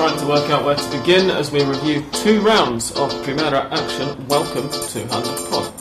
trying 0.00 0.18
to 0.18 0.26
work 0.26 0.48
out 0.48 0.64
where 0.64 0.74
to 0.74 0.98
begin 0.98 1.28
as 1.28 1.52
we 1.52 1.62
review 1.62 2.02
two 2.10 2.40
rounds 2.40 2.90
of 2.92 3.12
Primera 3.22 3.70
action. 3.70 4.26
Welcome 4.28 4.70
to 4.70 4.98
Hand 5.08 5.26
of 5.26 5.50
Pod. 5.50 5.79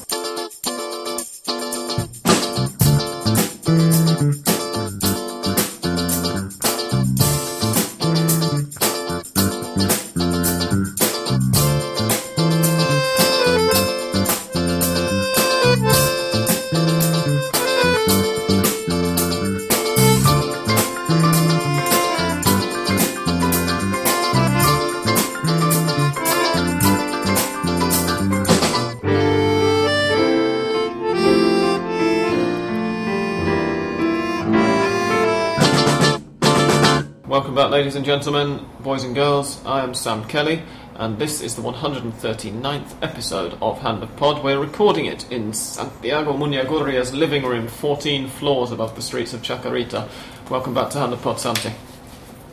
Ladies 37.89 37.95
and 37.95 38.05
gentlemen, 38.05 38.63
boys 38.81 39.03
and 39.03 39.15
girls. 39.15 39.65
I 39.65 39.81
am 39.81 39.95
Sam 39.95 40.23
Kelly, 40.25 40.61
and 40.93 41.17
this 41.17 41.41
is 41.41 41.55
the 41.55 41.63
139th 41.63 42.93
episode 43.01 43.57
of 43.63 43.79
Hand 43.79 44.03
of 44.03 44.15
Pod. 44.15 44.43
We're 44.43 44.59
recording 44.59 45.05
it 45.05 45.31
in 45.31 45.53
Santiago 45.53 46.33
Muñagurria's 46.33 47.15
living 47.15 47.43
room, 47.43 47.67
14 47.67 48.27
floors 48.27 48.71
above 48.71 48.95
the 48.95 49.01
streets 49.01 49.33
of 49.33 49.41
Chacarita. 49.41 50.07
Welcome 50.51 50.75
back 50.75 50.91
to 50.91 50.99
Hand 50.99 51.13
of 51.13 51.23
Pod, 51.23 51.39
Santi. 51.39 51.71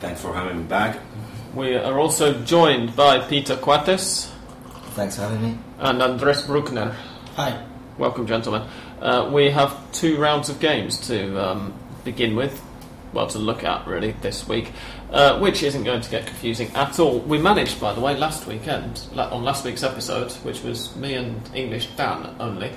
Thanks 0.01 0.23
for 0.23 0.33
having 0.33 0.57
me 0.57 0.65
back. 0.65 1.01
We 1.55 1.75
are 1.75 1.99
also 1.99 2.43
joined 2.43 2.97
by 2.97 3.19
Peter 3.19 3.59
Quates 3.59 4.33
Thanks 4.95 5.17
for 5.17 5.23
having 5.23 5.43
me. 5.43 5.59
and 5.81 6.01
Andres 6.01 6.47
Bruckner. 6.47 6.97
Hi. 7.35 7.63
Welcome, 7.99 8.27
gentlemen. 8.27 8.67
Uh, 9.03 9.29
we 9.31 9.51
have 9.51 9.93
two 9.93 10.17
rounds 10.17 10.49
of 10.49 10.61
games 10.61 10.97
to 11.09 11.39
um, 11.39 11.75
begin 12.05 12.37
with, 12.37 12.63
well, 13.13 13.27
to 13.29 13.39
look 13.39 13.65
at 13.65 13.87
really 13.87 14.13
this 14.21 14.47
week, 14.49 14.73
uh, 15.11 15.39
which 15.39 15.63
isn't 15.63 15.85
going 15.85 16.01
to 16.01 16.11
get 16.11 16.27
confusing 16.27 16.69
at 16.75 16.99
all. 16.99 17.21
We 17.21 17.39
managed, 17.39 17.81
by 17.81 17.93
the 17.93 18.01
way, 18.01 18.17
last 18.17 18.47
weekend, 18.47 19.03
on 19.17 19.45
last 19.45 19.65
week's 19.65 19.83
episode, 19.83 20.33
which 20.45 20.63
was 20.63 20.95
me 20.97 21.15
and 21.15 21.41
English 21.55 21.89
Dan 21.97 22.35
only, 22.41 22.73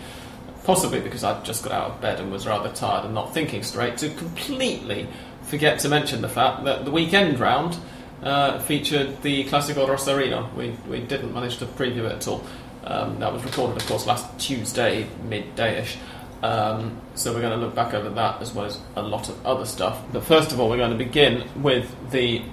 possibly 0.63 0.99
because 0.99 1.23
I'd 1.23 1.43
just 1.43 1.63
got 1.63 1.73
out 1.73 1.91
of 1.91 2.01
bed 2.01 2.19
and 2.19 2.31
was 2.31 2.45
rather 2.45 2.69
tired 2.69 3.05
and 3.05 3.13
not 3.13 3.33
thinking 3.33 3.63
straight, 3.63 3.97
to 3.97 4.09
completely 4.09 5.07
forget 5.43 5.79
to 5.79 5.89
mention 5.89 6.21
the 6.21 6.29
fact 6.29 6.63
that 6.65 6.85
the 6.85 6.91
weekend 6.91 7.39
round 7.39 7.77
uh, 8.21 8.59
featured 8.59 9.21
the 9.23 9.45
Classico 9.45 9.87
Rosarino. 9.87 10.53
We, 10.53 10.75
we 10.87 10.99
didn't 10.99 11.33
manage 11.33 11.57
to 11.57 11.65
preview 11.65 12.05
it 12.05 12.13
at 12.13 12.27
all. 12.27 12.43
Um, 12.83 13.19
that 13.19 13.33
was 13.33 13.43
recorded, 13.43 13.81
of 13.81 13.87
course, 13.87 14.05
last 14.05 14.39
Tuesday, 14.39 15.07
midday-ish. 15.27 15.97
Um, 16.41 17.01
so 17.15 17.33
we're 17.33 17.41
going 17.41 17.59
to 17.59 17.65
look 17.65 17.75
back 17.75 17.93
over 17.93 18.09
that 18.09 18.41
as 18.41 18.53
well 18.53 18.65
as 18.65 18.79
a 18.95 19.01
lot 19.01 19.29
of 19.29 19.45
other 19.45 19.65
stuff. 19.65 20.01
But 20.11 20.23
first 20.23 20.51
of 20.51 20.59
all, 20.59 20.69
we're 20.69 20.77
going 20.77 20.97
to 20.97 20.97
begin 20.97 21.47
with 21.61 21.93
the 22.11 22.43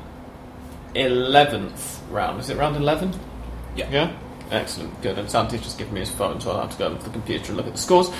11th 0.94 2.00
round. 2.10 2.40
Is 2.40 2.50
it 2.50 2.56
round 2.56 2.76
11? 2.76 3.12
Yeah. 3.76 3.90
Yeah? 3.90 4.16
Excellent, 4.50 5.00
good. 5.02 5.18
And 5.18 5.30
Santi's 5.30 5.62
just 5.62 5.78
given 5.78 5.94
me 5.94 6.00
his 6.00 6.10
phone, 6.10 6.40
so 6.40 6.52
I'll 6.52 6.62
have 6.62 6.72
to 6.72 6.78
go 6.78 6.96
to 6.96 7.04
the 7.04 7.10
computer 7.10 7.48
and 7.48 7.56
look 7.56 7.66
at 7.66 7.72
the 7.72 7.78
scores. 7.78 8.10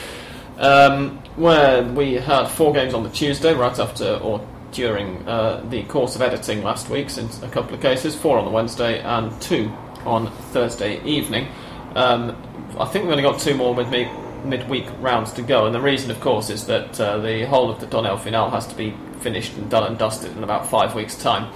Um, 0.58 1.18
where 1.36 1.82
we 1.82 2.14
had 2.14 2.46
four 2.46 2.72
games 2.72 2.94
on 2.94 3.02
the 3.02 3.10
Tuesday, 3.10 3.52
right 3.54 3.78
after 3.78 4.16
or 4.16 4.46
during 4.72 5.26
uh, 5.28 5.64
the 5.68 5.82
course 5.84 6.16
of 6.16 6.22
editing 6.22 6.62
last 6.62 6.88
week, 6.88 7.10
since 7.10 7.42
a 7.42 7.48
couple 7.48 7.74
of 7.74 7.80
cases, 7.80 8.14
four 8.14 8.38
on 8.38 8.44
the 8.44 8.50
Wednesday 8.50 9.00
and 9.00 9.40
two 9.40 9.70
on 10.04 10.30
Thursday 10.52 11.02
evening. 11.04 11.48
Um, 11.94 12.36
I 12.78 12.84
think 12.86 13.04
we've 13.04 13.12
only 13.12 13.22
got 13.22 13.40
two 13.40 13.54
more 13.54 13.74
with 13.74 13.88
me 13.88 14.08
midweek 14.48 14.86
rounds 15.00 15.32
to 15.34 15.42
go, 15.42 15.66
and 15.66 15.74
the 15.74 15.80
reason, 15.80 16.10
of 16.10 16.20
course, 16.20 16.50
is 16.50 16.66
that 16.66 17.00
uh, 17.00 17.18
the 17.18 17.46
whole 17.46 17.70
of 17.70 17.80
the 17.80 17.86
Torneo 17.86 18.18
Final 18.18 18.50
has 18.50 18.66
to 18.68 18.74
be 18.74 18.94
finished 19.20 19.54
and 19.56 19.70
done 19.70 19.84
and 19.84 19.98
dusted 19.98 20.36
in 20.36 20.44
about 20.44 20.68
five 20.68 20.94
weeks' 20.94 21.16
time 21.16 21.52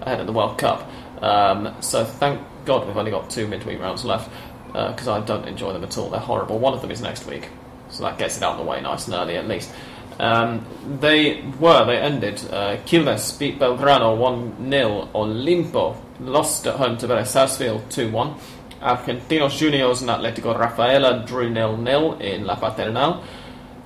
ahead 0.00 0.20
of 0.20 0.26
the 0.26 0.32
World 0.32 0.58
Cup. 0.58 0.88
Um, 1.22 1.74
so 1.80 2.04
thank 2.04 2.40
God 2.64 2.86
we've 2.86 2.96
only 2.96 3.10
got 3.10 3.30
two 3.30 3.46
midweek 3.46 3.80
rounds 3.80 4.04
left 4.04 4.30
because 4.66 5.06
I 5.06 5.20
don't 5.20 5.46
enjoy 5.46 5.72
them 5.72 5.84
at 5.84 5.96
all. 5.96 6.10
They're 6.10 6.20
horrible. 6.20 6.58
One 6.58 6.74
of 6.74 6.82
them 6.82 6.90
is 6.90 7.00
next 7.00 7.26
week, 7.26 7.48
so 7.88 8.02
that 8.02 8.18
gets 8.18 8.36
it 8.36 8.42
out 8.42 8.52
of 8.52 8.58
the 8.58 8.64
way 8.64 8.80
nice 8.80 9.06
and 9.06 9.14
early 9.14 9.36
at 9.36 9.46
least. 9.46 9.72
Um, 10.18 10.64
they 11.00 11.42
were, 11.58 11.84
they 11.84 11.98
ended. 11.98 12.40
Uh, 12.50 12.76
Quilmes 12.86 13.38
beat 13.38 13.58
Belgrano 13.58 14.16
1 14.16 14.70
0. 14.70 15.08
Olimpo 15.14 15.96
lost 16.20 16.66
at 16.66 16.76
home 16.76 16.96
to 16.98 17.08
Vélez 17.08 17.26
Sarsfield 17.26 17.90
2 17.90 18.10
1. 18.10 18.34
Argentinos 18.84 19.56
Juniors 19.56 20.02
and 20.02 20.10
Atletico 20.10 20.56
Rafaela 20.56 21.24
drew 21.26 21.52
0 21.52 21.82
0 21.82 22.12
in 22.18 22.44
La 22.44 22.54
Paternal. 22.56 23.24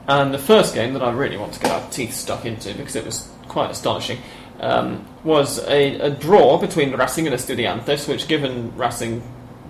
And 0.08 0.34
the 0.34 0.38
first 0.38 0.74
game 0.74 0.92
that 0.94 1.02
I 1.02 1.12
really 1.12 1.36
want 1.36 1.52
to 1.52 1.60
get 1.60 1.70
our 1.70 1.88
teeth 1.90 2.14
stuck 2.14 2.44
into 2.44 2.74
because 2.74 2.96
it 2.96 3.04
was 3.04 3.30
quite 3.46 3.70
astonishing 3.70 4.18
um, 4.60 5.06
was 5.22 5.58
a, 5.66 5.94
a 6.00 6.10
draw 6.10 6.58
between 6.58 6.92
Racing 6.94 7.26
and 7.26 7.36
Estudiantes, 7.36 8.08
which, 8.08 8.26
given 8.26 8.76
Racing 8.76 9.22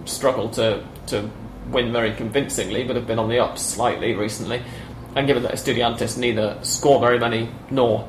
struggled 0.05 0.55
to, 0.55 0.85
to 1.09 1.31
win 1.71 1.93
very 1.93 2.15
convincingly, 2.15 2.85
but 2.85 2.97
have 2.97 3.07
been 3.07 3.19
on 3.19 3.29
the 3.29 3.39
up 3.39 3.59
slightly 3.59 4.15
recently, 4.15 4.63
and 5.15 5.27
given 5.27 5.43
that 5.43 5.53
Estudiantes 5.53 6.17
neither 6.17 6.57
score 6.63 7.01
very 7.01 7.19
many 7.19 7.51
nor 7.71 8.09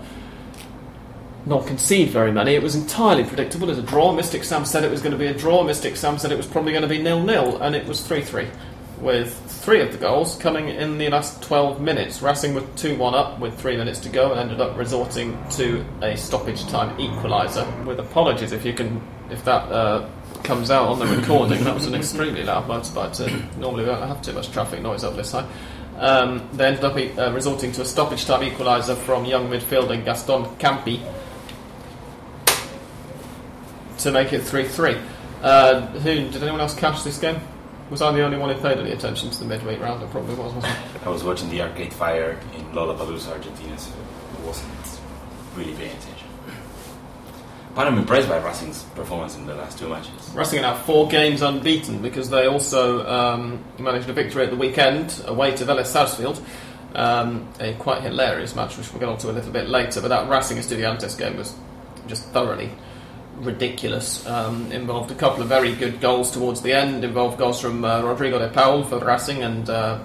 nor 1.46 1.64
concede 1.64 2.10
very 2.10 2.32
many, 2.32 2.54
it 2.54 2.62
was 2.62 2.76
entirely 2.76 3.24
predictable 3.24 3.70
as 3.70 3.78
a 3.78 3.82
draw. 3.82 4.12
Mystic 4.12 4.44
Sam 4.44 4.66
said 4.66 4.84
it 4.84 4.92
was 4.92 5.02
going 5.02 5.12
to 5.12 5.18
be 5.18 5.28
a 5.28 5.34
draw. 5.34 5.64
Mystic 5.64 5.96
Sam 5.96 6.18
said 6.18 6.32
it 6.32 6.38
was 6.38 6.48
probably 6.48 6.72
going 6.72 6.84
to 6.84 6.88
be 6.88 7.02
nil 7.02 7.24
nil, 7.24 7.62
and 7.62 7.76
it 7.76 7.88
was 7.88 8.06
three 8.06 8.22
three, 8.22 8.48
with 9.00 9.34
three 9.48 9.82
of 9.82 9.92
the 9.92 9.98
goals 9.98 10.36
coming 10.36 10.70
in 10.70 10.98
the 10.98 11.10
last 11.10 11.42
twelve 11.42 11.82
minutes. 11.82 12.22
Racing 12.22 12.54
were 12.54 12.66
two 12.76 12.98
one 12.98 13.16
up 13.16 13.40
with 13.40 13.60
three 13.60 13.78
minutes 13.78 14.00
to 14.02 14.10
go, 14.10 14.32
and 14.32 14.40
ended 14.40 14.62
up 14.62 14.78
resorting 14.78 15.38
to 15.52 15.86
a 16.02 16.16
stoppage 16.16 16.66
time 16.68 16.98
equaliser. 16.98 17.86
With 17.86 18.00
apologies 18.00 18.52
if 18.52 18.66
you 18.66 18.74
can 18.74 19.02
if 19.30 19.44
that. 19.46 19.72
Uh, 19.72 20.10
Comes 20.44 20.72
out 20.72 20.88
on 20.88 21.00
the 21.00 21.06
recording. 21.06 21.64
That 21.66 21.76
was 21.76 21.86
an 21.86 21.94
extremely 21.94 22.44
loud 22.44 22.66
motorbike. 22.66 23.14
So 23.14 23.28
normally 23.58 23.84
we 23.84 23.90
don't 23.90 24.08
have 24.08 24.22
too 24.22 24.32
much 24.32 24.52
traffic 24.52 24.82
noise 24.82 25.04
up 25.04 25.16
this 25.16 25.32
side. 25.32 25.46
Um, 25.98 26.48
they 26.54 26.66
ended 26.66 26.84
up 26.86 26.96
uh, 26.96 27.34
resorting 27.34 27.74
to 27.74 27.82
a 27.82 27.86
stoppage 27.86 28.26
time 28.26 28.50
equaliser 28.50 28.96
from 28.96 29.26
young 29.26 29.50
midfielder 29.50 30.04
Gaston 30.04 30.46
Campi 30.56 31.02
to 34.00 34.12
make 34.12 34.34
it 34.34 34.42
3 34.42 34.68
3. 34.68 34.98
Uh, 35.42 35.82
who 35.88 36.30
Did 36.30 36.42
anyone 36.42 36.60
else 36.60 36.76
catch 36.76 37.04
this 37.04 37.18
game? 37.18 37.40
Was 37.90 38.02
I 38.02 38.12
the 38.12 38.22
only 38.24 38.38
one 38.38 38.54
who 38.54 38.62
paid 38.62 38.78
any 38.78 38.92
attention 38.92 39.32
to 39.32 39.40
the 39.40 39.46
midweek 39.46 39.80
round? 39.80 40.04
I 40.04 40.08
probably 40.08 40.36
was, 40.36 40.54
wasn't 40.54 40.74
I? 40.74 41.06
I 41.06 41.10
was 41.10 41.24
watching 41.24 41.50
the 41.50 41.62
Arcade 41.62 41.94
Fire 41.94 42.40
in 42.56 42.66
Lollapalooza, 42.72 43.30
Argentina, 43.30 43.78
so 43.80 43.92
I 44.38 44.46
wasn't 44.46 45.00
really 45.56 45.74
paying 45.74 45.92
attention. 45.92 46.28
But 47.74 47.88
I'm 47.88 47.98
impressed 47.98 48.28
by 48.28 48.38
Racing's 48.38 48.84
performance 48.96 49.36
in 49.38 49.46
the 49.46 49.56
last 49.56 49.80
two 49.80 49.88
matches. 49.88 50.12
Racing 50.36 50.60
are 50.60 50.62
now 50.64 50.76
four 50.76 51.08
games 51.08 51.42
unbeaten 51.42 52.02
because 52.02 52.30
they 52.30 52.46
also 52.46 53.08
um, 53.08 53.64
managed 53.80 54.10
a 54.10 54.14
victory 54.14 54.44
at 54.44 54.50
the 54.50 54.58
weekend 54.58 55.24
away 55.26 55.56
to 55.56 55.66
Vélez 55.66 55.86
Sarsfield. 55.86 56.42
Um, 56.96 57.48
a 57.60 57.74
quite 57.76 58.02
hilarious 58.02 58.56
match, 58.56 58.78
which 58.78 58.92
we'll 58.92 59.00
get 59.00 59.10
on 59.10 59.18
to 59.20 59.30
a 59.30 59.34
little 59.34 59.52
bit 59.52 59.70
later. 59.70 60.02
But 60.02 60.10
that 60.10 60.30
Racing 60.30 60.58
Estudiantes 60.58 61.18
game 61.18 61.38
was 61.38 61.56
just 62.08 62.26
thoroughly 62.30 62.72
ridiculous. 63.40 64.26
Um, 64.26 64.72
involved 64.72 65.12
a 65.12 65.16
couple 65.16 65.42
of 65.42 65.50
very 65.50 65.74
good 65.76 66.00
goals 66.02 66.32
towards 66.32 66.62
the 66.62 66.74
end. 66.74 67.04
Involved 67.04 67.38
goals 67.38 67.60
from 67.62 67.84
uh, 67.86 68.02
Rodrigo 68.02 68.40
de 68.40 68.50
Paul 68.50 68.84
for 68.84 69.00
Racing 69.00 69.42
and 69.44 69.70
uh, 69.70 70.00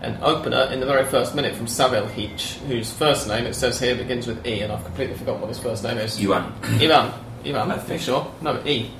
an 0.00 0.18
opener 0.22 0.68
in 0.72 0.80
the 0.80 0.86
very 0.86 1.04
first 1.06 1.34
minute 1.34 1.54
from 1.54 1.66
Saveljich, 1.66 2.58
whose 2.66 2.92
first 2.92 3.28
name 3.28 3.46
it 3.46 3.54
says 3.54 3.80
here 3.80 3.94
begins 3.94 4.26
with 4.26 4.46
E, 4.46 4.60
and 4.60 4.72
I've 4.72 4.84
completely 4.84 5.16
forgotten 5.16 5.40
what 5.40 5.48
his 5.48 5.58
first 5.58 5.82
name 5.82 5.98
is. 5.98 6.18
Ivan. 6.20 6.52
Ivan. 6.62 7.12
Ivan, 7.44 7.70
I 7.70 7.74
are 7.74 7.76
you 7.76 7.82
think. 7.82 8.02
sure? 8.02 8.30
No, 8.42 8.62
E. 8.66 8.90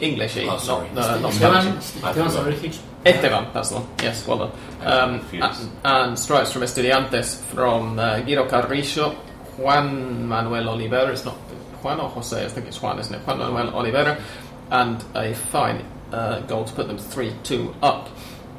English 0.00 0.36
E. 0.36 0.46
Oh, 0.48 0.58
sorry. 0.58 0.88
Not, 0.90 1.04
uh, 1.04 1.18
not 1.20 1.32
Esteban, 1.32 1.80
Spanish. 1.82 2.04
I 2.04 2.10
Esteban 2.10 2.52
forgot. 2.52 2.80
Esteban, 3.04 3.46
that's 3.52 3.68
the 3.70 3.74
one. 3.76 3.88
Yes, 4.02 4.26
well 4.26 4.38
done. 4.38 4.52
Um, 4.82 5.26
and, 5.32 5.70
and 5.84 6.18
strikes 6.18 6.52
from 6.52 6.62
Estudiantes 6.62 7.40
from 7.54 7.98
uh, 7.98 8.20
Guido 8.20 8.48
Carrillo, 8.48 9.12
Juan 9.56 10.26
Manuel 10.28 10.68
Oliveira. 10.68 11.12
It's 11.12 11.24
not 11.24 11.36
Juan 11.82 12.00
or 12.00 12.08
Jose, 12.10 12.44
I 12.44 12.48
think 12.48 12.66
it's 12.66 12.80
Juan, 12.80 12.98
isn't 12.98 13.14
it? 13.14 13.26
Juan 13.26 13.38
Manuel 13.38 13.74
Oliveira. 13.74 14.22
And 14.70 15.02
a 15.14 15.34
fine 15.34 15.84
uh, 16.12 16.40
goal 16.40 16.64
to 16.64 16.72
put 16.74 16.88
them 16.88 16.98
3 16.98 17.32
2 17.42 17.74
up 17.82 18.08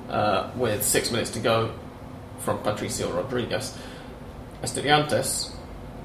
uh, 0.09 0.49
with 0.55 0.83
six 0.83 1.11
minutes 1.11 1.29
to 1.31 1.39
go 1.39 1.73
from 2.39 2.57
Patricio 2.59 3.11
Rodriguez. 3.11 3.77
Estudiantes 4.63 5.51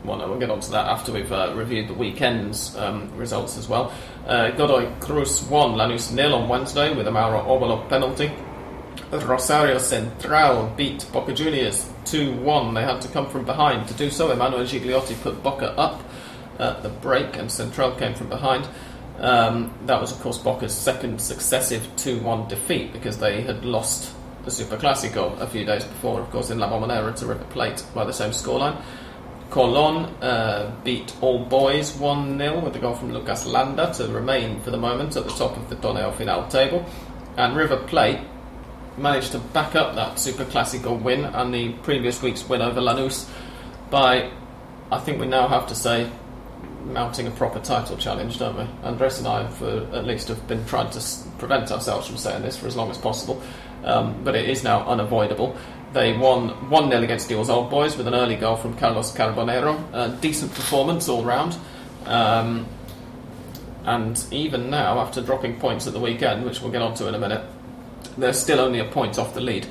well, 0.05 0.19
no, 0.19 0.29
we'll 0.29 0.39
get 0.39 0.51
on 0.51 0.61
to 0.61 0.71
that 0.73 0.87
after 0.87 1.13
we've 1.13 1.33
uh, 1.33 1.55
reviewed 1.57 1.89
the 1.89 1.95
weekend's 1.95 2.77
um, 2.77 3.11
results 3.17 3.57
as 3.57 3.69
well. 3.69 3.93
Uh, 4.27 4.51
Godoy 4.51 4.91
Cruz 5.01 5.43
won 5.45 5.73
Lanús 5.73 6.13
nil 6.13 6.35
on 6.35 6.49
Wednesday 6.49 6.95
with 6.95 7.09
a 7.09 7.11
Mauro 7.11 7.41
Obolo 7.41 7.89
penalty. 7.89 8.31
Rosario 9.11 9.79
Central 9.79 10.73
beat 10.77 11.07
Boca 11.13 11.33
Juniors 11.33 11.91
2 12.05 12.35
1. 12.35 12.75
They 12.75 12.83
had 12.83 13.01
to 13.01 13.09
come 13.09 13.31
from 13.31 13.45
behind 13.45 13.89
to 13.89 13.95
do 13.95 14.11
so. 14.11 14.31
Emmanuel 14.31 14.65
Gigliotti 14.65 15.21
put 15.23 15.43
Boca 15.43 15.71
up. 15.79 16.03
At 16.59 16.83
the 16.83 16.89
break, 16.89 17.37
and 17.37 17.51
Central 17.51 17.93
came 17.93 18.15
from 18.15 18.29
behind. 18.29 18.67
Um, 19.19 19.73
that 19.87 20.01
was, 20.01 20.13
of 20.13 20.21
course, 20.21 20.39
Boca's 20.39 20.75
second 20.75 21.21
successive 21.21 21.89
2 21.97 22.21
1 22.21 22.49
defeat 22.49 22.93
because 22.93 23.19
they 23.19 23.43
had 23.43 23.65
lost 23.65 24.13
the 24.45 24.51
Super 24.51 24.77
Classico 24.77 25.39
a 25.41 25.47
few 25.47 25.65
days 25.65 25.85
before, 25.85 26.21
of 26.21 26.31
course, 26.31 26.51
in 26.51 26.59
La 26.59 26.69
Bombonera 26.69 27.15
to 27.17 27.27
River 27.27 27.45
Plate 27.45 27.85
by 27.95 28.05
the 28.05 28.13
same 28.13 28.31
scoreline. 28.31 28.81
Colon 29.51 30.07
uh, 30.23 30.75
beat 30.83 31.15
All 31.21 31.45
Boys 31.45 31.95
1 31.97 32.39
0 32.39 32.61
with 32.61 32.75
a 32.77 32.79
goal 32.79 32.95
from 32.95 33.13
Lucas 33.13 33.47
Landa 33.47 33.93
to 33.95 34.09
remain 34.09 34.61
for 34.61 34.71
the 34.71 34.77
moment 34.77 35.17
at 35.17 35.25
the 35.25 35.31
top 35.31 35.57
of 35.57 35.69
the 35.69 35.77
Torneo 35.77 36.13
Final 36.15 36.47
table. 36.49 36.85
And 37.37 37.57
River 37.57 37.77
Plate 37.77 38.19
managed 38.97 39.33
to 39.33 39.39
back 39.39 39.75
up 39.75 39.95
that 39.95 40.19
Super 40.19 40.45
Classico 40.45 41.01
win 41.01 41.25
and 41.25 41.55
the 41.55 41.73
previous 41.83 42.23
week's 42.23 42.49
win 42.49 42.63
over 42.63 42.81
Lanús 42.81 43.29
by, 43.91 44.31
I 44.91 44.99
think 44.99 45.21
we 45.21 45.27
now 45.27 45.49
have 45.49 45.69
to 45.69 45.75
say, 45.75 46.11
mounting 46.85 47.27
a 47.27 47.31
proper 47.31 47.61
title 47.61 47.97
challenge, 47.97 48.39
don't 48.39 48.57
we? 48.57 48.67
Andres 48.83 49.19
and 49.19 49.29
I, 49.29 49.47
for 49.49 49.89
at 49.93 50.07
least, 50.07 50.29
have 50.29 50.47
been 50.47 50.65
trying 50.67 50.91
to 50.91 51.01
prevent 51.39 51.71
ourselves 51.73 52.07
from 52.07 52.17
saying 52.17 52.43
this 52.43 52.57
for 52.57 52.67
as 52.67 52.77
long 52.77 52.91
as 52.91 52.99
possible, 52.99 53.43
um, 53.85 54.23
but 54.25 54.35
it 54.35 54.49
is 54.49 54.63
now 54.65 54.87
unavoidable. 54.87 55.57
They 55.93 56.17
won 56.17 56.49
1 56.71 56.91
0 56.91 57.03
against 57.03 57.29
the 57.29 57.37
Old 57.37 57.71
Boys 57.71 57.97
with 57.97 58.09
an 58.09 58.15
early 58.15 58.35
goal 58.35 58.57
from 58.57 58.77
Carlos 58.77 59.13
Carbonero. 59.13 60.21
Decent 60.21 60.53
performance 60.53 61.09
all 61.09 61.23
round. 61.23 61.57
Um, 62.07 62.67
and 63.85 64.23
even 64.31 64.71
now, 64.71 64.99
after 64.99 65.21
dropping 65.21 65.61
points 65.61 65.87
at 65.87 65.93
the 65.93 66.01
weekend, 66.01 66.45
which 66.45 66.61
we'll 66.61 66.73
get 66.73 66.83
onto 66.83 67.07
in 67.07 67.15
a 67.15 67.19
minute, 67.19 67.45
they're 68.17 68.33
still 68.33 68.61
only 68.61 68.81
a 68.81 68.85
point 68.87 69.19
off 69.19 69.35
the 69.35 69.41
lead. 69.41 69.67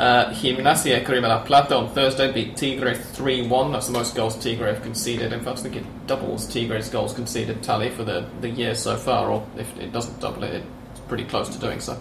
Uh, 0.00 0.32
Gimnasia 0.32 1.04
Esgrima 1.04 1.28
La 1.28 1.44
Plata 1.44 1.76
on 1.76 1.90
Thursday 1.90 2.32
beat 2.32 2.56
Tigre 2.56 2.94
3 2.94 3.46
1. 3.48 3.72
That's 3.72 3.88
the 3.88 3.92
most 3.92 4.14
goals 4.14 4.34
Tigre 4.42 4.72
have 4.72 4.82
conceded. 4.82 5.30
In 5.30 5.40
fact, 5.40 5.58
I 5.58 5.62
think 5.64 5.76
it 5.76 6.06
doubles 6.06 6.46
Tigre's 6.46 6.88
goals 6.88 7.12
conceded 7.12 7.62
tally 7.62 7.90
for 7.90 8.02
the, 8.02 8.26
the 8.40 8.48
year 8.48 8.74
so 8.74 8.96
far, 8.96 9.30
or 9.30 9.46
if 9.58 9.76
it 9.76 9.92
doesn't 9.92 10.18
double 10.18 10.44
it, 10.44 10.64
it's 10.90 11.00
pretty 11.00 11.24
close 11.24 11.50
to 11.50 11.58
doing 11.58 11.80
so. 11.80 12.00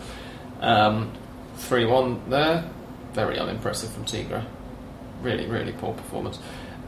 Um, 0.62 1.12
3 1.58 1.88
1 1.88 2.30
there. 2.30 2.70
Very 3.12 3.38
unimpressive 3.38 3.92
from 3.92 4.06
Tigre. 4.06 4.46
Really, 5.22 5.48
really 5.48 5.74
poor 5.74 5.94
performance. 5.94 6.40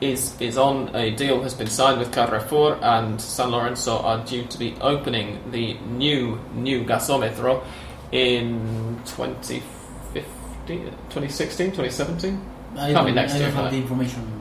is 0.01 0.35
is 0.41 0.57
on. 0.57 0.93
A 0.95 1.11
deal 1.11 1.41
has 1.43 1.53
been 1.53 1.67
signed 1.67 1.99
with 1.99 2.11
Carrefour, 2.11 2.77
and 2.81 3.21
San 3.21 3.51
Lorenzo 3.51 3.99
are 3.99 4.23
due 4.25 4.43
to 4.45 4.57
be 4.57 4.75
opening 4.81 5.39
the 5.51 5.75
new 5.87 6.39
new 6.53 6.83
gasometro 6.83 7.63
in 8.11 8.99
2015, 9.05 10.83
2016, 11.09 11.67
2017. 11.67 12.41
I 12.77 12.93
Can't 12.93 13.05
be 13.05 13.11
next 13.13 13.33
I 13.33 13.37
year, 13.37 13.47
don't 13.47 13.55
have 13.55 13.71
the 13.71 13.77
information. 13.77 14.37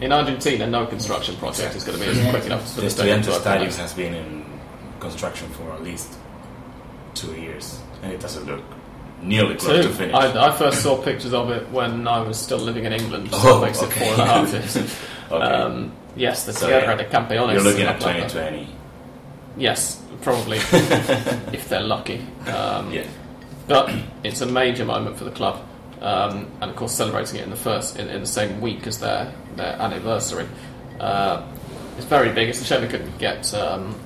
In 0.00 0.12
Argentina, 0.12 0.66
no 0.66 0.86
construction 0.86 1.36
project 1.36 1.76
is 1.76 1.84
going 1.84 1.98
to 1.98 2.04
be 2.04 2.10
Yeah. 2.18 2.30
quick 2.30 2.46
enough 2.46 2.68
for 2.68 2.76
The 2.80 2.86
the 2.86 2.90
stadium 2.90 3.20
Estudiantes. 3.22 3.40
Stadium 3.40 3.70
has 3.72 3.92
been 3.92 4.14
in 4.14 4.44
construction 5.00 5.48
for 5.50 5.72
at 5.72 5.82
least 5.82 6.14
two 7.14 7.32
years, 7.34 7.78
and 8.02 8.12
it 8.12 8.20
doesn't 8.20 8.46
look 8.46 8.62
nearly 9.22 9.54
close 9.56 9.82
Two. 9.84 9.88
to 9.90 9.94
finish. 9.94 10.14
I, 10.14 10.48
I 10.48 10.52
first 10.56 10.82
saw 10.82 11.00
pictures 11.02 11.32
of 11.32 11.50
it 11.50 11.68
when 11.70 12.06
I 12.08 12.20
was 12.20 12.38
still 12.38 12.58
living 12.58 12.84
in 12.84 12.92
England, 12.92 13.30
so 13.30 13.38
Oh, 13.42 13.60
makes 13.60 13.82
okay. 13.82 14.00
it 14.00 14.04
four 14.04 14.12
and 14.12 14.22
a 14.22 14.26
half 14.34 14.52
years. 14.52 14.76
okay. 15.30 15.44
Um, 15.44 15.92
yes, 16.16 16.44
the 16.46 16.52
So, 16.52 16.66
Tierra 16.66 16.84
yeah, 16.84 16.96
de 16.96 17.04
Campeones. 17.04 17.52
You're 17.54 17.62
looking 17.62 17.86
at 17.86 18.00
something 18.02 18.22
like 18.22 18.32
that. 18.32 18.50
2020. 18.50 18.68
Yes, 19.56 20.02
probably, 20.22 20.58
if 21.52 21.68
they're 21.68 21.80
lucky. 21.82 22.24
Um, 22.46 22.92
Yeah. 22.92 23.06
But 23.66 23.94
it's 24.24 24.40
a 24.42 24.46
major 24.46 24.84
moment 24.84 25.16
for 25.16 25.24
the 25.24 25.30
club, 25.30 25.58
um, 26.02 26.50
and 26.60 26.70
of 26.70 26.76
course 26.76 26.92
celebrating 26.92 27.40
it 27.40 27.44
in 27.44 27.50
the 27.50 27.56
first 27.56 27.96
in, 27.98 28.08
in 28.10 28.20
the 28.20 28.26
same 28.26 28.60
week 28.60 28.86
as 28.86 28.98
their 28.98 29.32
their 29.56 29.80
anniversary. 29.80 30.46
Uh, 31.00 31.42
it's 31.96 32.04
very 32.06 32.30
big. 32.32 32.50
It's 32.50 32.60
a 32.60 32.64
shame 32.64 32.82
we 32.82 32.88
couldn't 32.88 33.16
get 33.16 33.54
um, 33.54 33.98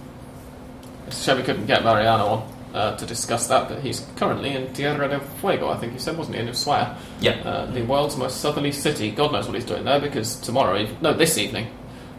it's 1.09 1.21
a 1.21 1.25
shame 1.25 1.39
we 1.39 1.43
couldn't 1.43 1.67
get 1.67 1.83
Mariano 1.83 2.27
on 2.27 2.55
uh, 2.79 2.97
to 2.97 3.05
discuss 3.07 3.49
that. 3.49 3.69
But 3.69 3.81
he's 3.81 4.07
currently 4.17 4.51
in 4.55 4.73
Tierra 4.73 5.09
del 5.09 5.21
Fuego, 5.41 5.69
I 5.69 5.77
think 5.79 5.93
he 5.93 5.99
said, 5.99 6.17
wasn't 6.17 6.37
he, 6.37 6.43
in 6.43 6.49
Ushuaia, 6.49 6.97
Yeah. 7.21 7.33
uh, 7.45 7.67
the 7.73 7.83
world's 7.83 8.17
most 8.17 8.41
southerly 8.41 8.71
city. 8.73 9.11
God 9.11 9.33
knows 9.33 9.47
what 9.47 9.55
he's 9.57 9.65
doing 9.65 9.85
there 9.85 10.01
because 10.01 10.37
tomorrow, 10.37 10.87
no, 11.01 11.13
this 11.13 11.37
evening, 11.37 11.67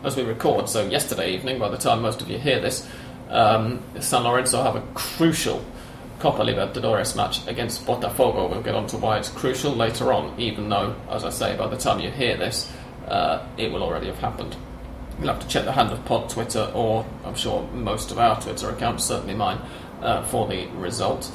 as 0.03 0.15
we 0.17 0.23
record, 0.23 0.67
so 0.69 0.85
yesterday 0.88 1.33
evening, 1.33 1.59
by 1.59 1.69
the 1.69 1.77
time 1.77 2.01
most 2.01 2.21
of 2.21 2.29
you 2.29 2.38
hear 2.38 2.59
this, 2.59 2.88
um, 3.29 3.81
San 4.00 4.23
Lorenzo 4.23 4.61
have 4.61 4.75
a 4.75 4.81
crucial 4.94 5.63
Copa 6.19 6.44
Libertadores 6.44 7.15
match 7.15 7.47
against 7.47 7.85
Botafogo. 7.85 8.50
We'll 8.50 8.62
get 8.62 8.75
on 8.75 8.88
to 8.88 8.97
why 8.97 9.17
it's 9.17 9.29
crucial 9.29 9.71
later 9.71 10.12
on, 10.12 10.38
even 10.38 10.67
though, 10.67 10.94
as 11.09 11.23
I 11.23 11.29
say, 11.29 11.55
by 11.55 11.67
the 11.67 11.77
time 11.77 12.01
you 12.01 12.12
hear 12.12 12.35
this, 12.35 12.69
uh, 13.07 13.45
it 13.57 13.71
will 13.71 13.83
already 13.83 14.07
have 14.07 14.19
happened. 14.19 14.57
You'll 15.19 15.29
have 15.29 15.39
to 15.39 15.47
check 15.47 15.63
the 15.65 15.71
Hand 15.71 15.91
of 15.91 16.03
Pod 16.05 16.29
Twitter, 16.29 16.69
or 16.73 17.05
I'm 17.25 17.35
sure 17.35 17.63
most 17.73 18.12
of 18.12 18.19
our 18.19 18.39
Twitter 18.41 18.69
accounts, 18.69 19.05
certainly 19.05 19.35
mine, 19.35 19.59
uh, 20.01 20.24
for 20.24 20.48
the 20.48 20.68
result. 20.68 21.31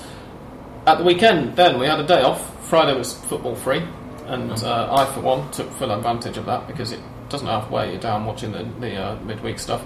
At 0.86 0.98
the 0.98 1.04
weekend, 1.04 1.56
then, 1.56 1.78
we 1.78 1.86
had 1.86 2.00
a 2.00 2.06
day 2.06 2.22
off. 2.22 2.68
Friday 2.68 2.96
was 2.96 3.14
football 3.14 3.54
free, 3.54 3.82
and 4.26 4.52
uh, 4.52 4.88
I, 4.94 5.06
for 5.12 5.20
one, 5.20 5.50
took 5.50 5.70
full 5.72 5.90
advantage 5.90 6.36
of 6.36 6.46
that 6.46 6.66
because 6.66 6.92
it 6.92 7.00
doesn't 7.28 7.46
have 7.46 7.66
to 7.66 7.72
wear 7.72 7.90
you 7.90 7.98
down 7.98 8.26
watching 8.26 8.52
the, 8.52 8.64
the 8.80 8.96
uh, 8.96 9.16
midweek 9.22 9.58
stuff 9.58 9.82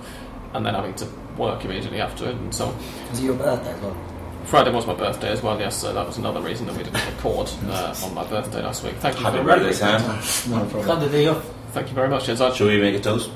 and 0.55 0.65
then 0.65 0.75
having 0.75 0.95
to 0.95 1.07
work 1.37 1.65
immediately 1.65 2.01
after 2.01 2.29
it 2.29 2.35
and 2.35 2.55
so 2.55 2.67
on. 2.67 2.79
It's 3.11 3.21
your 3.21 3.35
birthday 3.35 3.73
as 3.73 3.81
well. 3.81 3.97
Friday 4.45 4.73
was 4.73 4.87
my 4.87 4.95
birthday 4.95 5.31
as 5.31 5.43
well, 5.43 5.59
yes, 5.61 5.77
so 5.77 5.93
that 5.93 6.07
was 6.07 6.17
another 6.17 6.41
reason 6.41 6.67
that 6.67 6.77
we 6.77 6.83
didn't 6.83 7.05
record 7.07 7.51
uh, 7.67 7.95
on 8.03 8.15
my 8.15 8.27
birthday 8.27 8.63
last 8.63 8.83
week. 8.83 8.95
Thank 8.95 9.19
you 9.19 9.25
Happy 9.25 9.39
for 9.39 9.45
birthday, 9.45 9.73
Sam. 9.73 10.01
No 10.51 10.65
problem. 10.71 11.01
Had 11.01 11.09
the 11.09 11.13
day 11.13 11.27
off. 11.27 11.45
Thank 11.73 11.89
you 11.89 11.95
very 11.95 12.09
much. 12.09 12.29
Yes, 12.29 12.57
Should 12.57 12.67
we 12.67 12.81
make 12.81 12.95
a 12.95 13.01
toast? 13.01 13.31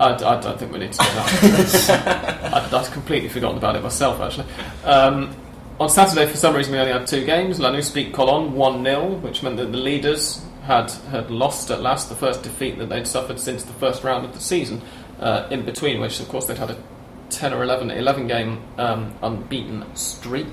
I, 0.00 0.14
I 0.14 0.40
don't 0.40 0.58
think 0.58 0.72
we 0.72 0.78
need 0.78 0.92
to 0.92 0.98
do 0.98 1.04
that. 1.04 2.52
I, 2.72 2.78
I'd 2.78 2.92
completely 2.92 3.28
forgotten 3.28 3.58
about 3.58 3.76
it 3.76 3.82
myself, 3.82 4.18
actually. 4.20 4.46
Um, 4.82 5.36
on 5.78 5.90
Saturday, 5.90 6.26
for 6.26 6.36
some 6.36 6.54
reason, 6.56 6.72
we 6.72 6.78
only 6.78 6.92
had 6.92 7.06
two 7.06 7.24
games. 7.24 7.58
Lanús 7.58 7.92
beat 7.92 8.14
Colon 8.14 8.54
1 8.54 8.84
0, 8.84 9.14
which 9.16 9.42
meant 9.42 9.58
that 9.58 9.72
the 9.72 9.78
leaders 9.78 10.42
had, 10.64 10.90
had 11.10 11.30
lost 11.30 11.70
at 11.70 11.82
last 11.82 12.08
the 12.08 12.14
first 12.14 12.42
defeat 12.42 12.78
that 12.78 12.88
they'd 12.88 13.06
suffered 13.06 13.38
since 13.38 13.62
the 13.64 13.72
first 13.74 14.02
round 14.02 14.24
of 14.24 14.32
the 14.32 14.40
season, 14.40 14.80
uh, 15.20 15.46
in 15.50 15.64
between 15.64 16.00
which, 16.00 16.18
of 16.18 16.28
course, 16.28 16.46
they'd 16.46 16.58
had 16.58 16.70
a 16.70 16.82
10 17.28 17.52
or 17.52 17.62
11, 17.62 17.90
11 17.90 18.26
game 18.26 18.62
um, 18.78 19.14
unbeaten 19.22 19.84
streak. 19.94 20.48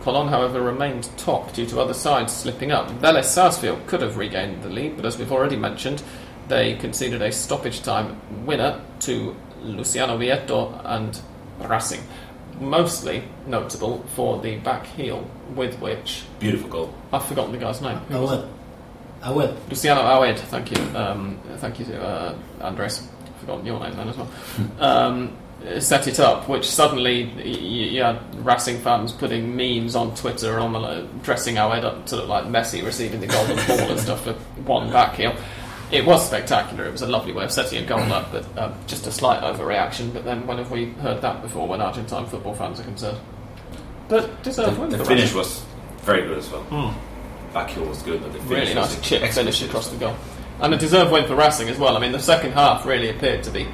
Colon, 0.00 0.28
however, 0.28 0.62
remained 0.62 1.10
top 1.18 1.52
due 1.52 1.66
to 1.66 1.80
other 1.80 1.94
sides 1.94 2.32
slipping 2.32 2.72
up. 2.72 2.88
Vélez 3.00 3.24
Sarsfield 3.24 3.86
could 3.86 4.00
have 4.00 4.16
regained 4.16 4.62
the 4.62 4.70
lead, 4.70 4.96
but 4.96 5.04
as 5.04 5.18
we've 5.18 5.32
already 5.32 5.56
mentioned, 5.56 6.02
they 6.48 6.74
conceded 6.76 7.22
a 7.22 7.30
stoppage 7.32 7.82
time 7.82 8.16
winner 8.46 8.80
to 9.00 9.34
Luciano 9.62 10.16
Vietto 10.16 10.80
and 10.84 11.20
Racing. 11.60 12.00
Mostly 12.60 13.22
notable 13.46 14.02
for 14.16 14.40
the 14.40 14.56
back 14.56 14.86
heel 14.86 15.28
with 15.54 15.78
which 15.80 16.24
Beautiful 16.40 16.68
goal. 16.68 16.94
I've 17.12 17.24
forgotten 17.24 17.52
the 17.52 17.58
guy's 17.58 17.80
name. 17.80 18.00
I 18.10 18.18
will. 18.18 18.48
I 19.22 19.30
will. 19.30 19.56
Luciano 19.68 20.00
Aued, 20.02 20.38
thank 20.38 20.70
you. 20.76 20.96
Um, 20.96 21.38
thank 21.56 21.78
you, 21.80 21.86
uh, 21.94 22.34
Andres. 22.60 23.06
I've 23.26 23.40
forgotten 23.40 23.66
your 23.66 23.78
name 23.80 23.96
then 23.96 24.08
as 24.08 24.16
well. 24.16 24.30
um, 24.80 25.36
set 25.80 26.06
it 26.06 26.18
up, 26.20 26.48
which 26.48 26.68
suddenly 26.68 27.26
y- 27.26 27.42
y- 27.44 27.48
you 27.50 28.02
had 28.02 28.18
Racing 28.44 28.78
fans 28.78 29.12
putting 29.12 29.56
memes 29.56 29.94
on 29.96 30.14
Twitter 30.14 30.58
on 30.60 30.72
the, 30.72 30.78
like, 30.80 31.22
dressing 31.22 31.56
Aued 31.56 31.84
up 31.84 32.06
to 32.06 32.16
look 32.16 32.28
like 32.28 32.44
Messi 32.44 32.84
receiving 32.84 33.20
the 33.20 33.26
golden 33.26 33.56
ball 33.66 33.90
and 33.90 34.00
stuff 34.00 34.22
for 34.24 34.32
one 34.62 34.90
back 34.92 35.14
heel. 35.16 35.34
It 35.90 36.04
was 36.04 36.26
spectacular. 36.26 36.86
It 36.86 36.92
was 36.92 37.02
a 37.02 37.06
lovely 37.06 37.32
way 37.32 37.44
of 37.44 37.52
setting 37.52 37.82
a 37.82 37.86
goal 37.86 38.00
up, 38.12 38.30
but 38.30 38.58
um, 38.58 38.74
just 38.86 39.06
a 39.06 39.12
slight 39.12 39.42
overreaction. 39.42 40.12
But 40.12 40.24
then, 40.24 40.46
when 40.46 40.58
have 40.58 40.70
we 40.70 40.86
heard 40.86 41.22
that 41.22 41.40
before? 41.40 41.66
When 41.66 41.80
Argentine 41.80 42.26
football 42.26 42.54
fans 42.54 42.80
are 42.80 42.84
concerned, 42.84 43.18
but 44.08 44.42
deserved 44.42 44.78
win. 44.78 44.90
The 44.90 44.98
for 44.98 45.06
finish 45.06 45.32
Racing. 45.34 45.38
was 45.38 45.64
very 46.02 46.22
good 46.22 46.38
as 46.38 46.50
well. 46.50 46.62
Hmm. 46.64 47.54
Back 47.54 47.74
was 47.76 48.02
good, 48.02 48.20
but 48.22 48.32
the 48.32 48.38
finish 48.40 48.50
really 48.50 48.74
was 48.74 48.96
nice 48.96 49.08
chip 49.08 49.32
finish 49.32 49.62
across 49.62 49.88
the 49.88 49.96
goal. 49.96 50.14
And 50.60 50.74
a 50.74 50.76
deserved 50.76 51.12
win 51.12 51.26
for 51.26 51.36
Racing 51.36 51.68
as 51.68 51.78
well. 51.78 51.96
I 51.96 52.00
mean, 52.00 52.12
the 52.12 52.18
second 52.18 52.52
half 52.52 52.84
really 52.84 53.08
appeared 53.10 53.42
to 53.44 53.50
be 53.50 53.66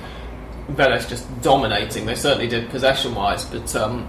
Vélez 0.70 1.08
just 1.08 1.26
dominating. 1.42 2.06
They 2.06 2.14
certainly 2.14 2.46
did 2.48 2.70
possession 2.70 3.14
wise, 3.14 3.44
but 3.44 3.74
um, 3.74 4.08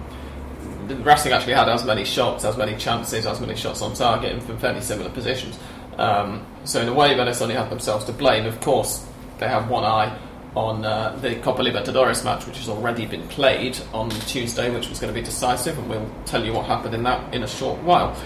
Racing 0.88 1.32
actually 1.32 1.54
had 1.54 1.68
as 1.68 1.84
many 1.84 2.04
shots, 2.04 2.44
as 2.44 2.56
many 2.56 2.76
chances, 2.76 3.26
as 3.26 3.40
many 3.40 3.56
shots 3.56 3.82
on 3.82 3.94
target 3.94 4.32
and 4.32 4.42
from 4.42 4.58
fairly 4.58 4.80
similar 4.80 5.10
positions. 5.10 5.58
Um, 5.98 6.44
so 6.64 6.80
in 6.80 6.88
a 6.88 6.94
way, 6.94 7.10
Vélez 7.14 7.40
only 7.42 7.54
had 7.54 7.70
themselves 7.70 8.04
to 8.06 8.12
blame. 8.12 8.46
Of 8.46 8.60
course, 8.60 9.06
they 9.38 9.48
have 9.48 9.68
one 9.70 9.84
eye 9.84 10.16
on 10.54 10.84
uh, 10.84 11.16
the 11.20 11.36
Copa 11.36 11.62
Libertadores 11.62 12.24
match, 12.24 12.46
which 12.46 12.56
has 12.58 12.68
already 12.68 13.06
been 13.06 13.26
played 13.28 13.78
on 13.92 14.08
Tuesday, 14.10 14.70
which 14.70 14.88
was 14.88 14.98
going 14.98 15.12
to 15.12 15.18
be 15.18 15.24
decisive, 15.24 15.78
and 15.78 15.88
we'll 15.88 16.10
tell 16.24 16.44
you 16.44 16.52
what 16.52 16.66
happened 16.66 16.94
in 16.94 17.02
that 17.02 17.32
in 17.34 17.42
a 17.42 17.46
short 17.48 17.78
while. 17.82 18.16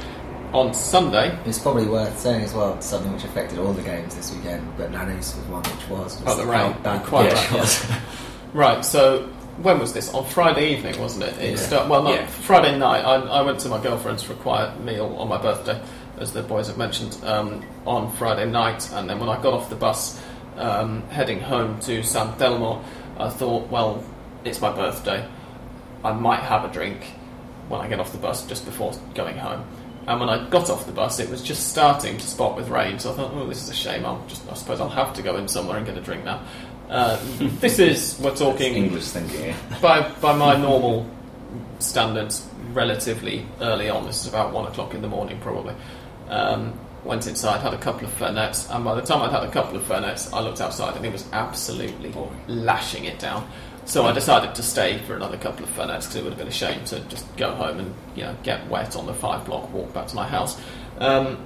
On 0.53 0.75
Sunday, 0.75 1.39
It's 1.45 1.61
probably 1.61 1.87
worth 1.87 2.19
saying 2.19 2.43
as 2.43 2.53
well 2.53 2.81
something 2.81 3.13
which 3.13 3.23
affected 3.23 3.61
all 3.61 3.73
the 3.73 3.83
games 3.83 4.17
this 4.17 4.35
weekend, 4.35 4.69
but 4.77 4.91
Lanús 4.91 5.37
was 5.37 5.47
one 5.49 5.63
which 5.63 5.89
was. 5.89 6.21
was 6.23 6.35
Oh, 6.35 6.37
the 6.37 6.45
rain. 6.47 6.75
bad 6.83 7.05
Quite 7.07 7.29
the 7.31 7.35
bad, 7.37 7.53
was. 7.53 7.87
Right, 8.53 8.85
so 8.85 9.29
when 9.63 9.79
was 9.79 9.93
this? 9.93 10.13
On 10.13 10.25
Friday 10.25 10.73
evening, 10.77 11.01
wasn't 11.01 11.23
it? 11.25 11.39
it 11.39 11.51
Yeah. 11.53 11.57
start, 11.57 11.89
well, 11.89 12.03
not 12.03 12.15
Yeah. 12.15 12.27
Friday 12.27 12.77
night. 12.77 13.03
I, 13.05 13.15
I 13.17 13.43
went 13.43 13.61
to 13.61 13.69
my 13.69 13.81
girlfriend's 13.81 14.25
for 14.25 14.33
a 14.33 14.37
quiet 14.37 14.81
meal 14.81 15.15
on 15.21 15.29
my 15.29 15.39
birthday, 15.41 15.81
as 16.21 16.33
the 16.33 16.43
boys 16.43 16.69
have 16.69 16.79
mentioned, 16.79 17.19
um, 17.25 17.65
on 17.87 18.13
Friday 18.13 18.49
night. 18.49 18.91
And 18.93 19.09
then 19.09 19.19
when 19.19 19.29
I 19.29 19.41
got 19.43 19.55
off 19.55 19.71
the 19.71 19.77
bus 19.77 20.21
um, 20.57 21.03
heading 21.09 21.41
home 21.41 21.81
to 21.81 22.03
San 22.03 22.35
Telmo, 22.35 22.85
I 23.19 23.31
thought, 23.31 23.69
well, 23.71 24.05
it's 24.45 24.61
my 24.61 24.71
birthday. 24.73 25.27
I 26.05 26.13
might 26.13 26.41
have 26.41 26.65
a 26.65 26.73
drink 26.73 27.03
when 27.69 27.81
I 27.81 27.89
get 27.89 28.01
off 28.01 28.13
the 28.13 28.19
bus 28.19 28.47
just 28.47 28.65
before 28.65 28.93
going 29.15 29.39
home. 29.39 29.65
And 30.07 30.19
when 30.19 30.29
I 30.29 30.49
got 30.49 30.71
off 30.71 30.87
the 30.87 30.93
bus, 30.93 31.21
it 31.21 31.29
was 31.29 31.43
just 31.43 31.69
starting 31.69 32.17
to 32.17 32.27
spot 32.27 32.57
with 32.57 32.69
rain. 32.69 32.99
So 32.99 33.13
I 33.13 33.17
thought, 33.17 33.33
oh, 33.35 33.47
this 33.47 33.63
is 33.63 33.69
a 33.69 33.75
shame. 33.75 34.05
I'll 34.05 34.25
just, 34.27 34.49
I 34.51 34.55
suppose 34.55 34.81
I'll 34.81 34.89
have 34.89 35.15
to 35.15 35.23
go 35.23 35.37
in 35.37 35.47
somewhere 35.47 35.77
and 35.77 35.87
get 35.87 35.97
a 35.97 36.01
drink 36.01 36.25
now. 36.25 36.43
Uh, 36.89 37.19
this 37.61 37.79
is 37.79 38.19
we're 38.21 38.35
talking 38.35 38.75
English 38.75 39.09
thinking. 39.09 39.55
by 39.81 40.09
by 40.21 40.35
my 40.35 40.57
normal 40.57 41.09
standards, 41.79 42.49
relatively 42.73 43.47
early 43.61 43.89
on. 43.89 44.07
This 44.07 44.23
is 44.23 44.27
about 44.27 44.53
one 44.53 44.67
o'clock 44.67 44.95
in 44.95 45.03
the 45.03 45.09
morning, 45.09 45.39
probably. 45.41 45.75
Um, 46.31 46.79
went 47.05 47.27
inside, 47.27 47.61
had 47.61 47.75
a 47.75 47.79
couple 47.79 48.07
of 48.07 48.13
fernets, 48.15 48.69
and 48.75 48.85
by 48.85 48.95
the 48.95 49.03
time 49.03 49.23
I'd 49.23 49.31
had 49.31 49.43
a 49.43 49.51
couple 49.51 49.77
of 49.77 49.83
fernets, 49.85 50.33
I 50.33 50.41
looked 50.41 50.61
outside 50.61 50.97
and 50.97 51.05
it 51.05 51.13
was 51.13 51.27
absolutely 51.33 52.13
lashing 52.47 53.05
it 53.05 53.19
down. 53.19 53.49
So 53.87 54.05
I 54.07 54.13
decided 54.13 54.55
to 54.55 54.63
stay 54.63 54.99
for 54.99 55.17
another 55.17 55.37
couple 55.37 55.65
of 55.65 55.71
fernets 55.71 56.07
because 56.07 56.17
it 56.17 56.23
would 56.23 56.33
have 56.33 56.39
been 56.39 56.49
a 56.49 56.53
shame 56.53 56.85
to 56.87 57.01
just 57.09 57.35
go 57.37 57.53
home 57.55 57.81
and 57.81 57.95
you 58.15 58.23
know 58.23 58.37
get 58.43 58.69
wet 58.69 58.95
on 58.95 59.07
the 59.07 59.15
five 59.15 59.45
block 59.47 59.73
walk 59.73 59.93
back 59.93 60.07
to 60.09 60.15
my 60.15 60.29
house. 60.29 60.61
Um, 60.99 61.39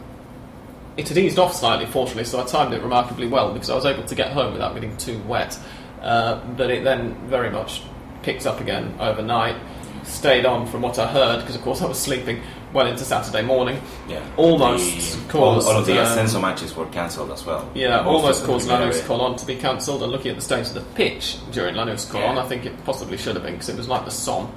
it 0.97 1.09
had 1.09 1.19
eased 1.19 1.39
off 1.39 1.55
slightly, 1.55 1.87
fortunately, 1.87 2.25
so 2.25 2.41
I 2.41 2.45
timed 2.45 2.75
it 2.75 2.83
remarkably 2.83 3.27
well 3.27 3.53
because 3.53 3.71
I 3.71 3.75
was 3.75 3.87
able 3.87 4.05
to 4.05 4.15
get 4.15 4.33
home 4.33 4.53
without 4.53 4.75
getting 4.75 4.97
too 4.97 5.19
wet. 5.23 5.59
Uh, 6.01 6.45
but 6.57 6.71
it 6.71 6.85
then 6.85 7.15
very 7.29 7.51
much 7.51 7.83
picked 8.23 8.47
up 8.47 8.61
again 8.61 8.95
overnight. 9.01 9.57
Stayed 10.05 10.45
on 10.45 10.67
from 10.67 10.83
what 10.83 10.99
I 10.99 11.07
heard 11.07 11.41
because, 11.41 11.57
of 11.57 11.63
course, 11.63 11.81
I 11.81 11.87
was 11.87 11.99
sleeping 11.99 12.43
well 12.75 12.87
into 12.87 13.05
Saturday 13.05 13.41
morning. 13.43 13.81
Yeah. 14.09 14.21
Almost 14.37 14.85
The- 15.29 15.39
all, 15.39 15.55
caused, 15.55 15.69
all 15.69 15.77
of 15.79 15.87
the 15.87 15.99
um, 15.99 16.07
Ascenso 16.07 16.41
matches 16.43 16.75
were 16.77 16.87
cancelled 16.87 17.31
as 17.31 17.47
well. 17.47 17.71
Yeah, 17.75 18.03
Most 18.03 18.07
almost 18.07 18.45
caused 18.45 18.69
the 18.69 18.73
Lanús. 18.75 19.07
Colon 19.07 19.37
to 19.37 19.47
be 19.47 19.55
cancelled. 19.57 20.03
And 20.03 20.13
looking 20.13 20.31
at 20.33 20.37
the 20.37 20.43
state 20.43 20.67
of 20.67 20.75
the 20.75 20.81
pitch 20.95 21.37
during 21.53 21.75
Lanús 21.77 22.11
Colon, 22.11 22.37
Yeah. 22.37 22.43
I 22.43 22.49
think 22.49 22.67
it 22.67 22.85
possibly 22.85 23.17
should 23.17 23.37
have 23.37 23.45
been 23.45 23.55
because 23.55 23.69
it 23.71 23.77
was 23.77 23.89
like 23.89 24.05
the 24.05 24.11
Somme. 24.11 24.53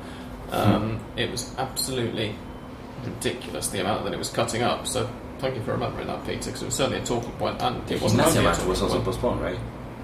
Um, 0.51 1.00
It 1.15 1.29
was 1.31 1.53
absolutely 1.57 2.36
ridiculous 3.05 3.67
the 3.69 3.81
amount 3.81 4.03
that 4.05 4.13
it 4.13 4.17
was 4.17 4.29
cutting 4.29 4.63
up. 4.63 4.88
So 4.88 5.07
thank 5.39 5.55
you 5.55 5.62
for 5.62 5.71
remembering 5.74 6.07
that, 6.07 6.25
Peter, 6.25 6.45
because 6.45 6.62
it 6.63 6.65
was 6.65 6.75
certainly 6.75 7.00
a 7.00 7.05
talking 7.05 7.31
point. 7.33 7.59
point, 7.59 7.62
and 7.62 7.88
The 7.88 7.95
it 7.95 8.01
wasn't 8.01 8.25
only 8.25 8.39
a 8.39 8.43
match 8.43 8.63
was 8.63 8.81
also 8.81 8.95
point. 8.95 9.05
postponed, 9.05 9.41
right? 9.41 9.59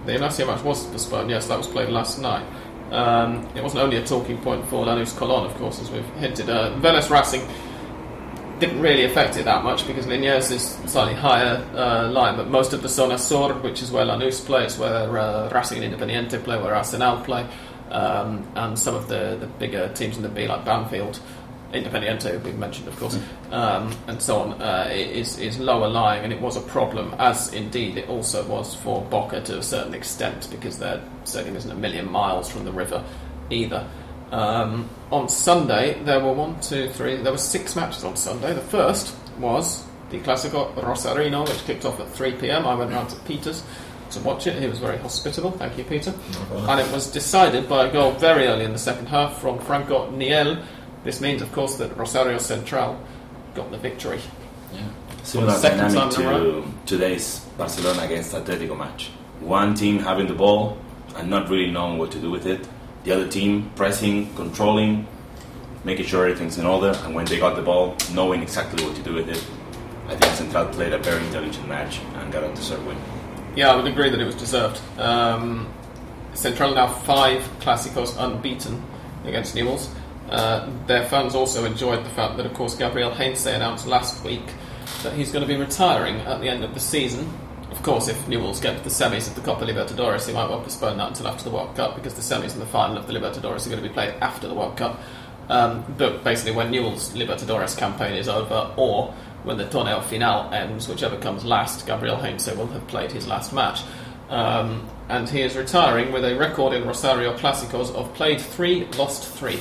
The 0.06 0.12
Gimnasia 0.14 0.46
match 0.46 0.64
was 0.64 0.86
postponed, 0.86 1.30
yes, 1.32 1.48
that 1.48 1.58
was 1.58 1.68
played 1.68 1.90
last 1.90 2.20
night. 2.20 2.46
Um, 2.92 3.48
it 3.56 3.64
wasn't 3.64 3.82
only 3.84 3.98
a 3.98 4.06
talking 4.06 4.38
point 4.38 4.68
for 4.68 4.86
Lanús 4.86 5.16
Colon, 5.18 5.46
of 5.46 5.56
course, 5.58 5.80
as 5.82 5.90
we've 5.90 6.06
hinted. 6.20 6.50
Uh, 6.50 6.74
Vélez 6.80 7.10
Racing 7.10 7.42
didn't 8.66 8.82
really 8.82 9.04
affect 9.04 9.36
it 9.36 9.44
that 9.44 9.62
much 9.62 9.86
because 9.86 10.06
Liniers 10.06 10.50
is 10.50 10.64
slightly 10.90 11.14
higher 11.14 11.58
uh, 11.76 12.10
line, 12.10 12.38
but 12.38 12.50
most 12.50 12.72
of 12.72 12.82
the 12.82 12.88
Zona 12.88 13.18
Sur, 13.18 13.54
which 13.56 13.82
is 13.82 13.92
where 13.92 14.06
Lanús 14.06 14.46
plays, 14.46 14.78
where 14.78 15.18
uh, 15.18 15.50
Racing 15.50 15.84
and 15.84 15.94
Independiente 15.94 16.42
play, 16.42 16.58
where 16.62 16.74
Arsenal 16.74 17.18
play, 17.26 17.46
um, 17.92 18.48
and 18.56 18.80
some 18.80 18.96
of 18.96 19.10
the, 19.10 19.36
the 19.38 19.48
bigger 19.48 19.90
teams 19.90 20.16
in 20.16 20.24
the 20.24 20.30
B, 20.30 20.48
like 20.48 20.64
Banfield, 20.64 21.20
Independiente, 21.74 22.42
we've 22.44 22.58
mentioned, 22.58 22.88
of 22.88 22.96
course, 22.98 23.20
um, 23.52 23.94
and 24.08 24.22
so 24.22 24.40
on, 24.40 24.62
uh, 24.62 24.88
is, 24.94 25.38
is 25.40 25.60
lower 25.60 25.90
lying, 25.90 26.24
and 26.24 26.32
it 26.32 26.40
was 26.40 26.56
a 26.56 26.62
problem, 26.62 27.14
as 27.20 27.52
indeed 27.52 27.98
it 27.98 28.08
also 28.08 28.48
was 28.48 28.76
for 28.76 29.02
Boca 29.02 29.42
to 29.42 29.58
a 29.58 29.64
certain 29.64 29.94
extent, 29.94 30.48
because 30.50 30.80
their 30.80 31.02
stadium 31.26 31.58
isn't 31.58 31.72
a 31.72 31.76
million 31.76 32.10
miles 32.10 32.50
from 32.50 32.64
the 32.64 32.72
river 32.72 33.04
either. 33.50 33.86
Um, 34.34 34.90
on 35.12 35.30
Sunday, 35.30 36.02
there 36.04 36.20
were 36.20 36.34
one, 36.34 36.60
two, 36.60 36.90
three, 36.90 37.18
there 37.18 37.32
were 37.32 37.38
six 37.38 37.76
matches 37.76 38.04
on 38.04 38.16
Sunday. 38.18 38.52
The 38.54 38.62
first 38.62 39.16
was 39.38 39.86
the 40.10 40.20
Clásico 40.20 40.74
Rosarino, 40.74 41.48
which 41.48 41.64
kicked 41.66 41.86
off 41.86 42.00
at 42.00 42.10
3 42.10 42.32
pm. 42.34 42.66
I 42.66 42.74
went 42.74 42.92
round 42.92 43.10
to 43.10 43.16
Peter's 43.22 43.64
to 44.10 44.20
watch 44.22 44.48
it. 44.48 44.60
He 44.60 44.68
was 44.68 44.80
very 44.80 44.98
hospitable. 44.98 45.52
Thank 45.52 45.78
you, 45.78 45.84
Peter. 45.84 46.16
And 46.52 46.80
it 46.80 46.92
was 46.92 47.12
decided 47.12 47.70
by 47.70 47.88
a 47.88 47.92
goal 47.94 48.12
very 48.14 48.48
early 48.48 48.66
in 48.66 48.74
the 48.74 48.80
second 48.80 49.08
half 49.08 49.40
from 49.40 49.60
Franco 49.60 50.10
Niell. 50.10 50.64
This 51.04 51.22
means, 51.22 51.44
of 51.44 51.52
course, 51.52 51.76
that 51.76 51.96
Rosario 51.96 52.40
Central 52.40 53.00
got 53.54 53.70
the 53.70 53.78
victory. 53.78 54.20
Yeah. 54.74 54.82
Similar 55.22 55.54
second 55.54 55.94
dynamic 55.94 56.16
time 56.16 56.24
to 56.26 56.66
today's 56.88 57.40
Barcelona 57.56 58.02
against 58.02 58.34
Atletico 58.34 58.76
match. 58.76 59.12
One 59.42 59.76
team 59.76 60.00
having 60.00 60.26
the 60.26 60.34
ball 60.34 60.80
and 61.16 61.30
not 61.30 61.50
really 61.50 61.70
knowing 61.70 62.00
what 62.00 62.12
to 62.14 62.20
do 62.20 62.32
with 62.32 62.48
it. 62.48 62.68
The 63.04 63.12
other 63.12 63.28
team 63.28 63.72
pressing, 63.76 64.34
controlling, 64.36 65.08
making 65.84 66.06
sure 66.06 66.26
everything's 66.26 66.58
in 66.58 66.66
order. 66.66 66.98
And 67.04 67.14
when 67.14 67.26
they 67.26 67.38
got 67.40 67.56
the 67.56 67.62
ball, 67.62 67.96
knowing 68.14 68.42
exactly 68.42 68.86
what 68.86 68.96
to 68.96 69.02
do 69.02 69.14
with 69.14 69.30
it. 69.30 69.44
I 70.08 70.16
think 70.16 70.34
Central 70.36 70.66
played 70.68 70.94
a 70.94 70.98
very 70.98 71.24
intelligent 71.26 71.68
match 71.68 72.00
and 72.16 72.32
got 72.32 72.44
a 72.44 72.54
deserved 72.54 72.86
win. 72.86 72.98
Yeah, 73.56 73.72
I 73.72 73.76
would 73.76 73.88
agree 73.88 74.10
that 74.10 74.20
it 74.20 74.26
was 74.26 74.36
deserved. 74.36 74.82
Um, 74.98 75.72
Central 76.34 76.74
now 76.74 76.88
five 76.88 77.42
Clásicos 77.60 78.16
unbeaten 78.18 78.84
against 79.26 79.56
Newells. 79.56 79.90
Uh, 80.30 80.70
their 80.88 81.06
fans 81.10 81.36
also 81.36 81.66
enjoyed 81.66 82.04
the 82.04 82.10
fact 82.10 82.38
that, 82.38 82.46
of 82.46 82.54
course, 82.54 82.76
Gabriel 82.76 83.12
Heinze 83.12 83.46
announced 83.46 83.86
last 83.86 84.24
week 84.24 84.42
that 85.04 85.14
he's 85.14 85.32
going 85.32 85.46
to 85.46 85.54
be 85.54 85.60
retiring 85.60 86.16
at 86.22 86.42
the 86.42 86.50
end 86.50 86.64
of 86.64 86.74
the 86.74 86.80
season. 86.80 87.32
Of 87.84 87.88
course, 87.88 88.08
if 88.08 88.28
Newells 88.28 88.62
get 88.62 88.78
to 88.78 88.84
the 88.86 88.90
semis 88.90 89.28
of 89.28 89.36
the 89.36 89.42
Copa 89.42 89.66
Libertadores, 89.66 90.26
he 90.26 90.32
might 90.32 90.50
well 90.50 90.62
postpone 90.62 90.96
that 91.00 91.10
until 91.10 91.28
after 91.28 91.44
the 91.44 91.50
World 91.50 91.76
Cup 91.76 91.96
because 91.96 92.14
the 92.14 92.22
semis 92.22 92.54
and 92.54 92.62
the 92.62 92.66
final 92.66 92.96
of 92.96 93.08
the 93.08 93.12
Libertadores 93.12 93.68
are 93.68 93.70
going 93.70 93.84
to 93.84 93.90
be 93.90 93.94
played 93.94 94.14
after 94.22 94.48
the 94.48 94.54
World 94.54 94.78
Cup. 94.78 95.02
Um, 95.50 95.84
but 95.98 96.24
basically, 96.24 96.54
when 96.54 96.72
Newell's 96.72 97.14
Libertadores 97.14 97.78
campaign 97.78 98.14
is 98.14 98.30
over, 98.30 98.74
or 98.78 99.14
when 99.44 99.58
the 99.58 99.66
Torneo 99.66 100.02
Final 100.02 100.50
ends, 100.54 100.88
whichever 100.88 101.18
comes 101.18 101.44
last, 101.44 101.86
Gabriel 101.86 102.16
Heinze 102.16 102.56
will 102.56 102.68
have 102.68 102.88
played 102.88 103.12
his 103.12 103.28
last 103.28 103.52
match. 103.52 103.82
Um, 104.30 104.88
and 105.10 105.28
he 105.28 105.42
is 105.42 105.58
retiring 105.58 106.14
with 106.14 106.24
a 106.24 106.38
record 106.38 106.72
in 106.72 106.88
Rosario 106.88 107.36
Clásicos 107.36 107.94
of 107.94 108.14
played 108.14 108.40
three, 108.40 108.86
lost 108.98 109.28
three. 109.28 109.60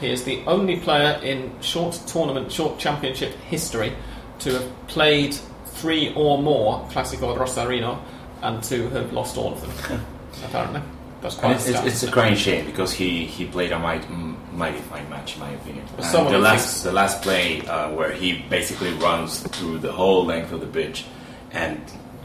he 0.00 0.10
is 0.10 0.24
the 0.24 0.42
only 0.46 0.80
player 0.80 1.20
in 1.22 1.52
short 1.60 2.00
tournament, 2.06 2.50
short 2.50 2.78
championship 2.78 3.34
history 3.34 3.92
to 4.38 4.54
have 4.54 4.86
played 4.86 5.36
three 5.82 6.14
or 6.14 6.40
more 6.40 6.86
Clásico 6.92 7.36
Rosarino 7.36 7.98
and 8.42 8.62
to 8.62 8.88
have 8.90 9.12
lost 9.12 9.36
all 9.36 9.52
of 9.52 9.60
them, 9.88 10.00
apparently. 10.44 10.80
That's 11.20 11.34
quite 11.34 11.56
it's, 11.56 11.66
it's, 11.68 11.84
it's 11.84 12.02
a 12.04 12.10
crying 12.10 12.36
shame 12.36 12.66
because 12.66 12.92
he, 12.92 13.26
he 13.26 13.44
played 13.46 13.72
a 13.72 13.78
mighty, 13.78 14.06
mighty 14.52 14.78
fine 14.78 15.08
match, 15.10 15.34
in 15.34 15.40
my 15.40 15.50
opinion. 15.50 15.84
Well, 15.86 15.96
And 15.98 16.06
someone 16.06 16.32
the 16.32 16.38
last 16.38 16.66
thinks- 16.66 16.82
the 16.82 16.92
last 16.92 17.22
play 17.22 17.66
uh, 17.66 17.90
where 17.90 18.12
he 18.12 18.42
basically 18.48 18.92
runs 18.94 19.40
through 19.40 19.78
the 19.78 19.92
whole 19.92 20.24
length 20.24 20.52
of 20.52 20.60
the 20.60 20.66
pitch 20.66 21.04
and 21.50 21.80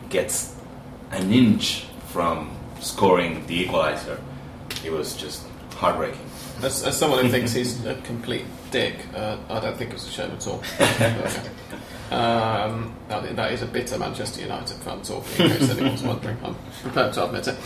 gets 0.10 0.56
an 1.12 1.34
inch 1.34 1.86
from 2.10 2.56
scoring 2.80 3.46
the 3.48 3.56
equalizer, 3.62 4.20
it 4.86 4.92
was 4.92 5.16
just 5.16 5.48
heartbreaking. 5.76 6.22
As, 6.62 6.84
as 6.84 6.96
someone 6.98 7.26
who 7.26 7.32
thinks 7.32 7.54
he's 7.60 7.84
a 7.86 7.96
complete 8.04 8.46
dick, 8.72 8.96
uh, 9.16 9.38
I 9.50 9.60
don't 9.60 9.78
think 9.78 9.94
it's 9.94 10.08
a 10.08 10.12
shame 10.12 10.32
at 10.32 10.48
all. 10.48 10.62
um, 12.12 12.96
that, 13.10 13.36
that 13.36 13.52
is 13.52 13.62
a 13.62 13.66
bitter 13.66 13.98
Manchester 13.98 14.42
United 14.42 14.78
fan 14.78 15.02
talking, 15.02 15.46
in 15.46 15.52
case 15.52 15.70
anyone's 15.70 16.04
wondering. 16.12 16.38
I'm 16.44 16.56
prepared 16.82 17.14
to 17.14 17.26
admit 17.26 17.48
it. 17.48 17.58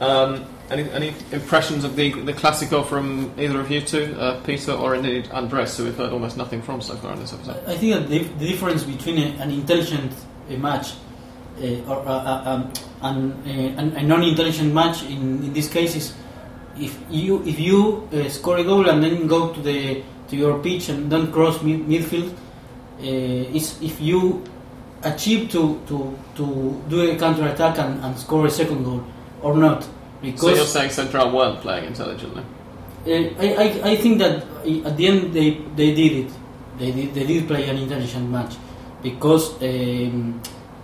Um, 0.00 0.46
any, 0.70 0.88
any 0.90 1.14
impressions 1.32 1.84
of 1.84 1.96
the, 1.96 2.12
the 2.22 2.32
Classico 2.32 2.86
from 2.86 3.32
either 3.38 3.60
of 3.60 3.70
you 3.70 3.80
two, 3.80 4.16
uh, 4.18 4.40
Peter 4.42 4.72
or 4.72 4.94
indeed 4.94 5.28
Andres, 5.30 5.76
who 5.76 5.84
we've 5.84 5.96
heard 5.96 6.12
almost 6.12 6.36
nothing 6.36 6.62
from 6.62 6.80
so 6.80 6.96
far 6.96 7.12
in 7.12 7.20
this 7.20 7.32
episode? 7.32 7.62
I 7.66 7.76
think 7.76 7.94
that 7.94 8.08
the, 8.08 8.18
the 8.18 8.46
difference 8.46 8.84
between 8.84 9.18
a, 9.18 9.42
an 9.42 9.50
intelligent 9.50 10.12
uh, 10.48 10.54
match 10.54 10.92
uh, 11.60 11.90
or 11.90 11.98
uh, 12.06 12.12
uh, 12.12 12.42
um, 12.46 12.72
and, 13.02 13.32
uh, 13.46 13.80
an, 13.80 13.96
a 13.96 14.02
non-intelligent 14.02 14.72
match 14.72 15.02
in, 15.02 15.44
in 15.44 15.52
this 15.52 15.68
case 15.68 15.96
is 15.96 16.14
if 16.78 16.98
you 17.10 17.42
if 17.44 17.58
you 17.58 18.08
uh, 18.12 18.28
score 18.28 18.58
a 18.58 18.64
goal 18.64 18.88
and 18.88 19.02
then 19.02 19.26
go 19.26 19.52
to 19.52 19.60
the 19.60 20.02
to 20.28 20.36
your 20.36 20.58
pitch 20.60 20.88
and 20.88 21.10
don't 21.10 21.32
cross 21.32 21.60
mid, 21.62 21.80
midfield, 21.86 22.34
is 23.02 23.80
if 23.82 24.00
you 24.00 24.42
achieve 25.02 25.50
to, 25.50 25.80
to, 25.86 26.18
to 26.36 26.82
do 26.88 27.10
a 27.10 27.16
counter 27.16 27.46
attack 27.46 27.78
and, 27.78 28.02
and 28.04 28.18
score 28.18 28.46
a 28.46 28.50
second 28.50 28.84
goal 28.84 29.02
or 29.42 29.56
not 29.56 29.86
So 30.36 30.48
you're 30.54 30.66
saying 30.66 30.90
Central 30.90 31.30
weren't 31.32 31.60
playing 31.60 31.86
intelligently? 31.86 32.42
uh, 33.06 33.10
I, 33.10 33.54
I, 33.56 33.90
I 33.92 33.96
think 33.96 34.18
that 34.18 34.44
uh, 34.44 34.88
at 34.88 34.96
the 34.96 35.06
end 35.06 35.32
they, 35.32 35.52
they 35.76 35.94
did 35.94 36.26
it. 36.26 36.32
They 36.78 36.92
did, 36.92 37.14
they 37.14 37.26
did 37.26 37.46
play 37.48 37.68
an 37.68 37.76
intelligent 37.76 38.30
match 38.30 38.56
because 39.02 39.54
um, 39.62 40.40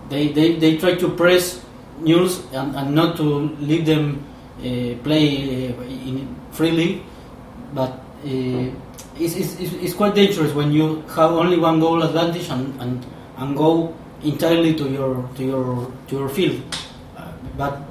they, 0.09 0.29
they, 0.29 0.55
they 0.55 0.77
tried 0.77 0.99
to 0.99 1.09
press 1.09 1.63
Newell's 1.99 2.51
and, 2.53 2.75
and 2.75 2.95
not 2.95 3.17
to 3.17 3.23
leave 3.59 3.85
them 3.85 4.25
uh, 4.59 4.95
play 5.03 5.69
uh, 5.73 5.81
in 5.83 6.35
freely. 6.51 7.03
But 7.73 7.91
uh, 8.25 8.69
it's, 9.19 9.35
it's, 9.35 9.73
it's 9.73 9.93
quite 9.93 10.15
dangerous 10.15 10.53
when 10.53 10.71
you 10.71 11.01
have 11.15 11.31
only 11.31 11.57
one 11.57 11.79
goal 11.79 12.03
advantage 12.03 12.49
and, 12.49 12.79
and, 12.81 13.05
and 13.37 13.57
go 13.57 13.95
entirely 14.23 14.75
to 14.75 14.89
your 14.89 15.29
to 15.35 15.43
your 15.43 15.91
to 16.07 16.15
your 16.17 16.29
field. 16.29 16.61
But 17.57 17.81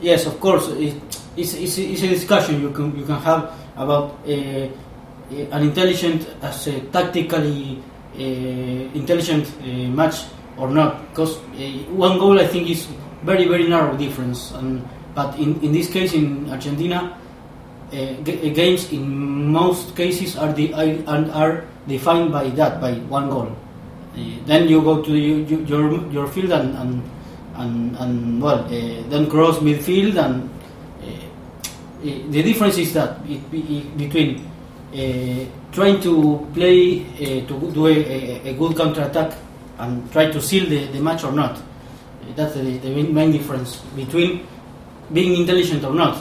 yes, 0.00 0.26
of 0.26 0.38
course, 0.40 0.68
it, 0.68 0.94
it's, 1.36 1.54
it's, 1.54 1.78
it's 1.78 2.02
a 2.02 2.08
discussion 2.08 2.60
you 2.60 2.70
can 2.70 2.96
you 2.96 3.04
can 3.04 3.18
have 3.20 3.52
about 3.76 4.18
uh, 4.26 4.30
uh, 4.30 5.54
an 5.54 5.62
intelligent 5.62 6.26
as 6.42 6.66
a 6.68 6.80
tactically 6.90 7.82
uh, 8.14 8.18
intelligent 8.94 9.46
uh, 9.60 9.66
match 9.90 10.24
or 10.56 10.70
not. 10.70 11.10
Because 11.10 11.36
one 11.90 12.18
goal, 12.18 12.38
I 12.38 12.46
think, 12.46 12.70
is 12.70 12.86
very 13.22 13.46
very 13.46 13.68
narrow 13.68 13.96
difference. 13.96 14.52
And 14.52 14.86
but 15.14 15.36
in, 15.38 15.60
in 15.62 15.72
this 15.72 15.90
case, 15.90 16.14
in 16.14 16.48
Argentina, 16.50 17.18
g- 17.90 18.50
games 18.50 18.92
in 18.92 19.52
most 19.52 19.96
cases 19.96 20.36
are 20.36 20.52
the 20.52 20.72
are, 20.74 21.24
are 21.32 21.64
defined 21.86 22.32
by 22.32 22.48
that 22.50 22.80
by 22.80 22.94
one 23.08 23.28
goal. 23.28 23.48
Uh, 24.14 24.20
then 24.46 24.68
you 24.68 24.82
go 24.82 25.02
to 25.02 25.12
you, 25.16 25.44
you, 25.46 25.64
your 25.64 26.04
your 26.10 26.26
field 26.28 26.52
and 26.52 26.76
and 26.76 27.02
and, 27.58 27.96
and 27.96 28.42
well, 28.42 28.64
uh, 28.64 28.70
then 29.10 29.28
cross 29.28 29.58
midfield 29.58 30.16
and 30.16 30.48
uh, 31.02 31.06
uh, 31.06 32.30
the 32.30 32.42
difference 32.42 32.78
is 32.78 32.92
that 32.94 33.18
it, 33.26 33.40
it, 33.52 33.96
between 33.98 34.46
uh, 34.94 35.44
trying 35.72 36.00
to 36.00 36.46
play 36.54 37.02
uh, 37.02 37.46
to 37.46 37.70
do 37.72 37.86
a, 37.88 38.48
a, 38.48 38.54
good 38.54 38.76
counter 38.76 39.02
attack 39.02 39.36
and 39.78 40.10
try 40.12 40.30
to 40.30 40.40
seal 40.40 40.66
the, 40.66 40.86
the 40.86 41.00
match 41.00 41.24
or 41.24 41.32
not. 41.32 41.56
Uh, 41.56 41.62
that's 42.36 42.54
the, 42.54 42.78
the 42.78 43.02
main 43.04 43.32
difference 43.32 43.76
between 43.96 44.46
being 45.12 45.40
intelligent 45.40 45.84
or 45.84 45.94
not. 45.94 46.16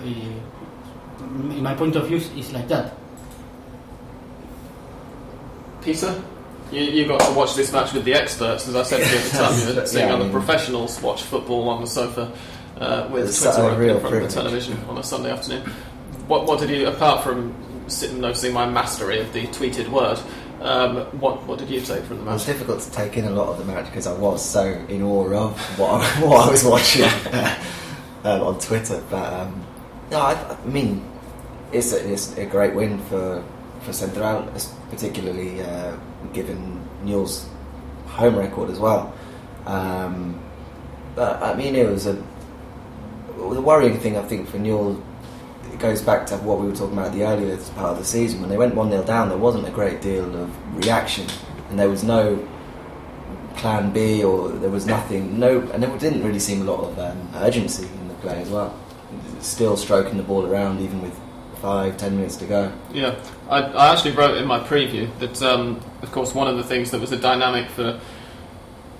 Uh, 0.00 0.04
my 1.32 1.74
point 1.74 1.96
of 1.96 2.06
view, 2.06 2.16
is 2.18 2.52
like 2.52 2.68
that. 2.68 2.94
Peter, 5.82 6.22
you, 6.70 6.80
you 6.82 7.06
got 7.08 7.20
to 7.20 7.32
watch 7.32 7.54
this 7.54 7.72
match 7.72 7.92
with 7.92 8.04
the 8.04 8.14
experts, 8.14 8.68
as 8.68 8.76
I 8.76 8.82
said 8.82 9.02
to 9.04 9.10
you 9.10 9.16
at 9.18 9.24
the 9.24 9.30
time. 9.38 9.68
You 9.68 9.74
were 9.80 9.86
seeing 9.86 10.06
Yeah, 10.06 10.12
I 10.12 10.14
other 10.16 10.24
mean- 10.24 10.32
professionals 10.32 11.00
watch 11.02 11.22
football 11.22 11.68
on 11.68 11.80
the 11.80 11.86
sofa 11.86 12.32
uh, 12.78 13.08
with 13.10 13.28
It's 13.28 13.42
Twitter 13.42 13.62
a 13.62 13.66
open 13.66 13.88
in 13.88 14.00
front 14.00 14.14
of 14.16 14.22
the 14.22 14.28
television 14.28 14.78
on 14.88 14.98
a 14.98 15.02
Sunday 15.02 15.30
afternoon. 15.30 15.62
What, 16.28 16.46
what 16.46 16.60
did 16.60 16.70
you, 16.70 16.86
apart 16.86 17.24
from 17.24 17.54
sitting 17.88 18.20
noticing 18.20 18.52
my 18.52 18.64
mastery 18.66 19.20
of 19.20 19.32
the 19.32 19.46
tweeted 19.48 19.88
word, 19.88 20.18
um, 20.60 20.98
what, 21.18 21.42
what 21.46 21.58
did 21.58 21.68
you 21.68 21.80
take 21.80 22.04
from 22.04 22.18
the 22.18 22.22
match? 22.22 22.30
It 22.30 22.34
was 22.34 22.46
difficult 22.46 22.80
to 22.82 22.90
take 22.92 23.16
in 23.16 23.24
a 23.24 23.30
lot 23.30 23.48
of 23.48 23.58
the 23.58 23.64
match 23.64 23.86
because 23.86 24.06
I 24.06 24.12
was 24.16 24.44
so 24.48 24.64
in 24.88 25.02
awe 25.02 25.32
of 25.34 25.58
what 25.78 26.00
I, 26.00 26.06
what 26.24 26.48
I 26.48 26.50
was 26.52 26.64
watching 26.64 27.02
um, 28.24 28.42
on 28.42 28.58
Twitter. 28.60 29.02
But 29.10 29.32
um, 29.32 29.66
no, 30.12 30.20
I, 30.20 30.34
I 30.34 30.64
mean, 30.66 31.04
it's 31.72 31.92
a, 31.92 32.12
it's 32.12 32.36
a 32.36 32.46
great 32.46 32.74
win 32.74 32.98
for 33.06 33.44
for 33.80 33.92
Central, 33.92 34.48
particularly 34.90 35.60
uh, 35.60 35.96
given 36.32 36.80
Newell's 37.04 37.48
home 38.06 38.36
record 38.36 38.70
as 38.70 38.78
well. 38.78 39.12
Um, 39.66 40.40
but 41.14 41.42
I 41.42 41.54
mean, 41.54 41.74
it 41.74 41.88
was 41.88 42.06
a 42.06 42.14
the 43.36 43.60
worrying 43.60 43.98
thing 43.98 44.16
I 44.16 44.22
think 44.22 44.48
for 44.48 44.58
Newell. 44.58 45.02
It 45.72 45.78
goes 45.78 46.02
back 46.02 46.26
to 46.26 46.36
what 46.36 46.60
we 46.60 46.66
were 46.66 46.76
talking 46.76 46.98
about 46.98 47.12
the 47.12 47.24
earlier 47.24 47.56
part 47.74 47.92
of 47.92 47.98
the 47.98 48.04
season 48.04 48.40
when 48.40 48.50
they 48.50 48.58
went 48.58 48.74
one 48.74 48.90
0 48.90 49.04
down. 49.04 49.30
There 49.30 49.38
wasn't 49.38 49.66
a 49.66 49.70
great 49.70 50.02
deal 50.02 50.24
of 50.36 50.76
reaction, 50.76 51.26
and 51.70 51.78
there 51.78 51.88
was 51.88 52.04
no 52.04 52.46
plan 53.56 53.92
B 53.92 54.22
or 54.22 54.50
there 54.50 54.70
was 54.70 54.86
nothing. 54.86 55.38
No, 55.38 55.60
and 55.72 55.82
there 55.82 55.98
didn't 55.98 56.22
really 56.22 56.38
seem 56.38 56.62
a 56.62 56.64
lot 56.64 56.80
of 56.80 56.98
um, 56.98 57.30
urgency 57.36 57.86
in 57.86 58.08
the 58.08 58.14
play 58.14 58.40
as 58.42 58.50
well. 58.50 58.78
Still 59.40 59.76
stroking 59.76 60.18
the 60.18 60.22
ball 60.22 60.46
around 60.46 60.80
even 60.80 61.00
with 61.00 61.18
five, 61.62 61.96
ten 61.96 62.16
minutes 62.16 62.36
to 62.36 62.44
go. 62.44 62.72
Yeah, 62.92 63.14
I, 63.48 63.62
I 63.62 63.92
actually 63.92 64.16
wrote 64.16 64.36
in 64.36 64.46
my 64.46 64.58
preview 64.58 65.08
that, 65.20 65.40
um, 65.42 65.80
of 66.02 66.10
course, 66.10 66.34
one 66.34 66.48
of 66.48 66.56
the 66.56 66.64
things 66.64 66.90
that 66.90 67.00
was 67.00 67.12
a 67.12 67.16
dynamic 67.16 67.70
for 67.70 68.00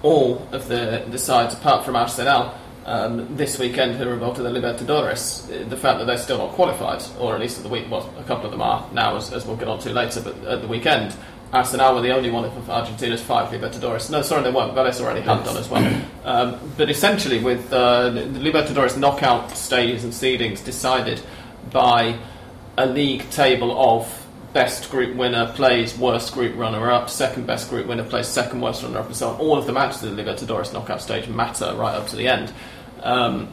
all 0.02 0.46
of 0.52 0.68
the, 0.68 1.04
the 1.10 1.18
sides, 1.18 1.54
apart 1.54 1.84
from 1.84 1.96
Arsenal, 1.96 2.54
um, 2.86 3.36
this 3.36 3.58
weekend 3.58 3.96
who 3.96 4.08
are 4.08 4.14
involved 4.14 4.38
in 4.38 4.44
the 4.44 4.50
Libertadores, 4.50 5.50
uh, 5.50 5.68
the 5.68 5.76
fact 5.76 5.98
that 5.98 6.06
they're 6.06 6.16
still 6.16 6.38
not 6.38 6.52
qualified, 6.52 7.02
or 7.18 7.34
at 7.34 7.40
least 7.40 7.58
at 7.58 7.64
the 7.64 7.68
week, 7.68 7.90
well, 7.90 8.12
a 8.18 8.22
couple 8.24 8.46
of 8.46 8.52
them 8.52 8.62
are 8.62 8.88
now, 8.92 9.16
as, 9.16 9.32
as 9.32 9.44
we'll 9.44 9.56
get 9.56 9.68
on 9.68 9.78
to 9.80 9.90
later, 9.90 10.20
but 10.20 10.36
at 10.44 10.62
the 10.62 10.68
weekend, 10.68 11.14
Arsenal 11.52 11.96
were 11.96 12.00
the 12.00 12.14
only 12.14 12.30
one 12.30 12.44
of 12.44 12.70
Argentina's 12.70 13.22
five 13.22 13.52
Libertadores. 13.52 14.08
No, 14.10 14.22
sorry, 14.22 14.42
they 14.42 14.50
weren't. 14.50 14.74
Vélez 14.74 15.00
already 15.00 15.20
had 15.20 15.44
done 15.44 15.56
as 15.56 15.68
well. 15.68 16.02
Um, 16.24 16.58
but 16.78 16.88
essentially, 16.88 17.40
with 17.40 17.70
uh, 17.72 18.08
the 18.10 18.22
Libertadores 18.22 18.96
knockout 18.96 19.50
stages 19.50 20.02
and 20.04 20.12
seedings 20.12 20.64
decided 20.64 21.20
by 21.70 22.18
a 22.76 22.86
league 22.86 23.28
table 23.30 23.78
of 23.78 24.26
best 24.52 24.90
group 24.90 25.16
winner 25.16 25.50
plays 25.54 25.96
worst 25.96 26.32
group 26.34 26.56
runner 26.56 26.90
up, 26.90 27.08
second 27.08 27.46
best 27.46 27.70
group 27.70 27.86
winner 27.86 28.04
plays 28.04 28.28
second 28.28 28.60
worst 28.60 28.82
runner 28.82 28.98
up, 28.98 29.06
and 29.06 29.16
so 29.16 29.30
on. 29.30 29.40
All 29.40 29.56
of 29.56 29.66
the 29.66 29.72
matches 29.72 30.02
in 30.02 30.14
the 30.14 30.22
Libertadores 30.22 30.72
knockout 30.72 31.00
stage 31.00 31.28
matter 31.28 31.74
right 31.74 31.94
up 31.94 32.06
to 32.08 32.16
the 32.16 32.28
end. 32.28 32.52
Um, 33.02 33.48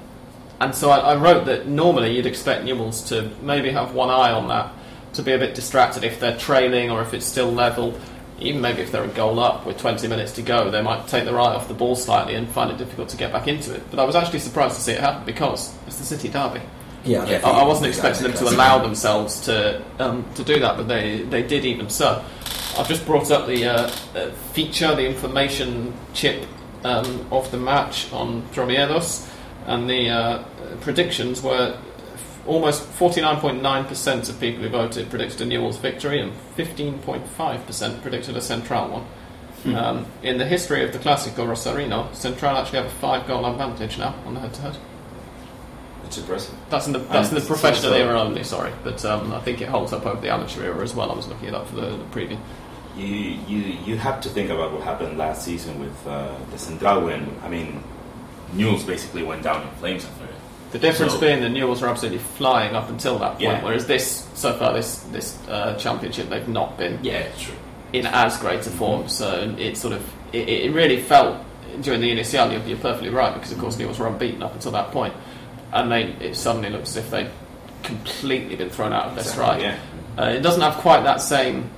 and 0.60 0.76
so 0.76 0.90
I, 0.90 1.14
I 1.14 1.16
wrote 1.16 1.46
that 1.46 1.68
normally 1.68 2.16
you'd 2.16 2.26
expect 2.26 2.66
Newells 2.66 3.08
to 3.10 3.32
maybe 3.44 3.72
have 3.72 3.94
one 3.94 4.10
eye 4.10 4.32
on 4.32 4.48
that, 4.50 4.74
to 5.14 5.24
be 5.24 5.32
a 5.32 5.38
bit 5.38 5.56
distracted 5.56 6.04
if 6.04 6.20
they're 6.20 6.38
trailing 6.38 6.92
or 6.92 7.02
if 7.02 7.14
it's 7.14 7.26
still 7.26 7.52
level. 7.52 7.98
Even 8.40 8.62
maybe 8.62 8.82
if 8.82 8.92
they're 8.92 9.04
a 9.04 9.08
goal 9.10 9.40
up 9.40 9.66
with 9.66 9.78
20 9.78 10.08
minutes 10.08 10.32
to 10.34 10.42
go, 10.42 10.72
they 10.72 10.82
might 10.82 11.08
take 11.08 11.26
their 11.26 11.38
eye 11.40 11.54
off 11.54 11.68
the 11.68 11.74
ball 11.74 11.96
slightly 11.96 12.36
and 12.36 12.48
find 12.50 12.72
it 12.72 12.78
difficult 12.78 13.10
to 13.10 13.18
get 13.18 13.34
back 13.34 13.48
into 13.50 13.74
it. 13.74 13.84
But 13.90 14.00
I 14.00 14.06
was 14.06 14.16
actually 14.16 14.40
surprised 14.40 14.76
to 14.76 14.82
see 14.82 14.94
it 14.94 15.00
happen 15.02 15.26
because 15.26 15.76
it's 15.88 15.98
the 15.98 16.06
City 16.06 16.30
derby. 16.30 16.62
Yeah, 17.06 17.26
Yeah, 17.26 17.42
I, 17.46 17.62
I 17.62 17.64
wasn't 17.64 17.88
expecting 17.88 18.24
them 18.24 18.34
to 18.34 18.50
allow 18.50 18.80
themselves 18.80 19.42
to 19.42 19.84
um, 20.00 20.26
to 20.36 20.44
do 20.44 20.60
that, 20.60 20.78
but 20.78 20.88
they, 20.88 21.22
they 21.24 21.44
did 21.44 21.66
even 21.66 21.90
so. 21.90 22.24
I've 22.78 22.88
just 22.88 23.06
brought 23.06 23.32
up 23.32 23.48
the 23.48 23.66
uh, 23.66 23.92
uh, 24.16 24.32
feature, 24.54 24.96
the 24.96 25.06
information 25.08 25.94
chip 26.14 26.46
um, 26.84 27.26
of 27.32 27.50
the 27.52 27.58
match 27.58 28.12
on 28.14 28.44
Promiedos, 28.54 29.28
and 29.66 29.90
the 29.90 30.10
uh, 30.10 30.44
predictions 30.82 31.42
were 31.42 31.76
f- 32.14 32.48
almost 32.48 32.84
49.9% 32.94 34.30
of 34.30 34.40
people 34.40 34.64
who 34.64 34.70
voted 34.70 35.10
predicted 35.10 35.42
a 35.42 35.46
Newell's 35.46 35.78
victory, 35.78 36.20
and 36.22 36.32
15.5% 36.58 38.02
predicted 38.02 38.38
a 38.38 38.42
Central 38.42 38.90
one. 38.90 39.06
Um, 39.76 40.06
in 40.24 40.38
the 40.38 40.46
history 40.46 40.86
of 40.86 40.94
the 40.94 41.00
Clásico 41.00 41.46
Rosarino, 41.46 42.16
Central 42.16 42.56
actually 42.56 42.78
have 42.78 42.88
a 42.88 42.96
five 42.96 43.28
goal 43.28 43.46
advantage 43.46 43.98
now 43.98 44.16
on 44.26 44.34
the 44.36 44.40
head 44.40 44.54
to 44.54 44.62
head. 44.62 44.78
It's 46.06 46.18
impressive. 46.18 46.56
That's 46.70 46.88
in 46.88 46.94
the 46.94 47.00
that's 47.00 47.30
in 47.30 47.36
the 47.36 47.42
professional 47.42 47.92
so- 47.92 47.98
era 47.98 48.20
only. 48.20 48.44
Sorry, 48.44 48.72
but 48.84 49.04
um, 49.06 49.32
I 49.34 49.40
think 49.42 49.62
it 49.62 49.70
holds 49.70 49.94
up 49.94 50.06
over 50.06 50.20
the 50.20 50.34
amateur 50.34 50.64
era 50.64 50.82
as 50.82 50.96
well. 50.96 51.12
I 51.12 51.16
was 51.16 51.28
looking 51.28 51.50
it 51.50 51.54
up 51.54 51.68
for 51.68 51.76
the, 51.76 51.88
the 51.98 52.04
preview. 52.06 52.38
You, 52.98 53.06
you 53.06 53.58
you 53.86 53.98
have 53.98 54.20
to 54.22 54.30
think 54.30 54.50
about 54.50 54.72
what 54.74 54.82
happened 54.82 55.18
last 55.18 55.46
season 55.46 55.80
with 55.80 56.08
uh, 56.08 56.36
the 56.52 56.58
Central 56.58 57.02
win. 57.06 57.30
I 57.44 57.50
mean, 57.50 57.84
Newell's 58.54 58.84
basically 58.84 59.24
went 59.24 59.44
down 59.44 59.62
in 59.62 59.70
flames 59.76 60.04
after 60.06 60.26
it. 60.26 60.32
The 60.72 60.80
difference 60.80 61.14
So- 61.14 61.20
being 61.20 61.42
the 61.42 61.48
Newells 61.48 61.82
are 61.84 61.88
absolutely 61.88 62.20
flying 62.20 62.76
up 62.76 62.90
until 62.90 63.18
that 63.20 63.32
point, 63.34 63.42
Yeah. 63.42 63.64
whereas 63.64 63.86
this 63.86 64.28
so 64.34 64.54
far 64.54 64.74
this 64.74 65.00
this 65.12 65.38
uh, 65.48 65.76
championship 65.76 66.30
they've 66.30 66.48
not 66.48 66.78
been 66.78 67.00
Yeah, 67.04 67.28
true. 67.38 67.54
in 67.94 68.06
as 68.08 68.38
great 68.38 68.66
a 68.66 68.70
form. 68.72 69.08
So 69.10 69.56
it 69.58 69.78
sort 69.78 69.94
of 69.94 70.02
it, 70.34 70.50
it 70.50 70.74
really 70.74 71.02
felt 71.02 71.38
during 71.82 72.02
the 72.02 72.10
initial. 72.12 72.52
You're, 72.52 72.62
you're 72.64 72.78
perfectly 72.80 73.10
right 73.10 73.34
because 73.34 73.52
of 73.52 73.60
course 73.60 73.76
Newells 73.78 74.00
were 74.00 74.08
unbeaten 74.08 74.42
up 74.44 74.54
until 74.56 74.72
that 74.72 74.92
point, 74.92 75.14
and 75.74 75.92
they 75.92 76.04
it 76.20 76.36
suddenly 76.36 76.70
looks 76.70 76.90
as 76.92 76.98
if 76.98 77.12
they've 77.12 77.32
completely 77.84 78.56
been 78.56 78.70
thrown 78.70 78.94
out 78.94 79.06
of 79.08 79.16
their 79.16 79.24
stride. 79.24 79.62
Yeah. 79.62 79.78
Uh, 80.18 80.26
it 80.30 80.42
doesn't 80.42 80.62
have 80.62 80.76
quite 80.76 81.04
that 81.04 81.22
same 81.22 81.70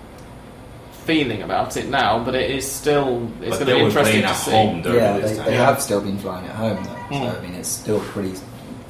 feeling 1.06 1.41
about 1.41 1.77
it 1.77 1.88
now, 1.89 2.23
but 2.23 2.36
it 2.36 2.49
is 2.51 2.69
still 2.69 3.30
it's 3.41 3.58
going 3.58 3.60
to 3.60 3.65
they 3.65 3.73
be 3.73 3.82
were 3.82 3.88
interesting 3.88 4.21
playing 4.21 4.23
to 4.23 4.30
at 4.30 4.36
see. 4.36 4.51
home 4.51 4.82
derby 4.82 4.97
yeah, 4.97 5.17
this 5.17 5.32
they, 5.32 5.38
time. 5.38 5.45
they 5.47 5.54
Yeah. 5.54 5.65
have 5.65 5.82
still 5.82 6.01
been 6.01 6.17
flying 6.17 6.45
at 6.47 6.56
home 6.56 6.84
though. 6.84 6.89
Mm. 7.15 7.32
So 7.34 7.38
I 7.38 7.41
mean, 7.41 7.54
it's 7.56 7.69
still 7.69 7.99
pretty. 7.99 8.34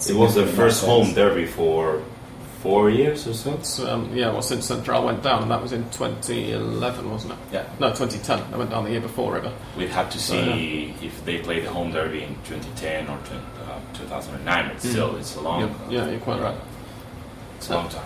It 0.10 0.16
was 0.16 0.36
their 0.36 0.48
first 0.48 0.84
home 0.84 1.06
sense. 1.06 1.16
derby 1.16 1.46
for 1.46 2.02
four 2.62 2.90
years 2.90 3.28
or 3.28 3.34
so. 3.34 3.54
It's, 3.54 3.80
um, 3.80 4.16
yeah, 4.16 4.32
well, 4.32 4.42
since 4.42 4.66
Central 4.68 5.04
went 5.06 5.24
down, 5.24 5.42
and 5.44 5.52
that 5.52 5.62
was 5.62 5.72
in 5.74 5.84
2011, 5.92 7.10
wasn't 7.10 7.34
it? 7.34 7.40
Yeah. 7.52 7.64
No, 7.80 7.90
2010. 7.90 8.52
They 8.52 8.58
went 8.58 8.70
down 8.70 8.84
the 8.84 8.92
year 8.92 9.02
before, 9.02 9.34
River. 9.34 9.52
We'd 9.78 9.90
have 9.90 10.10
to 10.12 10.20
So, 10.20 10.34
see 10.36 10.94
if 11.02 11.24
they 11.26 11.40
play 11.40 11.60
the 11.62 11.70
home 11.72 11.92
derby 11.92 12.24
in 12.24 12.36
2010 12.46 13.08
or 13.10 13.18
20, 13.18 13.44
uh, 13.68 13.80
2009. 13.94 14.70
But 14.70 14.82
still, 14.82 15.16
it's 15.18 15.36
a 15.36 15.42
long, 15.42 15.62
Yeah, 15.90 16.06
yeah, 16.06 16.10
you're 16.12 16.20
quite 16.20 16.40
right. 16.42 16.56
it's 17.58 17.70
a 17.70 17.74
long 17.76 17.90
time. 17.90 18.04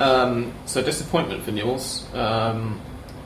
Um, 0.00 0.52
so 0.66 0.82
disappointment 0.82 1.42
for 1.44 1.52
Newells. 1.52 2.12
Um, 2.14 2.80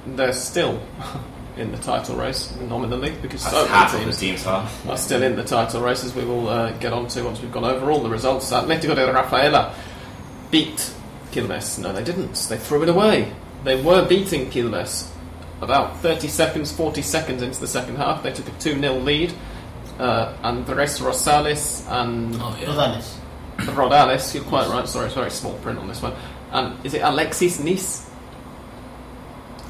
they're 0.06 0.32
still 0.34 0.80
in 1.56 1.72
the 1.72 1.78
title 1.78 2.14
race 2.14 2.54
nominally 2.68 3.10
because 3.20 3.44
As 3.46 3.52
so 3.52 3.66
half 3.66 3.92
many 3.92 4.04
of 4.04 4.10
the 4.12 4.16
teams 4.16 4.42
teams 4.42 4.46
are. 4.46 4.68
are 4.88 4.96
still 4.96 5.22
in 5.22 5.34
the 5.34 5.42
title 5.44 5.80
race, 5.82 6.04
as 6.04 6.14
we 6.14 6.24
will 6.24 6.48
uh, 6.48 6.70
get 6.72 6.92
on 6.92 7.08
to 7.08 7.22
once 7.22 7.40
we've 7.40 7.50
gone 7.50 7.64
over 7.64 7.90
all 7.90 8.00
the 8.00 8.08
results. 8.10 8.52
Atletico 8.52 8.94
de 8.94 9.10
Rafaela 9.12 9.74
beat 10.50 10.92
Quilmes. 11.32 11.78
No, 11.78 11.92
they 11.92 12.04
didn't. 12.04 12.34
They 12.48 12.56
threw 12.58 12.82
it 12.82 12.88
away. 12.88 13.32
They 13.64 13.80
were 13.82 14.06
beating 14.06 14.50
Quilmes 14.50 15.10
about 15.60 15.98
30 15.98 16.28
seconds, 16.28 16.72
40 16.72 17.02
seconds 17.02 17.42
into 17.42 17.60
the 17.60 17.66
second 17.66 17.96
half. 17.96 18.22
They 18.22 18.32
took 18.32 18.48
a 18.48 18.52
2 18.52 18.80
0 18.80 18.94
lead. 19.00 19.32
Uh, 19.98 20.32
Andres 20.44 21.00
Rosales 21.00 21.84
and 21.90 22.36
Oh, 22.36 22.56
yeah. 22.60 22.68
Rodales. 22.68 23.14
Rodales, 23.74 24.34
you're 24.34 24.44
quite 24.44 24.68
right. 24.68 24.86
Sorry, 24.86 25.06
it's 25.06 25.14
very 25.16 25.30
small 25.30 25.54
print 25.54 25.78
on 25.80 25.88
this 25.88 26.00
one. 26.00 26.12
And 26.52 26.84
is 26.86 26.94
it 26.94 27.00
Alexis 27.00 27.58
Nice? 27.58 28.08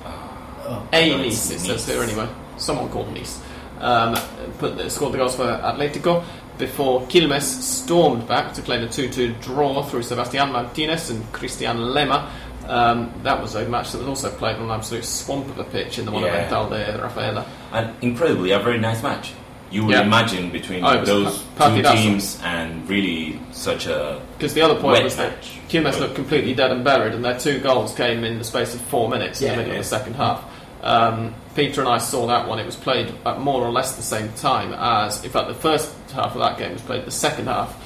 Oh. 0.05 0.87
A 0.93 1.09
No, 1.11 1.19
Nice, 1.19 1.51
it 1.51 1.61
says 1.61 1.69
Nice. 1.69 1.87
here 1.87 2.03
anyway. 2.03 2.29
Someone 2.59 2.89
called 2.91 3.13
Nice. 3.15 3.41
Um, 3.81 4.17
put 4.59 4.77
the, 4.77 4.91
scored 4.91 5.13
the 5.13 5.19
goals 5.19 5.37
for 5.37 5.45
Atletico 5.45 6.23
before 6.59 7.01
Quilmes 7.03 7.43
stormed 7.43 8.27
back 8.27 8.53
to 8.55 8.63
claim 8.63 8.83
a 8.83 8.89
2 8.89 9.09
2 9.09 9.35
draw 9.41 9.83
through 9.83 10.03
Sebastian 10.03 10.53
Martinez 10.53 11.11
and 11.11 11.25
Cristian 11.33 11.77
Lema. 11.95 12.29
Um, 12.69 13.11
that 13.23 13.41
was 13.41 13.55
a 13.55 13.67
match 13.69 13.93
that 13.93 13.99
was 13.99 14.09
also 14.09 14.31
played 14.31 14.57
on 14.57 14.65
an 14.65 14.71
absolute 14.71 15.05
swamp 15.05 15.47
of 15.49 15.59
a 15.59 15.65
pitch 15.65 15.99
in 15.99 16.05
the 16.05 16.13
Yeah. 16.13 16.21
Monumental 16.21 16.69
de 16.69 16.99
Rafaela. 17.03 17.47
And 17.73 17.91
incredibly, 18.03 18.51
a 18.51 18.59
very 18.59 18.79
nice 18.79 19.03
match. 19.03 19.33
You 19.71 19.85
would 19.85 19.95
Yeah. 19.95 20.03
imagine 20.03 20.51
between 20.51 20.85
Oh, 20.85 21.03
those 21.05 21.39
pa- 21.57 21.75
two 21.75 21.83
teams 21.83 22.39
and 22.43 22.87
really 22.89 23.39
such 23.53 23.87
a 23.87 24.19
Because 24.37 24.55
the 24.55 24.63
other 24.63 24.75
point 24.77 25.05
was 25.05 25.17
that. 25.17 25.43
Quilmes 25.71 25.99
looked 26.01 26.15
completely 26.15 26.55
dead 26.55 26.71
and 26.71 26.83
buried, 26.85 27.15
and 27.15 27.25
their 27.25 27.39
two 27.39 27.59
goals 27.59 27.95
came 27.95 28.25
in 28.25 28.39
the 28.39 28.45
space 28.45 28.75
of 28.75 28.81
four 28.83 29.09
minutes 29.09 29.41
in 29.41 29.47
Yeah, 29.49 29.53
the 29.53 29.57
middle 29.59 29.73
yeah. 29.75 29.79
of 29.81 29.85
the 29.85 29.89
second 29.97 30.15
half. 30.17 30.41
Um, 30.83 31.35
Peter 31.59 31.81
and 31.81 31.91
I 31.91 31.99
saw 31.99 32.29
that 32.29 32.47
one. 32.47 32.61
It 32.61 32.67
was 32.67 32.77
played 32.77 33.13
at 33.27 33.41
more 33.41 33.63
or 33.63 33.73
less 33.73 33.97
the 33.97 34.03
same 34.03 34.33
time 34.35 34.73
as, 34.75 35.25
in 35.25 35.31
fact, 35.31 35.49
the 35.49 35.55
first 35.55 35.93
half 36.13 36.37
of 36.37 36.39
that 36.39 36.57
game 36.57 36.73
was 36.73 36.83
played 36.83 37.05
the 37.05 37.11
second 37.11 37.47
half 37.47 37.77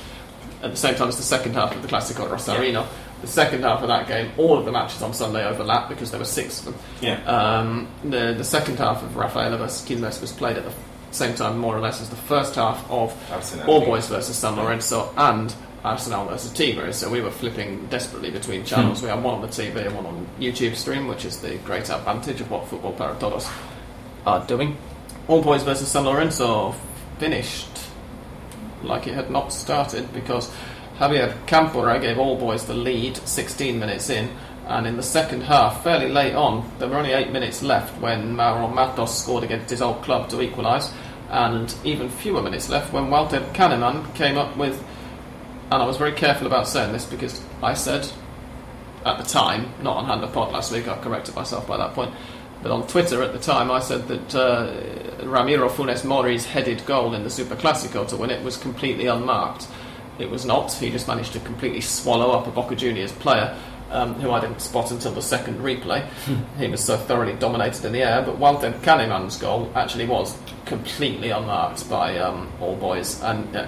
at 0.62 0.70
the 0.72 0.76
same 0.76 0.94
time 0.94 1.08
as 1.08 1.16
the 1.16 1.22
second 1.22 1.54
half 1.54 1.74
of 1.74 1.80
the 1.80 1.88
Classico 1.88 2.28
Rosarino. 2.28 2.86
The 3.22 3.26
second 3.26 3.62
half 3.62 3.80
of 3.80 3.88
that 3.88 4.06
game, 4.06 4.30
all 4.36 4.58
of 4.58 4.66
the 4.66 4.72
matches 4.72 5.00
on 5.00 5.14
Sunday 5.14 5.42
overlapped 5.46 5.88
because 5.88 6.10
there 6.10 6.20
were 6.20 6.26
six 6.26 6.58
of 6.58 6.66
them. 6.66 6.74
yeah. 7.00 7.24
Um, 7.24 7.88
the 8.04 8.34
the 8.36 8.44
second 8.44 8.76
half 8.78 9.02
of 9.02 9.16
Rafaela 9.16 9.56
versus 9.56 9.88
Quilmes 9.88 10.20
was 10.20 10.32
played 10.32 10.58
at 10.58 10.64
the 10.66 10.74
same 11.10 11.34
time, 11.34 11.56
more 11.56 11.74
or 11.74 11.80
less, 11.80 12.02
as 12.02 12.10
the 12.10 12.16
first 12.16 12.56
half 12.56 12.78
of. 12.90 13.16
All 13.66 13.80
Boys 13.86 14.06
versus 14.08 14.36
San 14.36 14.56
Lorenzo 14.56 15.14
and 15.16 15.54
Arsenal 15.84 16.26
versus 16.26 16.52
Tigre. 16.52 16.92
So 16.92 17.10
we 17.10 17.20
were 17.20 17.30
flipping 17.30 17.86
desperately 17.86 18.30
between 18.30 18.64
channels. 18.64 19.00
Hmm. 19.00 19.06
We 19.06 19.10
had 19.10 19.22
one 19.22 19.34
on 19.34 19.42
the 19.42 19.48
TV 19.48 19.86
and 19.86 19.94
one 19.94 20.06
on 20.06 20.26
YouTube 20.38 20.76
stream, 20.76 21.08
which 21.08 21.24
is 21.24 21.40
the 21.40 21.56
great 21.58 21.90
advantage 21.90 22.40
of 22.40 22.50
what 22.50 22.68
Football 22.68 22.92
Para 22.92 23.16
Todos 23.18 23.48
are 24.26 24.44
doing. 24.46 24.76
All 25.28 25.42
Boys 25.42 25.62
versus 25.62 25.88
San 25.88 26.04
Lorenzo 26.04 26.74
finished 27.18 27.68
like 28.82 29.06
it 29.06 29.14
had 29.14 29.30
not 29.30 29.52
started 29.52 30.12
because 30.12 30.50
Javier 30.98 31.34
Campora 31.46 32.00
gave 32.00 32.18
All 32.18 32.36
Boys 32.36 32.66
the 32.66 32.74
lead 32.74 33.16
16 33.16 33.78
minutes 33.78 34.10
in. 34.10 34.28
And 34.66 34.86
in 34.86 34.96
the 34.96 35.02
second 35.02 35.42
half, 35.42 35.82
fairly 35.82 36.08
late 36.08 36.34
on, 36.34 36.70
there 36.78 36.88
were 36.88 36.96
only 36.96 37.12
eight 37.12 37.32
minutes 37.32 37.62
left 37.62 38.00
when 38.00 38.36
Mauro 38.36 38.68
Matos 38.68 39.22
scored 39.22 39.42
against 39.42 39.70
his 39.70 39.82
old 39.82 40.02
club 40.02 40.28
to 40.30 40.40
equalise, 40.40 40.92
and 41.30 41.74
even 41.82 42.08
fewer 42.08 42.40
minutes 42.40 42.68
left 42.68 42.92
when 42.92 43.10
Walter 43.10 43.40
Kannemann 43.52 44.14
came 44.14 44.38
up 44.38 44.56
with. 44.56 44.82
And 45.72 45.82
I 45.82 45.86
was 45.86 45.96
very 45.96 46.12
careful 46.12 46.46
about 46.46 46.68
saying 46.68 46.92
this 46.92 47.06
because 47.06 47.40
I 47.62 47.72
said 47.72 48.06
at 49.06 49.16
the 49.16 49.24
time, 49.24 49.72
not 49.80 49.96
on 49.96 50.04
Hand 50.04 50.22
of 50.22 50.30
Pod 50.30 50.52
last 50.52 50.70
week, 50.70 50.86
I 50.86 50.98
corrected 50.98 51.34
myself 51.34 51.66
by 51.66 51.78
that 51.78 51.94
point, 51.94 52.12
but 52.62 52.70
on 52.70 52.86
Twitter 52.86 53.22
at 53.22 53.32
the 53.32 53.38
time 53.38 53.70
I 53.70 53.80
said 53.80 54.06
that 54.08 54.34
uh, 54.34 54.70
Ramiro 55.24 55.70
Funes 55.70 56.04
Mori's 56.04 56.44
headed 56.44 56.84
goal 56.84 57.14
in 57.14 57.22
the 57.22 57.30
Super 57.30 57.56
Classico 57.56 58.06
to 58.08 58.18
win 58.18 58.28
it 58.28 58.44
was 58.44 58.58
completely 58.58 59.06
unmarked. 59.06 59.66
It 60.18 60.28
was 60.28 60.44
not. 60.44 60.74
He 60.74 60.90
just 60.90 61.08
managed 61.08 61.32
to 61.32 61.40
completely 61.40 61.80
swallow 61.80 62.32
up 62.32 62.46
a 62.46 62.50
Boca 62.50 62.76
Juniors 62.76 63.12
player. 63.12 63.56
Um, 63.90 64.14
who 64.14 64.30
I 64.30 64.40
didn't 64.40 64.60
spot 64.60 64.90
until 64.90 65.12
the 65.12 65.20
second 65.20 65.58
replay. 65.58 66.08
he 66.58 66.66
was 66.66 66.82
so 66.82 66.96
thoroughly 66.96 67.34
dominated 67.34 67.84
in 67.84 67.92
the 67.92 68.02
air, 68.02 68.22
but 68.22 68.38
Walter 68.38 68.72
Kannemann's 68.80 69.36
goal 69.36 69.70
actually 69.74 70.06
was 70.06 70.34
completely 70.64 71.28
unmarked 71.28 71.90
by 71.90 72.16
um, 72.16 72.50
all 72.58 72.74
boys. 72.74 73.22
And 73.22 73.54
uh, 73.54 73.66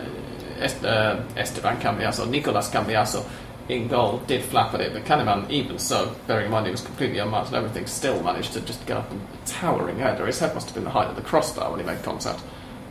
Esteban 0.60 1.80
Cambiasso, 1.80 2.28
Nicolas 2.28 2.68
Cambiasso 2.70 3.24
in 3.68 3.88
goal 3.88 4.18
did 4.26 4.42
flap 4.42 4.74
at 4.74 4.80
it, 4.80 4.92
but 4.92 5.04
Kannemann, 5.04 5.50
even 5.50 5.78
so, 5.78 6.14
bearing 6.26 6.46
in 6.46 6.50
mind 6.52 6.66
he 6.66 6.72
was 6.72 6.82
completely 6.82 7.18
unmarked 7.18 7.48
and 7.48 7.56
everything, 7.56 7.86
still 7.86 8.22
managed 8.22 8.52
to 8.52 8.60
just 8.60 8.84
get 8.86 8.98
up 8.98 9.10
and 9.10 9.20
towering 9.46 9.98
header. 9.98 10.26
His 10.26 10.38
head 10.38 10.54
must 10.54 10.66
have 10.66 10.74
been 10.74 10.84
the 10.84 10.90
height 10.90 11.08
of 11.08 11.16
the 11.16 11.22
crossbar 11.22 11.70
when 11.70 11.80
he 11.80 11.86
made 11.86 12.02
contact 12.02 12.42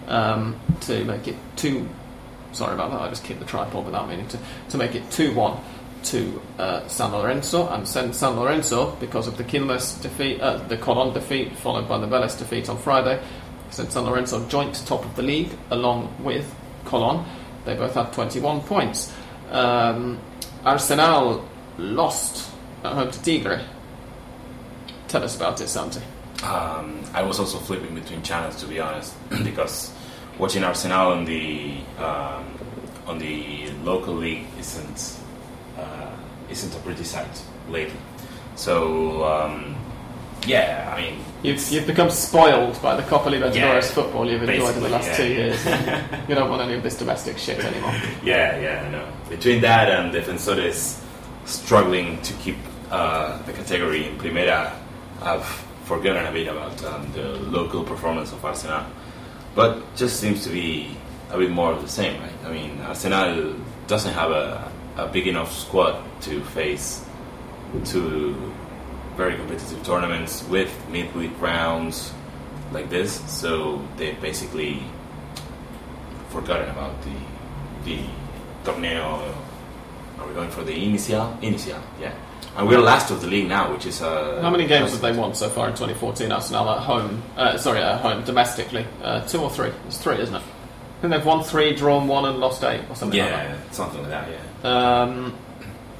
um, 0.07 0.59
to 0.81 1.03
make 1.05 1.27
it 1.27 1.35
two. 1.55 1.87
Sorry 2.53 2.73
about 2.73 2.91
that. 2.91 3.01
I 3.01 3.09
just 3.09 3.23
kicked 3.23 3.39
the 3.39 3.45
tripod 3.45 3.85
without 3.85 4.09
meaning 4.09 4.27
to. 4.29 4.39
To 4.69 4.77
make 4.77 4.95
it 4.95 5.09
two 5.11 5.33
one 5.33 5.59
to 6.05 6.41
uh, 6.59 6.87
San 6.87 7.11
Lorenzo 7.11 7.67
and 7.69 7.87
send 7.87 8.15
San 8.15 8.35
Lorenzo 8.35 8.95
because 8.97 9.27
of 9.27 9.37
the 9.37 9.43
Quilmes 9.43 10.01
defeat, 10.01 10.41
uh, 10.41 10.57
the 10.57 10.77
Colon 10.77 11.13
defeat, 11.13 11.55
followed 11.57 11.87
by 11.87 11.97
the 11.97 12.07
Vélez 12.07 12.37
defeat 12.37 12.67
on 12.69 12.77
Friday. 12.77 13.21
Sent 13.69 13.91
San 13.91 14.03
Lorenzo 14.03 14.47
joint 14.49 14.75
top 14.85 15.05
of 15.05 15.15
the 15.15 15.23
league 15.23 15.49
along 15.71 16.13
with 16.23 16.53
Colon. 16.85 17.25
They 17.65 17.75
both 17.75 17.93
had 17.93 18.11
21 18.13 18.61
points. 18.61 19.13
Um, 19.51 20.19
Arsenal 20.65 21.47
lost 21.77 22.51
at 22.83 22.93
home 22.93 23.11
to 23.11 23.21
Tigre. 23.21 23.61
Tell 25.07 25.23
us 25.23 25.35
about 25.35 25.61
it, 25.61 25.67
Santi. 25.67 26.01
Um, 26.43 27.01
I 27.13 27.21
was 27.21 27.39
also 27.39 27.57
flipping 27.57 27.95
between 27.95 28.21
channels 28.21 28.57
to 28.61 28.67
be 28.67 28.79
honest, 28.79 29.15
because 29.43 29.93
watching 30.37 30.63
Arsenal 30.63 31.11
on 31.11 31.25
the 31.25 31.77
um, 31.97 32.45
on 33.07 33.19
the 33.19 33.69
local 33.83 34.13
league 34.13 34.45
isn't 34.59 35.19
uh, 35.77 36.11
isn't 36.49 36.75
a 36.75 36.79
pretty 36.79 37.03
sight 37.03 37.43
lately. 37.69 37.99
So 38.55 39.23
um, 39.25 39.75
yeah, 40.47 40.93
I 40.95 41.01
mean, 41.01 41.19
You've, 41.43 41.71
you've 41.71 41.87
become 41.87 42.09
spoiled 42.09 42.81
by 42.81 42.95
the 42.95 43.03
Copa 43.03 43.29
Libertadores 43.29 43.55
Yeah, 43.55 43.81
football 43.81 44.29
you've 44.29 44.43
enjoyed 44.43 44.77
in 44.77 44.83
the 44.83 44.89
last 44.89 45.07
basically, 45.07 45.27
two 45.27 45.33
years. 45.33 45.65
you 46.29 46.35
don't 46.35 46.49
want 46.49 46.61
any 46.61 46.75
of 46.75 46.83
this 46.83 46.97
domestic 46.97 47.37
shit 47.37 47.59
anymore. 47.59 47.91
yeah, 48.23 48.57
yeah, 48.59 48.85
I 48.87 48.89
know. 48.89 49.11
Between 49.29 49.59
that 49.61 49.89
and 49.89 50.13
Defensores 50.13 51.03
struggling 51.43 52.21
to 52.21 52.33
keep 52.35 52.55
uh, 52.91 53.41
the 53.41 53.51
category 53.51 54.07
in 54.07 54.17
Primera, 54.17 54.71
I've 55.21 55.45
forgotten 55.83 56.25
a 56.25 56.31
bit 56.31 56.47
about 56.47 56.81
um, 56.85 57.11
the 57.11 57.27
local 57.51 57.83
performance 57.83 58.31
of 58.31 58.43
Arsenal. 58.45 58.85
But 59.53 59.97
just 59.97 60.21
seems 60.21 60.45
to 60.45 60.49
be 60.49 60.95
a 61.29 61.37
bit 61.37 61.51
more 61.51 61.73
of 61.73 61.81
the 61.81 61.89
same, 61.89 62.21
right? 62.21 62.31
I 62.45 62.51
mean, 62.53 62.79
Arsenal 62.81 63.53
doesn't 63.87 64.13
have 64.13 64.31
a, 64.31 64.71
a 64.95 65.07
big 65.07 65.27
enough 65.27 65.51
squad 65.51 66.01
to 66.21 66.41
face 66.45 67.05
two 67.83 68.53
very 69.15 69.35
competitive 69.35 69.83
tournaments 69.83 70.43
with 70.49 70.71
midweek 70.89 71.39
rounds 71.41 72.13
like 72.71 72.89
this, 72.89 73.21
so 73.31 73.81
they 73.97 74.13
basically 74.13 74.83
forgotten 76.29 76.69
about 76.69 77.01
the 77.03 77.15
the 77.85 77.99
torneo. 78.63 79.33
Are 80.19 80.27
we 80.27 80.33
going 80.33 80.49
for 80.49 80.63
the 80.63 80.73
inicial? 80.73 81.37
Inicial, 81.41 81.81
yeah. 81.99 82.13
And 82.55 82.67
we're 82.67 82.79
last 82.79 83.09
of 83.09 83.21
the 83.21 83.27
league 83.27 83.47
now, 83.47 83.71
which 83.73 83.85
is 83.87 84.01
uh, 84.01 84.39
How 84.41 84.51
many 84.51 84.67
games 84.67 84.91
have 84.91 85.01
they 85.01 85.11
won 85.11 85.33
so 85.33 85.49
far 85.49 85.69
in 85.69 85.73
2014, 85.73 86.31
Arsenal 86.31 86.69
at 86.69 86.79
home? 86.79 87.23
Uh, 87.35 87.57
sorry, 87.57 87.79
at 87.79 87.99
home, 87.99 88.23
domestically. 88.25 88.85
Uh, 89.01 89.21
two 89.21 89.39
or 89.39 89.49
three? 89.49 89.71
It's 89.87 89.97
three, 89.97 90.19
isn't 90.19 90.35
it? 90.35 90.41
I 90.41 91.01
think 91.01 91.13
they've 91.13 91.25
won 91.25 91.43
three, 91.43 91.75
drawn 91.75 92.07
one, 92.07 92.25
and 92.25 92.37
lost 92.37 92.63
eight, 92.63 92.81
or 92.89 92.95
something 92.95 93.19
like 93.19 93.29
that. 93.29 93.49
Yeah, 93.49 93.71
something 93.71 94.01
like 94.01 94.09
that. 94.09 94.29
Yeah. 94.29 95.01
Um, 95.01 95.35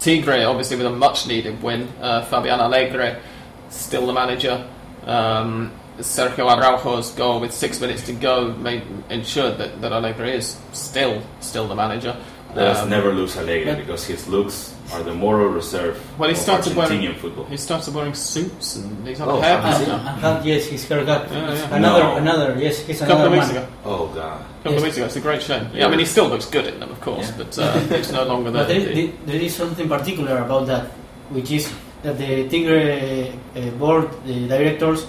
Tigre, 0.04 0.44
obviously, 0.44 0.76
with 0.76 0.86
a 0.86 0.90
much 0.90 1.28
needed 1.28 1.64
win. 1.64 1.88
Uh, 2.02 2.26
Fabian 2.26 2.60
Alegre, 2.60 3.22
still 3.70 4.06
the 4.06 4.12
manager. 4.12 4.68
Um, 5.06 5.72
Sergio 6.00 6.50
Araujo's 6.50 7.12
goal 7.12 7.40
with 7.40 7.54
six 7.54 7.80
minutes 7.80 8.06
to 8.08 8.14
go 8.14 8.54
made, 8.54 8.84
ensured 9.10 9.58
that, 9.60 9.80
that 9.82 9.94
Alegre 9.94 10.26
is 10.26 10.58
still 10.74 11.22
still 11.40 11.68
the 11.68 11.76
manager. 11.76 12.18
Let's 12.56 12.82
Um, 12.82 12.90
never 12.90 13.12
lose 13.14 13.36
Alegre 13.38 13.66
yeah. 13.66 13.76
because 13.76 14.06
his 14.06 14.28
looks 14.28 14.74
are 14.94 15.02
the 15.02 15.14
moral 15.14 15.48
reserve 15.50 15.98
Well, 16.20 16.30
he 16.30 16.36
of 16.36 16.42
started 16.42 16.74
Argentinian 16.74 17.02
wearing 17.02 17.16
football. 17.16 17.46
he 17.50 17.58
started 17.58 17.94
wearing 17.96 18.14
suits 18.14 18.76
and 18.76 19.08
he's 19.08 19.18
had 19.18 19.28
Oh, 19.28 19.38
a 19.38 19.42
hair 19.42 19.58
have 19.62 19.82
you 19.88 19.94
And, 19.94 20.02
seen? 20.22 20.26
and 20.26 20.46
yes, 20.46 20.66
his 20.68 20.88
haircut. 20.88 21.32
Yeah, 21.32 21.54
yeah. 21.54 21.76
Another, 21.76 22.04
No. 22.04 22.16
another, 22.18 22.50
yes, 22.60 22.80
he's 22.86 23.02
a 23.02 23.06
couple 23.08 23.26
another 23.26 23.38
of 23.38 23.42
weeks 23.42 23.52
ago. 23.58 23.66
Oh 23.86 24.06
god. 24.14 24.42
A 24.42 24.64
couple 24.64 24.78
of 24.78 24.84
weeks 24.84 24.98
ago, 24.98 25.06
it's 25.08 25.16
a 25.16 25.20
great 25.22 25.42
shame. 25.42 25.66
Yeah, 25.74 25.88
I 25.88 25.90
mean, 25.90 26.00
he 26.00 26.06
still 26.06 26.28
looks 26.30 26.46
good 26.46 26.68
in 26.68 26.80
them, 26.80 26.92
of 26.92 27.02
course, 27.02 27.28
Yeah. 27.30 27.38
but 27.42 27.52
uh, 27.58 27.80
it's 27.98 28.12
no 28.12 28.24
longer 28.24 28.52
the. 28.52 28.60
But 28.60 28.68
there, 28.68 28.80
the- 28.82 28.94
there- 28.94 29.14
there 29.26 29.42
is 29.42 29.56
something 29.56 29.88
particular 29.90 30.38
about 30.38 30.68
that, 30.68 30.86
which 31.32 31.50
is 31.52 31.72
that 32.04 32.18
the 32.20 32.48
Tigre 32.50 33.32
uh, 33.56 33.60
board, 33.80 34.10
the 34.28 34.48
directors, 34.48 35.08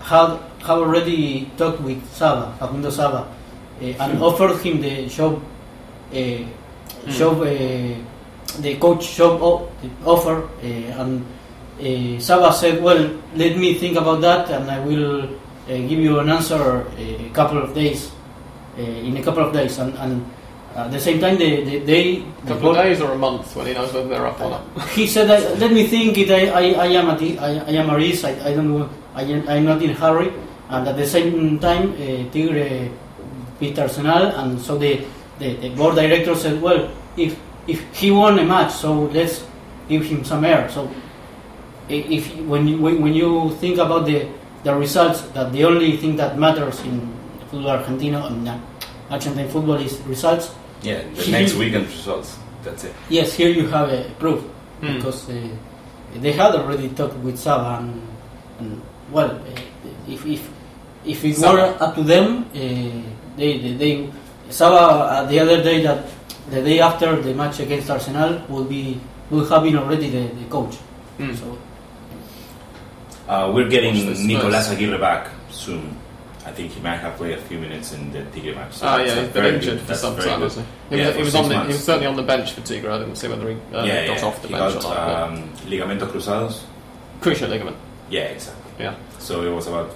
had 0.00 0.38
have 0.66 0.78
already 0.80 1.50
talked 1.56 1.80
with 1.80 2.00
Sava, 2.12 2.52
Facundo 2.58 2.90
Sava, 2.90 3.24
uh, 3.80 3.84
and 4.02 4.22
offered 4.22 4.56
him 4.64 4.80
the 4.80 5.06
job, 5.08 5.34
uh, 5.36 5.40
job, 7.08 7.42
uh, 7.42 7.50
the 8.60 8.76
coach 8.78 9.16
job 9.16 9.42
offer, 10.04 10.48
uh, 10.62 11.00
and 11.00 11.24
uh, 11.80 12.20
Sava 12.20 12.52
said, 12.52 12.82
"Well, 12.82 13.10
let 13.34 13.56
me 13.58 13.74
think 13.74 13.96
about 13.96 14.20
that, 14.22 14.50
and 14.50 14.70
I 14.70 14.78
will 14.80 15.24
uh, 15.24 15.28
give 15.66 15.98
you 15.98 16.18
an 16.20 16.30
answer 16.30 16.86
a 16.98 17.30
couple 17.34 17.58
of 17.58 17.74
days, 17.74 18.10
uh, 18.78 18.82
in 18.82 19.16
a 19.16 19.22
couple 19.22 19.44
of 19.44 19.52
days." 19.52 19.78
And, 19.78 19.94
and 19.98 20.24
At 20.74 20.90
the 20.90 20.98
same 20.98 21.22
time, 21.22 21.38
they 21.38 21.62
they, 21.62 21.78
they 21.86 22.02
A 22.42 22.46
couple 22.50 22.74
of 22.74 22.82
days 22.82 22.98
or 22.98 23.14
a 23.14 23.18
month 23.18 23.54
when 23.54 23.70
he 23.70 23.74
knows 23.78 23.94
whether 23.94 24.10
they're 24.10 24.26
up 24.26 24.40
or 24.42 24.58
not. 24.58 24.66
he 24.98 25.06
said, 25.06 25.30
"Let 25.30 25.70
me 25.70 25.86
think 25.86 26.18
it. 26.18 26.34
I, 26.34 26.50
I, 26.50 26.64
I 26.74 26.88
am 26.98 27.14
at 27.14 27.22
I, 27.22 27.62
I 27.62 27.72
am 27.78 27.90
at 27.94 28.02
ease. 28.02 28.26
I, 28.26 28.34
I 28.42 28.58
don't. 28.58 28.90
I 29.14 29.22
am, 29.22 29.46
I'm 29.46 29.64
not 29.70 29.78
in 29.86 29.90
a 29.90 29.94
hurry." 29.94 30.34
And 30.74 30.82
at 30.90 30.96
the 30.98 31.06
same 31.06 31.62
time, 31.62 31.94
uh, 31.94 32.26
Tigre 32.34 32.90
beat 33.60 33.78
Arsenal, 33.78 34.34
and 34.34 34.58
so 34.58 34.74
the, 34.76 34.98
the, 35.38 35.54
the 35.56 35.70
board 35.70 35.94
director 35.96 36.34
said, 36.34 36.60
"Well, 36.62 36.90
if 37.16 37.36
if 37.66 37.80
he 37.94 38.10
won 38.10 38.38
a 38.38 38.44
match, 38.44 38.72
so 38.72 38.92
let's 39.12 39.44
give 39.88 40.04
him 40.04 40.24
some 40.24 40.44
air." 40.44 40.68
So 40.70 40.90
if 41.88 42.34
when 42.46 42.68
you, 42.68 42.78
when 42.80 43.00
when 43.02 43.14
you 43.14 43.50
think 43.60 43.78
about 43.78 44.06
the 44.06 44.26
the 44.64 44.74
results, 44.74 45.22
that 45.34 45.52
the 45.52 45.64
only 45.64 45.96
thing 45.96 46.16
that 46.16 46.38
matters 46.38 46.80
in 46.82 47.00
football 47.50 47.76
Argentino 47.78 48.26
and 48.26 48.48
uh, 48.48 48.58
Argentine 49.10 49.48
football 49.48 49.76
is 49.76 49.98
results. 50.08 50.54
Yeah, 50.82 51.02
the 51.14 51.30
next 51.30 51.54
weekend 51.54 51.86
results. 51.86 52.38
That's 52.64 52.84
it. 52.84 52.94
Yes, 53.10 53.34
here 53.34 53.48
you 53.50 53.66
have 53.68 53.90
a 53.90 54.08
proof 54.18 54.42
Hmm. 54.80 54.96
because 54.96 55.28
uh, 55.30 55.36
they 56.16 56.32
had 56.32 56.54
already 56.54 56.88
talked 56.90 57.14
with 57.22 57.38
Sava 57.38 57.78
and, 57.80 58.02
and 58.58 58.82
well, 59.12 59.30
uh, 59.30 59.60
if 60.08 60.24
if 60.26 60.50
if 61.04 61.24
it 61.24 61.36
Sava. 61.36 61.56
were 61.56 61.76
up 61.84 61.94
to 61.94 62.02
them, 62.02 62.44
uh, 62.50 62.58
they 63.36 63.58
they, 63.60 63.72
they 63.76 64.10
Sava 64.54 64.76
uh, 64.78 65.24
the 65.26 65.38
other 65.40 65.58
day 65.62 65.82
that 65.82 66.06
the 66.50 66.62
day 66.62 66.78
after 66.80 67.20
the 67.20 67.34
match 67.34 67.58
against 67.58 67.90
Arsenal 67.90 68.40
will 68.48 68.64
be 68.64 69.00
will 69.30 69.44
have 69.46 69.62
been 69.64 69.76
already 69.76 70.08
the, 70.10 70.22
the 70.40 70.44
coach. 70.48 70.76
Mm. 71.18 71.34
So 71.40 71.58
Uh, 73.26 73.50
we're 73.54 73.68
getting 73.68 73.94
Nicolas 74.26 74.68
first. 74.68 74.76
Aguirre 74.78 74.98
back 74.98 75.30
soon. 75.50 75.96
I 76.46 76.52
think 76.52 76.72
he 76.76 76.80
might 76.80 77.00
have 77.00 77.16
played 77.16 77.32
a 77.38 77.40
few 77.48 77.58
minutes 77.58 77.94
in 77.96 78.12
the 78.12 78.22
Tigre 78.32 78.54
match. 78.54 78.74
so 78.74 78.86
Ah, 78.86 78.98
that's 78.98 79.08
yeah, 79.08 79.22
he's 79.22 79.32
been 79.32 79.42
very 79.42 79.54
injured 79.56 79.78
good- 79.78 79.80
for 79.80 79.86
that's 79.86 80.00
some 80.02 80.14
very 80.14 80.28
time, 80.28 80.38
good. 80.40 80.50
hasn't 80.52 80.66
he? 80.90 80.96
He, 80.96 81.00
Yeah, 81.02 81.06
was, 81.08 81.16
he 81.16 81.22
was 81.24 81.34
on 81.34 81.48
the, 81.48 81.60
he 81.62 81.66
was 81.72 81.84
certainly 81.84 82.06
on 82.06 82.16
the 82.16 82.22
bench 82.32 82.52
for 82.52 82.60
Tigre. 82.60 82.90
I 82.92 82.98
didn't 82.98 83.16
see 83.16 83.28
whether 83.32 83.48
he 83.48 83.56
uh, 83.72 83.82
yeah, 83.84 84.06
got 84.06 84.18
yeah. 84.20 84.26
off 84.28 84.36
the 84.42 84.48
he 84.48 84.54
bench 84.54 84.74
got 84.74 84.84
or 84.84 84.94
not. 84.94 85.32
um, 85.32 85.50
ligamentos 85.72 86.08
cruzados. 86.12 86.54
Cruciate 87.22 87.48
ligament. 87.48 87.76
Yeah, 88.10 88.28
exactly. 88.36 88.72
Yeah. 88.84 88.94
So 89.18 89.40
it 89.42 89.50
was 89.58 89.66
about 89.72 89.90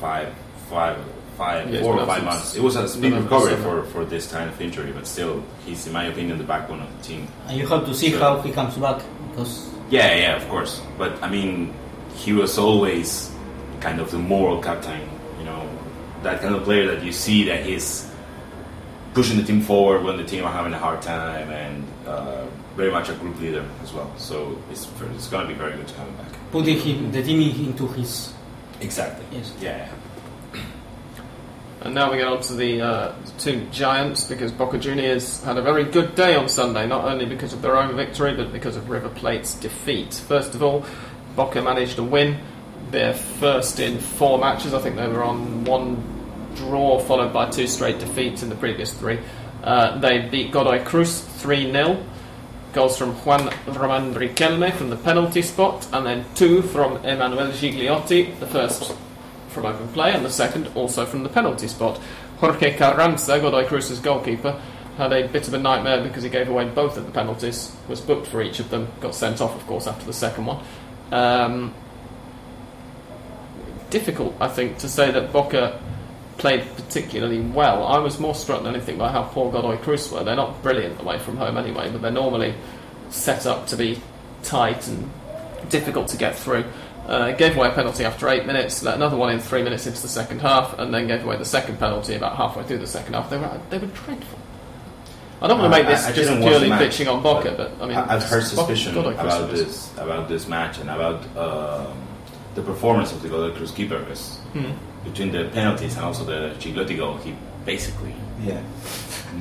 five, 0.00 0.28
five, 0.72 0.96
five, 1.40 1.72
Yeah, 1.72 1.80
four 1.80 1.94
or 1.98 2.06
five 2.06 2.22
months. 2.22 2.54
It 2.54 2.62
was 2.62 2.76
a 2.76 2.84
big 3.00 3.14
recovery 3.14 3.56
for, 3.64 3.82
for 3.92 4.04
this 4.04 4.30
kind 4.30 4.48
of 4.52 4.60
injury, 4.60 4.92
but 4.92 5.06
still, 5.06 5.42
he's 5.64 5.86
in 5.86 5.92
my 5.92 6.04
opinion 6.12 6.36
the 6.36 6.44
backbone 6.44 6.80
of 6.86 6.90
the 6.96 7.02
team. 7.08 7.22
and 7.48 7.56
you 7.58 7.66
have 7.72 7.84
to 7.86 7.94
see 7.94 8.10
Sure. 8.10 8.20
how 8.20 8.32
he 8.44 8.50
comes 8.52 8.76
back 8.76 9.00
because 9.30 9.52
Yeah, 9.90 10.14
yeah, 10.24 10.36
of 10.36 10.44
course. 10.52 10.72
But 11.00 11.12
I 11.26 11.28
mean, 11.36 11.72
he 12.14 12.32
was 12.42 12.58
always 12.58 13.32
kind 13.80 13.98
of 14.04 14.10
the 14.10 14.18
moral 14.18 14.58
captain. 14.68 15.00
You 15.38 15.44
know, 15.48 15.62
that 16.22 16.36
kind 16.42 16.54
of 16.54 16.60
player 16.68 16.86
that 16.94 17.00
you 17.06 17.12
see 17.12 17.44
that 17.50 17.64
he's 17.64 17.88
pushing 19.16 19.36
the 19.40 19.46
team 19.50 19.60
forward 19.70 20.04
when 20.04 20.16
the 20.20 20.24
team 20.32 20.44
are 20.44 20.52
having 20.52 20.74
a 20.74 20.78
hard 20.86 21.00
time, 21.02 21.48
and 21.50 21.76
uh, 22.06 22.44
very 22.76 22.92
much 22.92 23.08
a 23.08 23.14
group 23.14 23.40
leader 23.40 23.64
as 23.82 23.90
well. 23.96 24.10
So 24.28 24.36
it's 24.70 24.84
it's 25.16 25.28
going 25.32 25.48
to 25.48 25.50
be 25.54 25.58
very 25.64 25.72
good 25.78 25.88
to 25.88 25.94
have 25.98 26.06
him 26.10 26.16
back. 26.20 26.32
putting 26.52 26.78
him 26.78 27.10
the 27.16 27.22
team 27.22 27.40
into 27.66 27.86
his 27.96 28.32
Exactly. 28.80 29.24
yes. 29.32 29.48
Yeah. 29.60 29.88
And 31.82 31.94
now 31.94 32.10
we 32.10 32.18
get 32.18 32.26
on 32.26 32.42
to 32.42 32.54
the 32.54 32.82
uh, 32.82 33.14
two 33.38 33.66
giants 33.72 34.24
because 34.24 34.52
Boca 34.52 34.78
Juniors 34.78 35.42
had 35.42 35.56
a 35.56 35.62
very 35.62 35.84
good 35.84 36.14
day 36.14 36.34
on 36.34 36.46
Sunday, 36.46 36.86
not 36.86 37.06
only 37.06 37.24
because 37.24 37.54
of 37.54 37.62
their 37.62 37.76
own 37.76 37.96
victory, 37.96 38.34
but 38.34 38.52
because 38.52 38.76
of 38.76 38.90
River 38.90 39.08
Plate's 39.08 39.54
defeat. 39.54 40.12
First 40.12 40.54
of 40.54 40.62
all, 40.62 40.84
Boca 41.36 41.62
managed 41.62 41.96
to 41.96 42.02
win 42.02 42.38
their 42.90 43.14
first 43.14 43.80
in 43.80 43.98
four 43.98 44.38
matches. 44.38 44.74
I 44.74 44.80
think 44.80 44.96
they 44.96 45.08
were 45.08 45.24
on 45.24 45.64
one 45.64 46.02
draw, 46.54 46.98
followed 46.98 47.32
by 47.32 47.48
two 47.48 47.66
straight 47.66 47.98
defeats 47.98 48.42
in 48.42 48.50
the 48.50 48.56
previous 48.56 48.92
three. 48.92 49.18
Uh, 49.62 49.98
they 49.98 50.28
beat 50.28 50.52
Godoy 50.52 50.84
Cruz 50.84 51.20
3 51.20 51.72
0. 51.72 52.04
Goals 52.72 52.96
from 52.96 53.12
Juan 53.24 53.52
Roman 53.66 54.14
Riquelme 54.14 54.72
from 54.74 54.90
the 54.90 54.96
penalty 54.96 55.42
spot, 55.42 55.88
and 55.92 56.06
then 56.06 56.24
two 56.34 56.62
from 56.62 56.98
Emanuel 57.04 57.48
Gigliotti, 57.48 58.38
the 58.38 58.46
first 58.46 58.94
from 59.50 59.66
open 59.66 59.88
play, 59.88 60.12
and 60.12 60.24
the 60.24 60.30
second 60.30 60.68
also 60.74 61.04
from 61.04 61.22
the 61.22 61.28
penalty 61.28 61.68
spot. 61.68 62.00
Jorge 62.38 62.76
Carranza, 62.76 63.38
Godoy 63.38 63.66
Cruz's 63.66 64.00
goalkeeper, 64.00 64.60
had 64.96 65.12
a 65.12 65.28
bit 65.28 65.46
of 65.48 65.54
a 65.54 65.58
nightmare 65.58 66.02
because 66.02 66.22
he 66.22 66.30
gave 66.30 66.48
away 66.48 66.68
both 66.68 66.96
of 66.96 67.06
the 67.06 67.12
penalties, 67.12 67.74
was 67.88 68.00
booked 68.00 68.26
for 68.26 68.42
each 68.42 68.60
of 68.60 68.70
them, 68.70 68.88
got 69.00 69.14
sent 69.14 69.40
off, 69.40 69.54
of 69.54 69.66
course, 69.66 69.86
after 69.86 70.06
the 70.06 70.12
second 70.12 70.46
one. 70.46 70.64
Um, 71.12 71.74
difficult, 73.90 74.34
I 74.40 74.48
think, 74.48 74.78
to 74.78 74.88
say 74.88 75.10
that 75.10 75.32
Boca 75.32 75.80
played 76.38 76.64
particularly 76.76 77.40
well. 77.40 77.86
I 77.86 77.98
was 77.98 78.18
more 78.18 78.34
struck 78.34 78.62
than 78.62 78.74
anything 78.74 78.96
by 78.96 79.12
how 79.12 79.24
poor 79.24 79.52
Godoy 79.52 79.76
Cruz 79.76 80.10
were. 80.10 80.24
They're 80.24 80.36
not 80.36 80.62
brilliant 80.62 81.00
away 81.00 81.18
from 81.18 81.36
home 81.36 81.58
anyway, 81.58 81.90
but 81.90 82.00
they're 82.00 82.10
normally 82.10 82.54
set 83.10 83.46
up 83.46 83.66
to 83.68 83.76
be 83.76 84.00
tight 84.42 84.88
and 84.88 85.10
difficult 85.68 86.08
to 86.08 86.16
get 86.16 86.34
through. 86.34 86.64
Uh, 87.10 87.32
gave 87.32 87.56
away 87.56 87.66
a 87.66 87.72
penalty 87.72 88.04
after 88.04 88.28
eight 88.28 88.46
minutes, 88.46 88.84
let 88.84 88.94
another 88.94 89.16
one 89.16 89.32
in 89.32 89.40
three 89.40 89.64
minutes 89.64 89.84
into 89.84 90.00
the 90.00 90.06
second 90.08 90.40
half, 90.40 90.78
and 90.78 90.94
then 90.94 91.08
gave 91.08 91.24
away 91.24 91.36
the 91.36 91.44
second 91.44 91.76
penalty 91.76 92.14
about 92.14 92.36
halfway 92.36 92.62
through 92.62 92.78
the 92.78 92.86
second 92.86 93.14
half. 93.14 93.28
They 93.28 93.36
were 93.36 93.60
they 93.68 93.78
were 93.78 93.88
dreadful. 93.88 94.38
I 95.42 95.48
don't 95.48 95.58
want 95.58 95.72
to 95.72 95.80
Uh, 95.80 95.82
make 95.82 95.88
this 95.88 96.06
I- 96.06 96.10
I 96.10 96.12
just 96.12 96.30
purely 96.40 96.68
the 96.68 96.68
match, 96.68 96.82
bitching 96.82 97.12
on 97.12 97.20
Boca, 97.22 97.52
but, 97.56 97.72
I 97.82 97.86
mean, 97.88 97.96
I- 97.96 98.14
I've 98.14 98.22
heard 98.22 98.44
suspicion 98.44 98.94
Godoy 98.94 99.14
about 99.14 99.50
was- 99.50 99.60
this 99.64 99.90
about 99.98 100.28
this 100.28 100.46
match 100.46 100.78
and 100.78 100.88
about 100.88 101.22
um, 101.36 101.94
the 102.54 102.62
performance 102.62 103.10
of 103.10 103.22
the 103.22 103.28
Godoy 103.28 103.56
Cruz 103.56 103.72
keeper. 103.72 103.98
Because 103.98 104.38
Hmm. 104.52 104.70
between 105.02 105.32
the 105.32 105.44
penalties 105.52 105.96
and 105.96 106.04
also 106.04 106.22
the 106.24 106.52
Gigliotti 106.60 106.96
goal, 106.96 107.16
he 107.24 107.34
basically 107.66 108.14
Yeah. 108.40 108.60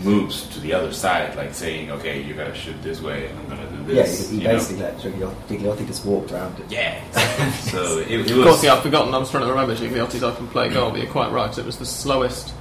Moves 0.03 0.47
to 0.49 0.59
the 0.59 0.73
other 0.73 0.91
side, 0.91 1.35
like 1.35 1.53
saying, 1.53 1.91
"Okay, 1.91 2.21
you 2.21 2.33
gotta 2.33 2.53
shoot 2.53 2.81
this 2.81 3.01
way, 3.01 3.27
and 3.27 3.39
I'm 3.39 3.49
gonna 3.49 3.69
do 3.71 3.83
this. 3.83 3.95
Yeah, 3.95 4.03
this." 4.03 4.29
he, 4.29 4.35
he 4.37 4.41
you 4.41 4.47
basically 4.47 4.83
let 4.83 4.97
Gigliotti, 4.97 5.47
Gigliotti 5.47 5.87
just 5.87 6.05
walked 6.05 6.31
around 6.31 6.59
it. 6.59 6.65
Yeah. 6.69 7.03
exactly. 7.07 7.71
so 7.71 7.97
it, 7.99 8.11
it 8.11 8.31
Of 8.31 8.43
course, 8.43 8.63
yeah, 8.63 8.73
I've 8.73 8.83
forgotten. 8.83 9.13
I 9.13 9.17
was 9.17 9.31
trying 9.31 9.43
to 9.43 9.49
remember 9.49 9.75
Gigliotti's 9.75 10.23
open 10.23 10.47
play 10.47 10.69
goal, 10.69 10.91
but 10.91 11.01
you're 11.01 11.11
quite 11.11 11.31
right. 11.31 11.55
It 11.57 11.65
was 11.65 11.77
the 11.77 11.85
slowest. 11.85 12.53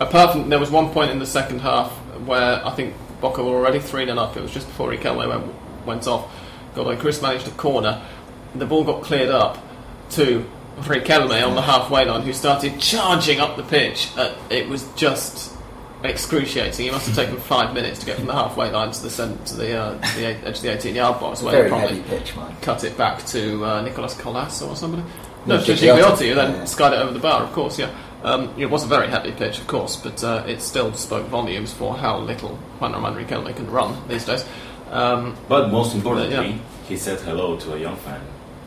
Apart 0.00 0.32
from 0.32 0.48
there 0.48 0.60
was 0.60 0.70
one 0.70 0.90
point 0.90 1.10
in 1.10 1.18
the 1.18 1.26
second 1.26 1.60
half 1.60 1.90
where 2.24 2.64
I 2.64 2.70
think 2.74 2.94
Boca 3.20 3.42
were 3.42 3.56
already 3.56 3.80
three 3.80 4.04
0 4.04 4.18
up. 4.18 4.36
It 4.36 4.42
was 4.42 4.52
just 4.52 4.66
before 4.66 4.90
Riquelme 4.90 5.28
went, 5.28 5.86
went 5.86 6.06
off. 6.06 6.32
Godoy 6.74 6.96
Cruz 6.96 7.20
managed 7.20 7.48
a 7.48 7.52
corner. 7.52 8.02
The 8.54 8.66
ball 8.66 8.84
got 8.84 9.02
cleared 9.02 9.30
up 9.30 9.58
to 10.10 10.44
Riquelme 10.78 11.46
on 11.46 11.54
the 11.54 11.62
halfway 11.62 12.04
line, 12.04 12.22
who 12.22 12.32
started 12.32 12.80
charging 12.80 13.40
up 13.40 13.56
the 13.56 13.64
pitch. 13.64 14.10
Uh, 14.16 14.34
it 14.50 14.68
was 14.68 14.86
just 14.94 15.57
excruciating. 16.04 16.84
He 16.86 16.90
must 16.90 17.06
have 17.06 17.16
taken 17.16 17.36
five 17.36 17.74
minutes 17.74 17.98
to 18.00 18.06
get 18.06 18.16
from 18.16 18.26
the 18.26 18.32
halfway 18.32 18.70
line 18.70 18.90
to 18.92 19.02
the 19.02 19.10
cent- 19.10 19.46
to 19.46 19.56
the, 19.56 19.76
uh, 19.76 19.98
to 20.00 20.16
the 20.18 20.26
edge 20.26 20.56
of 20.56 20.62
the 20.62 20.72
18 20.72 20.94
yard 20.94 21.20
box. 21.20 21.42
Where 21.42 21.52
he 21.52 21.58
Very 21.58 21.68
probably 21.70 21.96
heavy 22.00 22.16
pitch, 22.18 22.36
man. 22.36 22.54
cut 22.62 22.84
it 22.84 22.96
back 22.96 23.24
to 23.26 23.64
uh, 23.64 23.82
Nicolas 23.82 24.14
Colazo 24.14 24.68
or 24.70 24.76
somebody. 24.76 25.02
No, 25.46 25.56
No, 25.56 25.64
to 25.64 25.72
Gigliotti, 25.72 26.00
Gigliotti, 26.02 26.28
who 26.28 26.34
then 26.34 26.52
yeah. 26.54 26.64
skied 26.64 26.92
it 26.92 26.98
over 26.98 27.12
the 27.12 27.18
bar, 27.20 27.42
of 27.42 27.52
course, 27.52 27.78
yeah. 27.78 27.90
Um, 28.24 28.52
it 28.58 28.66
was 28.66 28.82
a 28.84 28.86
very 28.88 29.06
heavy 29.08 29.30
pitch, 29.32 29.58
of 29.60 29.66
course, 29.68 29.96
but 29.96 30.22
uh, 30.24 30.42
it 30.46 30.60
still 30.60 30.92
spoke 30.94 31.26
volumes 31.28 31.72
for 31.72 31.96
how 31.96 32.18
little 32.18 32.56
Juan 32.80 32.92
Roman 32.92 33.14
Riquelme 33.14 33.54
can 33.54 33.70
run 33.70 33.96
these 34.08 34.24
days. 34.24 34.44
Um, 34.90 35.36
But 35.48 35.70
most 35.70 35.94
importantly, 35.94 36.48
Yeah. 36.50 36.58
he 36.88 36.96
said 36.96 37.20
hello 37.20 37.56
to 37.56 37.74
a 37.74 37.78
young 37.78 37.96
fan 37.96 38.20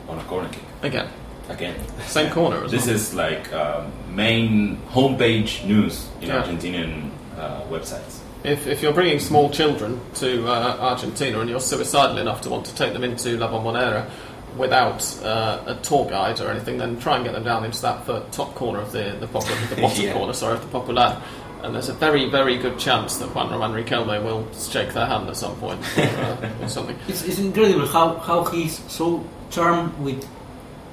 on 0.08 0.18
a 0.18 0.22
corner 0.24 0.48
kick 0.48 0.62
again, 0.82 1.08
again. 1.50 1.74
same 2.06 2.30
corner 2.30 2.64
as 2.64 2.70
This 2.70 2.86
well. 2.86 2.94
is 2.94 3.14
like 3.14 3.52
um, 3.52 3.92
main 4.14 4.78
homepage 4.90 5.64
news 5.66 6.08
in 6.22 6.28
Yeah. 6.28 6.42
Argentinian 6.42 7.10
uh, 7.42 7.62
websites. 7.68 8.20
If, 8.44 8.66
if 8.66 8.82
you're 8.82 8.92
bringing 8.92 9.18
small 9.20 9.50
children 9.50 10.00
to 10.14 10.46
uh, 10.48 10.76
Argentina 10.80 11.40
and 11.40 11.48
you're 11.50 11.60
suicidal 11.60 12.18
enough 12.18 12.40
to 12.42 12.50
want 12.50 12.66
to 12.66 12.74
take 12.74 12.92
them 12.92 13.04
into 13.04 13.36
La 13.36 13.48
Bombonera 13.48 14.08
without 14.56 15.02
uh, 15.22 15.62
a 15.66 15.74
tour 15.76 16.08
guide 16.10 16.40
or 16.40 16.50
anything, 16.50 16.76
then 16.78 16.98
try 16.98 17.16
and 17.16 17.24
get 17.24 17.32
them 17.34 17.44
down 17.44 17.64
into 17.64 17.80
that 17.82 18.04
top 18.32 18.54
corner 18.54 18.80
of 18.80 18.90
the 18.92 19.16
the, 19.20 19.26
popu- 19.26 19.68
the 19.74 19.76
bottom 19.80 20.04
Yeah. 20.04 20.12
corner, 20.12 20.32
sorry, 20.32 20.54
of 20.54 20.60
the 20.62 20.68
Popular. 20.68 21.22
And 21.62 21.72
there's 21.76 21.88
a 21.88 21.92
very, 21.94 22.28
very 22.28 22.58
good 22.58 22.76
chance 22.76 23.18
that 23.18 23.32
Juan 23.32 23.48
Roman 23.50 23.70
Riquelme 23.72 24.20
will 24.24 24.44
shake 24.52 24.92
their 24.94 25.06
hand 25.06 25.28
at 25.28 25.36
some 25.36 25.54
point 25.56 25.78
or, 25.96 26.02
uh, 26.02 26.50
or 26.62 26.68
something. 26.68 26.96
It's, 27.06 27.22
it's 27.22 27.38
incredible 27.38 27.86
how, 27.86 28.16
how 28.16 28.42
he's 28.46 28.80
so 28.90 29.24
charmed 29.50 29.96
with 29.98 30.26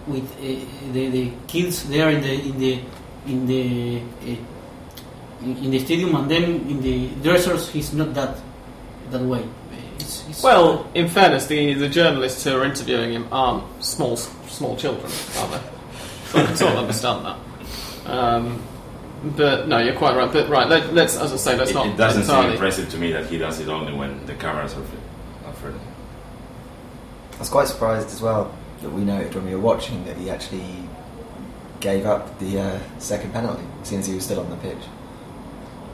with 0.06 0.32
uh, 0.38 0.94
the, 0.94 1.10
the 1.10 1.32
kids 1.48 1.90
there 1.90 2.10
in 2.12 2.22
the 2.22 2.34
in 2.50 2.60
the 2.60 2.80
in 3.26 3.48
the 3.48 4.02
uh, 4.32 4.36
in, 5.42 5.58
in 5.58 5.72
the 5.72 5.80
stadium 5.80 6.16
and 6.16 6.30
then 6.30 6.44
in 6.44 6.82
the 6.82 7.10
dressers 7.24 7.70
he's 7.70 7.94
not 7.94 8.14
that 8.14 8.38
that 9.12 9.22
way. 9.22 9.48
It's, 9.96 10.28
it's 10.30 10.44
Well, 10.44 10.90
in 10.94 11.08
fairness, 11.08 11.48
the, 11.48 11.74
the 11.74 11.90
journalists 11.90 12.44
who 12.44 12.56
are 12.56 12.64
interviewing 12.64 13.14
him 13.14 13.28
aren't 13.32 13.84
small 13.84 14.18
small 14.18 14.76
children, 14.78 15.12
are 15.38 15.50
they? 15.50 15.62
So 16.26 16.40
I 16.40 16.46
can 16.46 16.56
sort 16.56 16.74
of 16.74 16.80
understand 16.80 17.26
that. 17.26 17.38
Um, 18.10 18.62
but 19.36 19.68
no, 19.68 19.80
you're 19.80 19.96
quite 19.96 20.16
right. 20.16 20.32
But 20.32 20.48
right, 20.50 20.68
let, 20.68 20.94
let's 20.94 21.18
as 21.18 21.34
I 21.34 21.36
say, 21.36 21.58
let's 21.58 21.72
It, 21.72 21.74
not 21.74 21.88
it 21.88 21.98
doesn't 21.98 22.24
seem 22.24 22.52
impressive 22.52 22.90
to 22.92 22.98
me 22.98 23.12
that 23.12 23.26
he 23.26 23.38
does 23.38 23.60
it 23.60 23.68
only 23.68 23.94
when 23.94 24.26
the 24.26 24.36
cameras 24.36 24.74
are 24.76 24.84
fi- 24.84 24.98
I 27.40 27.40
was 27.40 27.50
quite 27.50 27.68
surprised 27.68 28.10
as 28.10 28.22
well 28.22 28.54
that 28.82 28.90
we 28.90 29.04
noted 29.06 29.34
when 29.34 29.46
we 29.46 29.56
were 29.56 29.62
watching 29.62 30.04
that 30.06 30.18
he 30.18 30.30
actually 30.30 30.66
gave 31.80 32.06
up 32.06 32.38
the 32.40 32.60
uh, 32.60 32.80
second 32.98 33.32
penalty, 33.32 33.64
since 33.84 34.08
he 34.08 34.16
was 34.16 34.26
still 34.26 34.42
on 34.42 34.50
the 34.50 34.58
pitch. 34.58 34.84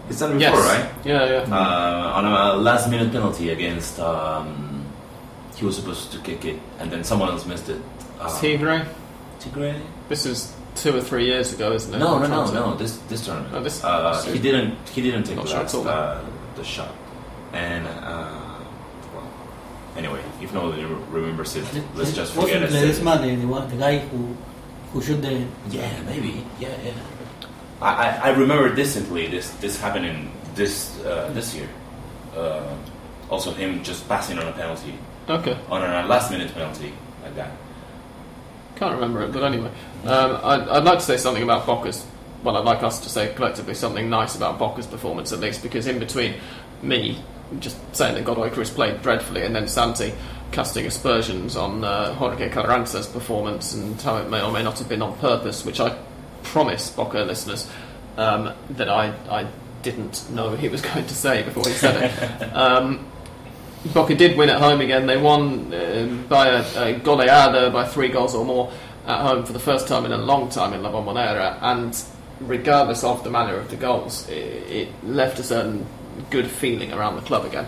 It's 0.09 0.19
done 0.19 0.39
Yes. 0.39 0.51
before, 0.51 0.65
right? 0.69 0.85
Yeah, 1.03 1.25
yeah. 1.25 1.55
Uh, 1.55 2.17
on 2.17 2.25
a 2.25 2.53
last 2.55 2.89
minute 2.89 3.11
penalty 3.11 3.49
against. 3.49 3.99
Um, 3.99 4.83
he 5.55 5.65
was 5.65 5.75
supposed 5.77 6.11
to 6.11 6.17
kick 6.19 6.43
it, 6.45 6.59
and 6.79 6.91
then 6.91 7.03
someone 7.03 7.29
else 7.29 7.45
missed 7.45 7.69
it. 7.69 7.81
Uh, 8.19 8.27
Tigre. 8.39 8.85
Tigre? 9.39 9.75
This 10.09 10.25
is 10.25 10.53
two 10.75 10.95
or 10.97 11.01
three 11.01 11.25
years 11.25 11.53
ago, 11.53 11.71
isn't 11.71 11.93
it? 11.93 11.97
No, 11.97 12.15
I'm 12.15 12.29
no, 12.29 12.45
no, 12.45 12.51
no. 12.71 12.75
This 12.75 12.97
this 13.09 13.25
tournament. 13.25 13.53
Oh, 13.55 13.63
this- 13.63 13.83
uh, 13.83 14.21
this- 14.21 14.33
he 14.33 14.39
didn't. 14.39 14.75
He 14.93 15.01
didn't 15.01 15.23
take 15.23 15.37
the 15.41 15.47
sure 15.47 15.59
last, 15.61 15.73
at 15.73 15.77
all. 15.79 15.87
uh, 15.87 16.19
the 16.55 16.63
shot. 16.63 16.91
And 17.53 17.87
uh, 17.87 18.59
well, 19.15 19.27
anyway, 19.97 20.19
if 20.41 20.53
nobody 20.53 20.83
re- 20.83 20.97
remembers 21.09 21.55
it, 21.55 21.63
let's 21.95 22.11
just 22.13 22.33
forget 22.33 22.61
Wasn't 22.61 22.75
it. 22.83 22.95
Ledesma 22.95 23.21
the, 23.21 23.35
the, 23.35 23.47
one, 23.47 23.69
the 23.69 23.77
guy 23.77 23.99
who 23.99 24.35
who 24.91 25.01
shoot 25.01 25.21
the 25.21 25.45
Yeah, 25.71 25.89
maybe. 26.05 26.45
Yeah, 26.59 26.69
yeah. 26.83 26.91
I, 27.81 28.17
I, 28.23 28.29
remember 28.29 28.73
distinctly 28.73 29.27
this 29.27 29.49
this 29.61 29.79
happening 29.79 30.31
this 30.55 30.97
uh, 31.03 31.29
this 31.33 31.53
year. 31.55 31.67
Uh, 32.35 32.75
also, 33.29 33.51
him 33.51 33.83
just 33.83 34.07
passing 34.07 34.37
on 34.37 34.47
a 34.47 34.51
penalty 34.51 34.93
Okay. 35.27 35.57
on 35.69 35.81
a 35.81 36.07
last 36.07 36.31
minute 36.31 36.53
penalty 36.53 36.93
like 37.23 37.35
that. 37.35 37.51
Can't 38.75 38.93
remember 38.93 39.23
it, 39.23 39.31
but 39.31 39.43
anyway. 39.43 39.71
Um, 40.05 40.39
I'd, 40.43 40.67
I'd 40.69 40.83
like 40.83 40.99
to 40.99 41.05
say 41.05 41.17
something 41.17 41.43
about 41.43 41.65
Boca's. 41.65 42.05
Well, 42.43 42.57
I'd 42.57 42.65
like 42.65 42.83
us 42.83 42.99
to 42.99 43.09
say 43.09 43.33
collectively 43.33 43.73
something 43.73 44.09
nice 44.09 44.35
about 44.35 44.59
Boca's 44.59 44.85
performance, 44.85 45.33
at 45.33 45.39
least, 45.39 45.63
because 45.63 45.87
in 45.87 45.97
between 45.97 46.35
me 46.83 47.23
just 47.59 47.77
saying 47.95 48.15
that 48.15 48.25
Godoy 48.25 48.49
Cruz 48.49 48.69
played 48.69 49.01
dreadfully 49.01 49.43
and 49.43 49.55
then 49.55 49.67
Santi 49.67 50.13
casting 50.51 50.85
aspersions 50.85 51.55
on 51.55 51.83
uh, 51.83 52.13
Jorge 52.13 52.49
Carranza's 52.49 53.07
performance 53.07 53.73
and 53.73 53.99
how 54.01 54.17
it 54.17 54.29
may 54.29 54.41
or 54.41 54.51
may 54.51 54.63
not 54.63 54.79
have 54.79 54.89
been 54.89 55.01
on 55.01 55.17
purpose, 55.17 55.65
which 55.65 55.79
I 55.79 55.97
promise 56.45 56.89
Boca 56.89 57.19
listeners 57.19 57.69
um, 58.17 58.53
that 58.71 58.89
I, 58.89 59.13
I 59.29 59.47
didn't 59.81 60.29
know 60.31 60.55
he 60.55 60.69
was 60.69 60.81
going 60.93 61.05
to 61.05 61.13
say 61.13 61.43
before 61.43 61.67
he 61.67 61.73
said 61.73 62.11
it. 62.11 62.43
um, 62.55 63.05
Boca 63.93 64.15
did 64.15 64.37
win 64.37 64.49
at 64.49 64.59
home 64.59 64.81
again. 64.81 65.05
They 65.05 65.17
won 65.17 65.73
uh, 65.73 66.07
by 66.27 66.47
a, 66.47 66.59
a 66.59 66.99
goleada 66.99 67.71
by 67.71 67.87
three 67.87 68.09
goals 68.09 68.33
or 68.33 68.43
more 68.43 68.71
at 69.05 69.21
home 69.21 69.45
for 69.45 69.53
the 69.53 69.59
first 69.59 69.87
time 69.87 70.05
in 70.05 70.11
a 70.11 70.17
long 70.17 70.49
time 70.49 70.73
in 70.73 70.81
La 70.81 70.91
Bombonera. 70.91 71.59
And 71.61 72.03
regardless 72.39 73.03
of 73.03 73.23
the 73.23 73.29
manner 73.29 73.55
of 73.55 73.69
the 73.69 73.75
goals, 73.75 74.27
it, 74.29 74.33
it 74.69 75.03
left 75.03 75.39
a 75.39 75.43
certain 75.43 75.85
good 76.31 76.47
feeling 76.47 76.91
around 76.93 77.15
the 77.15 77.21
club 77.21 77.45
again. 77.45 77.67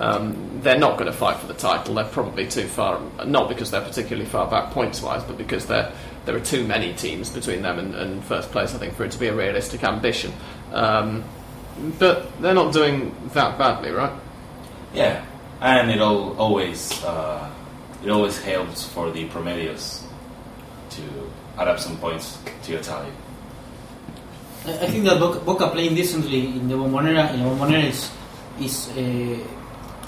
Um, 0.00 0.60
they're 0.62 0.78
not 0.78 0.98
going 0.98 1.10
to 1.10 1.16
fight 1.16 1.36
for 1.36 1.46
the 1.46 1.54
title. 1.54 1.94
They're 1.94 2.04
probably 2.04 2.48
too 2.48 2.66
far, 2.66 3.00
not 3.24 3.48
because 3.48 3.70
they're 3.70 3.82
particularly 3.82 4.28
far 4.28 4.50
back 4.50 4.72
points 4.72 5.00
wise, 5.02 5.22
but 5.22 5.38
because 5.38 5.66
they're, 5.66 5.92
there 6.24 6.36
are 6.36 6.40
too 6.40 6.66
many 6.66 6.92
teams 6.94 7.30
between 7.30 7.62
them 7.62 7.78
and, 7.78 7.94
and 7.94 8.24
first 8.24 8.50
place, 8.50 8.74
I 8.74 8.78
think, 8.78 8.94
for 8.94 9.04
it 9.04 9.10
to 9.12 9.18
be 9.18 9.26
a 9.26 9.34
realistic 9.34 9.82
ambition. 9.84 10.32
Um, 10.72 11.24
but 11.98 12.40
they're 12.40 12.54
not 12.54 12.72
doing 12.72 13.14
that 13.34 13.58
badly, 13.58 13.90
right? 13.90 14.12
Yeah, 14.94 15.24
and 15.60 15.90
it 15.90 16.00
all 16.00 16.36
always 16.38 17.02
uh, 17.04 17.50
it 18.04 18.10
always 18.10 18.38
helps 18.42 18.86
for 18.86 19.10
the 19.10 19.28
promedios 19.28 20.02
to 20.90 21.02
add 21.58 21.68
up 21.68 21.80
some 21.80 21.96
points 21.96 22.38
to 22.64 22.72
your 22.72 22.82
tally. 22.82 23.10
I 24.66 24.72
I 24.72 24.86
think 24.86 25.04
that 25.04 25.18
Boca, 25.18 25.40
Boca 25.40 25.70
playing 25.70 25.94
decently 25.94 26.46
in 26.46 26.68
the 26.68 26.74
Bombonera, 26.74 27.32
in 27.34 27.42
the 27.42 27.48
Bombonera 27.48 27.84
is, 27.88 28.10
is 28.60 28.88
uh, 28.96 29.38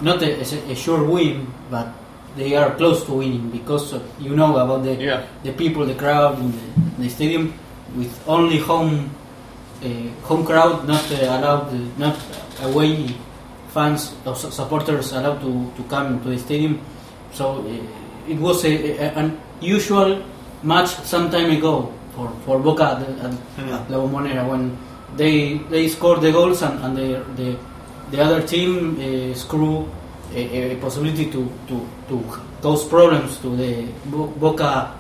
not 0.01 0.23
a, 0.23 0.41
a, 0.41 0.73
a 0.73 0.75
sure 0.75 1.03
win, 1.03 1.47
but 1.71 1.89
they 2.37 2.55
are 2.57 2.75
close 2.75 3.05
to 3.05 3.13
winning 3.15 3.51
because 3.51 3.93
of, 3.93 4.03
you 4.19 4.35
know 4.35 4.57
about 4.57 4.83
the 4.85 4.95
Yeah. 4.95 5.23
the 5.43 5.53
people, 5.53 5.85
the 5.87 5.95
crowd 5.95 6.39
in 6.39 6.51
the, 6.53 7.03
the 7.03 7.09
stadium, 7.09 7.53
with 7.97 8.11
only 8.27 8.59
home 8.59 9.11
uh, 9.85 9.89
home 10.27 10.45
crowd, 10.45 10.87
not 10.89 11.05
uh, 11.13 11.17
allowed, 11.39 11.69
uh, 11.69 11.79
not 11.99 12.17
away 12.63 13.15
fans 13.69 14.15
or 14.25 14.35
supporters 14.37 15.13
allowed 15.13 15.41
to, 15.41 15.71
to 15.77 15.83
come 15.89 16.23
to 16.23 16.29
the 16.31 16.39
stadium. 16.39 16.81
So 17.33 17.61
uh, 17.61 18.31
it 18.31 18.39
was 18.39 18.65
a, 18.65 18.73
a, 18.99 19.11
an 19.19 19.39
usual 19.61 20.23
match 20.63 20.89
some 21.05 21.31
time 21.31 21.51
ago 21.51 21.93
for, 22.17 22.31
for 22.47 22.59
Boca 22.59 22.85
at, 22.85 23.01
the- 23.01 23.23
at, 23.25 23.71
at 23.71 23.91
La 23.91 23.99
Bombonera 23.99 24.49
when 24.49 24.77
they 25.17 25.59
they 25.71 25.87
scored 25.89 26.21
the 26.23 26.33
goals 26.33 26.63
and, 26.63 26.79
and 26.85 26.97
the, 26.97 27.25
the 27.37 27.57
the 28.11 28.23
other 28.23 28.41
team 28.43 28.97
uh, 28.99 29.35
screw 29.35 29.89
a, 30.35 30.73
a 30.73 30.77
possibility 30.77 31.31
to, 31.31 31.49
to, 31.69 31.89
to 32.09 32.23
cause 32.61 32.87
problems 32.89 33.39
to 33.39 33.55
the 33.57 33.87
Bo- 34.07 34.29
Boca 34.29 34.65
uh, 34.65 34.95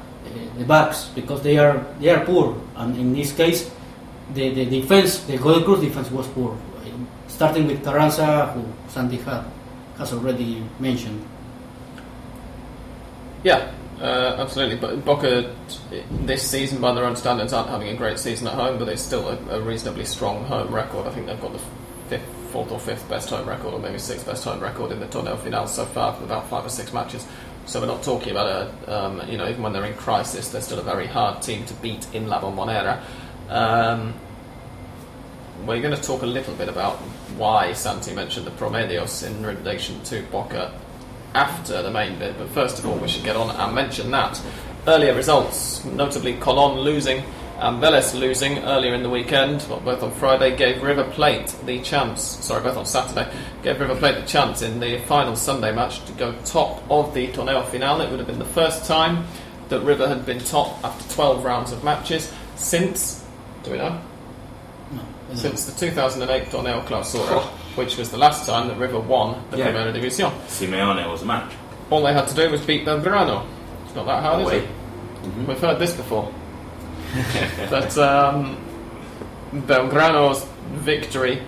the 0.59 0.65
backs 0.65 1.11
because 1.15 1.43
they 1.43 1.59
are 1.59 1.85
they 2.01 2.09
are 2.11 2.25
poor 2.25 2.57
and 2.77 2.97
in 2.97 3.13
this 3.13 3.33
case 3.33 3.71
the, 4.33 4.51
the 4.55 4.65
defense 4.67 5.25
the 5.25 5.37
Godoy 5.37 5.65
Cruz 5.65 5.81
defense 5.81 6.11
was 6.11 6.27
poor 6.29 6.57
starting 7.29 7.67
with 7.67 7.83
Carranza 7.85 8.47
who 8.55 8.65
Santi 8.89 9.19
ha- 9.19 9.45
has 9.99 10.13
already 10.13 10.63
mentioned 10.79 11.25
Yeah, 13.45 13.71
uh, 14.01 14.37
absolutely. 14.39 14.77
But 14.77 15.05
Boca 15.05 15.55
this 16.25 16.49
season, 16.51 16.81
by 16.81 16.93
their 16.95 17.05
own 17.05 17.15
standards, 17.15 17.53
aren't 17.53 17.69
having 17.69 17.89
a 17.89 17.95
great 17.95 18.19
season 18.19 18.47
at 18.49 18.55
home, 18.55 18.79
but 18.79 18.89
it's 18.89 19.03
still 19.03 19.29
a, 19.29 19.37
a 19.51 19.61
reasonably 19.61 20.07
strong 20.07 20.45
home 20.47 20.75
record. 20.75 21.07
I 21.07 21.11
think 21.11 21.27
they've 21.27 21.41
got 21.41 21.53
the 21.53 21.61
fifth, 22.09 22.34
fourth 22.55 22.71
or 22.71 22.79
fifth 22.79 23.09
best 23.09 23.31
home 23.31 23.49
record, 23.49 23.75
or 23.75 23.81
maybe 23.81 23.99
sixth 23.99 24.25
best 24.27 24.45
home 24.45 24.61
record 24.61 24.93
in 24.93 25.01
the 25.01 25.07
Torneo 25.07 25.37
Final 25.37 25.67
so 25.67 25.85
far, 25.87 26.15
for 26.15 26.23
about 26.23 26.49
five 26.49 26.65
or 26.65 26.69
six 26.69 26.93
matches. 26.93 27.27
So 27.67 27.81
we're 27.81 27.89
not 27.89 28.05
talking 28.05 28.31
about 28.31 28.47
a, 28.87 28.97
um, 28.97 29.29
you 29.29 29.37
know, 29.37 29.49
even 29.49 29.61
when 29.61 29.73
they're 29.73 29.85
in 29.85 29.95
crisis, 29.95 30.51
they're 30.51 30.61
still 30.61 30.79
a 30.79 30.83
very 30.85 31.09
hard 31.09 31.43
team 31.43 31.65
to 31.65 31.75
beat 31.75 32.07
in 32.15 32.29
La 32.29 32.41
Bombonera. 32.41 33.03
Um, 33.49 34.15
we're 35.67 35.81
going 35.81 35.97
to 35.97 36.01
talk 36.01 36.23
a 36.23 36.27
little 36.27 36.55
bit 36.55 36.69
about 36.69 36.99
why 37.37 37.73
Santi 37.73 38.15
mentioned 38.15 38.47
the 38.47 38.53
Promedios 38.53 39.27
in 39.27 39.45
relation 39.45 40.01
to 40.05 40.23
Boca 40.31 40.73
after 41.35 41.83
the 41.83 41.91
main 41.91 42.17
bit, 42.21 42.39
but 42.39 42.49
first 42.51 42.79
of 42.79 42.87
all, 42.87 42.97
we 42.99 43.09
should 43.09 43.25
get 43.25 43.35
on 43.35 43.51
and 43.51 43.75
mention 43.75 44.13
that. 44.13 44.41
Earlier 44.87 45.13
results, 45.13 45.85
notably 45.85 46.35
Colon 46.35 46.79
losing 46.83 47.25
and 47.59 47.83
Vélez 47.83 48.19
losing 48.19 48.59
earlier 48.59 48.95
in 48.95 49.03
the 49.03 49.11
weekend, 49.11 49.65
well, 49.69 49.81
both 49.81 50.03
on 50.03 50.11
Friday, 50.13 50.57
gave 50.57 50.83
River 50.83 51.05
Plate 51.05 51.55
the 51.65 51.81
chance, 51.81 52.23
sorry, 52.23 52.63
both 52.63 52.77
on 52.77 52.87
Saturday, 52.87 53.31
gave 53.63 53.81
River 53.81 53.95
Plate 53.95 54.17
the 54.17 54.27
chance 54.27 54.63
in 54.63 54.81
the 54.81 54.99
final 55.01 55.37
Sunday 55.37 55.73
match 55.75 56.05
to 56.07 56.13
go 56.13 56.35
top 56.45 56.83
of 56.91 57.15
the 57.15 57.29
Torneo 57.29 57.65
Final. 57.67 58.01
It 58.01 58.11
would 58.11 58.19
have 58.19 58.27
been 58.29 58.39
the 58.39 58.45
first 58.45 58.85
time 58.87 59.25
that 59.69 59.81
River 59.81 60.07
had 60.09 60.27
been 60.27 60.41
top 60.41 60.83
after 60.85 61.15
12 61.15 61.45
rounds 61.45 61.73
of 61.73 61.83
matches 61.85 62.33
since, 62.57 63.25
do 63.63 63.71
we 63.73 63.79
know? 63.79 64.01
no, 64.93 65.01
I 65.31 65.35
Since 65.35 65.65
the 65.67 65.79
2008 65.79 66.49
Torneo 66.49 66.85
Clausura, 66.87 67.43
which 67.77 67.97
was 67.97 68.11
the 68.11 68.19
last 68.19 68.47
time 68.47 68.69
that 68.69 68.77
River 68.79 68.99
won 69.01 69.43
the 69.51 69.59
Yeah. 69.59 69.69
Primera 69.73 69.93
División. 69.95 70.33
Simeone 70.49 71.11
was 71.11 71.23
a 71.23 71.25
match. 71.27 71.53
All 71.91 72.03
they 72.03 72.13
had 72.13 72.27
to 72.29 72.35
do 72.35 72.51
was 72.51 72.61
beat 72.63 72.85
Belgrano. 72.85 73.47
It's 73.87 73.95
not 73.95 74.07
that 74.07 74.23
hard, 74.23 74.43
is 74.43 74.49
Away. 74.49 74.59
it? 74.59 74.65
Mm-hmm. 75.23 75.47
We've 75.47 75.61
heard 75.61 75.79
this 75.79 75.95
before. 75.95 76.33
but 77.71 77.97
um, 77.99 78.57
Belgrano's 79.53 80.45
victory 80.73 81.43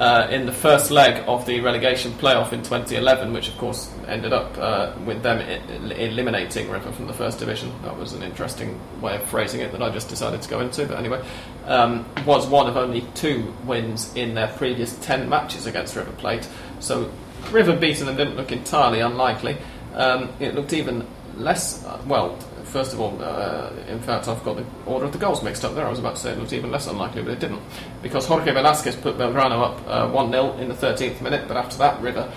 uh, 0.00 0.26
in 0.30 0.44
the 0.44 0.52
first 0.52 0.90
leg 0.90 1.22
of 1.28 1.46
the 1.46 1.60
relegation 1.60 2.10
playoff 2.12 2.52
in 2.52 2.62
2011, 2.62 3.32
which 3.32 3.48
of 3.48 3.56
course 3.58 3.92
ended 4.08 4.32
up 4.32 4.56
uh, 4.58 4.92
with 5.04 5.22
them 5.22 5.38
I- 5.38 5.94
eliminating 5.94 6.68
River 6.68 6.90
from 6.90 7.06
the 7.06 7.12
first 7.12 7.38
division. 7.38 7.72
That 7.82 7.96
was 7.96 8.12
an 8.12 8.22
interesting 8.22 8.80
way 9.00 9.14
of 9.16 9.22
phrasing 9.24 9.60
it 9.60 9.70
that 9.70 9.82
I 9.82 9.90
just 9.90 10.08
decided 10.08 10.42
to 10.42 10.50
go 10.50 10.60
into. 10.60 10.84
But 10.86 10.98
anyway, 10.98 11.24
um, 11.66 12.04
was 12.26 12.46
one 12.46 12.66
of 12.66 12.76
only 12.76 13.02
two 13.14 13.54
wins 13.64 14.12
in 14.16 14.34
their 14.34 14.48
previous 14.48 14.96
10 14.98 15.28
matches 15.28 15.66
against 15.66 15.94
River 15.94 16.12
Plate. 16.12 16.48
So 16.80 17.10
River 17.52 17.76
beating 17.76 18.06
them 18.06 18.16
didn't 18.16 18.36
look 18.36 18.50
entirely 18.50 18.98
unlikely. 18.98 19.58
Um, 19.94 20.32
it 20.40 20.56
looked 20.56 20.72
even 20.72 21.06
less, 21.36 21.84
uh, 21.84 22.02
well, 22.06 22.36
first 22.74 22.92
of 22.92 23.00
all, 23.00 23.16
uh, 23.22 23.70
in 23.86 24.00
fact, 24.00 24.26
I've 24.26 24.42
got 24.42 24.56
the 24.56 24.66
order 24.84 25.06
of 25.06 25.12
the 25.12 25.18
goals 25.18 25.44
mixed 25.44 25.64
up 25.64 25.76
there. 25.76 25.86
I 25.86 25.90
was 25.90 26.00
about 26.00 26.16
to 26.16 26.20
say 26.20 26.32
it 26.32 26.40
was 26.40 26.52
even 26.52 26.72
less 26.72 26.88
unlikely, 26.88 27.22
but 27.22 27.30
it 27.30 27.38
didn't. 27.38 27.62
Because 28.02 28.26
Jorge 28.26 28.52
Velasquez 28.52 28.96
put 28.96 29.16
Belgrano 29.16 29.62
up 29.62 29.80
uh, 29.86 30.10
1 30.10 30.32
0 30.32 30.54
in 30.58 30.68
the 30.68 30.74
13th 30.74 31.20
minute, 31.20 31.46
but 31.46 31.56
after 31.56 31.78
that, 31.78 32.02
River 32.02 32.32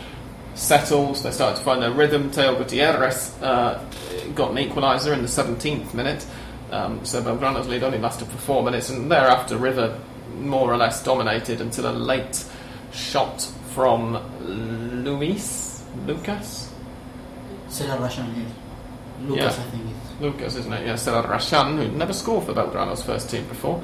settled. 0.54 1.16
They 1.16 1.32
started 1.32 1.58
to 1.58 1.64
find 1.64 1.82
their 1.82 1.92
rhythm. 1.92 2.30
Teo 2.30 2.56
Gutierrez 2.56 3.36
uh, 3.42 3.84
got 4.36 4.52
an 4.52 4.58
equaliser 4.58 5.12
in 5.12 5.24
the 5.24 5.28
17th 5.28 5.96
minute. 5.96 6.24
Um, 6.70 7.04
so 7.04 7.20
Belgrano's 7.24 7.68
lead 7.68 7.82
only 7.82 7.98
lasted 7.98 8.28
for 8.28 8.38
four 8.38 8.62
minutes, 8.62 8.92
and 8.92 9.12
thereafter, 9.12 9.58
River 9.58 10.00
more 10.36 10.72
or 10.72 10.78
less 10.78 11.04
dominated 11.04 11.62
until 11.62 11.90
a 11.90 11.96
late 11.98 12.46
shot 12.92 13.42
from 13.74 14.22
Luis 15.04 15.84
Lucas. 16.06 16.72
Cesar 17.70 17.98
Rashan, 17.98 18.28
yes. 18.38 18.52
Lucas, 19.24 19.58
Yeah. 19.58 19.64
I 19.64 19.70
think. 19.72 19.87
Lucas, 20.20 20.56
isn't 20.56 20.74
it? 20.74 20.86
Yeah, 20.86 20.96
Selar 20.96 21.24
Rashan, 21.28 21.78
who 21.78 21.88
never 21.96 22.14
scored 22.14 22.46
for 22.46 22.54
Belgrano's 22.54 23.04
first 23.04 23.30
team 23.30 23.48
before, 23.48 23.82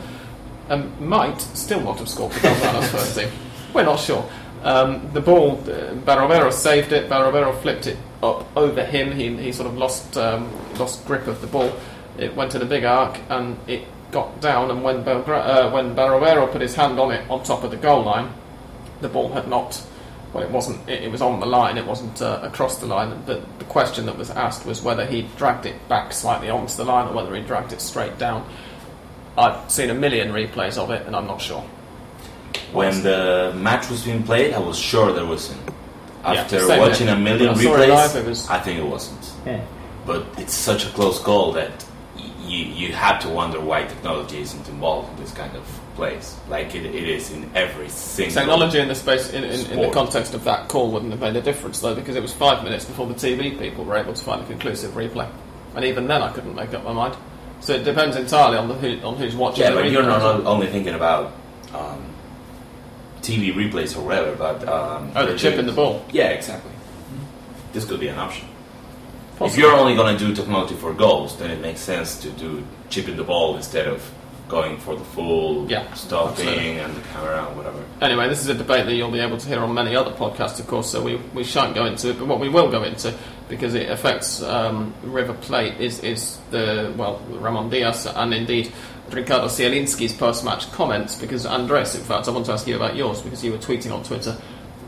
and 0.70 1.00
might 1.00 1.40
still 1.42 1.82
not 1.82 2.00
have 2.00 2.10
scored 2.10 2.34
for 2.34 2.40
Belgrano's 2.48 2.90
first 2.92 3.18
team. 3.18 3.30
We're 3.74 3.84
not 3.84 4.00
sure. 4.00 4.28
Um, 4.64 5.12
the 5.14 5.22
ball, 5.22 5.60
uh, 5.64 5.94
Barovero 5.94 6.52
saved 6.52 6.94
it. 6.94 7.10
Barovero 7.10 7.60
flipped 7.62 7.86
it 7.88 7.98
up 8.22 8.46
over 8.56 8.84
him. 8.84 9.12
He, 9.12 9.36
he 9.38 9.52
sort 9.52 9.68
of 9.68 9.78
lost 9.78 10.18
um, 10.18 10.50
lost 10.80 11.06
grip 11.06 11.28
of 11.28 11.42
the 11.42 11.48
ball. 11.48 11.74
It 12.18 12.36
went 12.36 12.56
in 12.56 12.62
a 12.62 12.66
big 12.66 12.86
arc 12.86 13.20
and 13.30 13.58
it 13.68 13.86
got 14.12 14.40
down. 14.40 14.72
And 14.72 14.84
when 14.84 15.04
Belgra- 15.04 15.46
uh, 15.46 15.72
when 15.72 15.96
Barovero 15.96 16.50
put 16.52 16.62
his 16.62 16.76
hand 16.76 17.00
on 17.00 17.12
it 17.12 17.30
on 17.30 17.44
top 17.44 17.64
of 17.64 17.72
the 17.72 17.78
goal 17.78 18.04
line, 18.04 18.32
the 19.02 19.10
ball 19.10 19.34
had 19.34 19.50
not. 19.50 19.86
Well, 20.34 20.44
it 20.44 20.50
wasn't. 20.50 20.90
It, 20.90 21.04
it 21.04 21.12
was 21.12 21.22
on 21.22 21.40
the 21.40 21.46
line. 21.46 21.78
It 21.78 21.86
wasn't 21.86 22.22
uh, 22.22 22.40
across 22.42 22.80
the 22.80 22.88
line. 22.88 23.22
But 23.26 23.60
the 23.60 23.66
question 23.66 24.06
that 24.08 24.18
was 24.18 24.30
asked 24.32 24.66
was 24.66 24.82
whether 24.82 25.06
he 25.06 25.28
dragged 25.38 25.66
it 25.66 25.88
back 25.88 26.12
slightly 26.14 26.50
onto 26.50 26.74
the 26.76 26.86
line 26.86 27.08
or 27.08 27.14
whether 27.14 27.36
he 27.36 27.42
dragged 27.44 27.72
it 27.72 27.82
straight 27.82 28.18
down. 28.18 28.48
I've 29.38 29.70
seen 29.70 29.90
a 29.90 29.94
million 29.94 30.30
replays 30.32 30.78
of 30.78 30.90
it, 30.92 31.06
and 31.06 31.16
I'm 31.16 31.28
not 31.28 31.42
sure. 31.42 31.64
When 32.72 33.04
the 33.04 33.54
match 33.56 33.90
was 33.90 34.04
being 34.04 34.24
played, 34.24 34.54
I 34.54 34.60
was 34.60 34.78
sure 34.78 35.12
there 35.14 35.26
wasn't. 35.26 35.62
After 36.24 36.60
same 36.62 36.80
watching 36.80 37.08
here. 37.08 37.16
a 37.16 37.20
million 37.20 37.50
I 37.50 37.54
replays, 37.54 38.16
live, 38.16 38.28
was- 38.28 38.50
I 38.50 38.60
think 38.60 38.80
it 38.80 38.86
wasn't. 38.86 39.34
But 40.06 40.26
it's 40.38 40.54
such 40.54 40.86
a 40.86 40.90
close 40.90 41.20
call 41.20 41.52
that 41.54 41.86
y- 42.16 42.24
you 42.46 42.66
you 42.66 42.94
have 42.94 43.22
to 43.22 43.30
wonder 43.30 43.60
why 43.60 43.84
technology 43.86 44.42
isn't 44.42 44.68
involved 44.68 45.10
in 45.12 45.24
this 45.24 45.34
kind 45.34 45.56
of 45.56 45.64
plays. 45.96 46.36
Like 46.50 46.76
it, 46.76 46.86
it 46.86 46.96
is 46.96 47.32
in 47.32 47.50
every 47.56 47.90
single 47.90 48.34
Technology 48.34 48.80
in 48.80 48.88
the 48.88 48.96
space 48.96 49.32
in, 49.32 49.44
in, 49.44 49.72
in 49.72 49.82
the 49.82 49.92
context 49.92 50.34
of 50.34 50.44
that 50.44 50.68
call 50.70 50.92
wouldn't 50.92 51.12
have 51.12 51.22
made 51.22 51.36
a 51.36 51.42
difference 51.42 51.80
though, 51.80 51.96
because 51.96 52.16
it 52.16 52.22
was 52.22 52.34
five 52.34 52.64
minutes 52.64 52.86
before 52.86 53.08
the 53.08 53.14
TV 53.14 53.58
people 53.58 53.86
were 53.86 53.98
able 53.98 54.14
to 54.14 54.24
find 54.24 54.42
a 54.42 54.46
conclusive 54.46 54.92
replay, 54.92 55.30
and 55.76 55.86
even 55.86 56.08
then 56.08 56.22
I 56.22 56.32
couldn't 56.32 56.56
make 56.56 56.74
up 56.74 56.84
my 56.84 56.94
mind. 56.94 57.16
So 57.60 57.74
it 57.74 57.84
depends 57.84 58.18
entirely 58.18 58.58
on 58.58 58.68
the 58.68 58.74
who, 58.74 59.00
on 59.06 59.16
who's 59.16 59.36
watching. 59.36 59.64
Yeah, 59.64 59.74
but 59.74 59.90
you're 59.90 60.04
not 60.04 60.22
only 60.46 60.68
thinking 60.68 60.96
about 60.96 61.32
um, 61.74 62.04
TV 63.22 63.54
replays 63.54 63.98
or 63.98 64.02
whatever, 64.02 64.36
but 64.36 64.68
um, 64.68 65.12
Oh, 65.16 65.26
the 65.26 65.38
chip 65.38 65.58
in 65.58 65.66
the 65.66 65.72
ball. 65.72 66.06
Yeah, 66.12 66.30
exactly. 66.30 66.72
This 67.72 67.86
could 67.86 68.00
be 68.02 68.10
an 68.10 68.18
option. 68.18 68.48
If 69.42 69.58
you're 69.58 69.74
only 69.74 69.96
going 69.96 70.18
to 70.18 70.28
do 70.28 70.36
technology 70.36 70.76
for 70.76 70.94
goals, 70.94 71.38
then 71.38 71.52
it 71.52 71.60
makes 71.60 71.80
sense 71.80 72.20
to 72.22 72.30
do 72.32 72.64
chip 72.90 73.08
in 73.08 73.18
the 73.18 73.24
ball 73.24 73.56
instead 73.56 73.88
of 73.88 74.10
going 74.54 74.78
for 74.78 74.96
the 74.96 75.04
full 75.04 75.70
Yeah, 75.70 75.92
stopping 75.96 76.48
absolutely. 76.48 76.80
and 76.80 76.96
the 76.96 77.02
camera 77.02 77.48
and 77.48 77.58
whatever. 77.58 77.84
Anyway, 78.02 78.30
this 78.30 78.40
is 78.42 78.50
a 78.50 78.54
debate 78.54 78.86
that 78.86 78.94
you'll 78.94 79.10
be 79.10 79.20
able 79.20 79.38
to 79.40 79.48
hear 79.48 79.60
on 79.60 79.74
many 79.74 79.96
other 79.96 80.12
podcasts, 80.12 80.60
of 80.60 80.68
course, 80.68 80.92
so 80.92 81.02
we, 81.02 81.16
we 81.34 81.44
shan't 81.44 81.74
go 81.74 81.86
into 81.86 82.12
it. 82.12 82.20
But 82.20 82.28
what 82.28 82.40
we 82.40 82.50
will 82.50 82.70
go 82.70 82.84
into, 82.84 83.12
because 83.50 83.74
it 83.74 83.90
affects 83.90 84.44
um, 84.44 84.94
River 85.02 85.34
Plate, 85.34 85.82
is, 85.82 86.00
is 86.04 86.38
the, 86.52 86.94
well, 86.96 87.20
Ramon 87.30 87.72
Diaz 87.72 88.06
and 88.06 88.32
indeed 88.32 88.72
Ricardo 89.10 89.48
Zielinski's 89.48 90.14
post 90.14 90.46
match 90.46 90.72
comments. 90.72 91.16
Because, 91.20 91.48
Andres, 91.48 91.96
in 91.96 92.02
fact, 92.02 92.28
I 92.28 92.32
want 92.32 92.46
to 92.46 92.54
ask 92.54 92.68
you 92.68 92.76
about 92.76 92.96
yours, 92.96 93.24
because 93.24 93.44
you 93.44 93.52
were 93.52 93.58
tweeting 93.58 93.92
on 93.92 94.04
Twitter 94.04 94.38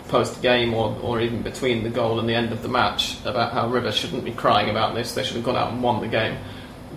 post 0.09 0.43
game 0.43 0.75
or, 0.75 0.95
or 1.01 1.19
even 1.19 1.41
between 1.41 1.83
the 1.83 1.89
goal 1.89 2.19
and 2.19 2.29
the 2.29 2.35
end 2.35 2.51
of 2.51 2.61
the 2.61 2.69
match 2.69 3.19
about 3.25 3.51
how 3.51 3.67
River 3.67 3.91
shouldn't 3.91 4.23
be 4.23 4.31
crying 4.31 4.69
about 4.69 4.93
this, 4.93 5.15
they 5.15 5.23
should 5.23 5.35
have 5.35 5.43
gone 5.43 5.55
out 5.55 5.71
and 5.73 5.81
won 5.81 6.01
the 6.01 6.07
game 6.07 6.37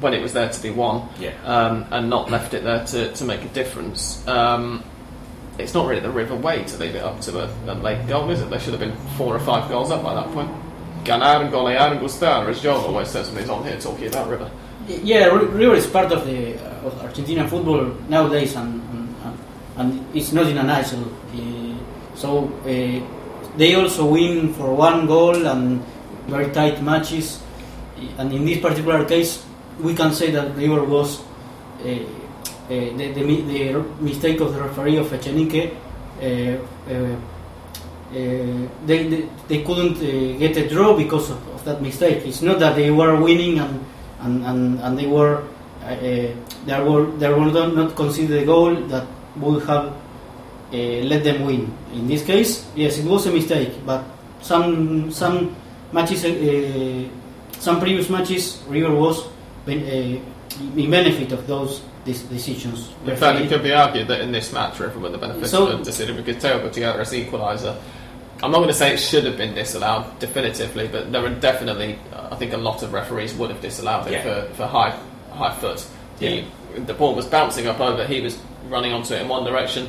when 0.01 0.15
it 0.15 0.23
was 0.23 0.33
there 0.33 0.49
to 0.49 0.63
be 0.63 0.71
won 0.71 1.09
Yeah. 1.19 1.33
um, 1.45 1.87
and 1.91 2.09
not 2.09 2.31
left 2.31 2.55
it 2.55 2.63
there 2.65 2.85
to, 2.87 3.13
to 3.13 3.25
make 3.25 3.43
a 3.43 3.49
difference. 3.49 4.27
Um, 4.29 4.85
it's 5.59 5.75
not 5.75 5.87
really 5.89 6.01
the 6.01 6.11
River 6.11 6.37
way 6.37 6.63
to 6.65 6.77
leave 6.79 6.95
it 6.95 7.03
up 7.03 7.21
to 7.23 7.39
a, 7.41 7.51
a 7.67 7.75
late 7.75 8.07
goal, 8.07 8.31
is 8.31 8.41
it? 8.41 8.49
They 8.51 8.59
should 8.59 8.75
have 8.75 8.81
been 8.81 8.97
four 9.17 9.35
or 9.35 9.41
five 9.41 9.69
goals 9.69 9.91
up 9.91 10.03
by 10.05 10.15
that 10.15 10.31
point. 10.33 10.51
Ganar 11.05 11.43
and 11.43 11.53
golear 11.53 11.81
and 11.91 12.01
gustar, 12.01 12.49
as 12.49 12.61
Joel 12.61 12.85
always 12.87 13.09
says 13.09 13.29
when 13.31 13.41
he's 13.41 13.51
on 13.51 13.65
here 13.65 13.79
talking 13.79 14.07
about 14.07 14.29
River. 14.29 14.51
Yeah, 14.87 15.27
River 15.27 15.75
is 15.75 15.87
part 15.87 16.13
of 16.13 16.25
the 16.27 16.55
uh, 16.55 16.87
of 16.87 17.01
Argentina 17.03 17.47
football 17.49 17.85
nowadays, 18.09 18.55
and 18.57 18.81
and, 18.93 19.15
and- 19.25 19.39
and 19.77 20.17
it's 20.17 20.33
not 20.33 20.47
in 20.47 20.59
a 20.59 20.63
nutshell. 20.63 21.05
Uh, 21.35 21.75
so 22.17 22.49
uh, 22.67 23.57
they 23.57 23.75
also 23.75 24.07
win 24.07 24.53
for 24.55 24.75
one 24.75 25.07
goal 25.07 25.47
and 25.47 25.83
very 26.27 26.51
tight 26.53 26.83
matches. 26.83 27.41
And 28.19 28.33
in 28.33 28.45
this 28.45 28.59
particular 28.61 29.05
case, 29.05 29.45
we 29.81 29.95
can 29.95 30.13
say 30.13 30.31
that 30.31 30.55
River 30.57 30.85
was 30.85 31.21
uh, 31.85 31.89
uh, 31.89 32.69
the, 32.69 33.13
the, 33.13 33.23
the 33.23 33.85
mistake 34.01 34.41
of 34.41 34.55
the 34.55 34.61
referee 34.63 34.97
of 34.97 35.07
Echenique. 35.09 35.75
Uh, 36.21 37.17
they, 38.11 39.07
they 39.09 39.29
they 39.49 39.63
couldn't 39.63 40.01
get 40.39 40.57
a 40.57 40.67
draw 40.69 40.97
because 40.97 41.31
of, 41.31 41.47
of 41.49 41.65
that 41.65 41.83
mistake. 41.83 42.25
It's 42.27 42.41
not 42.41 42.59
that 42.59 42.75
they 42.75 42.91
were 42.91 43.21
winning 43.21 43.59
and 43.59 43.85
and, 44.21 44.45
and, 44.45 44.81
and 44.81 44.99
they 44.99 45.07
were 45.07 45.45
uh, 45.85 46.83
were 46.85 47.07
they 47.19 47.29
were 47.29 47.47
not, 47.47 47.75
not 47.75 47.97
considered 47.97 48.43
a 48.43 48.47
goal 48.47 48.75
that 48.89 49.07
would 49.37 49.63
have 49.65 49.93
uh, 50.73 50.77
let 51.05 51.25
them 51.25 51.45
win. 51.47 51.73
In 51.93 52.07
this 52.07 52.25
case, 52.25 52.67
yes, 52.75 52.99
it 52.99 53.05
was 53.05 53.27
a 53.27 53.33
mistake, 53.33 53.73
but 53.87 54.05
some 54.41 55.11
some 55.11 55.55
matches, 55.93 56.25
uh, 56.25 57.09
some 57.61 57.81
previous 57.81 58.11
matches, 58.11 58.63
River 58.69 58.95
was 58.95 59.25
ben- 59.69 59.85
uh, 59.87 60.81
in 60.81 60.91
benefit 60.91 61.31
of 61.33 61.47
those 61.47 61.83
these 62.05 62.23
decisions. 62.23 62.91
In 63.07 63.17
fact, 63.17 63.39
it 63.41 63.49
could 63.51 63.63
be 63.63 63.73
argued 63.73 64.09
that 64.09 64.21
in 64.23 64.33
this 64.33 64.53
match, 64.53 64.81
River 64.81 64.99
were 64.99 65.11
the 65.11 65.19
beneficial 65.19 65.49
So- 65.49 65.67
of 65.69 65.79
the 65.79 65.85
decision 65.85 66.17
because 66.17 66.43
Teo 66.43 66.59
Gutierrez 66.63 67.13
equaliser. 67.13 67.77
I'm 68.43 68.51
not 68.53 68.59
going 68.59 68.69
to 68.69 68.75
say 68.75 68.95
it 68.95 68.99
should 68.99 69.25
have 69.25 69.37
been 69.37 69.55
disallowed 69.55 70.05
definitively, 70.21 70.87
but 70.89 71.11
there 71.13 71.25
are 71.27 71.29
definitely, 71.29 71.99
uh, 72.15 72.29
I 72.31 72.37
think, 72.37 72.53
a 72.53 72.57
lot 72.57 72.83
of 72.85 72.93
referees 72.93 73.35
would 73.35 73.51
have 73.51 73.61
disallowed 73.61 74.07
it 74.07 74.13
Yeah. 74.13 74.23
for, 74.23 74.55
for 74.55 74.67
high 74.67 74.95
high 75.33 75.55
foot. 75.55 75.85
He, 76.21 76.45
the 76.87 76.95
ball 76.95 77.15
was 77.15 77.27
bouncing 77.27 77.67
up 77.67 77.81
over. 77.81 78.07
He 78.07 78.21
was 78.21 78.39
running 78.69 78.93
onto 78.93 79.15
it 79.15 79.23
in 79.23 79.29
one 79.29 79.45
direction. 79.45 79.89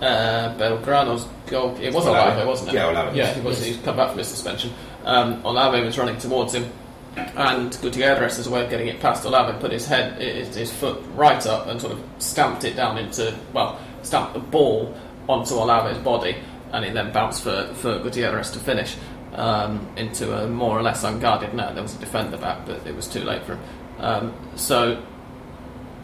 Uh, 0.00 0.54
Belgrano's 0.56 1.26
goal. 1.46 1.76
It 1.80 1.92
was 1.92 2.06
Olave. 2.06 2.30
Olave, 2.30 2.46
wasn't 2.48 2.68
it? 2.70 2.74
Yeah, 2.76 2.90
Olave. 2.90 3.18
Yeah, 3.18 3.34
he 3.34 3.40
was. 3.42 3.58
Yes. 3.58 3.66
He's 3.66 3.76
come 3.84 3.96
back 3.96 4.08
from 4.10 4.18
his 4.18 4.28
suspension. 4.28 4.70
Um, 5.04 5.44
Olave 5.44 5.82
was 5.84 5.98
running 5.98 6.16
towards 6.18 6.54
him, 6.54 6.70
and 7.16 7.76
Gutierrez, 7.80 8.38
as 8.38 8.46
a 8.46 8.50
way 8.50 8.64
of 8.64 8.70
getting 8.70 8.88
it 8.88 9.00
past 9.00 9.24
Olave, 9.24 9.58
put 9.60 9.72
his 9.72 9.86
head, 9.86 10.20
his, 10.20 10.54
his 10.54 10.72
foot 10.72 11.02
right 11.14 11.44
up 11.46 11.66
and 11.66 11.80
sort 11.80 11.92
of 11.92 12.04
stamped 12.18 12.64
it 12.64 12.76
down 12.76 12.98
into, 12.98 13.36
well, 13.52 13.80
stamped 14.02 14.34
the 14.34 14.40
ball 14.40 14.94
onto 15.28 15.54
Olave's 15.54 15.98
body, 15.98 16.36
and 16.72 16.84
it 16.84 16.94
then 16.94 17.12
bounced 17.12 17.42
for, 17.42 17.72
for 17.74 17.98
Gutierrez 17.98 18.50
to 18.52 18.58
finish 18.58 18.96
um, 19.34 19.88
into 19.96 20.36
a 20.36 20.46
more 20.46 20.78
or 20.78 20.82
less 20.82 21.04
unguarded 21.04 21.54
net. 21.54 21.74
There 21.74 21.82
was 21.82 21.96
a 21.96 21.98
defender 21.98 22.36
back, 22.36 22.66
but 22.66 22.86
it 22.86 22.94
was 22.94 23.08
too 23.08 23.24
late 23.24 23.42
for 23.44 23.54
him. 23.54 23.60
Um, 23.98 24.34
so, 24.56 25.02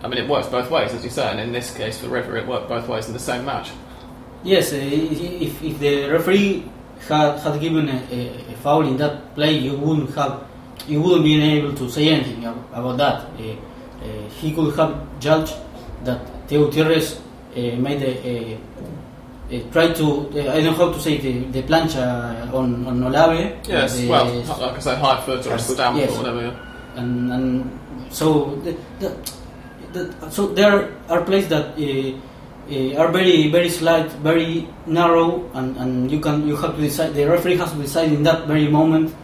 I 0.02 0.08
mean, 0.08 0.18
it 0.18 0.28
works 0.28 0.48
both 0.48 0.70
ways, 0.70 0.92
as 0.92 1.04
you 1.04 1.10
say, 1.10 1.30
and 1.30 1.40
in 1.40 1.52
this 1.52 1.74
case 1.74 1.98
for 1.98 2.08
River, 2.08 2.36
it 2.36 2.46
worked 2.46 2.68
both 2.68 2.88
ways 2.88 3.06
in 3.06 3.12
the 3.12 3.18
same 3.18 3.44
match. 3.44 3.70
Yes, 4.44 4.72
uh, 4.72 4.76
if, 4.76 5.62
if 5.62 5.78
the 5.78 6.08
referee 6.08 6.70
had, 7.08 7.38
had 7.38 7.60
given 7.60 7.88
a, 7.88 8.52
a 8.52 8.56
foul 8.56 8.86
in 8.86 8.96
that 8.98 9.34
play, 9.34 9.52
you 9.52 9.76
wouldn't 9.76 10.14
have 10.14 10.45
you 10.88 11.00
wouldn't 11.00 11.24
be 11.24 11.40
able 11.42 11.74
to 11.74 11.90
say 11.90 12.08
anything 12.08 12.44
about 12.44 12.96
that. 12.98 13.24
Uh, 13.38 13.56
uh, 14.02 14.28
he 14.40 14.52
could 14.52 14.74
have 14.76 14.94
judged 15.20 15.54
that 16.04 16.20
Teo 16.48 16.66
Gutierrez 16.66 17.20
uh, 17.56 17.60
made 17.76 18.02
a, 18.02 18.58
try 19.72 19.92
to 19.92 20.28
uh, 20.34 20.52
I 20.52 20.60
don't 20.60 20.64
know 20.64 20.72
how 20.74 20.92
to 20.92 21.00
say 21.00 21.18
the, 21.18 21.44
the 21.50 21.62
plancha 21.62 22.52
on 22.52 22.86
on 22.86 23.02
Olave. 23.02 23.56
Yes, 23.68 23.96
the- 23.96 24.08
well, 24.08 24.26
like 24.26 24.76
I 24.76 24.78
say, 24.78 24.96
high 24.96 25.20
foot 25.22 25.46
or 25.46 25.54
a 25.54 25.58
stamp 25.58 25.98
yes. 25.98 26.10
or 26.10 26.18
whatever. 26.18 26.42
yeah. 26.42 27.00
and 27.00 27.32
and 27.32 27.78
so 28.10 28.56
the, 28.64 28.76
the, 29.00 29.10
so 30.30 30.48
there 30.48 30.92
are 31.08 31.22
places 31.22 31.48
that 31.50 31.78
uh, 31.78 32.12
uh, 32.70 33.00
are 33.00 33.10
very 33.12 33.50
very 33.50 33.68
slight, 33.70 34.10
very 34.22 34.68
narrow, 34.86 35.48
and, 35.54 35.76
and 35.76 36.10
you 36.10 36.20
can 36.20 36.46
you 36.46 36.56
have 36.56 36.74
to 36.76 36.82
decide. 36.82 37.14
The 37.14 37.24
referee 37.24 37.56
has 37.56 37.72
to 37.72 37.78
decide 37.78 38.12
in 38.12 38.22
that 38.24 38.46
very 38.46 38.68
moment, 38.68 39.14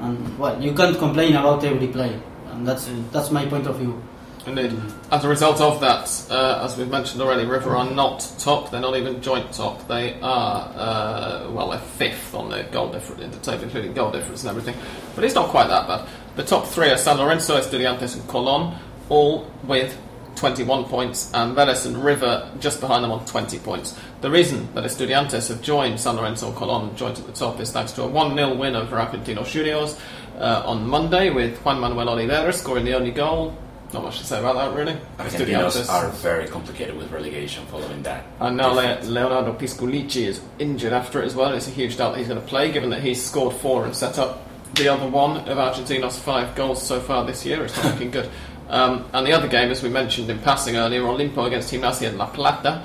and 0.00 0.38
well, 0.38 0.60
you 0.62 0.72
can't 0.74 0.96
complain 0.98 1.34
about 1.36 1.64
every 1.64 1.88
play, 1.88 2.20
and 2.50 2.66
that's 2.66 2.88
that's 3.12 3.30
my 3.30 3.46
point 3.46 3.66
of 3.66 3.76
view. 3.76 4.00
Indeed. 4.46 4.80
As 5.10 5.24
a 5.24 5.28
result 5.28 5.60
of 5.60 5.80
that, 5.80 6.26
uh, 6.30 6.64
as 6.64 6.76
we've 6.76 6.88
mentioned 6.88 7.20
already, 7.20 7.44
River 7.44 7.76
are 7.76 7.88
not 7.90 8.26
top. 8.38 8.70
They're 8.70 8.80
not 8.80 8.96
even 8.96 9.20
joint 9.20 9.52
top. 9.52 9.86
They 9.88 10.18
are, 10.22 10.72
uh, 10.74 11.50
well, 11.50 11.70
they're 11.70 11.78
fifth 11.78 12.34
on 12.34 12.48
the 12.48 12.62
goal 12.62 12.90
difference 12.90 13.20
in 13.20 13.30
the 13.30 13.38
table, 13.38 13.64
including 13.64 13.92
goal 13.92 14.10
difference 14.10 14.44
and 14.44 14.50
everything. 14.50 14.74
But 15.14 15.24
it's 15.24 15.34
not 15.34 15.48
quite 15.48 15.68
that 15.68 15.86
bad. 15.86 16.08
The 16.36 16.44
top 16.44 16.66
three 16.66 16.88
are 16.88 16.96
San 16.96 17.18
Lorenzo, 17.18 17.58
Estudiantes, 17.58 18.14
and 18.14 18.26
Colon, 18.26 18.74
all 19.10 19.50
with 19.64 19.98
21 20.38 20.84
points, 20.84 21.30
and 21.34 21.56
Vélez 21.56 21.84
and 21.86 22.02
River 22.02 22.50
just 22.60 22.80
behind 22.80 23.04
them 23.04 23.10
on 23.10 23.24
20 23.26 23.58
points. 23.58 23.98
The 24.20 24.30
reason 24.30 24.72
that 24.74 24.84
Estudiantes 24.84 25.48
have 25.48 25.60
joined 25.62 25.98
San 26.00 26.16
Lorenzo 26.16 26.52
Colon 26.52 26.94
joint 26.96 27.18
at 27.18 27.26
the 27.26 27.32
top 27.32 27.60
is 27.60 27.72
thanks 27.72 27.92
to 27.92 28.02
a 28.02 28.06
1 28.06 28.34
0 28.34 28.54
win 28.54 28.76
over 28.76 28.96
Argentinos 28.96 29.50
Juniors 29.50 29.98
uh, 30.38 30.62
on 30.64 30.86
Monday, 30.88 31.30
with 31.30 31.58
Juan 31.58 31.80
Manuel 31.80 32.08
Oliveira 32.08 32.52
scoring 32.52 32.84
the 32.84 32.94
only 32.94 33.10
goal. 33.10 33.56
Not 33.92 34.02
much 34.02 34.18
to 34.18 34.24
say 34.24 34.38
about 34.38 34.54
that, 34.56 34.76
really. 34.78 34.96
Argentinos 35.18 35.88
are 35.88 36.08
very 36.10 36.46
complicated 36.46 36.96
with 36.96 37.10
relegation 37.10 37.64
following 37.66 38.02
that. 38.02 38.24
And 38.38 38.56
now 38.56 38.72
Le- 38.72 39.00
Leonardo 39.04 39.54
Pisculichi 39.54 40.26
is 40.26 40.40
injured 40.58 40.92
after 40.92 41.22
it 41.22 41.26
as 41.26 41.34
well. 41.34 41.54
It's 41.54 41.68
a 41.68 41.70
huge 41.70 41.96
doubt 41.96 42.12
that 42.12 42.18
he's 42.18 42.28
going 42.28 42.40
to 42.40 42.46
play, 42.46 42.70
given 42.70 42.90
that 42.90 43.00
he's 43.02 43.24
scored 43.24 43.56
four 43.56 43.86
and 43.86 43.96
set 43.96 44.18
up 44.18 44.44
the 44.74 44.88
other 44.88 45.08
one 45.08 45.38
of 45.48 45.58
Argentina's 45.58 46.18
five 46.18 46.54
goals 46.54 46.86
so 46.86 47.00
far 47.00 47.24
this 47.24 47.46
year. 47.46 47.64
It's 47.64 47.76
not 47.82 47.94
looking 47.94 48.10
good. 48.10 48.28
Um, 48.68 49.08
and 49.12 49.26
the 49.26 49.32
other 49.32 49.48
game, 49.48 49.70
as 49.70 49.82
we 49.82 49.88
mentioned 49.88 50.28
in 50.30 50.38
passing 50.40 50.76
earlier, 50.76 51.02
Olimpo 51.02 51.46
against 51.46 51.72
Gimnasia 51.72 52.16
La 52.16 52.26
Plata, 52.26 52.84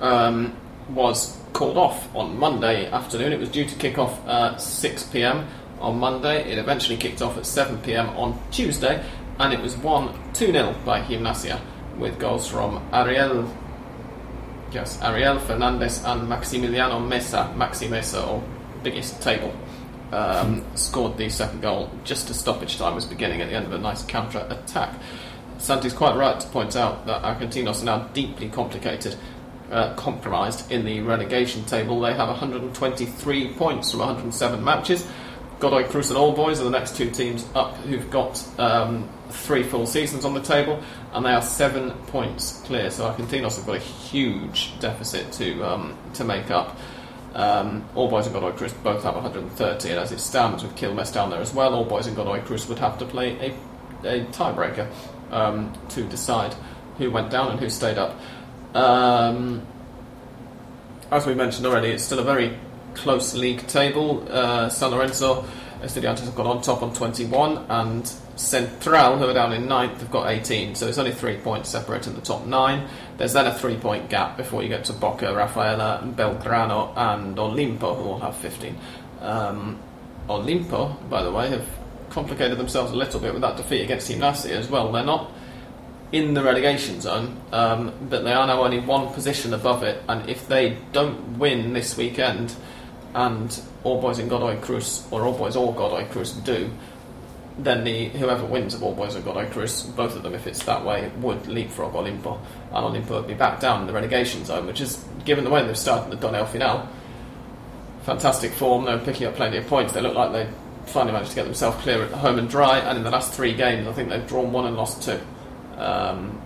um, 0.00 0.54
was 0.90 1.38
called 1.52 1.76
off 1.76 2.14
on 2.14 2.38
Monday 2.38 2.90
afternoon. 2.90 3.32
It 3.32 3.40
was 3.40 3.48
due 3.48 3.64
to 3.64 3.74
kick 3.76 3.98
off 3.98 4.26
at 4.26 4.60
6 4.60 5.04
pm 5.04 5.46
on 5.80 5.98
Monday. 5.98 6.50
It 6.50 6.58
eventually 6.58 6.96
kicked 6.96 7.22
off 7.22 7.36
at 7.38 7.46
7 7.46 7.78
pm 7.78 8.10
on 8.10 8.38
Tuesday, 8.50 9.04
and 9.38 9.52
it 9.52 9.60
was 9.60 9.76
won 9.76 10.18
2 10.34 10.52
0 10.52 10.74
by 10.84 11.00
Gimnasia 11.02 11.60
with 11.98 12.18
goals 12.18 12.48
from 12.48 12.82
Ariel 12.92 13.48
Yes, 14.72 14.98
Ariel 15.02 15.38
Fernandez 15.38 16.02
and 16.02 16.22
Maximiliano 16.28 16.98
Mesa, 17.06 17.52
Maxi 17.54 17.90
Mesa, 17.90 18.24
or 18.24 18.42
biggest 18.82 19.20
table, 19.20 19.54
um, 20.12 20.64
scored 20.76 21.16
the 21.16 21.28
second 21.28 21.62
goal 21.62 21.90
just 22.04 22.30
as 22.30 22.38
stoppage 22.38 22.78
time 22.78 22.94
was 22.94 23.04
beginning 23.04 23.40
at 23.40 23.48
the 23.48 23.54
end 23.54 23.66
of 23.66 23.72
a 23.72 23.78
nice 23.78 24.02
counter 24.04 24.46
attack. 24.50 24.94
Santi's 25.58 25.92
quite 25.92 26.16
right 26.16 26.38
to 26.40 26.46
point 26.48 26.76
out 26.76 27.06
that 27.06 27.22
Argentinos 27.22 27.82
are 27.82 27.84
now 27.84 27.98
deeply 28.08 28.48
complicated, 28.48 29.16
uh, 29.70 29.94
compromised 29.94 30.70
in 30.72 30.84
the 30.84 31.00
relegation 31.00 31.64
table. 31.64 32.00
They 32.00 32.14
have 32.14 32.28
123 32.28 33.54
points 33.54 33.90
from 33.92 34.00
107 34.00 34.62
matches. 34.62 35.06
Godoy 35.60 35.84
Cruz 35.84 36.10
and 36.10 36.18
All 36.18 36.32
Boys 36.32 36.60
are 36.60 36.64
the 36.64 36.70
next 36.70 36.96
two 36.96 37.08
teams 37.08 37.46
up 37.54 37.76
who've 37.76 38.10
got 38.10 38.44
um, 38.58 39.08
three 39.30 39.62
full 39.62 39.86
seasons 39.86 40.24
on 40.24 40.34
the 40.34 40.42
table, 40.42 40.82
and 41.12 41.24
they 41.24 41.30
are 41.30 41.40
seven 41.40 41.92
points 42.08 42.60
clear. 42.64 42.90
So 42.90 43.08
Argentinos 43.08 43.56
have 43.56 43.66
got 43.66 43.76
a 43.76 43.78
huge 43.78 44.78
deficit 44.80 45.30
to 45.34 45.62
um, 45.62 45.96
to 46.14 46.24
make 46.24 46.50
up. 46.50 46.76
Um, 47.34 47.88
All 47.94 48.08
Boys 48.08 48.26
and 48.26 48.34
Godoy 48.34 48.52
Cruz 48.52 48.72
both 48.74 49.02
have 49.04 49.14
130, 49.14 49.90
and 49.90 49.98
as 49.98 50.12
it 50.12 50.20
stands 50.20 50.62
with 50.62 50.76
Quilmes 50.76 51.12
down 51.12 51.30
there 51.30 51.40
as 51.40 51.54
well, 51.54 51.74
All 51.74 51.84
Boys 51.84 52.06
and 52.06 52.16
Godoy 52.16 52.40
Cruz 52.42 52.68
would 52.68 52.78
have 52.78 52.98
to 52.98 53.04
play 53.04 53.54
a, 54.04 54.08
a 54.08 54.24
tiebreaker 54.26 54.90
um, 55.30 55.72
to 55.90 56.04
decide 56.04 56.54
who 56.98 57.10
went 57.10 57.30
down 57.30 57.50
and 57.50 57.60
who 57.60 57.70
stayed 57.70 57.98
up. 57.98 58.18
Um, 58.74 59.66
as 61.10 61.26
we 61.26 61.34
mentioned 61.34 61.66
already, 61.66 61.88
it's 61.90 62.04
still 62.04 62.18
a 62.18 62.24
very 62.24 62.56
close 62.94 63.34
league 63.34 63.66
table. 63.66 64.26
Uh, 64.30 64.68
San 64.68 64.90
Lorenzo, 64.90 65.44
Estudiantes 65.80 66.20
have 66.20 66.34
got 66.34 66.46
on 66.46 66.62
top 66.62 66.82
on 66.82 66.94
21, 66.94 67.66
and 67.68 68.12
Central, 68.36 69.18
who 69.18 69.26
are 69.26 69.34
down 69.34 69.52
in 69.52 69.66
ninth, 69.66 70.00
have 70.00 70.10
got 70.10 70.30
18. 70.30 70.74
So 70.74 70.86
it's 70.88 70.98
only 70.98 71.12
three 71.12 71.36
points 71.36 71.68
separating 71.68 72.14
the 72.14 72.20
top 72.20 72.46
nine. 72.46 72.88
There's 73.18 73.32
then 73.32 73.46
a 73.46 73.54
three 73.54 73.76
point 73.76 74.08
gap 74.08 74.36
before 74.36 74.62
you 74.62 74.68
get 74.68 74.84
to 74.86 74.92
Boca, 74.92 75.34
Rafaela, 75.34 76.02
Belgrano, 76.16 76.96
and 76.96 77.36
Olimpo, 77.36 77.96
who 77.96 78.04
all 78.04 78.18
have 78.20 78.36
15. 78.36 78.76
Um, 79.20 79.78
Olimpo, 80.28 81.08
by 81.08 81.22
the 81.22 81.30
way, 81.30 81.50
have 81.50 81.66
complicated 82.10 82.58
themselves 82.58 82.92
a 82.92 82.96
little 82.96 83.20
bit 83.20 83.32
with 83.32 83.42
that 83.42 83.56
defeat 83.56 83.82
against 83.82 84.10
Gimnasia 84.10 84.50
as 84.50 84.68
well. 84.68 84.92
They're 84.92 85.04
not 85.04 85.30
in 86.12 86.34
the 86.34 86.42
relegation 86.42 87.00
zone, 87.00 87.40
um, 87.52 87.92
but 88.08 88.22
they 88.22 88.32
are 88.32 88.46
now 88.46 88.62
only 88.62 88.80
one 88.80 89.12
position 89.14 89.54
above 89.54 89.82
it. 89.82 90.02
And 90.08 90.28
if 90.28 90.46
they 90.46 90.76
don't 90.92 91.38
win 91.38 91.72
this 91.72 91.96
weekend, 91.96 92.54
and 93.14 93.60
All 93.84 94.00
Boys 94.00 94.18
and 94.18 94.28
Godoy 94.28 94.58
Cruz, 94.60 95.06
or 95.10 95.22
All 95.22 95.36
Boys 95.36 95.56
or 95.56 95.74
Godoy 95.74 96.06
Cruz 96.06 96.32
do, 96.32 96.70
then 97.58 97.84
the 97.84 98.08
whoever 98.10 98.44
wins 98.44 98.74
of 98.74 98.82
All 98.82 98.94
Boys 98.94 99.14
and 99.14 99.24
Godoy 99.24 99.48
Cruz, 99.50 99.82
both 99.82 100.16
of 100.16 100.22
them, 100.22 100.34
if 100.34 100.46
it's 100.46 100.62
that 100.64 100.84
way, 100.84 101.10
would 101.18 101.46
leapfrog 101.46 101.92
Olimpo, 101.92 102.40
and 102.72 102.84
Olimpo 102.84 103.10
would 103.10 103.26
be 103.26 103.34
back 103.34 103.60
down 103.60 103.82
in 103.82 103.86
the 103.86 103.92
relegation 103.92 104.44
zone, 104.44 104.66
which 104.66 104.80
is, 104.80 105.04
given 105.24 105.44
the 105.44 105.50
way 105.50 105.64
they've 105.64 105.76
started 105.76 106.10
the 106.10 106.26
Torneo 106.26 106.46
Final, 106.48 106.88
fantastic 108.02 108.52
form. 108.52 108.84
They're 108.84 108.98
picking 108.98 109.26
up 109.26 109.34
plenty 109.34 109.58
of 109.58 109.66
points. 109.66 109.92
They 109.92 110.00
look 110.00 110.14
like 110.14 110.32
they 110.32 110.48
finally 110.86 111.12
managed 111.12 111.30
to 111.30 111.36
get 111.36 111.44
themselves 111.44 111.80
clear 111.82 112.02
at 112.02 112.10
home 112.12 112.38
and 112.38 112.48
dry, 112.48 112.78
and 112.78 112.98
in 112.98 113.04
the 113.04 113.10
last 113.10 113.34
three 113.34 113.54
games, 113.54 113.86
I 113.86 113.92
think 113.92 114.08
they've 114.08 114.26
drawn 114.26 114.52
one 114.52 114.66
and 114.66 114.76
lost 114.76 115.02
two. 115.02 115.20
Um, 115.76 116.40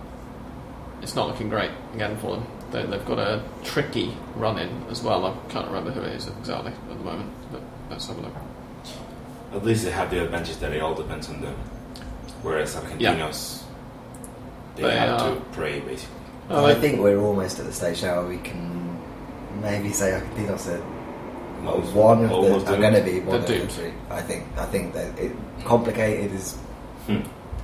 it's 1.01 1.15
not 1.15 1.27
looking 1.27 1.49
great 1.49 1.71
again 1.93 2.17
for 2.17 2.35
them. 2.35 2.47
They, 2.71 2.85
they've 2.85 3.05
got 3.05 3.19
a 3.19 3.41
tricky 3.63 4.15
run 4.35 4.59
in 4.59 4.83
as 4.89 5.01
well. 5.01 5.25
I 5.25 5.51
can't 5.51 5.67
remember 5.67 5.91
who 5.91 6.01
it 6.01 6.15
is 6.15 6.27
exactly 6.27 6.73
at 6.73 6.97
the 6.97 7.03
moment, 7.03 7.31
but 7.51 7.61
let's 7.89 8.07
have 8.07 8.17
a 8.17 8.21
look. 8.21 8.33
At 9.53 9.63
least 9.65 9.85
they 9.85 9.91
have 9.91 10.09
the 10.11 10.23
advantage 10.23 10.57
that 10.57 10.73
it 10.73 10.81
all 10.81 10.93
depends 10.93 11.29
on 11.29 11.41
them. 11.41 11.55
Whereas 12.43 12.75
Argentinos, 12.75 13.63
they, 14.75 14.83
They 14.83 14.95
have 14.97 15.21
are- 15.21 15.35
to 15.35 15.41
pray 15.53 15.79
basically. 15.79 16.15
Oh, 16.49 16.65
I 16.65 16.73
they- 16.73 16.81
think 16.81 17.01
we're 17.01 17.19
almost 17.19 17.59
at 17.59 17.65
the 17.65 17.73
stage 17.73 18.03
now 18.03 18.19
where 18.21 18.29
we 18.29 18.37
can 18.37 18.99
maybe 19.61 19.91
say 19.91 20.11
Argentinos 20.11 20.67
are 20.67 20.83
Almost- 21.67 21.93
one 21.93 22.25
of 22.25 22.31
almost 22.31 22.65
the, 22.67 22.75
are 22.75 22.77
going 22.77 22.93
to 22.93 23.01
be 23.01 23.19
one 23.21 23.41
They're 23.43 23.61
of 23.61 23.67
the 23.67 23.73
three. 23.73 23.91
I 24.11 24.21
think. 24.21 24.45
I 24.57 24.65
think 24.65 24.93
that 24.93 25.17
it, 25.17 25.31
complicated 25.65 26.31
is 26.33 26.55
Hmm. 27.07 27.21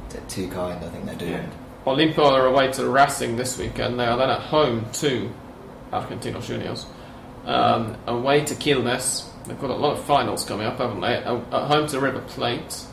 t- 0.10 0.18
too 0.28 0.48
kind. 0.50 0.84
I 0.84 0.90
think 0.90 1.06
they're 1.06 1.16
doomed. 1.16 1.52
Olimpo 1.86 2.26
are 2.32 2.48
away 2.48 2.72
to 2.72 2.88
Racing 2.90 3.36
this 3.36 3.58
weekend. 3.60 4.00
They 4.00 4.06
are 4.06 4.18
then 4.18 4.30
at 4.30 4.40
home 4.40 4.86
to 4.94 5.30
Argentinos 5.92 6.46
Juniors. 6.48 6.86
Um, 7.46 7.96
away 8.08 8.44
to 8.46 8.56
Quilmes. 8.56 9.26
They've 9.46 9.60
got 9.60 9.70
a 9.70 9.76
lot 9.76 9.98
of 9.98 10.06
finals 10.06 10.46
coming 10.46 10.66
up, 10.66 10.78
haven't 10.78 11.02
they? 11.02 11.16
At 11.16 11.26
home 11.26 11.88
to 11.88 12.00
River 12.00 12.22
Plate. 12.22 12.86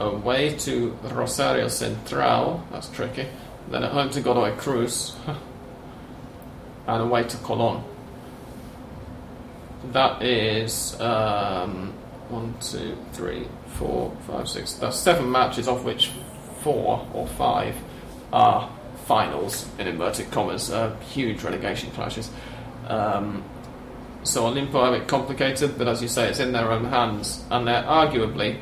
Away 0.00 0.56
to 0.58 0.90
Rosario 1.02 1.68
Central. 1.68 2.64
That's 2.70 2.88
tricky. 2.88 3.26
Then 3.68 3.84
at 3.84 3.92
home 3.92 4.10
to 4.10 4.20
Godoy 4.20 4.56
Cruz. 4.56 5.16
and 6.88 7.02
away 7.02 7.22
to 7.24 7.36
Colon. 7.38 7.84
That 9.92 10.22
is 10.22 10.98
um, 11.00 11.92
one, 12.28 12.54
two, 12.60 12.96
three, 13.12 13.46
four, 13.76 14.16
five, 14.26 14.48
six. 14.48 14.72
That's 14.74 14.98
seven 14.98 15.30
matches, 15.30 15.68
of 15.68 15.84
which 15.84 16.10
four 16.62 17.06
or 17.12 17.26
five 17.26 17.76
are 18.32 18.70
finals 19.06 19.68
in 19.78 19.86
inverted 19.86 20.30
commas, 20.30 20.70
uh, 20.70 20.94
huge 20.96 21.42
relegation 21.42 21.90
clashes. 21.92 22.30
Um, 22.86 23.44
so 24.28 24.44
Olimpo 24.44 24.84
have 24.84 24.94
it 24.94 25.08
complicated, 25.08 25.78
but 25.78 25.88
as 25.88 26.02
you 26.02 26.08
say, 26.08 26.28
it's 26.28 26.40
in 26.40 26.52
their 26.52 26.70
own 26.70 26.84
hands, 26.84 27.44
and 27.50 27.66
they're 27.66 27.82
arguably 27.82 28.58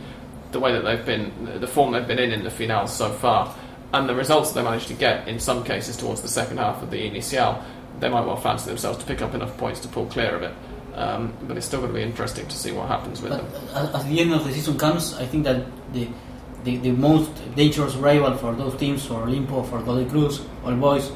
the 0.52 0.60
way 0.60 0.72
that 0.72 0.82
they've 0.84 1.04
been, 1.04 1.60
the 1.60 1.66
form 1.66 1.92
they've 1.92 2.06
been 2.06 2.18
in 2.18 2.32
in 2.32 2.44
the 2.44 2.50
finals 2.50 2.94
so 2.94 3.10
far, 3.10 3.54
and 3.92 4.08
the 4.08 4.14
results 4.14 4.52
that 4.52 4.60
they 4.60 4.64
managed 4.64 4.88
to 4.88 4.94
get 4.94 5.28
in 5.28 5.38
some 5.38 5.64
cases 5.64 5.96
towards 5.96 6.22
the 6.22 6.28
second 6.28 6.58
half 6.58 6.82
of 6.82 6.90
the 6.90 7.06
inicial, 7.06 7.62
they 8.00 8.08
might 8.08 8.26
well 8.26 8.36
fancy 8.36 8.66
themselves 8.68 8.98
to 8.98 9.04
pick 9.06 9.22
up 9.22 9.34
enough 9.34 9.56
points 9.56 9.80
to 9.80 9.88
pull 9.88 10.06
clear 10.06 10.34
of 10.34 10.42
it. 10.42 10.54
Um, 10.94 11.34
but 11.42 11.56
it's 11.58 11.66
still 11.66 11.80
going 11.80 11.92
to 11.92 11.98
be 11.98 12.02
interesting 12.02 12.46
to 12.48 12.56
see 12.56 12.72
what 12.72 12.88
happens 12.88 13.20
with 13.20 13.32
But 13.32 13.52
them. 13.52 13.68
as, 13.74 13.94
as 13.94 14.04
the 14.06 14.20
end 14.20 14.32
of 14.32 14.44
the 14.44 14.52
season 14.52 14.78
comes, 14.78 15.14
I 15.14 15.26
think 15.26 15.44
that 15.44 15.66
the, 15.92 16.08
the, 16.64 16.78
the 16.78 16.92
most 16.92 17.30
dangerous 17.54 17.94
rival 17.96 18.34
for 18.36 18.54
those 18.54 18.76
teams, 18.76 19.04
for 19.04 19.26
Olimpo, 19.26 19.68
for 19.68 19.80
Godoy 19.82 20.08
Cruz, 20.08 20.40
All 20.64 20.74
Boys, 20.74 21.10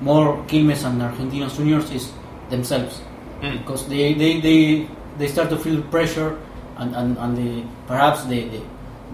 more 0.00 0.36
Quilmes 0.48 0.84
and 0.84 1.00
Argentinos 1.00 1.56
Juniors, 1.56 1.90
is 1.90 2.12
themselves. 2.50 3.00
Mm. 3.42 3.58
Because 3.58 3.86
they, 3.88 4.14
they, 4.14 4.40
they, 4.40 4.88
they 5.18 5.28
start 5.28 5.50
to 5.50 5.58
feel 5.58 5.82
pressure 5.82 6.40
and, 6.78 6.94
and, 6.94 7.18
and 7.18 7.36
the, 7.36 7.68
perhaps 7.86 8.24
the, 8.24 8.48
the, 8.48 8.62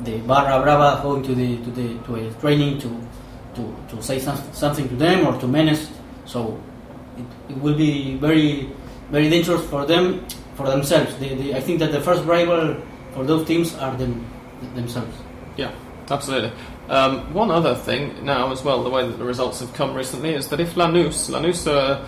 the 0.04 0.18
Barra 0.18 0.62
Brava 0.62 1.02
going 1.02 1.22
to 1.24 1.34
the 1.34 1.56
to 1.56 1.70
the 1.70 1.98
to 2.04 2.14
a 2.14 2.32
training 2.34 2.78
to 2.78 2.88
to, 3.54 3.74
to 3.88 4.02
say 4.02 4.18
some, 4.18 4.36
something 4.52 4.88
to 4.88 4.94
them 4.94 5.26
or 5.26 5.38
to 5.40 5.48
menace. 5.48 5.90
So 6.24 6.60
it, 7.16 7.52
it 7.52 7.58
will 7.58 7.74
be 7.74 8.14
very 8.16 8.70
very 9.10 9.28
dangerous 9.28 9.64
for 9.66 9.86
them 9.86 10.24
for 10.54 10.66
themselves. 10.68 11.16
They, 11.18 11.34
they, 11.34 11.54
I 11.54 11.60
think 11.60 11.80
that 11.80 11.92
the 11.92 12.00
first 12.00 12.24
rival 12.24 12.76
for 13.12 13.24
those 13.24 13.46
teams 13.46 13.74
are 13.76 13.96
them 13.96 14.24
themselves. 14.74 15.16
Yeah, 15.56 15.72
absolutely. 16.10 16.52
Um, 16.88 17.32
one 17.34 17.50
other 17.50 17.74
thing 17.74 18.24
now 18.24 18.52
as 18.52 18.62
well, 18.62 18.82
the 18.82 18.90
way 18.90 19.06
that 19.06 19.18
the 19.18 19.24
results 19.24 19.60
have 19.60 19.72
come 19.74 19.94
recently 19.94 20.34
is 20.34 20.48
that 20.48 20.60
if 20.60 20.74
Lanús, 20.74 21.28
Lanús 21.28 21.66
are 21.66 22.06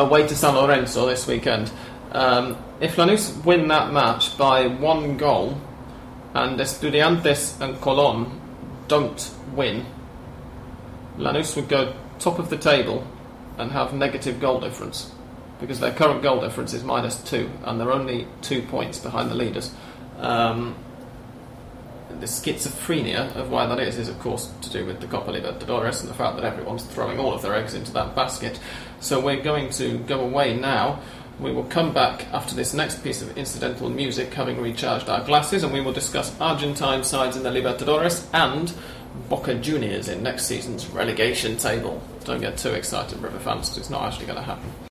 away 0.00 0.26
to 0.26 0.34
San 0.34 0.54
Lorenzo 0.54 1.06
this 1.06 1.26
weekend, 1.26 1.70
um, 2.12 2.56
if 2.80 2.96
Lanús 2.96 3.44
win 3.44 3.68
that 3.68 3.92
match 3.92 4.36
by 4.36 4.66
one 4.66 5.16
goal 5.16 5.60
and 6.34 6.58
Estudiantes 6.58 7.60
and 7.60 7.76
Colón 7.76 8.38
don't 8.88 9.30
win, 9.54 9.86
Lanús 11.16 11.54
would 11.56 11.68
go 11.68 11.94
top 12.18 12.38
of 12.38 12.50
the 12.50 12.56
table 12.56 13.06
and 13.58 13.72
have 13.72 13.92
negative 13.92 14.40
goal 14.40 14.60
difference 14.60 15.12
because 15.60 15.80
their 15.80 15.92
current 15.92 16.22
goal 16.22 16.40
difference 16.40 16.72
is 16.72 16.82
minus 16.82 17.22
two 17.22 17.50
and 17.64 17.78
they're 17.78 17.92
only 17.92 18.26
two 18.40 18.62
points 18.62 18.98
behind 18.98 19.30
the 19.30 19.34
leaders. 19.34 19.74
Um, 20.18 20.74
the 22.18 22.26
schizophrenia 22.26 23.34
of 23.36 23.50
why 23.50 23.66
that 23.66 23.78
is 23.78 23.98
is 23.98 24.08
of 24.08 24.18
course 24.18 24.52
to 24.62 24.70
do 24.70 24.84
with 24.84 25.00
the 25.00 25.06
Copa 25.06 25.30
Libertadores 25.30 26.00
and 26.00 26.10
the 26.10 26.14
fact 26.14 26.36
that 26.36 26.44
everyone's 26.44 26.84
throwing 26.84 27.18
all 27.18 27.32
of 27.32 27.42
their 27.42 27.54
eggs 27.54 27.74
into 27.74 27.92
that 27.92 28.14
basket. 28.14 28.58
So 29.00 29.18
we're 29.18 29.42
going 29.42 29.70
to 29.70 29.98
go 29.98 30.20
away 30.20 30.56
now. 30.56 31.00
We 31.40 31.52
will 31.52 31.64
come 31.64 31.94
back 31.94 32.26
after 32.32 32.54
this 32.54 32.74
next 32.74 33.02
piece 33.02 33.22
of 33.22 33.36
incidental 33.38 33.88
music, 33.88 34.32
having 34.34 34.60
recharged 34.60 35.08
our 35.08 35.24
glasses, 35.24 35.62
and 35.62 35.72
we 35.72 35.80
will 35.80 35.92
discuss 35.92 36.38
Argentine 36.38 37.02
sides 37.02 37.36
in 37.36 37.42
the 37.42 37.50
Libertadores 37.50 38.26
and 38.34 38.72
Boca 39.30 39.54
Juniors 39.54 40.08
in 40.08 40.22
next 40.22 40.44
season's 40.44 40.86
relegation 40.88 41.56
table. 41.56 42.02
Don't 42.24 42.40
get 42.40 42.58
too 42.58 42.72
excited, 42.72 43.18
River 43.22 43.38
fans, 43.38 43.70
because 43.70 43.78
it's 43.78 43.90
not 43.90 44.02
actually 44.02 44.26
going 44.26 44.38
to 44.38 44.44
happen. 44.44 44.89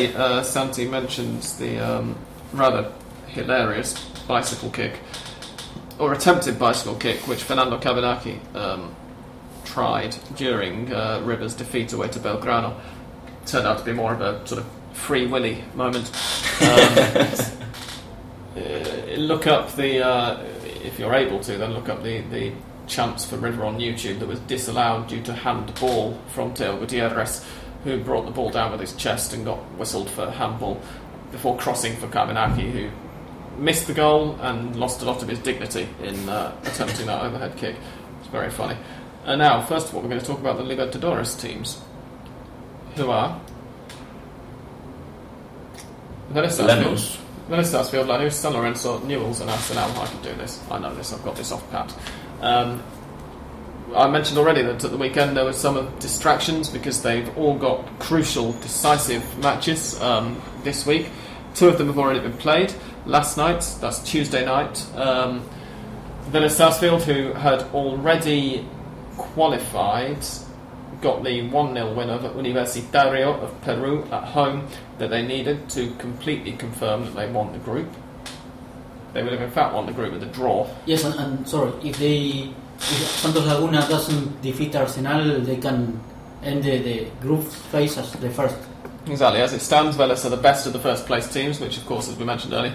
Away, 0.00 0.14
uh, 0.14 0.42
Santi 0.42 0.86
mentions 0.86 1.58
the 1.58 1.78
um, 1.78 2.16
rather 2.54 2.90
hilarious 3.26 4.02
bicycle 4.26 4.70
kick, 4.70 4.98
or 5.98 6.14
attempted 6.14 6.58
bicycle 6.58 6.94
kick, 6.94 7.28
which 7.28 7.42
Fernando 7.42 7.78
Cavenaghi 7.78 8.38
um, 8.54 8.94
tried 9.64 10.16
during 10.36 10.90
uh, 10.92 11.20
River's 11.22 11.54
defeat 11.54 11.92
away 11.92 12.08
to 12.08 12.18
Belgrano. 12.18 12.80
Turned 13.44 13.66
out 13.66 13.78
to 13.78 13.84
be 13.84 13.92
more 13.92 14.14
of 14.14 14.22
a 14.22 14.46
sort 14.46 14.62
of 14.62 14.66
free 14.92 15.26
willy 15.26 15.64
moment. 15.74 16.10
Um, 16.62 16.68
uh, 18.56 19.16
look 19.16 19.46
up 19.46 19.74
the, 19.76 20.02
uh, 20.02 20.42
if 20.82 20.98
you're 20.98 21.14
able 21.14 21.40
to, 21.40 21.58
then 21.58 21.74
look 21.74 21.90
up 21.90 22.02
the, 22.02 22.22
the 22.22 22.52
chants 22.86 23.26
for 23.26 23.36
River 23.36 23.64
on 23.64 23.78
YouTube 23.78 24.18
that 24.20 24.28
was 24.28 24.40
disallowed 24.40 25.08
due 25.08 25.22
to 25.22 25.32
handball 25.32 26.18
from 26.28 26.54
Teo 26.54 26.78
Gutierrez, 26.78 27.44
who 27.84 28.02
brought 28.02 28.26
the 28.26 28.30
ball 28.30 28.50
down 28.50 28.72
with 28.72 28.80
his 28.80 28.94
chest 28.94 29.32
and 29.32 29.44
got 29.44 29.58
whistled 29.78 30.10
for 30.10 30.30
handball 30.30 30.80
before 31.32 31.56
crossing 31.56 31.96
for 31.96 32.06
Cavenaghi, 32.08 32.70
who 32.70 32.90
missed 33.60 33.86
the 33.86 33.94
goal 33.94 34.36
and 34.40 34.76
lost 34.76 35.02
a 35.02 35.04
lot 35.04 35.22
of 35.22 35.28
his 35.28 35.38
dignity 35.38 35.88
in 36.02 36.28
uh, 36.28 36.54
attempting 36.64 37.06
that 37.06 37.22
overhead 37.22 37.56
kick. 37.56 37.76
It's 38.20 38.28
very 38.28 38.50
funny. 38.50 38.76
And 39.24 39.38
now, 39.38 39.62
first 39.62 39.88
of 39.88 39.94
all, 39.94 40.02
we're 40.02 40.08
going 40.08 40.20
to 40.20 40.26
talk 40.26 40.40
about 40.40 40.56
the 40.56 40.64
Libertadores 40.64 41.40
teams, 41.40 41.80
who 42.96 43.10
are 43.10 43.40
Vélez 46.32 46.52
Sarsfield. 46.52 47.18
Vélez 47.48 47.66
Sarsfield, 47.66 48.06
Lanús, 48.06 48.32
San 48.32 48.52
Lorenzo, 48.52 48.98
Newell's, 49.00 49.40
and 49.40 49.50
Arsenal. 49.50 49.90
I 50.00 50.06
can 50.06 50.22
do 50.22 50.34
this. 50.34 50.62
I 50.70 50.78
know 50.78 50.94
this. 50.94 51.12
I've 51.12 51.24
got 51.24 51.36
this 51.36 51.52
off 51.52 51.68
pat. 51.70 51.94
Um, 52.40 52.82
I 53.94 54.08
mentioned 54.08 54.38
already 54.38 54.62
that 54.62 54.84
at 54.84 54.90
the 54.90 54.96
weekend 54.96 55.36
there 55.36 55.44
were 55.44 55.52
some 55.52 55.92
distractions 55.98 56.68
because 56.68 57.02
they've 57.02 57.36
all 57.36 57.56
got 57.56 57.98
crucial, 57.98 58.52
decisive 58.52 59.38
matches 59.38 60.00
um, 60.00 60.40
this 60.62 60.86
week. 60.86 61.08
Two 61.54 61.68
of 61.68 61.78
them 61.78 61.88
have 61.88 61.98
already 61.98 62.20
been 62.20 62.36
played. 62.36 62.72
Last 63.04 63.36
night, 63.36 63.66
that's 63.80 63.98
Tuesday 64.00 64.44
night, 64.44 64.86
um, 64.94 65.42
Vélez 66.30 66.52
Sarsfield, 66.52 67.02
who 67.02 67.32
had 67.32 67.62
already 67.74 68.64
qualified, 69.16 70.24
got 71.00 71.24
the 71.24 71.48
1 71.48 71.74
0 71.74 71.94
win 71.94 72.10
over 72.10 72.28
Universitario 72.30 73.42
of 73.42 73.60
Peru 73.62 74.04
at 74.12 74.24
home 74.24 74.68
that 74.98 75.10
they 75.10 75.26
needed 75.26 75.68
to 75.70 75.92
completely 75.96 76.52
confirm 76.52 77.04
that 77.06 77.16
they 77.16 77.30
won 77.30 77.52
the 77.52 77.58
group. 77.58 77.88
They 79.12 79.24
would 79.24 79.32
have, 79.32 79.42
in 79.42 79.50
fact, 79.50 79.74
won 79.74 79.86
the 79.86 79.92
group 79.92 80.12
with 80.12 80.22
a 80.22 80.26
draw. 80.26 80.68
Yes, 80.86 81.02
and, 81.02 81.14
and 81.14 81.48
sorry, 81.48 81.72
if 81.82 81.98
they 81.98 82.54
Santos 82.80 83.46
Laguna 83.46 83.86
doesn't 83.88 84.42
defeat 84.42 84.74
Arsenal, 84.74 85.40
they 85.40 85.56
can 85.56 86.00
end 86.42 86.64
the, 86.64 86.78
the 86.78 87.04
group 87.20 87.44
phase 87.44 87.98
as 87.98 88.12
the 88.14 88.30
first. 88.30 88.56
Exactly. 89.06 89.40
As 89.40 89.52
it 89.52 89.60
stands, 89.60 89.96
Vélez 89.96 90.24
are 90.24 90.30
the 90.30 90.36
best 90.36 90.66
of 90.66 90.72
the 90.72 90.78
first 90.78 91.06
place 91.06 91.30
teams, 91.32 91.60
which, 91.60 91.78
of 91.78 91.86
course, 91.86 92.08
as 92.08 92.16
we 92.16 92.24
mentioned 92.24 92.52
earlier, 92.52 92.74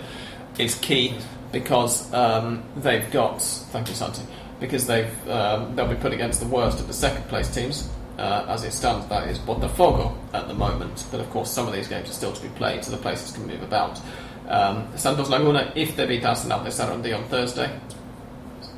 is 0.57 0.75
key 0.75 1.15
because 1.51 2.11
um, 2.13 2.63
they've 2.77 3.09
got. 3.11 3.41
Thank 3.41 3.89
you, 3.89 3.95
Santi. 3.95 4.21
Because 4.59 4.87
they've 4.87 5.29
um, 5.29 5.75
they'll 5.75 5.87
be 5.87 5.95
put 5.95 6.13
against 6.13 6.39
the 6.39 6.47
worst 6.47 6.79
of 6.79 6.87
the 6.87 6.93
second 6.93 7.27
place 7.27 7.53
teams. 7.53 7.89
Uh, 8.17 8.45
as 8.47 8.63
it 8.63 8.71
stands, 8.71 9.05
that 9.07 9.27
is 9.27 9.37
Botafogo 9.39 10.15
at 10.33 10.47
the 10.47 10.53
moment. 10.53 11.05
But 11.11 11.19
of 11.19 11.29
course, 11.31 11.51
some 11.51 11.67
of 11.67 11.73
these 11.73 11.87
games 11.87 12.09
are 12.09 12.13
still 12.13 12.31
to 12.31 12.41
be 12.41 12.49
played, 12.49 12.83
so 12.83 12.91
the 12.91 12.97
places 12.97 13.31
can 13.31 13.45
move 13.45 13.61
about. 13.61 13.99
Um, 14.47 14.87
Santos 14.95 15.29
Laguna, 15.29 15.73
if 15.75 15.95
they 15.95 16.05
beat 16.05 16.23
Arsenal 16.23 16.63
de 16.63 16.69
Sarandí 16.69 17.15
on 17.15 17.25
Thursday, 17.25 17.69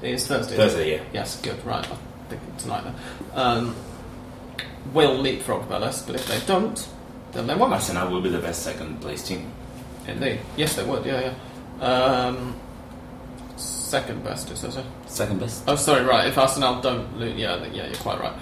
it 0.01 0.11
is 0.11 0.27
Thursday. 0.27 0.55
Thursday, 0.55 0.91
yeah. 0.95 1.03
Yes, 1.13 1.41
good. 1.41 1.63
Right, 1.65 1.85
I 1.85 1.95
think 2.29 2.57
tonight 2.57 2.83
then. 2.83 2.95
Um, 3.33 3.75
will 4.93 5.15
leapfrog 5.17 5.67
Vélez, 5.67 6.05
but 6.05 6.15
if 6.15 6.27
they 6.27 6.39
don't, 6.45 6.87
then 7.33 7.47
they 7.47 7.55
won't. 7.55 7.73
Arsenal 7.73 8.09
will 8.11 8.21
be 8.21 8.29
the 8.29 8.39
best 8.39 8.63
second 8.63 9.01
place 9.01 9.27
team. 9.27 9.51
Indeed. 10.07 10.39
Yes, 10.55 10.75
they 10.75 10.83
would. 10.83 11.05
Yeah, 11.05 11.33
yeah. 11.79 11.85
Um, 11.85 12.55
second 13.57 14.23
best, 14.23 14.49
is 14.51 14.59
says. 14.59 14.77
it. 14.77 14.85
Second 15.07 15.39
best. 15.39 15.63
Oh, 15.67 15.75
sorry. 15.75 16.03
Right. 16.03 16.27
If 16.27 16.37
Arsenal 16.37 16.81
don't 16.81 17.17
lose, 17.17 17.37
yeah, 17.37 17.63
yeah, 17.73 17.87
you're 17.87 17.95
quite 17.95 18.19
right. 18.19 18.33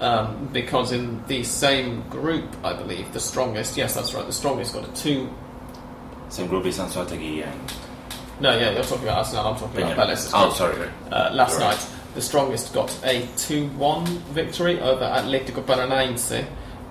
Um, 0.00 0.50
because 0.52 0.92
in 0.92 1.24
the 1.26 1.44
same 1.44 2.02
group, 2.10 2.44
I 2.64 2.74
believe 2.74 3.12
the 3.12 3.20
strongest. 3.20 3.76
Yes, 3.76 3.94
that's 3.94 4.12
right. 4.12 4.26
The 4.26 4.32
strongest 4.32 4.74
got 4.74 4.88
a 4.88 4.92
two. 4.92 5.32
Same 6.28 6.48
group 6.48 6.66
is 6.66 6.78
Anzoátegui 6.78 7.46
and 7.46 7.72
No, 8.40 8.58
yeah, 8.58 8.72
you're 8.72 8.82
talking 8.82 9.04
about 9.04 9.18
Arsenal. 9.18 9.46
I'm 9.46 9.58
talking 9.58 9.82
about. 9.82 10.08
Vélez. 10.08 10.30
Oh, 10.34 10.52
sorry. 10.52 10.88
uh, 11.10 11.30
last 11.32 11.58
right. 11.58 11.76
night. 11.76 11.86
The 12.14 12.22
strongest 12.22 12.72
got 12.72 12.96
a 13.04 13.26
2 13.36 13.68
1 13.70 14.06
victory 14.06 14.80
over 14.80 15.04
Atlético 15.04 15.64
Paranaense 15.64 16.46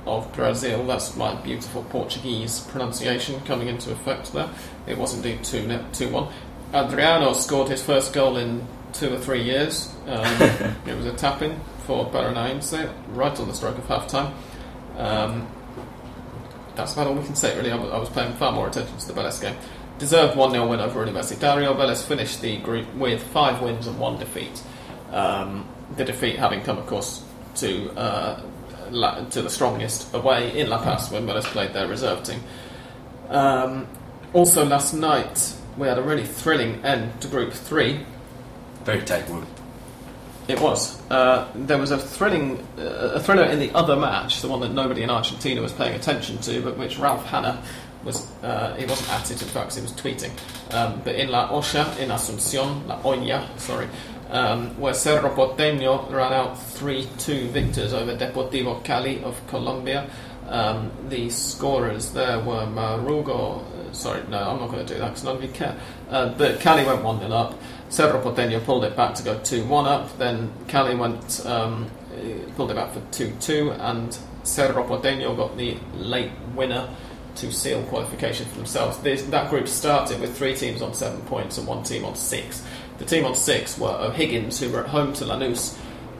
of 0.05 0.31
Brazil. 0.33 0.85
That's 0.85 1.15
my 1.15 1.35
beautiful 1.35 1.83
Portuguese 1.83 2.59
pronunciation 2.61 3.39
coming 3.41 3.67
into 3.67 3.91
effect 3.91 4.33
there. 4.33 4.49
It 4.87 4.97
was 4.97 5.13
indeed 5.13 5.43
2 5.43 5.67
1. 6.09 6.27
Adriano 6.73 7.33
scored 7.33 7.69
his 7.69 7.81
first 7.81 8.13
goal 8.13 8.37
in 8.37 8.67
two 8.93 9.13
or 9.13 9.17
three 9.17 9.43
years. 9.43 9.93
Um, 10.07 10.41
it 10.85 10.95
was 10.95 11.05
a 11.05 11.13
tap 11.13 11.41
in 11.41 11.59
for 11.85 12.09
Paranaense 12.09 12.91
right 13.09 13.39
on 13.39 13.47
the 13.47 13.53
stroke 13.53 13.77
of 13.77 13.87
half 13.87 14.07
time. 14.07 14.33
Um, 14.97 15.47
that's 16.75 16.93
about 16.93 17.07
all 17.07 17.13
we 17.13 17.23
can 17.23 17.35
say, 17.35 17.55
really. 17.55 17.71
I 17.71 17.75
was, 17.75 18.09
paying 18.09 18.33
far 18.33 18.51
more 18.51 18.67
attention 18.67 18.97
to 18.97 19.07
the 19.07 19.13
Vélez 19.13 19.41
game. 19.41 19.55
Deserved 19.99 20.35
1 20.35 20.51
0 20.51 20.67
win 20.67 20.79
over 20.79 21.05
Universitario. 21.05 21.75
Vélez 21.75 22.03
finished 22.03 22.41
the 22.41 22.57
group 22.57 22.93
with 22.95 23.21
five 23.21 23.61
wins 23.61 23.87
and 23.87 23.99
one 23.99 24.17
defeat. 24.17 24.61
Um, 25.11 25.67
the 25.95 26.03
defeat 26.03 26.37
having 26.37 26.61
come, 26.61 26.77
of 26.77 26.87
course, 26.87 27.23
to 27.55 27.91
uh, 27.91 28.41
La- 28.91 29.23
to 29.25 29.41
the 29.41 29.49
strongest 29.49 30.13
away 30.13 30.59
in 30.59 30.69
La 30.69 30.83
Paz 30.83 31.09
when 31.09 31.25
Vélez 31.25 31.43
played 31.45 31.73
their 31.73 31.87
reserve 31.87 32.23
team. 32.23 32.41
Um, 33.29 33.87
also, 34.33 34.65
last 34.65 34.93
night 34.93 35.55
we 35.77 35.87
had 35.87 35.97
a 35.97 36.01
really 36.01 36.25
thrilling 36.25 36.83
end 36.83 37.21
to 37.21 37.27
Group 37.27 37.53
3. 37.53 38.05
Very 38.83 39.01
tight 39.01 39.29
one. 39.29 39.47
It 40.47 40.59
was. 40.59 41.01
Uh, 41.09 41.49
there 41.55 41.77
was 41.77 41.91
a 41.91 41.97
thrilling, 41.97 42.59
uh, 42.77 43.13
a 43.15 43.19
thriller 43.19 43.45
in 43.45 43.59
the 43.59 43.71
other 43.73 43.95
match, 43.95 44.41
the 44.41 44.49
one 44.49 44.59
that 44.59 44.73
nobody 44.73 45.01
in 45.01 45.09
Argentina 45.09 45.61
was 45.61 45.71
paying 45.71 45.95
attention 45.95 46.37
to, 46.39 46.61
but 46.61 46.77
which 46.77 46.97
Ralph 46.97 47.25
Hannah 47.25 47.63
was. 48.03 48.27
Uh, 48.41 48.75
he 48.75 48.85
wasn't 48.85 49.09
at 49.11 49.31
it, 49.31 49.41
in 49.41 49.47
fact, 49.47 49.75
he 49.75 49.81
was 49.81 49.91
tweeting. 49.93 50.31
Um, 50.73 51.01
but 51.03 51.15
in 51.15 51.29
La 51.29 51.49
Ocha, 51.49 51.97
in 51.99 52.09
Asunción, 52.09 52.87
La 52.87 52.99
Olla, 53.03 53.49
sorry, 53.57 53.87
um, 54.29 54.79
where 54.79 54.93
Cerro 54.93 55.29
Porteño 55.29 56.11
ran 56.11 56.33
out 56.33 56.55
3-2 56.55 57.49
victors 57.49 57.93
over 57.93 58.15
Deportivo 58.15 58.83
Cali 58.83 59.23
of 59.23 59.45
Colombia. 59.47 60.09
Um, 60.49 60.91
the 61.09 61.29
scorers 61.29 62.11
there 62.11 62.39
were 62.39 62.65
Marugo. 62.65 63.61
uh, 63.61 63.93
Sorry, 63.93 64.23
no, 64.29 64.37
I'm 64.39 64.59
not 64.59 64.71
going 64.71 64.85
to 64.85 64.93
do 64.93 64.99
that 64.99 65.15
because 65.15 65.41
you 65.41 65.49
care. 65.49 65.77
Uh, 66.09 66.29
but 66.33 66.59
Cali 66.59 66.83
went 66.85 67.03
1 67.03 67.19
0 67.19 67.31
up. 67.31 67.59
Cerro 67.89 68.19
Porteño 68.21 68.63
pulled 68.63 68.83
it 68.83 68.95
back 68.95 69.13
to 69.15 69.23
go 69.23 69.39
2 69.39 69.65
1 69.65 69.85
up. 69.85 70.17
Then 70.17 70.51
Cali 70.67 70.95
went 70.95 71.45
um, 71.45 71.89
pulled 72.55 72.71
it 72.71 72.75
back 72.75 72.91
for 72.91 73.01
2 73.11 73.33
2, 73.39 73.71
and 73.71 74.17
Cerro 74.43 74.83
Porteño 74.83 75.35
got 75.35 75.57
the 75.57 75.77
late 75.95 76.31
winner 76.55 76.89
to 77.35 77.51
seal 77.51 77.83
qualification 77.83 78.45
for 78.47 78.57
themselves. 78.57 78.97
This, 78.99 79.23
that 79.23 79.49
group 79.49 79.67
started 79.67 80.19
with 80.19 80.37
three 80.37 80.55
teams 80.55 80.81
on 80.81 80.93
seven 80.93 81.21
points 81.21 81.57
and 81.57 81.67
one 81.67 81.83
team 81.83 82.05
on 82.05 82.15
six. 82.15 82.63
The 82.99 83.05
team 83.05 83.25
on 83.25 83.35
six 83.35 83.77
were 83.77 83.89
O'Higgins, 83.89 84.59
who 84.59 84.69
were 84.69 84.83
at 84.83 84.89
home 84.89 85.13
to 85.13 85.25
Lanús. 85.25 85.77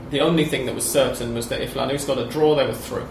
The 0.09 0.20
only 0.20 0.45
thing 0.45 0.66
that 0.66 0.76
was 0.76 0.89
certain 0.89 1.34
was 1.34 1.49
that 1.49 1.61
if 1.61 1.76
Lanús 1.76 2.05
got 2.05 2.18
a 2.18 2.28
draw, 2.28 2.55
they 2.55 2.66
were 2.66 2.74
through. 2.74 3.07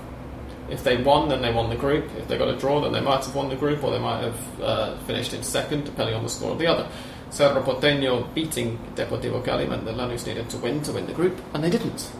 If 0.68 0.84
they 0.84 0.96
won, 0.96 1.28
then 1.28 1.42
they 1.42 1.52
won 1.52 1.70
the 1.70 1.76
group. 1.76 2.08
If 2.16 2.28
they 2.28 2.38
got 2.38 2.48
a 2.48 2.56
draw, 2.56 2.80
then 2.80 2.92
they 2.92 3.00
might 3.00 3.24
have 3.24 3.34
won 3.34 3.48
the 3.48 3.56
group, 3.56 3.84
or 3.84 3.90
they 3.90 3.98
might 3.98 4.22
have 4.22 4.60
uh, 4.60 4.96
finished 4.98 5.34
in 5.34 5.42
second, 5.42 5.84
depending 5.84 6.14
on 6.14 6.22
the 6.22 6.28
score 6.28 6.52
of 6.52 6.58
the 6.58 6.66
other. 6.66 6.88
Cerro 7.30 7.62
Porteño 7.62 8.32
beating 8.34 8.78
Deportivo 8.94 9.44
Cali 9.44 9.66
meant 9.66 9.84
that 9.84 9.96
Lanús 9.96 10.26
needed 10.26 10.48
to 10.50 10.58
win 10.58 10.82
to 10.82 10.92
win 10.92 11.06
the 11.06 11.12
group, 11.12 11.38
and 11.54 11.62
they 11.62 11.70
didn't. 11.70 12.10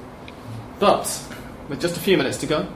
But 0.79 1.23
with 1.69 1.81
just 1.81 1.97
a 1.97 2.01
few 2.01 2.17
minutes 2.17 2.39
to 2.39 2.47
go, 2.47 2.67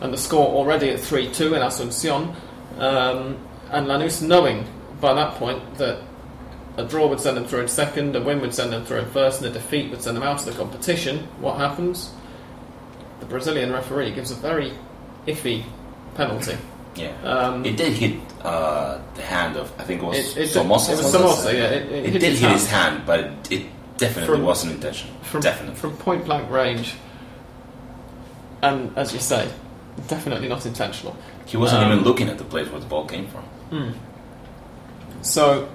and 0.00 0.12
the 0.12 0.18
score 0.18 0.46
already 0.46 0.90
at 0.90 1.00
3 1.00 1.32
2 1.32 1.54
in 1.54 1.62
Asunción, 1.62 2.34
um, 2.78 3.36
and 3.70 3.86
Lanús 3.86 4.20
knowing 4.26 4.64
by 5.00 5.14
that 5.14 5.34
point 5.34 5.76
that 5.78 6.00
a 6.76 6.84
draw 6.84 7.06
would 7.06 7.20
send 7.20 7.36
them 7.36 7.44
through 7.44 7.60
in 7.60 7.68
second, 7.68 8.16
a 8.16 8.20
win 8.20 8.40
would 8.40 8.52
send 8.54 8.72
them 8.72 8.84
through 8.84 8.98
in 8.98 9.06
first, 9.10 9.40
and 9.42 9.50
a 9.50 9.52
defeat 9.52 9.90
would 9.90 10.02
send 10.02 10.16
them 10.16 10.24
out 10.24 10.40
of 10.40 10.46
the 10.46 10.52
competition, 10.52 11.18
what 11.40 11.56
happens? 11.58 12.12
The 13.20 13.26
Brazilian 13.26 13.72
referee 13.72 14.10
gives 14.12 14.30
a 14.30 14.34
very 14.34 14.72
iffy 15.26 15.64
penalty. 16.14 16.56
Yeah. 16.96 17.10
Um, 17.24 17.64
it 17.64 17.76
did 17.76 17.92
hit 17.94 18.20
uh, 18.44 19.00
the 19.16 19.22
hand 19.22 19.56
of, 19.56 19.72
I 19.80 19.82
think 19.82 20.00
it 20.00 20.04
was 20.06 20.16
It, 20.36 20.42
it, 20.44 20.48
Somoza. 20.48 20.92
it 20.92 20.98
was 20.98 21.12
Somoza, 21.12 21.52
yeah. 21.52 21.64
It, 21.64 21.90
it, 21.90 22.04
It 22.04 22.12
hit 22.12 22.20
did 22.20 22.30
his 22.30 22.38
hit 22.40 22.46
hand 22.48 22.60
his 22.60 22.68
hand, 22.70 23.02
but 23.04 23.20
it, 23.20 23.50
it 23.50 23.66
definitely 23.96 24.36
From- 24.36 24.44
wasn't 24.44 24.72
intentional. 24.74 25.12
from, 25.22 25.40
definitely. 25.40 25.74
from 25.74 25.96
point 25.96 26.24
blank 26.24 26.48
range. 26.52 26.94
And 28.62 28.96
as 28.96 29.12
you 29.12 29.18
say, 29.18 29.48
definitely 30.08 30.48
not 30.48 30.66
intentional. 30.66 31.16
he 31.46 31.56
wasn't 31.56 31.82
um, 31.82 31.92
even 31.92 32.04
looking 32.04 32.28
at 32.28 32.38
the 32.38 32.44
place 32.44 32.68
where 32.70 32.80
the 32.80 32.86
ball 32.86 33.06
came 33.06 33.26
from. 33.28 33.94
So, 35.22 35.68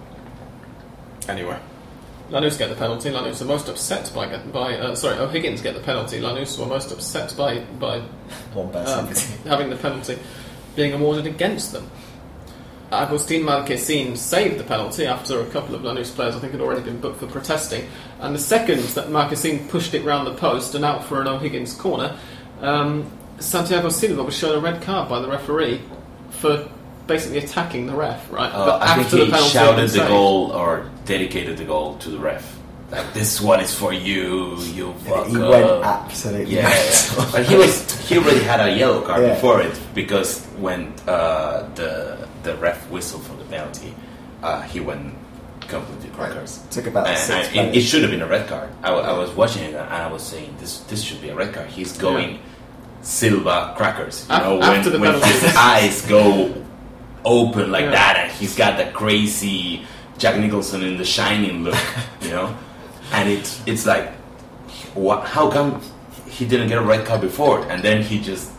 anyway, 1.28 1.60
Lanús 2.30 2.58
get 2.58 2.70
the 2.70 2.76
penalty. 2.76 3.10
Lanús 3.10 3.42
are 3.42 3.46
most 3.46 3.68
upset 3.68 4.12
by 4.14 4.38
by 4.38 4.76
uh, 4.76 4.96
sorry 4.96 5.18
O'Higgins 5.18 5.62
get 5.62 5.74
the 5.74 5.82
penalty. 5.82 6.20
Lanús 6.20 6.58
were 6.60 6.68
most 6.68 6.92
upset 6.92 7.36
by 7.36 7.60
by 7.60 7.98
um, 8.56 9.08
having 9.46 9.70
the 9.70 9.78
penalty 9.82 10.20
being 10.76 10.94
awarded 10.94 11.26
against 11.26 11.74
them. 11.74 11.90
Agustin 12.92 13.44
Marchesín 13.44 14.18
saved 14.18 14.58
the 14.60 14.64
penalty 14.64 15.06
after 15.06 15.42
a 15.42 15.46
couple 15.48 15.76
of 15.76 15.82
Lanús 15.82 16.14
players, 16.14 16.36
I 16.36 16.40
think, 16.40 16.54
had 16.54 16.62
already 16.62 16.82
been 16.82 17.00
booked 17.00 17.20
for 17.20 17.28
protesting. 17.28 17.88
And 18.20 18.34
the 18.34 18.40
second 18.40 18.80
that 18.80 19.10
Marchesín 19.10 19.70
pushed 19.70 19.94
it 19.94 20.04
round 20.04 20.26
the 20.26 20.34
post 20.34 20.74
and 20.74 20.84
out 20.84 21.04
for 21.04 21.22
an 21.22 21.28
O'Higgins 21.28 21.74
corner, 21.76 22.18
um, 22.62 23.12
Santiago 23.40 23.90
Silva 23.90 24.24
was 24.24 24.36
shown 24.38 24.56
a 24.58 24.60
red 24.60 24.82
card 24.82 25.10
by 25.10 25.20
the 25.20 25.28
referee 25.28 25.82
for 26.32 26.70
basically 27.08 27.40
attacking 27.40 27.88
the 27.88 27.96
ref, 27.96 28.32
right? 28.32 28.52
Uh, 28.54 28.78
I 28.82 28.96
think 28.96 29.10
the 29.10 29.18
he 29.18 29.32
penalty 29.32 29.44
had 29.44 29.52
shouted 29.52 29.84
the 29.84 29.90
saved. 29.90 30.08
goal 30.10 30.52
or 30.52 30.90
dedicated 31.06 31.58
the 31.58 31.66
goal 31.66 31.98
to 32.00 32.10
the 32.10 32.20
ref. 32.20 32.58
Like 32.92 33.14
this 33.14 33.40
one 33.40 33.60
is 33.60 33.74
for 33.74 33.94
you, 33.94 34.58
you 34.74 34.94
fucker. 35.06 35.28
he 35.30 35.38
went 35.38 35.86
absolutely 35.86 36.56
Yeah, 36.56 36.64
mental. 36.70 37.26
but 37.32 37.46
he 37.46 37.56
was 37.56 38.08
he 38.10 38.18
already 38.18 38.40
had 38.40 38.60
a 38.68 38.76
yellow 38.76 39.02
card 39.02 39.22
Yeah. 39.24 39.34
before 39.36 39.62
it 39.62 39.80
because 39.94 40.44
when 40.58 40.94
uh, 41.08 41.70
the 41.76 42.28
the 42.44 42.56
ref 42.58 42.90
whistled 42.90 43.24
for 43.24 43.36
the 43.36 43.44
penalty, 43.46 43.94
uh, 44.42 44.62
he 44.64 44.80
went 44.80 45.14
completely 45.68 46.10
crackers. 46.10 46.64
Took 46.72 46.88
about 46.88 47.06
And- 47.08 47.18
six 47.18 47.50
and 47.56 47.70
it, 47.70 47.78
it 47.78 47.82
should 47.82 48.02
have 48.02 48.10
been 48.10 48.24
a 48.24 48.28
red 48.28 48.48
card. 48.48 48.70
I, 48.82 48.92
I 48.92 49.14
was 49.18 49.30
watching 49.32 49.64
it 49.66 49.76
and 49.76 49.78
I 49.94 50.12
was 50.12 50.24
saying 50.24 50.56
this 50.60 50.80
this 50.90 51.04
should 51.04 51.22
be 51.22 51.30
a 51.30 51.36
red 51.36 51.54
card. 51.54 51.68
He's 51.70 51.96
going 51.96 52.40
Silva 53.02 53.74
crackers. 53.78 54.26
You 54.30 54.38
know 54.38 54.62
after 54.62 54.92
when, 54.92 55.02
when 55.20 55.22
his 55.22 55.56
eyes 55.56 56.02
go 56.06 56.54
open 57.26 57.72
like 57.72 57.86
Yeah. 57.86 57.92
that 57.92 58.16
and 58.18 58.32
he's 58.32 58.56
got 58.56 58.78
that 58.78 58.94
crazy 58.94 59.86
Jack 60.18 60.38
Nicholson 60.40 60.84
in 60.84 60.98
The 60.98 61.06
Shining 61.06 61.64
look, 61.64 61.76
you 62.22 62.30
know, 62.30 62.56
and 63.14 63.30
it's 63.30 63.62
it's 63.66 63.86
like, 63.86 64.12
what? 64.94 65.26
How 65.28 65.50
come 65.50 65.82
he 66.28 66.46
didn't 66.46 66.68
get 66.68 66.78
a 66.78 66.82
red 66.82 67.06
card 67.06 67.22
before 67.22 67.62
and 67.72 67.82
then 67.82 68.02
he 68.02 68.20
just 68.20 68.52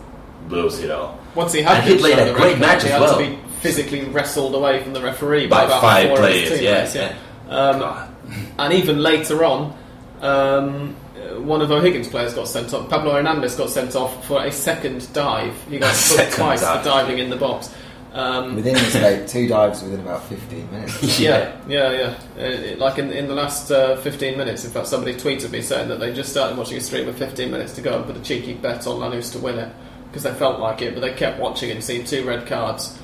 blows 0.49 0.79
it 0.81 0.91
all? 0.91 1.19
Once 1.35 1.53
he 1.53 1.63
had 1.63 1.79
And 1.81 1.89
he 1.89 1.97
played 1.99 2.19
a 2.19 2.33
great 2.35 2.59
match 2.59 2.83
he 2.83 2.89
as 2.91 3.01
well. 3.01 3.19
to 3.19 3.25
be 3.25 3.39
physically 3.61 4.05
wrestled 4.07 4.55
away 4.55 4.83
from 4.83 4.95
the 4.95 5.01
referee 5.03 5.47
By 5.47 5.59
by, 5.61 5.65
about 5.67 5.81
five 5.83 6.17
players, 6.19 6.49
his 6.49 6.63
yeah, 6.63 6.91
yeah. 6.95 7.17
Um, 7.49 8.15
and 8.59 8.73
even 8.73 8.99
later 9.03 9.45
on, 9.45 9.77
um, 10.23 10.97
one 11.41 11.61
of 11.63 11.71
O'Higgins' 11.71 12.09
players 12.09 12.35
got 12.35 12.49
sent 12.49 12.73
off. 12.75 12.89
Pablo 12.89 13.13
Hernandez 13.15 13.55
got 13.55 13.71
sent 13.71 13.95
off 13.97 14.27
for 14.27 14.45
a 14.45 14.51
second 14.53 15.13
dive. 15.13 15.55
He 15.69 15.79
got 15.79 15.95
A 16.15 16.17
booked 16.17 16.33
twice 16.33 16.61
dive. 16.63 16.79
for 16.81 16.85
diving 16.85 17.19
in 17.19 17.31
the 17.31 17.37
box. 17.37 17.75
Um, 18.13 18.57
Within 18.57 18.75
this 18.75 18.95
like 19.01 19.29
two 19.29 19.47
dives 19.47 19.83
within 19.85 20.01
about 20.01 20.25
15 20.25 20.71
minutes. 20.73 21.21
yeah, 21.21 21.57
yeah, 21.69 21.93
yeah. 21.93 22.19
Uh, 22.37 22.41
it- 22.41 22.79
like 22.81 22.99
in, 22.99 23.11
in 23.13 23.29
the 23.29 23.35
last 23.35 23.71
uh, 23.71 23.97
15 23.99 24.37
minutes, 24.37 24.65
in 24.65 24.73
fact, 24.73 24.89
somebody 24.89 25.15
tweeted 25.15 25.51
me 25.53 25.63
saying 25.63 25.89
that 25.89 26.01
they 26.01 26.13
just 26.13 26.31
started 26.31 26.59
watching 26.59 26.77
a 26.77 26.81
stream 26.81 27.07
with 27.07 27.17
15 27.19 27.51
minutes 27.51 27.73
to 27.77 27.83
go 27.83 27.97
and 27.97 28.05
put 28.07 28.17
a 28.17 28.21
cheeky 28.21 28.55
bet 28.55 28.85
on 28.89 28.97
Lanús 28.99 29.31
to 29.33 29.39
win 29.39 29.59
it 29.61 29.73
because 30.09 30.25
they 30.25 30.35
felt 30.35 30.59
like 30.59 30.83
it, 30.83 30.93
but 30.95 31.01
they 31.03 31.13
kept 31.15 31.39
watching 31.39 31.71
and 31.71 31.85
seeing 31.85 32.05
two 32.05 32.25
red 32.27 32.47
cards, 32.49 32.99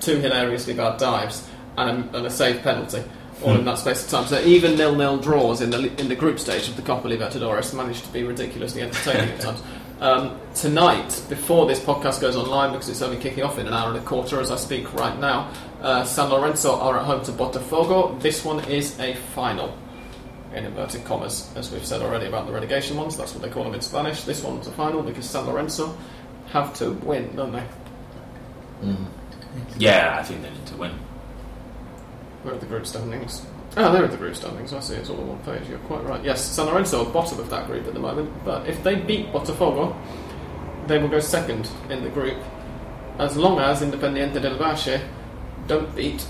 two 0.00 0.16
hilariously 0.16 0.74
bad 0.74 0.98
dives, 0.98 1.48
and 1.76 1.90
a, 2.12 2.16
and 2.16 2.26
a 2.26 2.30
saved 2.30 2.62
penalty. 2.64 3.00
All 3.42 3.54
in 3.54 3.64
that 3.66 3.78
space 3.78 4.04
of 4.04 4.10
time. 4.10 4.26
So 4.26 4.40
even 4.40 4.76
nil-nil 4.76 5.18
draws 5.18 5.60
in 5.60 5.70
the 5.70 5.92
in 6.00 6.08
the 6.08 6.16
group 6.16 6.40
stage 6.40 6.68
of 6.68 6.76
the 6.76 6.82
Copa 6.82 7.06
Libertadores 7.06 7.72
managed 7.72 8.04
to 8.04 8.12
be 8.12 8.24
ridiculously 8.24 8.82
entertaining 8.82 9.30
at 9.30 9.40
times. 9.40 9.62
Um, 10.00 10.38
tonight, 10.54 11.20
before 11.28 11.66
this 11.66 11.80
podcast 11.80 12.20
goes 12.20 12.36
online, 12.36 12.72
because 12.72 12.88
it's 12.88 13.02
only 13.02 13.16
kicking 13.16 13.42
off 13.42 13.58
in 13.58 13.66
an 13.66 13.72
hour 13.72 13.88
and 13.88 13.98
a 13.98 14.02
quarter 14.02 14.40
as 14.40 14.50
I 14.50 14.56
speak 14.56 14.92
right 14.94 15.18
now, 15.18 15.50
uh, 15.82 16.04
San 16.04 16.30
Lorenzo 16.30 16.78
are 16.78 16.98
at 16.98 17.04
home 17.04 17.24
to 17.24 17.32
Botafogo. 17.32 18.20
This 18.20 18.44
one 18.44 18.64
is 18.66 18.98
a 19.00 19.14
final, 19.34 19.76
in 20.54 20.64
inverted 20.64 21.04
commas, 21.04 21.50
as 21.56 21.72
we've 21.72 21.84
said 21.84 22.00
already 22.00 22.26
about 22.26 22.46
the 22.46 22.52
relegation 22.52 22.96
ones. 22.96 23.16
That's 23.16 23.34
what 23.34 23.42
they 23.42 23.50
call 23.50 23.64
them 23.64 23.74
in 23.74 23.80
Spanish. 23.80 24.22
This 24.22 24.42
one's 24.42 24.68
a 24.68 24.72
final 24.72 25.02
because 25.02 25.28
San 25.28 25.46
Lorenzo 25.46 25.96
have 26.50 26.72
to 26.74 26.92
win, 26.92 27.34
don't 27.34 27.52
they? 27.52 27.64
Mm. 28.82 29.06
Yeah, 29.78 30.16
I 30.18 30.22
think 30.22 30.42
they 30.42 30.50
need 30.50 30.66
to 30.66 30.76
win. 30.76 30.92
Where 32.42 32.54
are 32.54 32.58
the 32.58 32.66
group 32.66 32.86
standings? 32.86 33.44
Ah, 33.76 33.92
there 33.92 34.04
are 34.04 34.08
the 34.08 34.16
group 34.16 34.34
standings. 34.36 34.72
I 34.72 34.80
see. 34.80 34.94
It's 34.94 35.10
all 35.10 35.20
on 35.20 35.28
one 35.28 35.38
page. 35.40 35.68
You're 35.68 35.78
quite 35.80 36.04
right. 36.04 36.24
Yes, 36.24 36.44
San 36.44 36.66
Lorenzo 36.66 37.04
are 37.06 37.12
bottom 37.12 37.38
of 37.40 37.50
that 37.50 37.66
group 37.66 37.86
at 37.86 37.94
the 37.94 38.00
moment. 38.00 38.30
But 38.44 38.68
if 38.68 38.82
they 38.82 38.94
beat 38.94 39.32
Botafogo, 39.32 39.96
they 40.86 40.98
will 40.98 41.08
go 41.08 41.20
second 41.20 41.68
in 41.90 42.02
the 42.02 42.10
group, 42.10 42.38
as 43.18 43.36
long 43.36 43.60
as 43.60 43.82
Independiente 43.82 44.40
del 44.40 44.56
Valle 44.56 45.00
don't 45.66 45.94
beat 45.94 46.26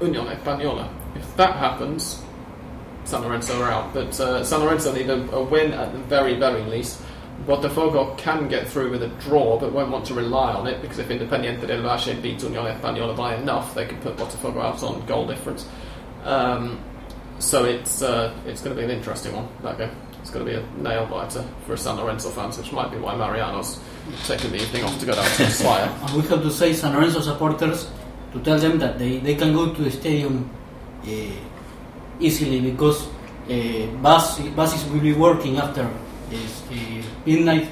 Union 0.00 0.26
Española. 0.26 0.88
If 1.14 1.36
that 1.36 1.56
happens, 1.56 2.22
San 3.04 3.22
Lorenzo 3.22 3.60
are 3.62 3.70
out. 3.70 3.92
But 3.92 4.18
uh, 4.20 4.44
San 4.44 4.60
Lorenzo 4.60 4.94
need 4.94 5.10
a, 5.10 5.30
a 5.32 5.42
win 5.42 5.72
at 5.72 5.92
the 5.92 5.98
very, 5.98 6.34
very 6.38 6.62
least. 6.62 7.02
Botafogo 7.50 8.16
can 8.16 8.46
get 8.46 8.68
through 8.68 8.92
with 8.92 9.02
a 9.02 9.08
draw, 9.08 9.58
but 9.58 9.72
won't 9.72 9.90
want 9.90 10.06
to 10.06 10.14
rely 10.14 10.52
on 10.52 10.68
it 10.68 10.80
because 10.80 11.00
if 11.00 11.08
Independiente 11.08 11.66
del 11.66 11.82
Valle 11.82 12.14
beat 12.22 12.40
Union 12.40 12.64
Española 12.66 13.16
by 13.16 13.34
enough, 13.34 13.74
they 13.74 13.86
can 13.86 13.98
put 13.98 14.16
Botafogo 14.16 14.62
out 14.62 14.80
on 14.84 15.04
goal 15.06 15.26
difference. 15.26 15.66
Um, 16.22 16.78
so 17.40 17.64
it's 17.64 18.02
uh, 18.02 18.32
it's 18.46 18.62
going 18.62 18.76
to 18.76 18.80
be 18.80 18.84
an 18.84 18.96
interesting 18.96 19.34
one. 19.34 19.48
That 19.64 19.78
game. 19.78 19.90
It's 20.20 20.30
going 20.30 20.46
to 20.46 20.52
be 20.52 20.58
a 20.58 20.82
nail 20.82 21.06
biter 21.06 21.44
for 21.66 21.76
San 21.76 21.96
Lorenzo 21.96 22.28
fans, 22.28 22.56
which 22.56 22.70
might 22.70 22.92
be 22.92 22.98
why 22.98 23.16
Mariano's 23.16 23.80
taking 24.26 24.52
the 24.52 24.58
evening 24.62 24.84
off 24.84 25.00
to 25.00 25.06
go 25.06 25.14
down 25.14 25.24
to. 25.24 25.44
And 26.06 26.22
we 26.22 26.28
have 26.28 26.42
to 26.42 26.50
say 26.52 26.72
San 26.72 26.94
Lorenzo 26.94 27.20
supporters 27.20 27.88
to 28.32 28.40
tell 28.40 28.58
them 28.58 28.78
that 28.78 28.98
they, 28.98 29.16
they 29.16 29.34
can 29.34 29.54
go 29.54 29.74
to 29.74 29.82
the 29.82 29.90
stadium 29.90 30.50
uh, 31.02 31.08
easily 32.20 32.60
because 32.60 33.08
uh, 33.48 33.86
bus, 34.02 34.38
buses 34.50 34.84
will 34.90 35.00
be 35.00 35.14
working 35.14 35.56
after 35.56 35.90
uh, 36.32 37.02
midnight 37.26 37.68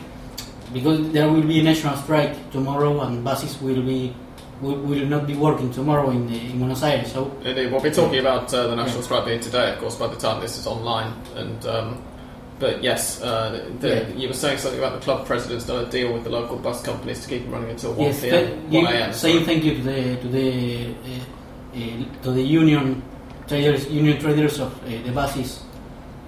because 0.73 1.11
there 1.13 1.29
will 1.31 1.43
be 1.43 1.61
a 1.61 1.63
national 1.63 1.97
strike 1.97 2.51
tomorrow 2.51 3.01
and 3.03 3.25
buses 3.25 3.61
will 3.63 3.83
be 3.83 4.15
will, 4.61 4.77
will 4.77 5.07
not 5.07 5.27
be 5.27 5.35
working 5.35 5.71
tomorrow 5.71 6.11
in, 6.11 6.27
the, 6.27 6.39
in 6.51 6.59
Buenos 6.59 6.83
Aires. 6.83 7.13
So 7.13 7.31
Indeed, 7.45 7.71
we'll 7.73 7.81
be 7.81 7.91
talking 7.91 8.19
about 8.19 8.53
uh, 8.53 8.67
the 8.67 8.75
national 8.77 9.03
strike 9.03 9.25
being 9.25 9.41
today, 9.41 9.73
of 9.73 9.79
course, 9.79 9.97
by 9.97 10.09
the 10.09 10.17
time 10.17 10.41
this 10.41 10.59
is 10.59 10.67
online. 10.67 11.13
And 11.37 11.65
um, 11.67 12.03
but 12.59 12.83
yes, 12.83 13.23
uh, 13.23 13.71
the, 13.79 13.89
Yeah. 13.89 14.09
you 14.17 14.27
were 14.29 14.35
saying 14.35 14.59
something 14.59 14.81
about 14.81 14.99
the 14.99 15.05
club 15.05 15.27
president's 15.27 15.65
done 15.65 15.87
a 15.87 15.89
deal 15.91 16.13
with 16.13 16.25
the 16.25 16.31
local 16.31 16.57
bus 16.59 16.83
companies 16.83 17.23
to 17.23 17.29
keep 17.29 17.45
them 17.45 17.53
running 17.53 17.71
until 17.71 17.93
one 17.93 18.07
yes, 18.09 18.21
pm, 18.21 18.47
th- 18.47 18.59
one 18.65 18.83
you- 18.83 18.87
am. 18.89 19.13
saying 19.13 19.45
thank 19.45 19.63
you 19.65 19.75
to 19.77 19.83
the 19.83 20.17
to 20.17 20.29
the 20.29 20.87
uh, 20.87 21.77
uh, 21.77 22.23
to 22.25 22.31
the 22.33 22.43
union 22.43 23.01
traders 23.47 23.87
union 23.89 24.19
traders 24.19 24.59
of 24.59 24.75
uh, 24.85 24.89
the 25.07 25.13
buses 25.13 25.63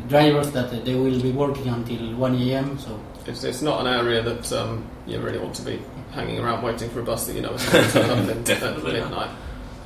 drivers 0.09 0.51
that 0.53 0.85
they 0.85 0.95
will 0.95 1.21
be 1.21 1.33
working 1.33 1.69
until 1.69 2.15
1 2.17 2.35
a.m. 2.37 2.79
So 2.79 2.99
It's, 3.27 3.45
it's 3.45 3.63
not 3.63 3.81
an 3.81 3.87
area 3.87 4.23
that 4.23 4.53
um, 4.53 4.85
you 5.07 5.21
really 5.21 5.39
want 5.39 5.55
to 5.57 5.63
be 5.63 5.81
hanging 6.13 6.39
around 6.41 6.63
waiting 6.63 6.91
for 6.91 7.01
a 7.01 7.03
bus 7.05 7.27
that 7.27 7.35
you 7.35 7.43
know 7.43 7.53
is 7.53 7.69
going 7.71 7.85
to 7.87 7.93
turn 7.93 8.11
up 8.11 8.19
in, 8.19 8.31
at 8.39 8.45
Definitely 8.45 8.93
not. 9.01 9.09
midnight. 9.11 9.31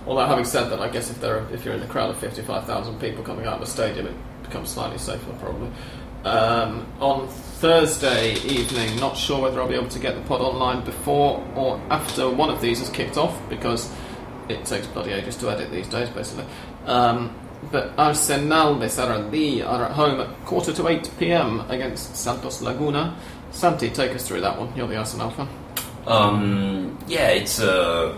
Although 0.07 0.27
having 0.27 0.45
said 0.45 0.69
that, 0.71 0.81
I 0.81 0.89
guess 0.89 1.11
if 1.11 1.21
there 1.21 1.39
are, 1.39 1.53
if 1.53 1.65
you're 1.65 1.75
in 1.75 1.81
the 1.81 1.87
crowd 1.87 2.11
of 2.11 2.19
55,000 2.19 2.99
people 3.01 3.25
coming 3.25 3.47
out 3.47 3.55
of 3.55 3.61
the 3.61 3.67
stadium, 3.67 4.07
it 4.07 4.15
becomes 4.43 4.69
slightly 4.71 4.99
safer 4.99 5.33
probably. 5.41 5.71
Um, 6.25 6.87
on 7.01 7.29
Thursday 7.29 8.35
evening, 8.45 8.97
not 8.99 9.17
sure 9.17 9.41
whether 9.43 9.61
I'll 9.61 9.69
be 9.69 9.75
able 9.75 9.89
to 9.89 9.99
get 9.99 10.15
the 10.15 10.23
pod 10.23 10.41
online 10.41 10.85
before 10.85 11.47
or 11.55 11.79
after 11.91 12.31
one 12.31 12.49
of 12.51 12.61
these 12.63 12.79
has 12.79 12.89
kicked 12.91 13.17
off 13.19 13.39
because 13.51 13.91
it 14.49 14.65
takes 14.65 14.87
bloody 14.89 15.13
ages 15.13 15.37
to 15.39 15.51
edit 15.51 15.71
these 15.71 15.89
days, 15.89 16.09
basically. 16.11 16.45
Um, 16.87 17.35
but 17.71 17.93
Arsenal 17.99 18.79
de 18.79 18.87
Sarandí 18.87 19.67
are 19.67 19.85
at 19.85 19.93
home 19.93 20.21
at 20.21 20.45
quarter 20.45 20.73
to 20.73 20.89
8 20.89 21.11
pm 21.19 21.61
against 21.69 22.17
Santos 22.17 22.63
Laguna. 22.63 23.17
Santi, 23.51 23.91
take 23.91 24.13
us 24.15 24.27
through 24.27 24.41
that 24.41 24.59
one. 24.59 24.73
You're 24.77 24.89
the 24.89 24.97
Arsenal 24.97 25.31
fan. 25.31 25.49
Um, 26.07 26.99
yeah, 27.07 27.29
it's 27.29 27.61
uh, 27.61 28.17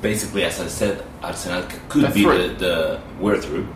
basically 0.00 0.44
as 0.44 0.60
I 0.60 0.68
said, 0.68 1.04
Arsenal 1.22 1.62
could 1.88 2.04
They're 2.04 2.12
be 2.12 2.22
through. 2.22 2.48
the, 2.48 2.54
the 2.54 3.00
we're 3.20 3.40
through. 3.40 3.68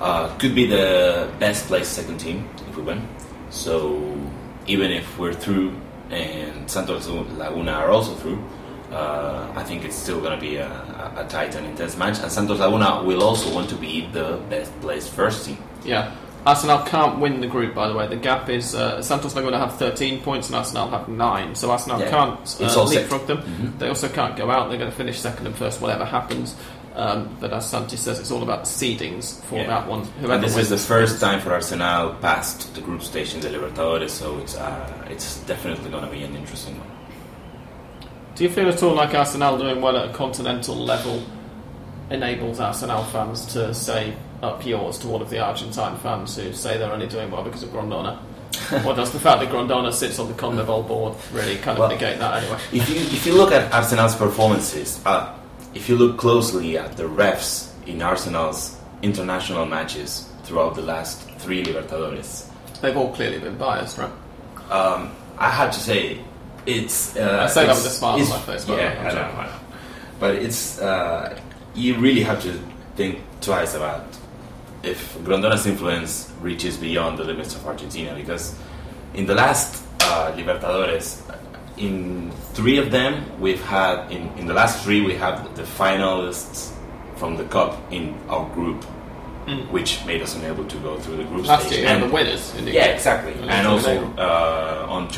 Uh, 0.00 0.36
could 0.38 0.54
be 0.54 0.66
the 0.66 1.30
best 1.38 1.66
placed 1.66 1.92
second 1.92 2.18
team 2.18 2.48
if 2.68 2.76
we 2.76 2.82
win. 2.82 3.06
So 3.50 4.18
even 4.66 4.90
if 4.90 5.18
we're 5.18 5.34
through 5.34 5.72
and 6.10 6.68
Santos 6.70 7.08
Laguna 7.08 7.72
are 7.72 7.90
also 7.90 8.14
through, 8.14 8.42
uh, 8.92 9.52
I 9.56 9.62
think 9.64 9.84
it's 9.84 9.96
still 9.96 10.20
going 10.20 10.38
to 10.38 10.40
be 10.40 10.56
a, 10.56 10.68
a, 10.68 11.24
a 11.24 11.28
tight 11.28 11.54
and 11.54 11.66
intense 11.66 11.96
match. 11.96 12.18
And 12.20 12.30
Santos 12.30 12.58
Laguna 12.58 13.02
will 13.02 13.22
also 13.22 13.52
want 13.54 13.68
to 13.70 13.76
be 13.76 14.06
the 14.12 14.40
best 14.50 14.70
placed 14.80 15.10
first 15.12 15.46
team. 15.46 15.58
Yeah. 15.84 16.14
Arsenal 16.46 16.80
can't 16.84 17.18
win 17.20 17.40
the 17.40 17.46
group, 17.46 17.74
by 17.74 17.88
the 17.88 17.94
way. 17.94 18.06
The 18.06 18.16
gap 18.16 18.50
is 18.50 18.74
uh, 18.74 19.00
Santos 19.00 19.34
Laguna 19.34 19.52
going 19.56 19.62
to 19.62 19.66
have 19.70 19.78
13 19.78 20.20
points 20.22 20.48
and 20.48 20.56
Arsenal 20.56 20.88
have 20.90 21.08
9. 21.08 21.54
So 21.54 21.70
Arsenal 21.70 21.98
Yeah. 22.00 22.10
can't 22.10 22.56
uh, 22.60 22.84
leapfrog 22.84 23.26
them. 23.26 23.38
Mhm. 23.38 23.78
They 23.78 23.88
also 23.88 24.08
can't 24.08 24.36
go 24.36 24.50
out. 24.50 24.68
They're 24.68 24.78
going 24.78 24.90
to 24.90 24.96
finish 24.96 25.18
second 25.18 25.46
and 25.46 25.56
first, 25.56 25.80
whatever 25.80 26.04
happens. 26.04 26.54
Um, 26.94 27.30
but 27.40 27.52
as 27.52 27.68
Santi 27.68 27.96
says, 27.96 28.20
it's 28.20 28.30
all 28.30 28.42
about 28.44 28.64
seedings 28.66 29.42
for 29.44 29.56
Yeah. 29.56 29.66
that 29.68 29.88
one. 29.88 30.02
Whoever 30.20 30.34
And 30.34 30.44
this 30.44 30.54
wins 30.54 30.70
is 30.70 30.82
the 30.82 30.86
first 30.86 31.18
time 31.20 31.40
for 31.40 31.52
Arsenal 31.52 32.14
past 32.20 32.72
the 32.74 32.80
group 32.82 33.02
stage 33.02 33.34
in 33.34 33.40
the 33.40 33.48
Libertadores, 33.48 34.10
so 34.10 34.38
it's 34.38 34.54
uh, 34.56 34.86
it's 35.10 35.40
definitely 35.40 35.90
going 35.90 36.04
to 36.04 36.10
be 36.10 36.22
an 36.22 36.36
interesting 36.36 36.78
one. 36.78 36.86
Do 38.34 38.42
you 38.44 38.50
feel 38.50 38.68
at 38.68 38.82
all 38.82 38.94
like 38.94 39.14
Arsenal 39.14 39.56
doing 39.58 39.80
well 39.80 39.96
at 39.96 40.10
a 40.10 40.12
continental 40.12 40.74
level 40.74 41.22
enables 42.10 42.58
Arsenal 42.60 43.04
fans 43.04 43.46
to 43.52 43.72
say 43.72 44.14
up 44.42 44.64
yours 44.66 44.98
to 44.98 45.08
all 45.08 45.22
of 45.22 45.30
the 45.30 45.38
Argentine 45.38 45.96
fans 45.98 46.36
who 46.36 46.52
say 46.52 46.76
they're 46.76 46.92
only 46.92 47.06
doing 47.06 47.30
well 47.30 47.44
because 47.44 47.62
of 47.62 47.70
Grondona? 47.70 48.18
or 48.86 48.94
does 48.94 49.10
the 49.12 49.18
fact 49.20 49.40
that 49.40 49.50
Grondona 49.50 49.92
sits 49.92 50.18
on 50.18 50.28
the 50.28 50.34
CONMEBOL 50.34 50.86
board 50.86 51.14
really 51.32 51.56
kind 51.56 51.70
of 51.76 51.78
Well- 51.80 51.88
negate 51.90 52.18
that 52.18 52.42
anyway? 52.42 52.58
If 52.72 52.88
you 52.90 52.96
if 52.96 53.26
you 53.26 53.34
look 53.34 53.52
at 53.52 53.72
Arsenal's 53.72 54.14
performances, 54.16 55.00
uh, 55.06 55.32
if 55.74 55.88
you 55.88 55.96
look 55.96 56.18
closely 56.18 56.76
at 56.78 56.96
the 56.96 57.04
refs 57.04 57.70
in 57.86 58.02
Arsenal's 58.02 58.76
international 59.02 59.66
matches 59.66 60.28
throughout 60.44 60.74
the 60.74 60.82
last 60.82 61.28
three 61.38 61.64
Libertadores, 61.64 62.46
They've 62.80 62.96
all 62.96 63.12
clearly 63.14 63.38
been 63.38 63.56
biased, 63.56 63.96
right? 63.98 64.10
um, 64.70 65.10
I 65.38 65.50
have 65.50 65.72
to 65.72 65.80
say 65.80 66.20
it's. 66.66 67.16
Uh, 67.16 67.42
I 67.44 67.46
say 67.48 67.66
that 67.66 67.74
with 67.76 67.86
a 67.86 67.90
smile 67.90 68.20
on 68.20 68.28
my 68.28 68.38
face, 68.40 68.64
but 68.64 68.78
Yeah, 68.78 69.08
I 69.08 69.14
know. 69.14 69.20
I 69.22 69.46
know. 69.46 69.52
But 70.20 70.34
it's 70.36 70.80
uh, 70.80 71.38
you 71.74 71.96
really 71.98 72.22
have 72.22 72.42
to 72.42 72.58
think 72.96 73.18
twice 73.40 73.74
about 73.74 74.04
if 74.82 75.16
Grondona's 75.24 75.66
influence 75.66 76.30
reaches 76.40 76.76
beyond 76.76 77.18
the 77.18 77.24
limits 77.24 77.54
of 77.56 77.66
Argentina 77.66 78.14
because 78.14 78.54
in 79.14 79.26
the 79.26 79.34
last 79.34 79.82
uh, 80.02 80.32
Libertadores, 80.36 81.20
in 81.76 82.30
three 82.54 82.78
of 82.78 82.90
them 82.90 83.24
we've 83.40 83.62
had 83.64 84.10
in, 84.12 84.28
in 84.38 84.46
the 84.46 84.54
last 84.54 84.84
three 84.84 85.00
we 85.00 85.14
have 85.14 85.56
the 85.56 85.62
finalists 85.62 86.70
from 87.16 87.36
the 87.36 87.44
cup 87.44 87.76
in 87.90 88.14
our 88.28 88.48
group, 88.54 88.84
which 89.70 90.04
made 90.06 90.20
us 90.22 90.36
unable 90.36 90.64
to 90.66 90.76
go 90.78 90.96
through 90.98 91.16
the 91.16 91.24
group 91.24 91.42
Mm. 91.44 91.48
Last 91.48 91.66
stage. 91.66 91.78
year, 91.80 91.88
had 91.88 92.02
And- 92.02 92.10
the 92.10 92.14
winners. 92.14 92.54
Yeah, 92.64 92.84
exactly. 92.86 93.32
And 93.34 93.50
And 93.50 93.66
also 93.66 94.04
uh, 94.18 94.86
on 94.88 95.08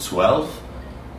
2012, 0.00 0.62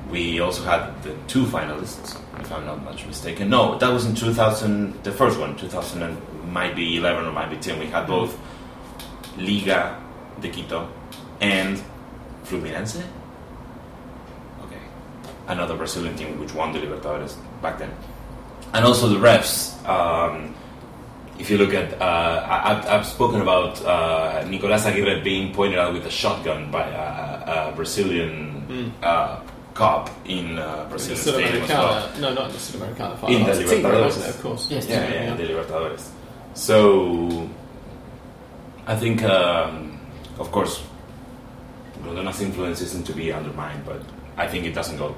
we 0.10 0.40
also 0.40 0.64
had 0.64 1.02
the 1.04 1.16
two 1.28 1.46
finalists, 1.46 2.20
if 2.40 2.52
I'm 2.52 2.66
not 2.66 2.84
much 2.84 3.06
mistaken. 3.06 3.50
No, 3.50 3.78
that 3.78 3.90
was 3.90 4.06
in 4.06 4.16
2000. 4.16 5.04
The 5.04 5.12
first 5.12 5.40
one, 5.40 5.56
2000 5.56 6.02
and 6.04 6.18
might 6.52 6.76
be 6.76 6.98
11 6.98 7.26
or 7.26 7.32
might 7.32 7.50
be 7.50 7.58
10. 7.58 7.80
We 7.80 7.86
had 7.86 8.08
both 8.08 8.38
Liga 9.38 10.02
de 10.42 10.50
Quito 10.50 10.90
and 11.40 11.82
Fluminense. 12.44 13.04
Okay, 14.66 14.82
another 15.48 15.78
Brazilian 15.78 16.16
team 16.16 16.40
which 16.40 16.54
won 16.54 16.74
the 16.74 16.80
Libertadores 16.80 17.36
back 17.62 17.80
then, 17.80 17.92
and 18.74 18.86
also 18.86 19.08
the 19.08 19.16
refs. 19.16 19.78
Um, 19.88 20.56
if 21.40 21.50
you 21.50 21.58
look 21.58 21.74
at, 21.74 22.00
uh, 22.00 22.06
I, 22.06 22.72
I've, 22.72 22.86
I've 22.86 23.06
spoken 23.06 23.42
about 23.42 23.84
uh, 23.84 24.46
Nicolas 24.48 24.86
Aguirre 24.86 25.22
being 25.24 25.54
pointed 25.54 25.80
out 25.80 25.94
with 25.94 26.06
a 26.06 26.12
shotgun 26.12 26.70
by 26.70 26.88
a, 26.88 27.70
a 27.70 27.74
Brazilian 27.76 28.61
uh, 29.04 29.40
cop 29.74 30.10
in 30.26 30.58
uh, 30.60 30.84
the 30.84 30.90
Brazilian 30.90 31.18
stadium 31.22 31.64
Sudamericana. 31.64 31.70
well. 31.70 32.20
No, 32.22 32.34
not 32.34 32.46
in 32.48 32.52
the 32.52 32.58
Sudamericana 32.58 33.18
final. 33.18 33.36
In 33.36 33.46
the 33.46 33.54
That's 33.54 33.70
Tigre, 33.72 33.90
Libertadores. 33.92 34.30
of 34.30 34.42
course. 34.42 34.68
Yes, 34.70 34.88
Yeah, 34.88 35.08
yeah, 35.10 35.24
yeah. 35.24 35.36
the 35.36 35.44
Libertadores. 35.44 36.10
So, 36.54 37.50
I 38.88 38.96
think, 38.96 39.24
um, 39.24 40.00
of 40.40 40.52
course, 40.52 40.84
Grondona's 42.04 42.42
influence 42.42 42.82
isn't 42.82 43.06
to 43.06 43.14
be 43.14 43.32
undermined, 43.32 43.86
but 43.86 44.02
I 44.38 44.48
think 44.48 44.66
it 44.66 44.74
doesn't 44.74 44.98
go 44.98 45.16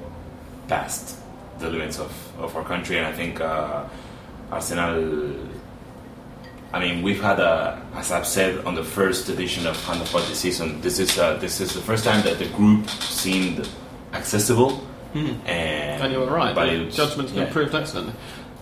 past 0.68 1.16
the 1.58 1.68
limits 1.70 1.98
of, 1.98 2.12
of 2.38 2.54
our 2.56 2.64
country, 2.64 2.98
and 2.98 3.06
I 3.06 3.12
think 3.12 3.40
uh, 3.40 3.84
Arsenal. 4.50 5.34
I 6.74 6.80
mean, 6.80 7.04
we've 7.04 7.22
had 7.22 7.38
a, 7.38 7.80
as 7.94 8.10
I've 8.10 8.26
said 8.26 8.64
on 8.64 8.74
the 8.74 8.82
first 8.82 9.28
edition 9.28 9.64
of 9.64 9.76
Hand 9.84 10.02
of 10.02 10.10
Pod 10.10 10.22
this 10.22 10.40
season. 10.40 10.80
This 10.80 10.98
is 10.98 11.16
uh, 11.16 11.36
this 11.36 11.60
is 11.60 11.72
the 11.72 11.80
first 11.80 12.02
time 12.02 12.24
that 12.24 12.40
the 12.40 12.48
group 12.48 12.90
seemed 12.90 13.68
accessible, 14.12 14.84
and, 15.14 16.02
And 16.02 16.12
you 16.12 16.18
were 16.18 16.26
right. 16.26 16.52
but 16.52 16.66
the 16.66 16.90
judgment's 16.90 17.30
been 17.30 17.46
yeah. 17.46 17.52
proved 17.52 17.76
excellently. 17.76 18.14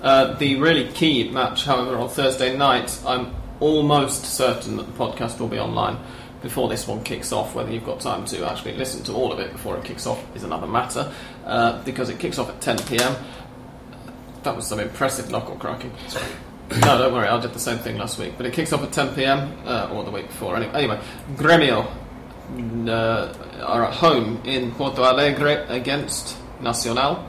Uh, 0.02 0.34
the 0.34 0.56
really 0.56 0.92
key 0.92 1.30
match, 1.30 1.64
however, 1.64 1.96
on 1.96 2.10
Thursday 2.10 2.54
night, 2.54 3.00
I'm 3.06 3.34
almost 3.60 4.26
certain 4.26 4.76
that 4.76 4.82
the 4.82 4.92
podcast 4.92 5.40
will 5.40 5.48
be 5.48 5.58
online 5.58 5.96
before 6.42 6.68
this 6.68 6.86
one 6.86 7.02
kicks 7.04 7.32
off. 7.32 7.54
Whether 7.54 7.72
you've 7.72 7.86
got 7.86 8.00
time 8.00 8.26
to 8.26 8.46
actually 8.46 8.76
listen 8.76 9.02
to 9.04 9.14
all 9.14 9.32
of 9.32 9.38
it 9.38 9.52
before 9.52 9.78
it 9.78 9.84
kicks 9.84 10.06
off 10.06 10.22
is 10.36 10.42
another 10.42 10.66
matter, 10.66 11.10
uh, 11.46 11.82
because 11.84 12.10
it 12.10 12.18
kicks 12.18 12.38
off 12.38 12.50
at 12.50 12.60
10 12.60 12.76
pm. 12.80 13.16
That 14.42 14.54
was 14.54 14.66
some 14.66 14.80
impressive 14.80 15.30
knuckle 15.30 15.56
cracking. 15.56 15.92
No, 16.80 16.98
don't 16.98 17.12
worry, 17.12 17.28
I 17.28 17.40
did 17.40 17.52
the 17.52 17.58
same 17.58 17.78
thing 17.78 17.98
last 17.98 18.18
week. 18.18 18.34
But 18.36 18.46
it 18.46 18.52
kicks 18.52 18.72
off 18.72 18.82
at 18.82 18.92
10 18.92 19.14
pm, 19.14 19.52
uh, 19.66 19.90
or 19.92 20.04
the 20.04 20.10
week 20.10 20.28
before. 20.28 20.56
Anyway, 20.56 21.00
Gremio 21.34 21.86
uh, 22.88 23.34
are 23.64 23.84
at 23.84 23.94
home 23.94 24.40
in 24.44 24.72
Porto 24.72 25.02
Alegre 25.02 25.66
against 25.68 26.36
Nacional, 26.60 27.28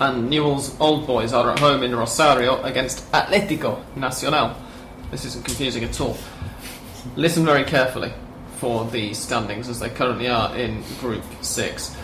and 0.00 0.30
Newell's 0.30 0.78
Old 0.80 1.06
Boys 1.06 1.32
are 1.32 1.50
at 1.50 1.58
home 1.58 1.82
in 1.82 1.94
Rosario 1.94 2.62
against 2.62 3.10
Atletico 3.12 3.82
Nacional. 3.96 4.54
This 5.10 5.24
isn't 5.24 5.44
confusing 5.44 5.84
at 5.84 6.00
all. 6.00 6.16
Listen 7.16 7.44
very 7.44 7.64
carefully 7.64 8.12
for 8.56 8.84
the 8.86 9.14
standings 9.14 9.68
as 9.68 9.80
they 9.80 9.88
currently 9.88 10.28
are 10.28 10.54
in 10.56 10.82
Group 11.00 11.24
6. 11.40 11.96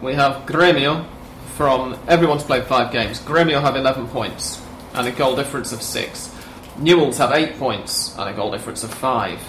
We 0.00 0.14
have 0.14 0.46
Gremio 0.46 1.06
from 1.56 1.98
everyone's 2.08 2.44
played 2.44 2.64
five 2.64 2.92
games. 2.92 3.20
Gremio 3.20 3.60
have 3.60 3.76
11 3.76 4.08
points 4.08 4.62
and 4.94 5.06
a 5.06 5.12
goal 5.12 5.36
difference 5.36 5.72
of 5.72 5.82
6. 5.82 6.34
Newell's 6.78 7.18
have 7.18 7.32
8 7.32 7.58
points 7.58 8.16
and 8.18 8.28
a 8.28 8.32
goal 8.32 8.50
difference 8.50 8.82
of 8.84 8.92
5. 8.92 9.40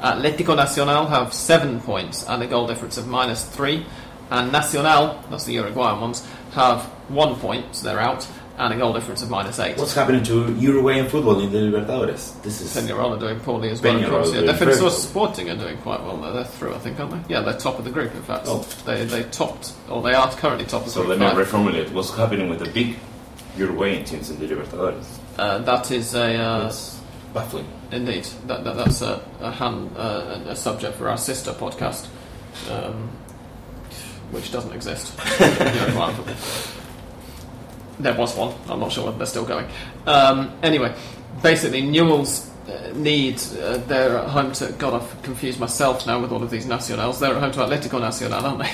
Atlético 0.00 0.56
Nacional 0.56 1.06
have 1.06 1.32
7 1.32 1.80
points 1.80 2.28
and 2.28 2.42
a 2.42 2.46
goal 2.46 2.66
difference 2.66 2.96
of 2.96 3.06
minus 3.06 3.44
3. 3.44 3.84
And 4.30 4.50
Nacional, 4.50 5.20
that's 5.30 5.44
the 5.44 5.52
Uruguayan 5.54 6.00
ones, 6.00 6.26
have 6.52 6.82
1 7.10 7.36
point, 7.36 7.76
so 7.76 7.84
they're 7.86 8.00
out, 8.00 8.26
and 8.58 8.72
a 8.72 8.76
goal 8.76 8.92
difference 8.92 9.22
of 9.22 9.30
minus 9.30 9.58
8. 9.58 9.76
What's 9.78 9.94
happening 9.94 10.22
to 10.24 10.52
Uruguayan 10.54 11.08
football 11.08 11.38
in 11.40 11.52
the 11.52 11.58
Libertadores? 11.58 12.40
This 12.42 12.60
is 12.60 12.74
Peñarol 12.74 13.16
are 13.16 13.20
doing 13.20 13.38
poorly 13.40 13.68
as 13.70 13.80
well. 13.82 13.94
Of 13.96 14.02
Peñarol 14.02 14.34
yeah. 14.46 14.52
Defensor. 14.52 14.90
Sporting 14.90 15.50
are 15.50 15.56
doing 15.56 15.76
quite 15.78 16.02
well. 16.02 16.16
Though. 16.16 16.32
They're 16.32 16.44
through, 16.44 16.74
I 16.74 16.78
think, 16.78 16.98
aren't 16.98 17.28
they? 17.28 17.34
Yeah, 17.34 17.40
they're 17.42 17.58
top 17.58 17.78
of 17.78 17.84
the 17.84 17.90
group. 17.90 18.14
In 18.14 18.22
fact, 18.22 18.44
Oh. 18.48 18.60
they 18.86 19.04
they 19.04 19.22
topped, 19.24 19.72
or 19.90 20.02
they 20.02 20.14
are 20.14 20.30
currently 20.32 20.64
top 20.66 20.82
of 20.86 20.88
so. 20.90 21.02
group 21.04 21.04
So 21.04 21.08
Let 21.08 21.18
me 21.18 21.26
five. 21.26 21.46
reformulate. 21.46 21.92
What's 21.92 22.14
happening 22.16 22.48
with 22.48 22.58
the 22.60 22.70
big 22.70 22.96
Uruguayan 23.56 24.04
teams 24.04 24.30
in 24.30 24.38
the 24.38 24.46
Libertadores? 24.46 25.04
Uh, 25.38 25.58
that 25.58 25.90
is 25.90 26.14
a 26.14 26.36
uh, 26.36 26.66
It's 26.66 27.00
baffling. 27.34 27.66
indeed. 27.90 28.24
That, 28.46 28.64
that 28.64 28.76
that's 28.76 29.02
a, 29.02 29.20
a 29.40 29.50
hand 29.50 29.90
uh, 29.96 30.40
a 30.46 30.56
subject 30.56 30.96
for 30.96 31.08
our 31.08 31.18
sister 31.18 31.52
podcast, 31.52 32.06
um, 32.70 33.08
which 34.30 34.50
doesn't 34.52 34.72
exist. 34.72 35.12
There 37.98 38.14
was 38.14 38.34
one. 38.36 38.52
I'm 38.68 38.80
not 38.80 38.90
sure 38.90 39.04
whether 39.04 39.18
they're 39.18 39.26
still 39.26 39.44
going. 39.44 39.66
Um, 40.06 40.50
anyway, 40.62 40.94
basically, 41.42 41.82
Newell's 41.82 42.50
uh, 42.68 42.90
need. 42.96 43.40
Uh, 43.60 43.76
they're 43.86 44.18
at 44.18 44.28
home 44.30 44.52
to. 44.52 44.72
God, 44.78 44.94
I've 44.94 45.22
confused 45.22 45.60
myself 45.60 46.04
now 46.06 46.18
with 46.20 46.32
all 46.32 46.42
of 46.42 46.50
these 46.50 46.66
nationals. 46.66 47.20
They're 47.20 47.34
at 47.34 47.40
home 47.40 47.52
to 47.52 47.60
Atletico 47.60 48.00
Nacional, 48.00 48.44
aren't 48.44 48.60
they? 48.60 48.70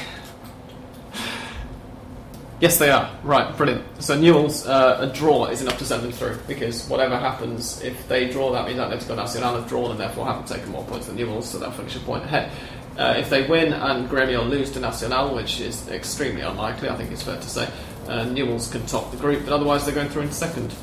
Yes, 2.61 2.79
they 2.79 2.91
are. 2.91 3.11
Right, 3.23 3.57
brilliant. 3.57 3.85
So 4.03 4.19
Newell's 4.19 4.67
uh, 4.67 4.99
a 5.01 5.07
draw 5.15 5.47
is 5.47 5.63
enough 5.63 5.79
to 5.79 5.85
send 5.85 6.03
them 6.03 6.13
through 6.13 6.39
because 6.47 6.89
whatever 6.89 7.17
happens, 7.17 7.83
if 7.83 8.09
they 8.09 8.31
draw, 8.31 8.53
that 8.53 8.67
means 8.67 8.79
Atletico 8.79 8.89
Nacional 8.89 8.99
have 9.01 9.09
got 9.09 9.19
Arsenal 9.19 9.55
have 9.57 9.69
drawn 9.69 9.91
and 9.91 10.01
therefore 10.01 10.27
haven't 10.27 10.47
taken 10.47 10.71
more 10.71 10.85
points 10.85 11.07
than 11.07 11.17
Newell's, 11.17 11.49
so 11.49 11.59
they'll 11.59 11.71
finish 11.71 11.97
a 11.97 12.01
point 12.01 12.25
ahead. 12.25 12.51
Uh, 12.97 13.15
if 13.17 13.31
they 13.31 13.47
win 13.47 13.73
and 13.73 14.09
Gremio 14.09 14.49
lose 14.49 14.73
to 14.73 14.81
Nacional, 14.81 15.35
which 15.35 15.61
is 15.61 15.89
extremely 15.89 16.41
unlikely, 16.41 16.89
I 16.89 16.97
think 16.97 17.13
it's 17.13 17.23
fair 17.23 17.37
to 17.37 17.49
say, 17.49 17.69
uh, 18.09 18.25
Newell's 18.25 18.71
can 18.71 18.85
top 18.87 19.11
the 19.13 19.17
group, 19.17 19.45
but 19.45 19.53
otherwise 19.53 19.85
they're 19.85 19.95
going 19.95 20.09
through 20.09 20.23
in 20.23 20.33
second. 20.33 20.75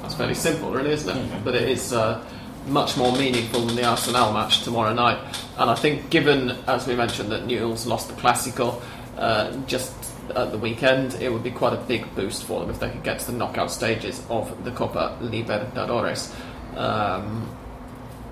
That's 0.00 0.14
fairly 0.14 0.34
simple, 0.34 0.72
really, 0.72 0.90
isn't 0.90 1.16
it? 1.16 1.44
But 1.44 1.54
it 1.54 1.68
is 1.68 1.92
uh, 1.92 2.24
much 2.66 2.96
more 2.96 3.12
meaningful 3.12 3.60
than 3.60 3.76
the 3.76 3.84
Arsenal 3.84 4.32
match 4.32 4.62
tomorrow 4.62 4.92
night. 4.92 5.18
And 5.58 5.70
I 5.70 5.74
think, 5.74 6.10
given, 6.10 6.50
as 6.66 6.86
we 6.86 6.96
mentioned, 6.96 7.30
that 7.30 7.46
Newell's 7.46 7.86
lost 7.86 8.08
the 8.08 8.14
Clásico 8.14 8.82
uh, 9.16 9.52
just 9.66 9.92
at 10.34 10.50
the 10.52 10.58
weekend, 10.58 11.14
it 11.14 11.32
would 11.32 11.42
be 11.42 11.50
quite 11.50 11.72
a 11.72 11.76
big 11.82 12.12
boost 12.14 12.44
for 12.44 12.60
them 12.60 12.70
if 12.70 12.80
they 12.80 12.90
could 12.90 13.02
get 13.02 13.18
to 13.20 13.26
the 13.32 13.36
knockout 13.36 13.70
stages 13.70 14.24
of 14.30 14.64
the 14.64 14.70
Copa 14.70 15.16
Libertadores. 15.20 16.32
Um, 16.76 17.48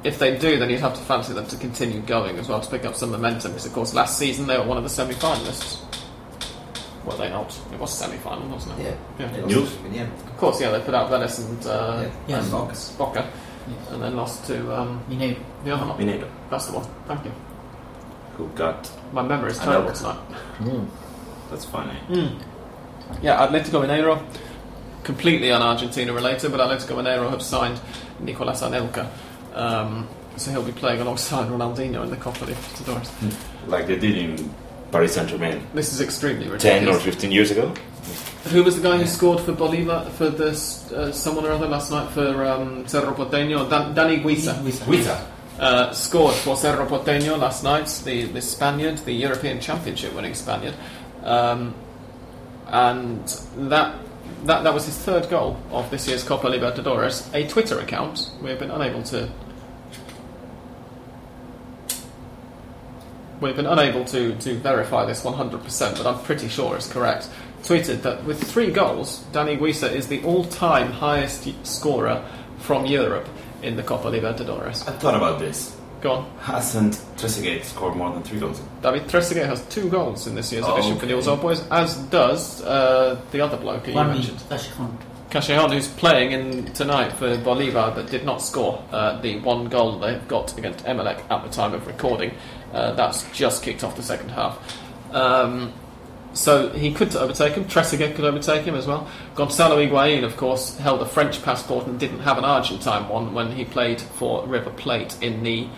if 0.02 0.18
they 0.18 0.38
do, 0.38 0.58
then 0.58 0.70
you'd 0.70 0.80
have 0.80 0.94
to 0.94 1.00
fancy 1.02 1.34
them 1.34 1.46
to 1.48 1.56
continue 1.56 2.00
going 2.00 2.38
as 2.38 2.48
well 2.48 2.60
to 2.60 2.70
pick 2.70 2.86
up 2.86 2.94
some 2.94 3.10
momentum. 3.10 3.52
Because, 3.52 3.66
of 3.66 3.72
course, 3.74 3.92
last 3.92 4.18
season 4.18 4.46
they 4.46 4.56
were 4.56 4.64
one 4.64 4.78
of 4.78 4.82
the 4.82 4.88
semi 4.88 5.12
finalists. 5.14 5.82
Were 7.04 7.16
they 7.16 7.28
not? 7.28 7.58
It 7.72 7.78
was 7.78 7.92
semi 7.92 8.16
final, 8.18 8.48
wasn't 8.48 8.78
it? 8.80 8.84
Yeah. 8.84 9.26
Yeah. 9.26 9.36
It 9.36 9.46
News? 9.46 9.56
was- 9.56 9.92
Yeah. 9.92 10.04
Of 10.04 10.36
course, 10.38 10.60
yeah, 10.60 10.70
they 10.70 10.80
put 10.80 10.94
out 10.94 11.10
Vélez 11.10 11.38
and, 11.46 11.66
uh, 11.66 12.02
Yeah. 12.02 12.36
Yes. 12.38 12.42
and 12.44 12.98
Boca, 12.98 13.26
Yes. 13.68 13.90
and 13.90 14.02
then 14.02 14.16
lost 14.16 14.46
to 14.46 14.74
um, 14.74 15.00
Mineiro. 15.10 15.36
the 15.64 15.74
other 15.74 15.86
one. 15.86 15.98
Mineiro, 15.98 16.26
That's 16.50 16.66
the 16.66 16.72
one. 16.76 16.86
Thank 17.06 17.24
you. 17.26 17.32
Who 18.40 18.48
got 18.54 18.90
My 19.12 19.22
memory 19.22 19.50
is 19.50 19.58
I 19.60 19.64
terrible 19.64 19.88
know. 19.88 19.94
tonight. 19.94 20.18
Mm. 20.60 20.86
that's 21.50 21.64
funny. 21.66 21.92
Yeah, 23.22 23.46
Atletico 23.46 23.84
Mineiro, 23.84 24.22
completely 25.04 25.50
un-Argentina 25.52 26.12
related, 26.12 26.50
but 26.52 26.60
Atletico 26.60 26.96
Mineiro 26.96 27.28
have 27.28 27.42
signed 27.42 27.78
Nicolas 28.20 28.62
Anelka. 28.62 29.06
Um, 29.54 30.08
so 30.36 30.50
he'll 30.52 30.62
be 30.62 30.72
playing 30.72 31.00
alongside 31.00 31.48
Ronaldinho 31.50 32.02
in 32.04 32.10
the 32.10 32.16
Copa 32.16 32.46
Libertadores. 32.46 33.10
Like 33.66 33.86
they 33.86 33.96
did 33.98 34.16
in 34.16 34.54
Paris 34.92 35.14
Saint 35.14 35.28
Germain 35.28 35.66
This 35.74 35.92
is 35.92 36.00
extremely 36.00 36.48
ridiculous. 36.48 36.62
ten 36.62 36.88
or 36.88 36.98
fifteen 36.98 37.30
years 37.32 37.50
ago. 37.50 37.74
Who 38.52 38.62
was 38.64 38.80
the 38.80 38.88
guy 38.88 38.96
who 38.96 39.06
scored 39.06 39.40
for 39.40 39.52
Bolivar, 39.52 40.08
for 40.16 40.30
this, 40.30 40.90
uh, 40.92 41.12
someone 41.12 41.44
or 41.44 41.50
other 41.52 41.66
last 41.68 41.90
night 41.90 42.08
for 42.10 42.42
um, 42.46 42.86
Cerro 42.88 43.12
Porteño? 43.12 43.68
Dan- 43.68 43.94
Dani 43.94 44.22
Güiza. 44.22 44.62
With- 44.64 44.80
Guiza. 44.80 45.20
Uh, 45.60 45.92
scored 45.92 46.34
for 46.36 46.56
Cerro 46.56 46.86
Porteño 46.86 47.38
last 47.38 47.62
night, 47.62 47.86
the, 48.06 48.24
the 48.24 48.40
Spaniard, 48.40 48.96
the 48.96 49.12
European 49.12 49.60
Championship 49.60 50.14
winning 50.14 50.32
Spaniard. 50.32 50.74
Um, 51.22 51.74
and 52.68 53.28
that, 53.68 53.94
that 54.44 54.64
that 54.64 54.72
was 54.72 54.86
his 54.86 54.96
third 54.96 55.28
goal 55.28 55.60
of 55.70 55.90
this 55.90 56.08
year's 56.08 56.24
Copa 56.24 56.46
Libertadores. 56.46 57.28
A 57.34 57.46
Twitter 57.46 57.78
account, 57.78 58.30
we 58.40 58.48
have 58.48 58.58
been 58.58 58.70
unable 58.70 59.02
to 59.02 59.30
we've 63.42 63.56
been 63.56 63.66
unable 63.66 64.06
to, 64.06 64.34
to 64.36 64.54
verify 64.60 65.04
this 65.04 65.22
100%, 65.22 65.96
but 65.98 66.06
I'm 66.06 66.22
pretty 66.24 66.48
sure 66.48 66.76
it's 66.76 66.90
correct, 66.90 67.28
tweeted 67.64 68.00
that 68.00 68.24
with 68.24 68.42
three 68.42 68.70
goals, 68.70 69.24
Dani 69.32 69.58
Güiza 69.58 69.92
is 69.92 70.08
the 70.08 70.22
all 70.24 70.44
time 70.44 70.90
highest 70.90 71.46
scorer 71.66 72.24
from 72.60 72.86
Europe 72.86 73.28
in 73.62 73.76
the 73.76 73.82
Copa 73.82 74.08
Libertadores. 74.08 74.88
I 74.88 74.92
thought 74.92 75.14
about 75.14 75.38
this. 75.38 75.76
Go 76.00 76.12
on. 76.12 76.30
Hasn't 76.40 76.94
Trezeguet 77.16 77.62
scored 77.64 77.94
more 77.94 78.10
than 78.12 78.22
three 78.22 78.40
goals? 78.40 78.60
David 78.82 79.02
Trezeguet 79.06 79.44
has 79.46 79.62
two 79.66 79.90
goals 79.90 80.26
in 80.26 80.34
this 80.34 80.50
year's 80.50 80.64
Oh, 80.66 80.74
edition 80.74 80.94
for 80.94 81.00
the 81.04 81.08
Newell's 81.12 81.28
Old 81.28 81.42
Boys, 81.42 81.62
as 81.70 81.96
does 82.08 82.62
uh, 82.62 83.20
the 83.32 83.40
other 83.42 83.58
bloke 83.58 83.84
who 83.84 83.92
you 83.92 83.98
Juanmi 83.98 84.14
mentioned. 84.14 84.38
Callejón. 84.48 84.96
Callejón, 85.30 85.72
who's 85.74 85.88
playing 85.88 86.32
in 86.32 86.72
tonight 86.72 87.12
for 87.12 87.36
Bolivar, 87.38 87.92
but 87.94 88.08
did 88.10 88.24
not 88.24 88.40
score 88.42 88.82
uh, 88.92 89.20
the 89.20 89.38
one 89.40 89.68
goal 89.68 89.98
they've 89.98 90.26
got 90.26 90.56
against 90.58 90.84
Emelec 90.86 91.20
at 91.30 91.42
the 91.44 91.50
time 91.50 91.74
of 91.74 91.86
recording. 91.86 92.32
Uh, 92.72 92.92
that's 92.94 93.30
just 93.32 93.62
kicked 93.62 93.84
off 93.84 93.94
the 93.94 94.02
second 94.02 94.30
half. 94.30 94.58
Um, 95.12 95.72
so 96.40 96.70
he 96.70 96.90
could 96.90 97.14
overtake 97.14 97.52
him. 97.52 97.66
Trezeguet 97.66 98.14
could 98.14 98.24
overtake 98.24 98.64
him 98.64 98.74
as 98.74 98.86
well. 98.86 99.06
Gonzalo 99.34 99.76
Higuain, 99.76 100.24
of 100.24 100.38
course, 100.38 100.74
held 100.78 101.02
a 101.02 101.06
French 101.06 101.42
passport 101.42 101.86
and 101.86 102.00
didn't 102.00 102.20
have 102.20 102.38
an 102.38 102.44
Argentine 102.44 103.10
one 103.10 103.34
when 103.34 103.52
he 103.52 103.66
played 103.66 104.00
for 104.00 104.46
River 104.46 104.70
Plate 104.70 105.14
in 105.20 105.42
the 105.42 105.68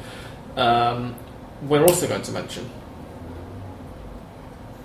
Um, 0.57 1.15
we're 1.61 1.83
also 1.83 2.07
going 2.07 2.23
to 2.23 2.31
mention, 2.31 2.69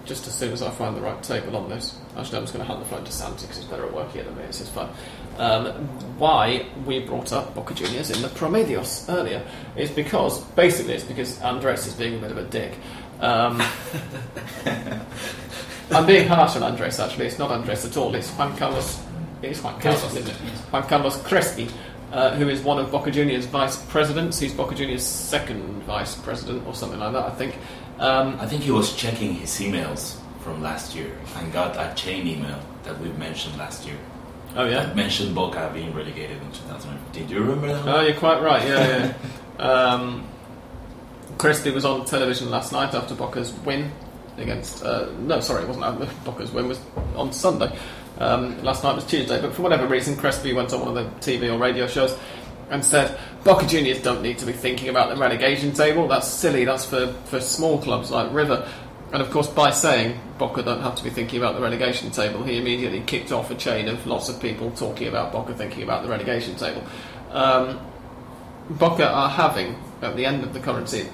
just 0.04 0.26
as 0.26 0.34
soon 0.34 0.52
as 0.52 0.62
I 0.62 0.70
find 0.70 0.96
the 0.96 1.00
right 1.00 1.22
table 1.22 1.56
on 1.56 1.68
this, 1.68 1.98
actually, 2.16 2.38
I'm 2.38 2.44
just 2.44 2.54
going 2.54 2.66
to 2.66 2.72
hand 2.72 2.82
the 2.82 2.86
phone 2.86 3.04
to 3.04 3.12
Santi 3.12 3.42
because 3.42 3.58
he's 3.58 3.66
better 3.66 3.86
at 3.86 3.92
work 3.92 4.10
here 4.12 4.24
than 4.24 4.36
me. 4.36 4.42
This 4.46 4.60
is 4.60 4.68
fun. 4.68 4.88
Um, 5.38 5.66
why 6.18 6.66
we 6.84 7.00
brought 7.00 7.32
up 7.32 7.54
Boca 7.54 7.74
Juniors 7.74 8.10
in 8.10 8.20
the 8.20 8.28
Promedios 8.28 9.08
earlier 9.08 9.42
is 9.76 9.90
because, 9.90 10.40
basically, 10.40 10.94
it's 10.94 11.04
because 11.04 11.40
Andres 11.42 11.86
is 11.86 11.94
being 11.94 12.16
a 12.16 12.18
bit 12.18 12.30
of 12.32 12.38
a 12.38 12.44
dick. 12.44 12.74
Um, 13.20 13.62
I'm 15.90 16.06
being 16.06 16.26
harsh 16.26 16.56
on 16.56 16.62
Andres, 16.62 16.98
actually. 16.98 17.26
It's 17.26 17.38
not 17.38 17.50
Andres 17.50 17.84
at 17.84 17.96
all. 17.96 18.14
It's 18.14 18.30
Juan 18.30 18.56
Carlos. 18.56 19.00
It's 19.42 19.62
Juan 19.62 19.80
Carlos, 19.80 20.04
isn't 20.16 20.28
it? 20.28 20.34
Juan 20.70 20.82
Carlos 20.84 21.16
Crespi, 21.22 21.68
uh, 22.12 22.34
who 22.36 22.48
is 22.48 22.62
one 22.62 22.78
of 22.78 22.90
Boca 22.90 23.10
Juniors' 23.10 23.46
vice 23.46 23.76
presidents. 23.86 24.38
He's 24.38 24.52
Boca 24.52 24.74
Juniors' 24.74 25.04
second 25.04 25.82
vice 25.84 26.14
president, 26.16 26.66
or 26.66 26.74
something 26.74 26.98
like 26.98 27.12
that, 27.12 27.24
I 27.24 27.30
think. 27.30 27.56
Um, 27.98 28.38
I 28.40 28.46
think 28.46 28.62
he 28.62 28.70
was 28.70 28.94
checking 28.96 29.34
his 29.34 29.50
emails 29.60 30.18
from 30.40 30.62
last 30.62 30.94
year 30.94 31.10
and 31.36 31.52
got 31.52 31.76
a 31.76 31.94
chain 31.94 32.26
email 32.26 32.58
that 32.84 32.98
we 33.00 33.10
mentioned 33.12 33.56
last 33.58 33.86
year. 33.86 33.96
oh, 34.56 34.64
yeah? 34.64 34.84
That 34.84 34.96
mentioned 34.96 35.34
Boca 35.34 35.70
being 35.72 35.94
relegated 35.94 36.42
in 36.42 36.52
2015. 36.52 37.26
Do 37.26 37.34
you 37.34 37.40
remember 37.40 37.68
that? 37.68 37.86
Oh, 37.86 38.00
you're 38.00 38.16
quite 38.16 38.42
right. 38.42 38.66
Yeah, 38.66 39.14
yeah. 39.58 39.64
um, 39.64 40.26
Crespi 41.38 41.70
was 41.70 41.84
on 41.84 42.04
television 42.04 42.50
last 42.50 42.72
night 42.72 42.94
after 42.94 43.14
Boca's 43.14 43.52
win 43.64 43.90
against. 44.36 44.82
Uh, 44.84 45.10
no, 45.20 45.40
sorry, 45.40 45.62
it 45.62 45.68
wasn't. 45.68 46.24
Boca's 46.24 46.50
win 46.50 46.68
was 46.68 46.80
on 47.14 47.32
Sunday. 47.32 47.76
Um, 48.18 48.62
last 48.62 48.84
night 48.84 48.94
was 48.94 49.06
Tuesday, 49.06 49.40
but 49.40 49.54
for 49.54 49.62
whatever 49.62 49.86
reason, 49.86 50.16
Crespi 50.16 50.52
went 50.52 50.72
on 50.72 50.80
one 50.80 50.96
of 50.96 51.20
the 51.20 51.30
TV 51.30 51.52
or 51.52 51.58
radio 51.58 51.86
shows 51.86 52.16
and 52.72 52.84
said 52.84 53.18
Boca 53.44 53.66
Juniors 53.66 54.00
don't 54.00 54.22
need 54.22 54.38
to 54.38 54.46
be 54.46 54.52
thinking 54.52 54.88
about 54.88 55.10
the 55.10 55.16
relegation 55.16 55.72
table. 55.72 56.08
That's 56.08 56.26
silly. 56.26 56.64
That's 56.64 56.84
for, 56.84 57.12
for 57.26 57.38
small 57.40 57.80
clubs 57.80 58.10
like 58.10 58.32
River. 58.32 58.68
And 59.12 59.20
of 59.20 59.30
course, 59.30 59.46
by 59.46 59.70
saying 59.70 60.18
Boca 60.38 60.62
don't 60.62 60.80
have 60.80 60.94
to 60.96 61.04
be 61.04 61.10
thinking 61.10 61.38
about 61.38 61.54
the 61.54 61.60
relegation 61.60 62.10
table, 62.10 62.42
he 62.42 62.56
immediately 62.56 63.02
kicked 63.02 63.30
off 63.30 63.50
a 63.50 63.54
chain 63.54 63.88
of 63.88 64.06
lots 64.06 64.30
of 64.30 64.40
people 64.40 64.70
talking 64.70 65.06
about 65.06 65.32
Boca 65.32 65.52
thinking 65.52 65.82
about 65.82 66.02
the 66.02 66.08
relegation 66.08 66.56
table. 66.56 66.82
Um, 67.30 67.78
Boca 68.70 69.06
are 69.06 69.28
having, 69.28 69.76
at 70.00 70.16
the 70.16 70.24
end 70.24 70.42
of 70.42 70.54
the 70.54 70.86
season, 70.86 71.12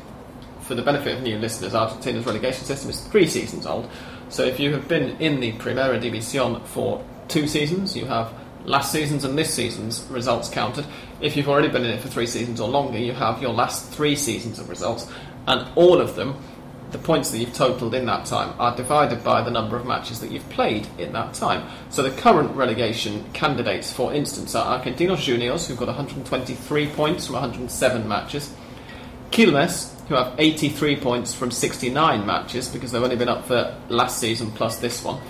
for 0.61 0.77
the 0.77 0.83
benefit 0.83 1.17
of 1.17 1.23
new 1.25 1.39
listeners, 1.39 1.75
Argentina's 1.75 2.25
relegation 2.25 2.65
system 2.65 2.91
is 2.91 3.01
three 3.01 3.27
seasons 3.27 3.67
old. 3.67 3.91
So 4.29 4.45
if 4.45 4.61
you 4.61 4.73
have 4.75 4.87
been 4.87 5.17
in 5.21 5.41
the 5.41 5.53
Primera 5.55 6.01
División 6.01 6.65
for 6.67 7.05
two 7.27 7.49
seasons, 7.49 7.97
you 7.97 8.05
have 8.05 8.33
last 8.65 8.93
season's 8.93 9.25
and 9.25 9.37
this 9.37 9.53
season's 9.53 10.03
results 10.05 10.49
counted. 10.49 10.87
If 11.21 11.37
you've 11.37 11.49
already 11.49 11.69
been 11.69 11.85
in 11.85 11.91
it 11.91 12.01
for 12.01 12.09
three 12.09 12.27
seasons 12.27 12.61
or 12.61 12.69
longer, 12.69 12.99
you 12.99 13.13
have 13.13 13.43
your 13.43 13.53
last 13.53 13.91
three 13.91 14.15
seasons 14.15 14.59
of 14.59 14.69
results, 14.69 15.11
and 15.47 15.67
all 15.75 16.01
of 16.01 16.15
them, 16.15 16.37
the 16.93 16.99
points 16.99 17.31
that 17.31 17.39
you've 17.39 17.55
totaled 17.55 17.95
in 17.95 18.07
that 18.07 18.25
time, 18.25 18.55
are 18.61 18.77
divided 18.77 19.25
by 19.25 19.43
the 19.43 19.51
number 19.51 19.77
of 19.77 19.85
matches 19.85 20.21
that 20.21 20.31
you've 20.31 20.49
played 20.51 20.87
in 20.97 21.13
that 21.13 21.35
time. 21.35 21.69
So 21.91 22.03
the 22.03 22.11
current 22.11 22.55
relegation 22.55 23.25
candidates, 23.33 23.93
for 23.93 24.15
instance, 24.15 24.55
are 24.55 24.81
Argentinos 24.81 25.19
Juniors, 25.19 25.67
who've 25.67 25.77
got 25.77 25.89
123 25.89 26.87
points 26.89 27.27
from 27.27 27.35
107 27.35 28.09
matches. 28.09 28.55
Quilmes, 29.33 29.95
who 30.09 30.15
have 30.15 30.35
83 30.39 30.97
points 30.97 31.35
from 31.35 31.51
69 31.51 32.25
matches 32.25 32.69
because 32.69 32.93
they've 32.93 33.03
only 33.03 33.17
been 33.17 33.29
up 33.29 33.45
for 33.45 33.77
last 33.89 34.19
season 34.19 34.51
plus 34.53 34.79
this 34.79 35.05
one. 35.05 35.21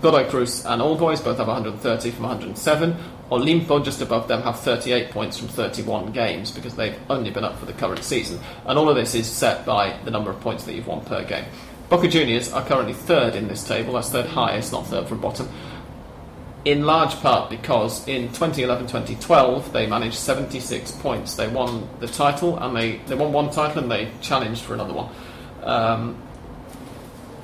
Godoy 0.00 0.28
Cruz 0.28 0.64
and 0.64 0.82
All 0.82 0.96
Boys 0.96 1.20
both 1.20 1.38
have 1.38 1.46
130 1.46 2.10
from 2.10 2.22
107. 2.22 2.96
Olimpo, 3.30 3.84
just 3.84 4.00
above 4.00 4.28
them, 4.28 4.42
have 4.42 4.58
38 4.60 5.10
points 5.10 5.36
from 5.36 5.48
31 5.48 6.12
games 6.12 6.50
because 6.50 6.74
they've 6.74 6.98
only 7.10 7.30
been 7.30 7.44
up 7.44 7.58
for 7.58 7.66
the 7.66 7.72
current 7.74 8.02
season. 8.02 8.40
And 8.64 8.78
all 8.78 8.88
of 8.88 8.96
this 8.96 9.14
is 9.14 9.26
set 9.26 9.66
by 9.66 9.98
the 10.04 10.10
number 10.10 10.30
of 10.30 10.40
points 10.40 10.64
that 10.64 10.74
you've 10.74 10.86
won 10.86 11.04
per 11.04 11.24
game. 11.24 11.44
Boca 11.88 12.08
Juniors 12.08 12.52
are 12.52 12.64
currently 12.64 12.94
third 12.94 13.34
in 13.34 13.48
this 13.48 13.64
table, 13.64 13.94
that's 13.94 14.10
third 14.10 14.26
highest, 14.26 14.72
not 14.72 14.86
third 14.86 15.08
from 15.08 15.20
bottom 15.20 15.48
in 16.64 16.84
large 16.84 17.14
part 17.20 17.48
because 17.48 18.06
in 18.08 18.28
2011-2012 18.28 19.72
they 19.72 19.86
managed 19.86 20.16
76 20.16 20.92
points. 20.92 21.34
They 21.34 21.48
won 21.48 21.88
the 22.00 22.08
title 22.08 22.58
and 22.58 22.76
they, 22.76 22.98
they 23.06 23.14
won 23.14 23.32
one 23.32 23.50
title 23.50 23.82
and 23.82 23.90
they 23.90 24.10
challenged 24.20 24.62
for 24.62 24.74
another 24.74 24.92
one. 24.92 25.08
Um, 25.62 26.22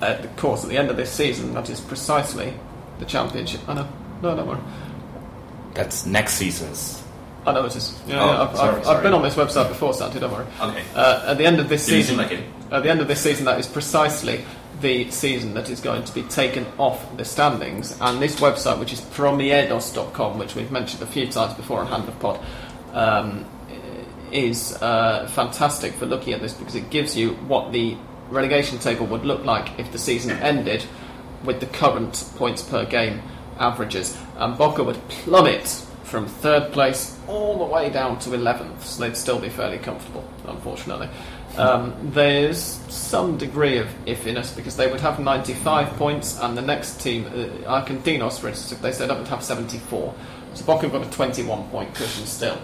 the 0.01 0.29
course 0.37 0.65
at 0.65 0.69
the 0.69 0.77
end 0.77 0.91
of 0.91 0.97
this 0.97 1.11
season, 1.11 1.55
that 1.55 1.71
is 1.71 1.81
precisely 1.81 2.53
the 2.99 3.07
championship. 3.07 3.67
I 3.67 3.75
know, 3.75 3.89
no, 4.21 4.37
don't 4.37 4.47
worry. 4.47 4.61
That's 5.75 6.07
next 6.07 6.35
season's. 6.35 7.03
I 7.47 7.53
know 7.53 7.65
it 7.67 7.77
is. 7.77 8.01
Yeah, 8.07 8.23
Oh, 8.23 8.27
yeah, 8.27 8.43
I've, 8.43 8.57
sorry, 8.57 8.81
I've, 8.81 8.87
I've 8.87 9.03
been 9.03 9.13
on 9.13 9.23
this 9.23 9.35
website 9.35 9.69
before, 9.69 9.93
Santi. 9.93 10.19
Don't 10.19 10.33
worry. 10.33 10.47
Okay. 10.61 10.83
Uh, 10.95 11.25
at 11.27 11.39
the 11.39 11.45
end 11.45 11.61
of 11.61 11.69
this 11.69 11.85
Didn't 11.87 12.03
season, 12.05 12.17
like 12.17 12.33
at 12.71 12.83
the 12.83 12.91
end 12.91 13.01
of 13.01 13.09
this 13.09 13.21
season, 13.21 13.45
that 13.45 13.59
is 13.61 13.67
precisely 13.67 14.45
the 14.81 15.11
season 15.11 15.55
that 15.55 15.69
is 15.69 15.81
going 15.81 16.05
to 16.05 16.15
be 16.15 16.23
taken 16.23 16.67
off 16.79 17.17
the 17.17 17.25
standings. 17.25 17.99
And 18.01 18.21
this 18.21 18.41
website, 18.41 18.79
which 18.79 18.93
is 18.93 19.01
promiedos.com, 19.01 20.39
which 20.39 20.55
we've 20.55 20.71
mentioned 20.71 21.03
a 21.03 21.07
few 21.07 21.27
times 21.27 21.55
before 21.55 21.81
on 21.81 21.87
Hand 21.87 22.09
of 22.09 22.19
Pod, 22.19 22.41
um, 22.93 23.45
is 24.33 24.77
uh, 24.83 25.29
fantastic 25.33 25.93
for 25.93 26.07
looking 26.07 26.33
at 26.33 26.41
this 26.41 26.55
because 26.55 26.75
it 26.75 26.91
gives 26.91 27.17
you 27.17 27.31
what 27.47 27.73
the 27.73 27.97
relegation 28.31 28.79
table 28.79 29.07
would 29.07 29.25
look 29.25 29.45
like 29.45 29.79
if 29.79 29.93
the 29.93 29.99
season 29.99 30.33
ended 30.39 30.85
with 31.45 31.61
the 31.61 31.67
current 31.67 32.25
points 32.37 32.63
per 32.63 32.85
game 32.85 33.23
averages. 33.59 34.17
And 34.37 34.59
Boca 34.59 34.83
would 34.83 34.97
plummet 35.09 35.67
from 36.05 36.27
third 36.27 36.73
place 36.73 37.19
all 37.27 37.59
the 37.59 37.65
way 37.65 37.91
down 37.91 38.19
to 38.21 38.31
11th, 38.31 38.83
so 38.83 39.03
they'd 39.03 39.17
still 39.17 39.39
be 39.39 39.49
fairly 39.49 39.79
comfortable, 39.79 40.25
unfortunately. 40.47 41.09
Um, 41.57 41.95
there's 42.13 42.59
some 42.59 43.37
degree 43.37 43.79
of 43.79 43.87
iffiness 44.07 44.55
because 44.55 44.77
they 44.77 44.91
would 44.91 45.01
have 45.01 45.19
95 45.19 45.89
points, 45.97 46.39
and 46.41 46.57
the 46.57 46.63
next 46.63 47.01
team, 47.01 47.27
uh, 47.27 47.81
Argentinos, 47.81 48.39
for 48.39 48.49
instance, 48.49 48.73
if 48.73 48.83
they 48.83 48.93
set 48.93 49.11
up, 49.11 49.19
would 49.19 49.29
have 49.29 49.43
74. 49.43 50.15
So 50.55 50.65
Boca 50.65 50.89
got 50.89 51.07
a 51.07 51.11
21 51.11 51.69
point 51.71 51.95
cushion 51.95 52.27
still. 52.27 52.59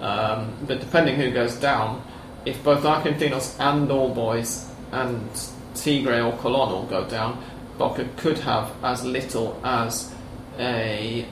Um, 0.00 0.56
but 0.66 0.80
depending 0.80 1.16
who 1.16 1.30
goes 1.30 1.56
down, 1.56 2.02
if 2.44 2.62
both 2.62 2.82
Argentinos 2.82 3.58
and 3.58 3.90
All 3.90 4.14
Boys 4.14 4.70
and 4.92 5.28
Tigre 5.74 6.20
or 6.20 6.32
Colón 6.34 6.68
all 6.68 6.86
go 6.86 7.04
down, 7.06 7.42
Boca 7.78 8.08
could 8.16 8.38
have 8.38 8.70
as 8.82 9.04
little 9.04 9.58
as 9.64 10.14
a 10.58 11.26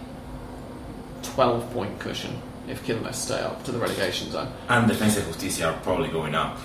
12 1.22 1.72
point 1.72 1.98
cushion 1.98 2.40
if 2.68 2.84
Quilmes 2.86 3.14
stay 3.14 3.40
up 3.40 3.64
to 3.64 3.72
the 3.72 3.78
relegation 3.78 4.30
zone. 4.30 4.52
And 4.68 4.88
y 4.88 4.94
Justicia 4.96 5.72
are 5.72 5.80
probably 5.80 6.08
going 6.08 6.34
up 6.34 6.58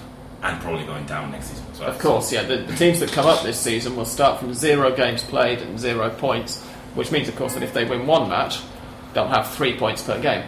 and 0.44 0.62
probably 0.62 0.86
going 0.86 1.06
down 1.06 1.32
next 1.32 1.48
season 1.48 1.66
as 1.72 1.80
well. 1.80 1.90
Of 1.90 2.00
course, 2.00 2.32
yeah, 2.32 2.44
the, 2.44 2.58
the 2.58 2.76
teams 2.76 3.00
that 3.00 3.12
come 3.12 3.26
up 3.26 3.44
this 3.44 3.60
season 3.60 3.96
will 3.96 4.06
start 4.06 4.40
from 4.40 4.54
zero 4.54 4.96
games 4.96 5.24
played 5.24 5.60
and 5.60 5.80
zero 5.80 6.10
points, 6.10 6.62
which 6.94 7.12
means, 7.12 7.28
of 7.28 7.36
course, 7.36 7.56
that 7.56 7.64
if 7.64 7.74
they 7.74 7.86
win 7.86 8.06
one 8.06 8.30
match, 8.30 8.60
they'll 9.14 9.28
have 9.28 9.50
three 9.50 9.78
points 9.78 10.04
per 10.04 10.22
game. 10.22 10.48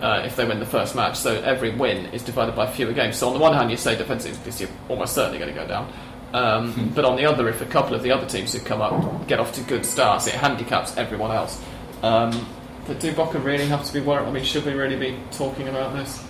Uh, 0.00 0.22
if 0.24 0.36
they 0.36 0.44
win 0.44 0.60
the 0.60 0.66
first 0.66 0.94
match, 0.94 1.16
so 1.16 1.40
every 1.42 1.74
win 1.74 2.06
is 2.06 2.22
divided 2.22 2.54
by 2.54 2.70
fewer 2.70 2.92
games. 2.92 3.16
So 3.16 3.26
on 3.26 3.34
the 3.34 3.40
one 3.40 3.52
hand, 3.52 3.68
you 3.68 3.76
say 3.76 3.96
defensive 3.96 4.38
because 4.38 4.60
you're 4.60 4.70
almost 4.88 5.12
certainly 5.12 5.38
going 5.38 5.52
to 5.52 5.60
go 5.60 5.66
down, 5.66 5.92
um, 6.32 6.92
but 6.94 7.04
on 7.04 7.16
the 7.16 7.24
other, 7.24 7.48
if 7.48 7.60
a 7.60 7.66
couple 7.66 7.94
of 7.94 8.02
the 8.02 8.10
other 8.10 8.26
teams 8.26 8.52
who 8.52 8.60
come 8.60 8.80
up 8.80 9.26
get 9.26 9.40
off 9.40 9.52
to 9.54 9.62
good 9.62 9.84
starts, 9.86 10.26
it 10.26 10.34
handicaps 10.34 10.96
everyone 10.96 11.30
else. 11.30 11.62
Um, 12.02 12.46
but 12.86 13.00
do 13.00 13.12
Boca 13.12 13.38
really 13.38 13.66
have 13.66 13.84
to 13.84 13.92
be 13.92 14.00
worried? 14.00 14.26
I 14.26 14.30
mean, 14.30 14.44
should 14.44 14.64
we 14.64 14.72
really 14.72 14.96
be 14.96 15.18
talking 15.30 15.68
about 15.68 15.94
this? 15.94 16.22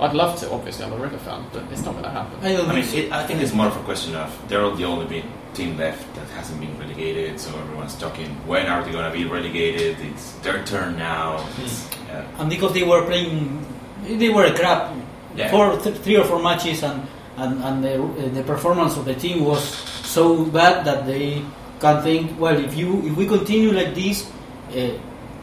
I'd 0.00 0.12
love 0.12 0.38
to. 0.40 0.50
Obviously, 0.50 0.84
I'm 0.84 0.92
a 0.92 0.96
River 0.96 1.18
fan, 1.18 1.46
but 1.52 1.62
it's 1.70 1.84
not 1.84 1.92
going 1.92 2.04
to 2.04 2.10
happen. 2.10 2.38
I 2.44 2.56
I 2.56 2.74
mean, 2.74 2.84
it, 2.94 3.12
I 3.12 3.24
think 3.26 3.40
it's 3.40 3.52
more 3.52 3.66
of 3.66 3.76
a 3.76 3.82
question 3.84 4.14
of 4.16 4.48
they're 4.48 4.68
the 4.74 4.84
only 4.84 5.06
big 5.06 5.24
team 5.54 5.76
left 5.76 6.12
that 6.16 6.28
hasn't 6.30 6.60
been 6.60 6.76
relegated, 6.78 7.38
so 7.38 7.56
everyone's 7.60 7.96
talking 7.96 8.28
when 8.46 8.66
are 8.66 8.84
they 8.84 8.90
going 8.90 9.10
to 9.10 9.16
be 9.16 9.24
relegated? 9.24 9.96
It's 10.00 10.32
their 10.42 10.64
turn 10.64 10.96
now. 10.96 11.48
It's, 11.62 11.88
uh, 12.10 12.26
and 12.38 12.50
because 12.50 12.72
they 12.74 12.82
were 12.82 13.04
playing, 13.06 13.64
they 14.02 14.30
were 14.30 14.44
a 14.46 14.54
crap. 14.54 14.92
Yeah. 15.36 15.50
Four, 15.50 15.78
th- 15.78 15.96
three 15.96 16.16
or 16.16 16.24
four 16.24 16.40
matches, 16.42 16.82
and 16.82 17.06
and, 17.36 17.62
and 17.62 17.84
the, 17.84 18.02
uh, 18.02 18.28
the 18.34 18.42
performance 18.42 18.96
of 18.96 19.04
the 19.04 19.14
team 19.14 19.44
was 19.44 19.62
so 20.06 20.44
bad 20.46 20.84
that 20.84 21.06
they 21.06 21.44
can 21.80 22.02
think, 22.02 22.38
well, 22.38 22.56
if 22.56 22.76
you 22.76 23.02
if 23.06 23.16
we 23.16 23.26
continue 23.26 23.72
like 23.72 23.94
this 23.94 24.30
uh, 24.70 24.90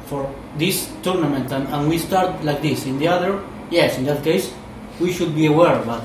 for 0.06 0.34
this 0.58 0.90
tournament 1.04 1.52
and, 1.52 1.68
and 1.68 1.90
we 1.90 1.98
start 1.98 2.44
like 2.44 2.62
this 2.62 2.86
in 2.86 2.98
the 2.98 3.08
other, 3.08 3.44
yes, 3.70 3.98
in 3.98 4.06
that 4.06 4.24
case, 4.24 4.54
we 5.00 5.12
should 5.12 5.36
be 5.36 5.48
aware. 5.48 5.82
But 5.86 6.04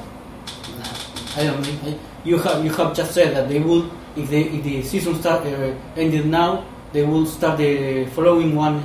I 1.37 1.45
don't 1.45 1.63
think 1.63 2.01
you 2.25 2.39
have 2.39 2.65
you 2.65 2.73
have 2.73 2.95
just 2.95 3.15
said 3.15 3.37
that 3.37 3.49
they 3.49 3.61
will 3.61 3.91
if 4.17 4.29
the 4.29 4.41
if 4.41 4.65
the 4.65 4.83
season 4.83 5.15
start 5.21 5.47
uh, 5.47 5.73
ended 5.97 6.27
now, 6.27 6.65
they 6.93 7.05
will 7.05 7.27
start 7.27 7.59
the 7.59 8.07
following 8.07 8.55
one 8.55 8.83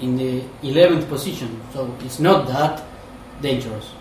in 0.00 0.16
the 0.16 0.42
11th 0.62 1.08
position. 1.08 1.60
So 1.72 1.94
it's 2.00 2.20
not 2.20 2.46
that 2.48 2.84
dangerous. 3.40 3.95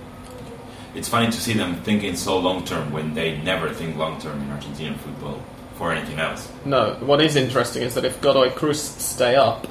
It's 0.95 1.09
funny 1.09 1.27
to 1.27 1.39
see 1.39 1.53
them 1.53 1.75
thinking 1.83 2.15
so 2.15 2.39
long 2.39 2.63
term 2.63 2.91
when 2.91 3.13
they 3.13 3.37
never 3.37 3.69
think 3.69 3.97
long 3.97 4.19
term 4.19 4.41
in 4.41 4.47
Argentinian 4.49 4.97
football 4.97 5.41
for 5.75 5.91
anything 5.91 6.19
else. 6.19 6.49
No, 6.63 6.95
what 7.01 7.21
is 7.21 7.35
interesting 7.35 7.83
is 7.83 7.95
that 7.95 8.05
if 8.05 8.21
Godoy 8.21 8.49
Cruz 8.51 8.81
stay 8.81 9.35
up, 9.35 9.67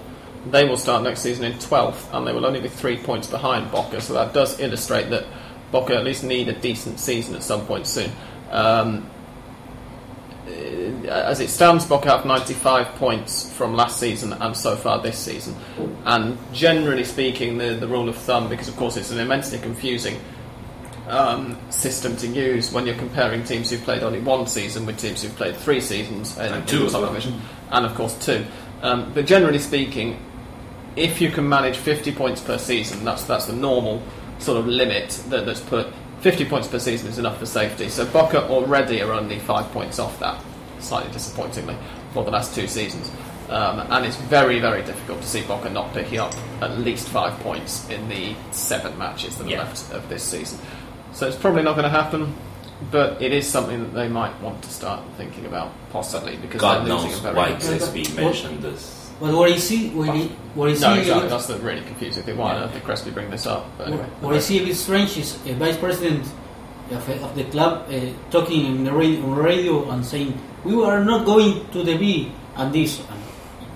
they 0.50 0.68
will 0.68 0.76
start 0.76 1.02
next 1.02 1.20
season 1.20 1.44
in 1.44 1.54
12th, 1.54 2.12
and 2.12 2.26
they 2.26 2.32
will 2.32 2.44
only 2.44 2.60
be 2.60 2.68
three 2.68 2.98
points 2.98 3.26
behind 3.26 3.70
Boca, 3.72 4.00
so 4.00 4.12
that 4.12 4.34
does 4.34 4.60
illustrate 4.60 5.08
that 5.10 5.24
Boca 5.72 5.96
at 5.96 6.04
least 6.04 6.22
need 6.22 6.48
a 6.48 6.52
decent 6.52 7.00
season 7.00 7.34
at 7.34 7.42
some 7.42 7.64
point 7.66 7.86
soon. 7.86 8.10
Um, 8.50 9.08
uh, 10.46 11.08
as 11.08 11.40
it 11.40 11.48
stands, 11.48 11.86
Boca 11.86 12.10
have 12.10 12.26
95 12.26 12.86
points 12.96 13.50
from 13.54 13.74
last 13.74 13.98
season 13.98 14.34
and 14.34 14.54
so 14.54 14.76
far 14.76 15.00
this 15.00 15.18
season. 15.18 15.56
And 16.04 16.36
generally 16.52 17.04
speaking, 17.04 17.56
the, 17.56 17.74
the 17.74 17.88
rule 17.88 18.10
of 18.10 18.16
thumb, 18.16 18.50
because 18.50 18.68
of 18.68 18.76
course 18.76 18.98
it's 18.98 19.10
an 19.10 19.20
immensely 19.20 19.58
confusing 19.58 20.20
um, 21.08 21.58
system 21.70 22.16
to 22.16 22.26
use 22.26 22.72
when 22.72 22.86
you're 22.86 22.96
comparing 22.96 23.44
teams 23.44 23.70
who've 23.70 23.82
played 23.82 24.02
only 24.02 24.20
one 24.20 24.46
season 24.46 24.86
with 24.86 24.98
teams 24.98 25.22
who've 25.22 25.34
played 25.36 25.56
three 25.56 25.80
seasons 25.80 26.36
in, 26.38 26.52
And 26.52 26.66
two 26.68 26.80
in 26.80 26.86
the 26.86 26.90
top 26.92 27.08
division, 27.08 27.40
and 27.70 27.84
of 27.86 27.94
course 27.94 28.14
two. 28.24 28.44
Um, 28.82 29.12
but 29.14 29.26
generally 29.26 29.58
speaking, 29.58 30.18
if 30.96 31.20
you 31.20 31.30
can 31.30 31.48
manage 31.48 31.76
50 31.76 32.12
points 32.12 32.40
per 32.40 32.58
season, 32.58 33.04
that's 33.04 33.24
that's 33.24 33.46
the 33.46 33.52
normal 33.54 34.02
sort 34.38 34.58
of 34.58 34.66
limit 34.66 35.10
that, 35.28 35.46
that's 35.46 35.60
put. 35.60 35.88
50 36.20 36.46
points 36.46 36.68
per 36.68 36.78
season 36.78 37.08
is 37.08 37.18
enough 37.18 37.38
for 37.38 37.44
safety. 37.44 37.90
So 37.90 38.06
Boca 38.06 38.48
already 38.48 39.02
are 39.02 39.12
only 39.12 39.38
five 39.40 39.70
points 39.72 39.98
off 39.98 40.18
that, 40.20 40.42
slightly 40.78 41.12
disappointingly, 41.12 41.76
for 42.14 42.24
the 42.24 42.30
last 42.30 42.54
two 42.54 42.66
seasons. 42.66 43.10
Um, 43.50 43.80
and 43.90 44.06
it's 44.06 44.16
very, 44.16 44.58
very 44.58 44.82
difficult 44.82 45.20
to 45.20 45.28
see 45.28 45.42
Boca 45.42 45.68
not 45.68 45.92
picking 45.92 46.18
up 46.18 46.32
at 46.62 46.78
least 46.78 47.08
five 47.10 47.38
points 47.40 47.86
in 47.90 48.08
the 48.08 48.34
seven 48.52 48.96
matches 48.96 49.36
that 49.36 49.46
are 49.46 49.50
Yeah. 49.50 49.58
left 49.64 49.92
of 49.92 50.08
this 50.08 50.22
season. 50.22 50.58
So 51.14 51.26
it's 51.28 51.36
probably 51.36 51.62
not 51.62 51.72
going 51.76 51.84
to 51.84 51.90
happen, 52.02 52.34
but 52.90 53.22
it 53.22 53.32
is 53.32 53.46
something 53.48 53.80
that 53.80 53.94
they 53.94 54.08
might 54.08 54.38
want 54.42 54.62
to 54.62 54.68
start 54.70 55.00
thinking 55.16 55.46
about, 55.46 55.70
possibly, 55.90 56.36
because 56.36 56.60
God 56.60 56.86
they're 56.86 56.94
losing 56.94 57.10
knows 57.10 57.18
a 57.20 57.22
very 57.22 57.36
why 57.36 57.48
good 57.52 57.60
Crespi 57.62 58.02
What- 58.04 58.16
mentioned 58.16 58.62
this. 58.62 59.00
But 59.20 59.32
what 59.32 59.48
I 59.52 59.56
see, 59.56 59.90
what 59.90 60.10
I, 60.10 60.22
what 60.58 60.70
I 60.70 60.74
see, 60.74 60.80
No, 60.82 60.94
exactly. 60.94 61.28
That's 61.28 61.46
the 61.46 61.58
really 61.58 61.82
confusing 61.82 62.24
thing. 62.24 62.36
Why 62.36 62.56
on 62.56 62.64
earth 62.64 62.72
did 62.72 62.82
Crespi 62.82 63.10
bring 63.12 63.30
this 63.30 63.46
up? 63.46 63.64
But 63.78 63.86
anyway, 63.86 64.06
what 64.20 64.34
I 64.34 64.40
see 64.40 64.60
a 64.60 64.66
bit 64.66 64.74
strange 64.74 65.16
is 65.16 65.38
a 65.46 65.54
vice 65.54 65.76
president 65.76 66.26
of, 66.90 67.08
of 67.22 67.34
the 67.36 67.44
club 67.44 67.86
uh, 67.88 68.00
talking 68.32 68.66
in 68.66 68.82
the 68.82 68.92
radio, 68.92 69.22
on 69.24 69.36
radio 69.36 69.88
and 69.90 70.04
saying 70.04 70.36
we 70.64 70.74
are 70.82 71.02
not 71.04 71.24
going 71.26 71.64
to 71.70 71.84
the 71.84 71.96
B 71.96 72.32
and 72.56 72.74
this. 72.74 72.98
And 73.08 73.20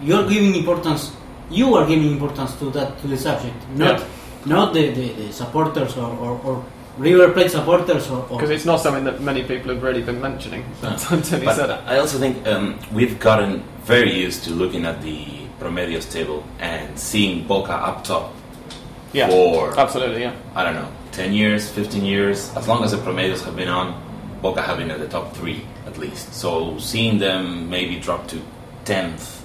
you're 0.03 0.29
giving 0.29 0.57
importance. 0.57 1.13
You 1.51 1.77
are 1.77 1.87
giving 1.87 2.11
importance 2.11 2.57
to 2.59 2.71
that 2.71 2.99
to 3.03 3.07
the 3.07 3.17
subject, 3.17 3.55
not 3.77 4.01
Yeah. 4.01 4.07
not 4.45 4.75
the, 4.75 4.91
the, 4.91 5.13
the 5.23 5.33
supporters 5.33 5.97
or, 5.97 6.11
or, 6.19 6.41
or 6.45 6.65
River 6.99 7.33
Plate 7.33 7.51
supporters 7.51 8.11
or, 8.11 8.27
or 8.29 8.39
because 8.39 8.51
it's 8.51 8.65
not 8.65 8.81
something 8.81 9.05
that 9.05 9.21
many 9.21 9.43
people 9.45 9.73
have 9.73 9.83
really 9.83 10.03
been 10.03 10.21
mentioning 10.21 10.65
until 10.83 11.39
he 11.39 11.45
But 11.47 11.55
said 11.57 11.71
it. 11.71 11.81
I 11.87 11.99
also 11.99 12.19
think 12.19 12.47
um, 12.47 12.79
we've 12.93 13.19
gotten 13.21 13.63
very 13.85 14.13
used 14.13 14.45
to 14.45 14.51
looking 14.51 14.85
at 14.85 15.01
the 15.03 15.25
promedios 15.61 16.11
table 16.11 16.45
and 16.59 16.99
seeing 16.99 17.47
Boca 17.47 17.73
up 17.73 18.05
top 18.05 18.33
Yeah, 19.13 19.29
for 19.29 19.79
absolutely. 19.79 20.23
Yeah, 20.23 20.35
I 20.55 20.65
don't 20.65 20.75
know, 20.75 20.89
10 21.13 21.33
years, 21.33 21.69
15 21.71 22.05
years, 22.05 22.55
as 22.57 22.69
long 22.69 22.85
as 22.85 22.91
the 22.93 22.99
promedios 22.99 23.43
have 23.45 23.57
been 23.57 23.69
on, 23.69 23.95
Boca 24.43 24.63
have 24.63 24.79
been 24.79 24.91
at 24.91 24.99
the 25.01 25.09
top 25.09 25.35
three 25.35 25.63
at 25.87 25.99
least. 25.99 26.35
So 26.35 26.79
seeing 26.79 27.19
them 27.19 27.71
maybe 27.71 27.99
drop 27.99 28.29
to 28.29 28.41
10th, 28.85 29.41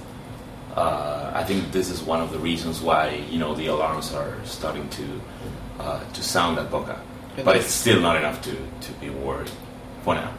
uh, 0.76 1.30
I 1.34 1.42
think 1.44 1.72
this 1.72 1.88
is 1.90 2.02
one 2.02 2.20
of 2.20 2.30
the 2.32 2.38
reasons 2.38 2.80
why, 2.82 3.22
you 3.30 3.38
know, 3.38 3.54
the 3.54 3.66
alarms 3.68 4.12
are 4.12 4.34
starting 4.44 4.88
to 4.90 5.04
uh, 5.80 6.04
to 6.12 6.22
sound 6.22 6.58
at 6.58 6.70
Boca. 6.70 7.00
It 7.36 7.44
But 7.44 7.56
is. 7.56 7.64
it's 7.64 7.74
still 7.74 8.00
not 8.00 8.16
enough 8.16 8.42
to, 8.42 8.52
to 8.52 8.92
be 9.00 9.10
worried 9.10 9.50
for 10.02 10.14
now. 10.14 10.32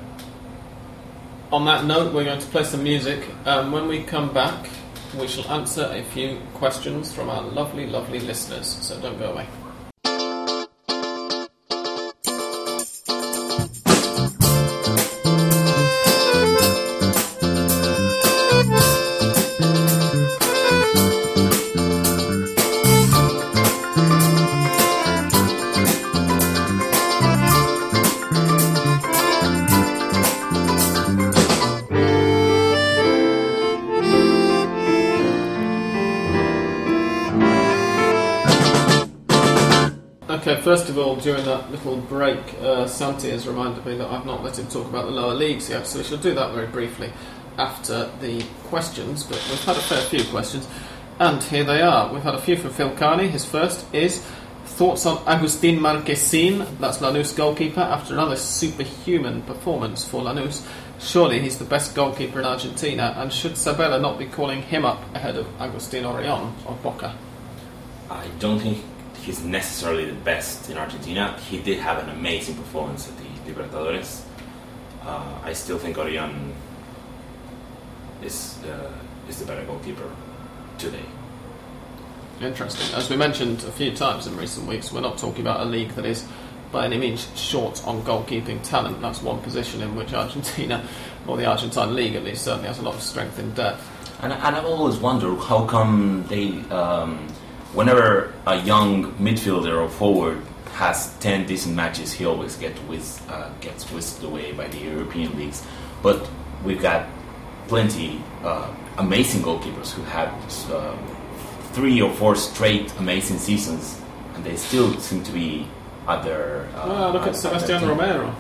On 1.52 1.66
that 1.66 1.86
note, 1.86 2.14
we're 2.14 2.24
going 2.24 2.39
to 2.39 2.48
play 2.48 2.64
some 2.64 2.84
music. 2.84 3.24
Um, 3.46 3.72
when 3.72 3.88
we 3.88 4.04
come 4.04 4.34
back, 4.34 4.70
we 5.18 5.28
shall 5.28 5.50
answer 5.52 5.89
a 5.93 6.04
few 6.04 6.39
questions 6.56 7.14
from 7.14 7.30
our 7.30 7.41
lovely, 7.41 7.86
lovely 7.88 8.20
listeners. 8.20 8.67
So 8.67 9.00
don't 9.00 9.17
go 9.20 9.32
away. 9.32 9.47
Little 41.86 42.01
break, 42.01 42.39
uh, 42.62 42.87
Santi 42.87 43.29
has 43.29 43.47
reminded 43.47 43.86
me 43.86 43.95
that 43.97 44.07
I've 44.07 44.25
not 44.25 44.43
let 44.43 44.57
him 44.57 44.66
talk 44.66 44.87
about 44.87 45.05
the 45.05 45.12
lower 45.12 45.36
leagues 45.36 45.70
yet, 45.70 45.86
so 45.86 45.99
we 45.99 46.03
shall 46.03 46.17
do 46.17 46.33
that 46.33 46.51
very 46.51 46.66
briefly 46.66 47.13
after 47.59 48.09
the 48.21 48.43
questions. 48.63 49.24
But 49.24 49.37
we've 49.51 49.63
had 49.63 49.78
a 49.78 49.82
fair 49.82 50.01
few 50.01 50.24
questions, 50.32 50.67
and 51.20 51.43
here 51.43 51.63
they 51.63 51.83
are. 51.83 52.12
We've 52.12 52.24
had 52.24 52.33
a 52.33 52.41
few 52.41 52.57
from 52.57 52.71
Phil 52.71 52.89
Carney. 52.89 53.28
His 53.28 53.45
first 53.45 53.86
is 53.93 54.25
thoughts 54.66 55.05
on 55.05 55.24
Agustin 55.28 55.78
Marchesín, 55.78 56.66
that's 56.79 56.97
Lanús 56.97 57.36
goalkeeper, 57.36 57.82
after 57.82 58.16
another 58.16 58.36
superhuman 58.36 59.43
performance 59.43 60.03
for 60.03 60.24
Lanús. 60.24 60.66
Surely 60.99 61.39
he's 61.39 61.59
the 61.59 61.66
best 61.66 61.93
goalkeeper 61.93 62.39
in 62.39 62.45
Argentina, 62.47 63.13
and 63.17 63.32
should 63.32 63.57
Sabella 63.57 63.99
not 63.99 64.17
be 64.17 64.25
calling 64.25 64.63
him 64.63 64.86
up 64.86 65.03
ahead 65.16 65.36
of 65.36 65.45
Agustin 65.62 66.03
Orion 66.03 66.51
of 66.66 66.82
Boca? 66.82 67.16
I 68.09 68.28
don't 68.39 68.59
think 68.59 68.83
he's 69.26 69.43
necessarily 69.43 70.06
the 70.06 70.14
best 70.24 70.70
in 70.70 70.78
Argentina. 70.78 71.38
He 71.50 71.60
did 71.60 71.80
have 71.80 71.97
an 72.04 72.10
amazing 72.10 72.56
performance 72.56 73.10
at 73.10 73.18
the 73.18 73.52
Libertadores. 73.52 74.24
Uh, 75.04 75.39
I 75.43 75.54
still 75.54 75.78
think 75.78 75.97
Orion 75.97 76.54
is 78.22 78.58
uh, 78.64 78.92
is 79.28 79.39
the 79.39 79.46
better 79.46 79.66
goalkeeper 79.66 80.10
today. 80.78 81.06
Interesting. 82.42 82.93
As 82.96 83.10
we 83.10 83.16
mentioned 83.16 83.64
a 83.64 83.72
few 83.72 83.96
times 83.96 84.28
in 84.28 84.36
recent 84.36 84.68
weeks, 84.68 84.92
we're 84.92 85.02
not 85.02 85.18
talking 85.18 85.42
about 85.42 85.62
a 85.62 85.66
league 85.66 85.92
that 85.92 86.06
is 86.06 86.28
by 86.72 86.86
any 86.86 86.97
means 86.97 87.28
short 87.39 87.86
on 87.88 88.02
goalkeeping 88.04 88.62
talent. 88.62 89.02
That's 89.02 89.22
one 89.22 89.42
position 89.42 89.82
in 89.82 89.96
which 89.96 90.14
Argentina, 90.14 90.86
or 91.28 91.38
the 91.38 91.46
Argentine 91.46 91.96
league 91.96 92.16
at 92.16 92.24
least, 92.24 92.43
certainly 92.43 92.68
has 92.68 92.80
a 92.80 92.82
lot 92.82 92.96
of 92.96 93.02
strength 93.02 93.39
in 93.39 93.52
depth. 93.52 93.82
And, 94.22 94.34
and 94.34 94.56
I've 94.56 94.66
always 94.66 94.97
wondered 94.97 95.39
how 95.39 95.66
come 95.66 96.26
they, 96.28 96.60
um, 96.72 97.28
whenever 97.76 98.34
a 98.47 98.56
young 98.62 99.14
midfielder 99.16 99.80
or 99.82 99.89
forward 99.89 100.42
has 100.74 101.14
10 101.20 101.46
decent 101.46 101.76
matches, 101.76 102.12
he 102.14 102.26
always 102.26 102.56
get 102.58 102.74
uh, 103.30 103.50
gets 103.62 103.89
whisked 103.92 104.24
away 104.24 104.52
by 104.54 104.68
the 104.68 104.78
European 104.78 105.38
leagues. 105.38 105.64
But 106.02 106.28
we've 106.64 106.82
got 106.82 107.08
plenty 107.68 108.22
uh, 108.43 108.74
amazing 108.97 109.42
goalkeepers 109.42 109.92
who 109.92 110.04
have 110.04 110.30
uh, 110.72 110.96
three 111.74 112.02
or 112.02 112.12
four 112.14 112.36
straight 112.36 112.93
amazing 113.00 113.38
seasons, 113.38 114.02
and 114.34 114.43
they 114.43 114.56
still 114.56 114.97
seem 115.00 115.24
to 115.24 115.32
be 115.32 115.68
at 116.08 116.24
their. 116.24 116.68
Uh, 116.76 116.82
Ah, 116.86 117.10
look 117.12 117.28
at 117.28 117.36
Sebastian. 117.36 117.88
Romero. 117.88 118.36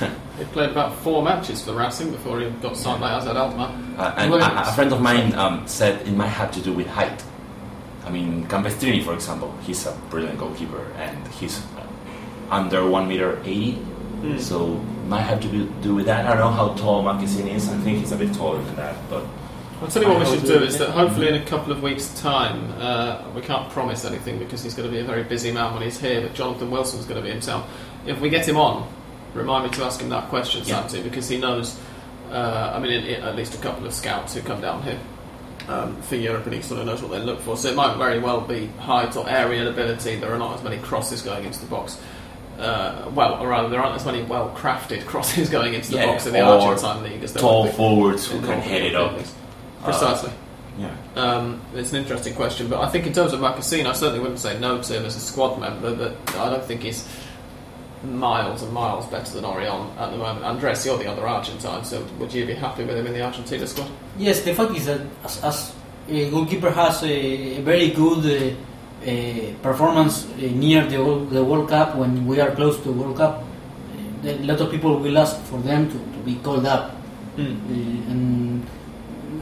he 0.38 0.44
played 0.46 0.70
about 0.70 0.96
four 1.00 1.22
matches 1.22 1.62
for 1.62 1.74
Racing 1.74 2.10
before 2.10 2.40
he 2.40 2.48
got 2.62 2.76
signed 2.76 3.00
by 3.00 3.12
AZ 3.12 3.26
Alkmaar. 3.26 3.68
Uh, 3.98 4.14
and 4.16 4.32
a, 4.32 4.68
a 4.68 4.72
friend 4.72 4.92
of 4.92 5.00
mine 5.00 5.34
um, 5.34 5.66
said 5.66 6.06
it 6.06 6.12
might 6.12 6.28
have 6.28 6.50
to 6.52 6.60
do 6.62 6.72
with 6.72 6.86
height. 6.86 7.22
I 8.06 8.10
mean, 8.10 8.46
Campestrini, 8.48 9.02
for 9.02 9.14
example, 9.14 9.52
he's 9.62 9.86
a 9.86 9.92
brilliant 10.10 10.38
goalkeeper, 10.38 10.84
and 10.98 11.26
he's 11.28 11.58
uh, 11.76 11.86
under 12.50 12.86
one 12.88 13.08
meter 13.08 13.40
eighty, 13.44 13.72
Hmm. 14.24 14.38
so 14.38 14.68
might 15.08 15.22
have 15.22 15.40
to 15.42 15.48
be, 15.48 15.68
do 15.82 15.94
with 15.94 16.06
that. 16.06 16.24
I 16.24 16.28
don't 16.30 16.38
know 16.38 16.50
how 16.50 16.74
tall 16.74 17.02
Marchesín 17.04 17.46
is. 17.54 17.68
I 17.68 17.76
think 17.78 17.98
he's 17.98 18.12
a 18.12 18.16
bit 18.16 18.32
taller 18.34 18.62
than 18.62 18.76
that, 18.76 18.96
but 19.10 19.22
I'll 19.82 19.88
tell 19.88 20.02
you 20.02 20.08
what 20.08 20.26
I 20.26 20.30
we 20.30 20.38
should 20.38 20.46
do 20.46 20.62
is 20.62 20.78
that 20.78 20.90
hopefully 20.90 21.28
in 21.28 21.34
a 21.34 21.44
couple 21.44 21.72
of 21.72 21.82
weeks' 21.82 22.08
time, 22.20 22.72
uh, 22.78 23.22
we 23.34 23.42
can't 23.42 23.68
promise 23.70 24.04
anything 24.06 24.38
because 24.38 24.62
he's 24.62 24.72
going 24.74 24.88
to 24.88 24.92
be 24.94 25.00
a 25.00 25.04
very 25.04 25.24
busy 25.24 25.52
man 25.52 25.74
when 25.74 25.82
he's 25.82 25.98
here, 26.00 26.22
but 26.22 26.32
Jonathan 26.32 26.70
Wilson's 26.70 27.04
going 27.04 27.16
to 27.20 27.22
be 27.22 27.30
himself. 27.30 27.68
If 28.06 28.20
we 28.20 28.30
get 28.30 28.48
him 28.48 28.56
on, 28.56 28.88
remind 29.34 29.64
me 29.64 29.70
to 29.76 29.84
ask 29.84 30.00
him 30.00 30.08
that 30.10 30.28
question, 30.30 30.62
Yeah. 30.64 30.86
Santi, 30.86 31.02
because 31.02 31.28
he 31.28 31.36
knows, 31.38 31.78
uh, 32.30 32.72
I 32.74 32.78
mean, 32.78 32.92
in, 32.92 33.04
in 33.04 33.22
at 33.24 33.36
least 33.36 33.54
a 33.54 33.58
couple 33.58 33.84
of 33.86 33.92
scouts 33.92 34.34
who 34.34 34.40
come 34.40 34.60
down 34.62 34.82
here 34.84 34.98
um, 35.68 36.00
for 36.02 36.16
Europe 36.16 36.44
and 36.44 36.54
he 36.54 36.62
sort 36.62 36.80
of 36.80 36.86
knows 36.86 37.02
what 37.02 37.10
they 37.10 37.20
look 37.20 37.40
for. 37.40 37.56
So 37.56 37.68
it 37.68 37.74
might 37.74 37.96
very 37.96 38.18
well 38.18 38.40
be 38.40 38.66
height 38.78 39.16
or 39.16 39.28
aerial 39.28 39.68
ability. 39.68 40.16
There 40.16 40.32
are 40.32 40.38
not 40.38 40.56
as 40.58 40.64
many 40.64 40.78
crosses 40.78 41.22
going 41.22 41.44
into 41.44 41.60
the 41.60 41.66
box. 41.66 42.00
Uh, 42.58 43.10
well, 43.14 43.34
or 43.42 43.48
rather, 43.48 43.68
there 43.68 43.80
aren't 43.80 43.96
as 43.96 44.06
many 44.06 44.22
well-crafted 44.22 45.04
crosses 45.06 45.48
going 45.48 45.74
into 45.74 45.90
the 45.90 45.96
Yeah, 45.98 46.06
box 46.06 46.26
in 46.26 46.32
the 46.34 46.40
Argentine 46.40 47.02
league 47.02 47.22
as 47.24 47.32
there 47.32 47.40
tall 47.40 47.66
forwards 47.68 48.26
who 48.30 48.40
can 48.40 48.60
head 48.60 48.82
it 48.82 48.94
up. 48.94 49.16
leagues. 49.16 49.34
Precisely. 49.82 50.30
Yeah. 50.78 50.94
Um, 51.14 51.60
it's 51.74 51.92
an 51.92 51.98
interesting 52.00 52.34
question, 52.34 52.68
but 52.68 52.80
I 52.80 52.88
think 52.88 53.06
in 53.06 53.12
terms 53.12 53.32
of 53.32 53.40
Marchesín, 53.40 53.86
I 53.86 53.92
certainly 53.92 54.20
wouldn't 54.20 54.40
say 54.40 54.58
no 54.58 54.82
to 54.82 54.92
him 54.96 55.04
as 55.04 55.14
a 55.16 55.20
squad 55.20 55.58
member, 55.60 55.94
but 55.94 56.36
I 56.36 56.50
don't 56.50 56.64
think 56.64 56.82
he's 56.82 57.08
miles 58.04 58.62
and 58.62 58.72
miles 58.72 59.06
better 59.06 59.32
than 59.34 59.44
Orion 59.44 59.90
at 59.98 60.10
the 60.10 60.16
moment. 60.18 60.44
Andres, 60.44 60.84
you're 60.86 60.98
the 60.98 61.06
other 61.10 61.26
Argentine, 61.26 61.84
so 61.84 62.04
would 62.18 62.32
you 62.32 62.46
be 62.46 62.54
happy 62.54 62.84
with 62.84 62.96
him 62.96 63.06
in 63.06 63.12
the 63.12 63.22
Argentina 63.22 63.66
squad? 63.66 63.88
Yes, 64.18 64.42
the 64.42 64.54
fact 64.54 64.72
is 64.76 64.86
that 64.86 65.00
as, 65.24 65.42
as 65.44 65.72
a 66.08 66.30
goalkeeper 66.30 66.70
has 66.70 67.02
a, 67.02 67.58
a 67.58 67.60
very 67.62 67.90
good 67.90 68.24
uh, 68.26 69.08
uh, 69.10 69.54
performance 69.62 70.26
uh, 70.26 70.36
near 70.38 70.86
the, 70.86 70.98
World- 70.98 71.30
the 71.30 71.42
World 71.44 71.68
Cup, 71.68 71.96
when 71.96 72.26
we 72.26 72.40
are 72.40 72.50
close 72.54 72.76
to 72.78 72.84
the 72.84 72.92
World 72.92 73.16
Cup, 73.16 73.42
uh, 74.24 74.28
a 74.28 74.44
lot 74.44 74.60
of 74.60 74.70
people 74.70 74.98
will 74.98 75.18
ask 75.18 75.40
for 75.44 75.58
them 75.60 75.88
to, 75.88 75.94
to 75.98 76.18
be 76.24 76.34
called 76.36 76.66
up. 76.66 76.90
Uh, 77.38 77.40
and 77.40 78.64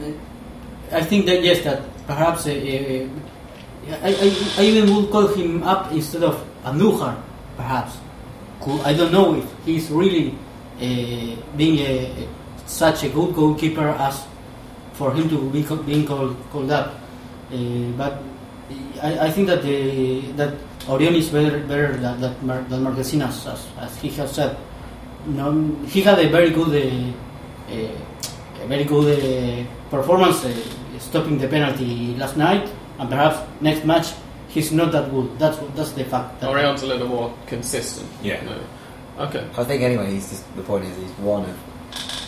uh, 0.01 0.95
I 0.95 1.01
think 1.03 1.25
that 1.27 1.43
yes, 1.43 1.63
that 1.63 1.81
perhaps 2.07 2.47
I, 2.47 3.07
I, 3.89 4.15
I 4.57 4.61
even 4.63 4.95
would 4.95 5.09
call 5.11 5.27
him 5.27 5.63
up 5.63 5.91
instead 5.91 6.23
of 6.23 6.41
Andújar, 6.63 7.21
perhaps. 7.57 7.97
Who 8.63 8.79
I 8.81 8.93
don't 8.93 9.11
know 9.11 9.35
if 9.35 9.45
he's 9.65 9.89
really 9.91 10.35
uh, 10.79 11.35
being 11.57 11.79
a, 11.79 12.27
such 12.65 13.03
a 13.03 13.09
good 13.09 13.35
goalkeeper 13.35 13.89
as 13.89 14.25
for 14.93 15.13
him 15.13 15.27
to 15.29 15.49
be 15.49 15.63
co- 15.63 15.83
being 15.83 16.05
called 16.05 16.35
called 16.51 16.71
up. 16.71 16.95
Uh, 17.51 17.91
but 17.97 18.23
I, 19.01 19.27
I 19.27 19.31
think 19.31 19.47
that 19.47 19.63
the 19.63 20.21
that 20.39 20.53
Orion 20.87 21.15
is 21.15 21.29
better 21.29 21.59
better 21.67 21.97
than 21.97 22.21
that 22.21 22.41
Mar, 22.43 22.61
than 22.69 22.83
Marquesinas, 22.83 23.51
as, 23.51 23.67
as 23.79 23.97
he 23.99 24.09
has 24.09 24.31
said. 24.31 24.55
No, 25.25 25.51
he 25.87 26.01
had 26.01 26.19
a 26.19 26.29
very 26.29 26.49
good 26.49 26.71
uh, 26.71 27.71
uh, 27.71 28.63
a 28.63 28.67
very 28.67 28.83
good 28.83 29.07
uh, 29.11 29.63
performance 29.89 30.43
uh, 30.45 30.53
stopping 30.99 31.37
the 31.37 31.47
penalty 31.47 32.15
last 32.15 32.37
night, 32.37 32.69
and 32.99 33.09
perhaps 33.09 33.39
next 33.61 33.83
match 33.85 34.13
he's 34.53 34.71
not 34.71 34.91
that 34.91 35.09
good. 35.11 35.37
That's 35.39 35.57
that's 35.75 35.91
the 35.93 36.05
fact. 36.05 36.39
That 36.41 36.49
Orion's 36.49 36.83
a 36.83 36.87
little 36.87 37.07
more 37.07 37.33
consistent. 37.47 38.09
Yeah. 38.21 38.41
maybe. 38.43 38.61
Okay. 39.19 39.47
I 39.57 39.63
think 39.63 39.81
anyway, 39.83 40.11
he's 40.11 40.29
just, 40.29 40.55
the 40.55 40.63
point 40.63 40.85
is 40.85 40.97
he's 40.97 41.11
one 41.19 41.43
of 41.49 41.55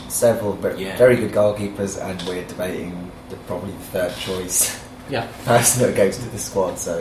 several 0.09 0.53
very, 0.53 0.83
Yeah. 0.83 0.97
very 0.97 1.15
good 1.15 1.31
goalkeepers, 1.31 1.97
and 2.01 2.21
we're 2.27 2.45
debating 2.45 3.11
the, 3.29 3.35
probably 3.47 3.71
the 3.71 3.85
third 3.93 4.15
choice 4.17 4.79
Yeah. 5.09 5.25
person 5.45 5.81
that 5.87 5.95
goes 5.95 6.17
to 6.17 6.29
the 6.29 6.37
squad. 6.37 6.77
So 6.77 6.99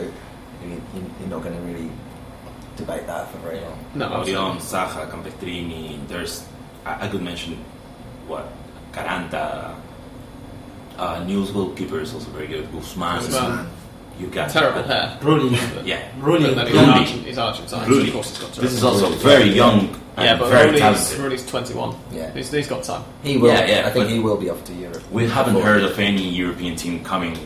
you, 0.64 0.80
you- 0.94 1.10
you're 1.20 1.28
not 1.28 1.42
going 1.42 1.54
to 1.56 1.60
really 1.62 1.90
debate 2.76 3.06
that 3.06 3.30
for 3.30 3.38
very 3.38 3.60
long. 3.60 3.78
No, 3.94 4.06
Orion, 4.08 4.56
absolutely. 4.56 4.60
Saja, 4.60 5.10
Campestrini. 5.10 6.08
There's 6.08 6.46
I, 6.86 7.04
I 7.04 7.08
could 7.08 7.22
mention 7.22 7.56
what 8.26 8.48
Caranta. 8.92 9.74
Uh, 10.96 11.24
News 11.24 11.50
goalkeeper 11.50 12.00
is 12.00 12.14
also 12.14 12.30
very 12.30 12.46
good. 12.46 12.70
Guzman. 12.72 13.18
Guzman. 13.20 13.66
You 14.18 14.28
got 14.28 14.50
Terrible 14.50 14.82
hair. 14.84 15.18
Really, 15.22 15.56
Yeah. 15.84 16.08
really. 16.20 16.54
But 16.54 16.66
then 16.66 16.74
he's, 16.74 16.76
Rulli. 16.76 16.88
Argent, 17.00 17.26
he's 17.26 17.38
Argentine, 17.38 17.68
so 17.68 17.78
Rulli. 17.90 18.06
of 18.08 18.12
course 18.14 18.28
he's 18.30 18.38
got 18.38 18.52
This 18.54 18.72
is 18.72 18.80
terrible 18.80 19.04
also 19.06 19.16
very 19.18 19.48
young 19.50 19.80
and 20.16 20.24
Yeah, 20.24 20.36
but 20.38 20.48
very 20.50 20.70
Rulli's, 20.70 20.80
talented. 20.80 21.18
Rulli's 21.18 21.46
21. 21.46 21.96
Yeah. 22.12 22.32
He's, 22.32 22.50
he's 22.52 22.68
got 22.68 22.84
time. 22.84 23.02
He 23.24 23.36
will. 23.38 23.48
Yeah, 23.48 23.66
yeah, 23.66 23.86
I 23.88 23.90
think 23.90 24.04
but- 24.06 24.10
he 24.10 24.18
will 24.20 24.36
be 24.36 24.50
off 24.50 24.62
to 24.64 24.72
Europe. 24.74 25.02
We 25.10 25.28
haven't 25.28 25.54
before- 25.54 25.68
heard 25.68 25.82
of 25.82 25.98
any 25.98 26.22
European 26.28 26.76
team 26.76 27.02
coming 27.04 27.36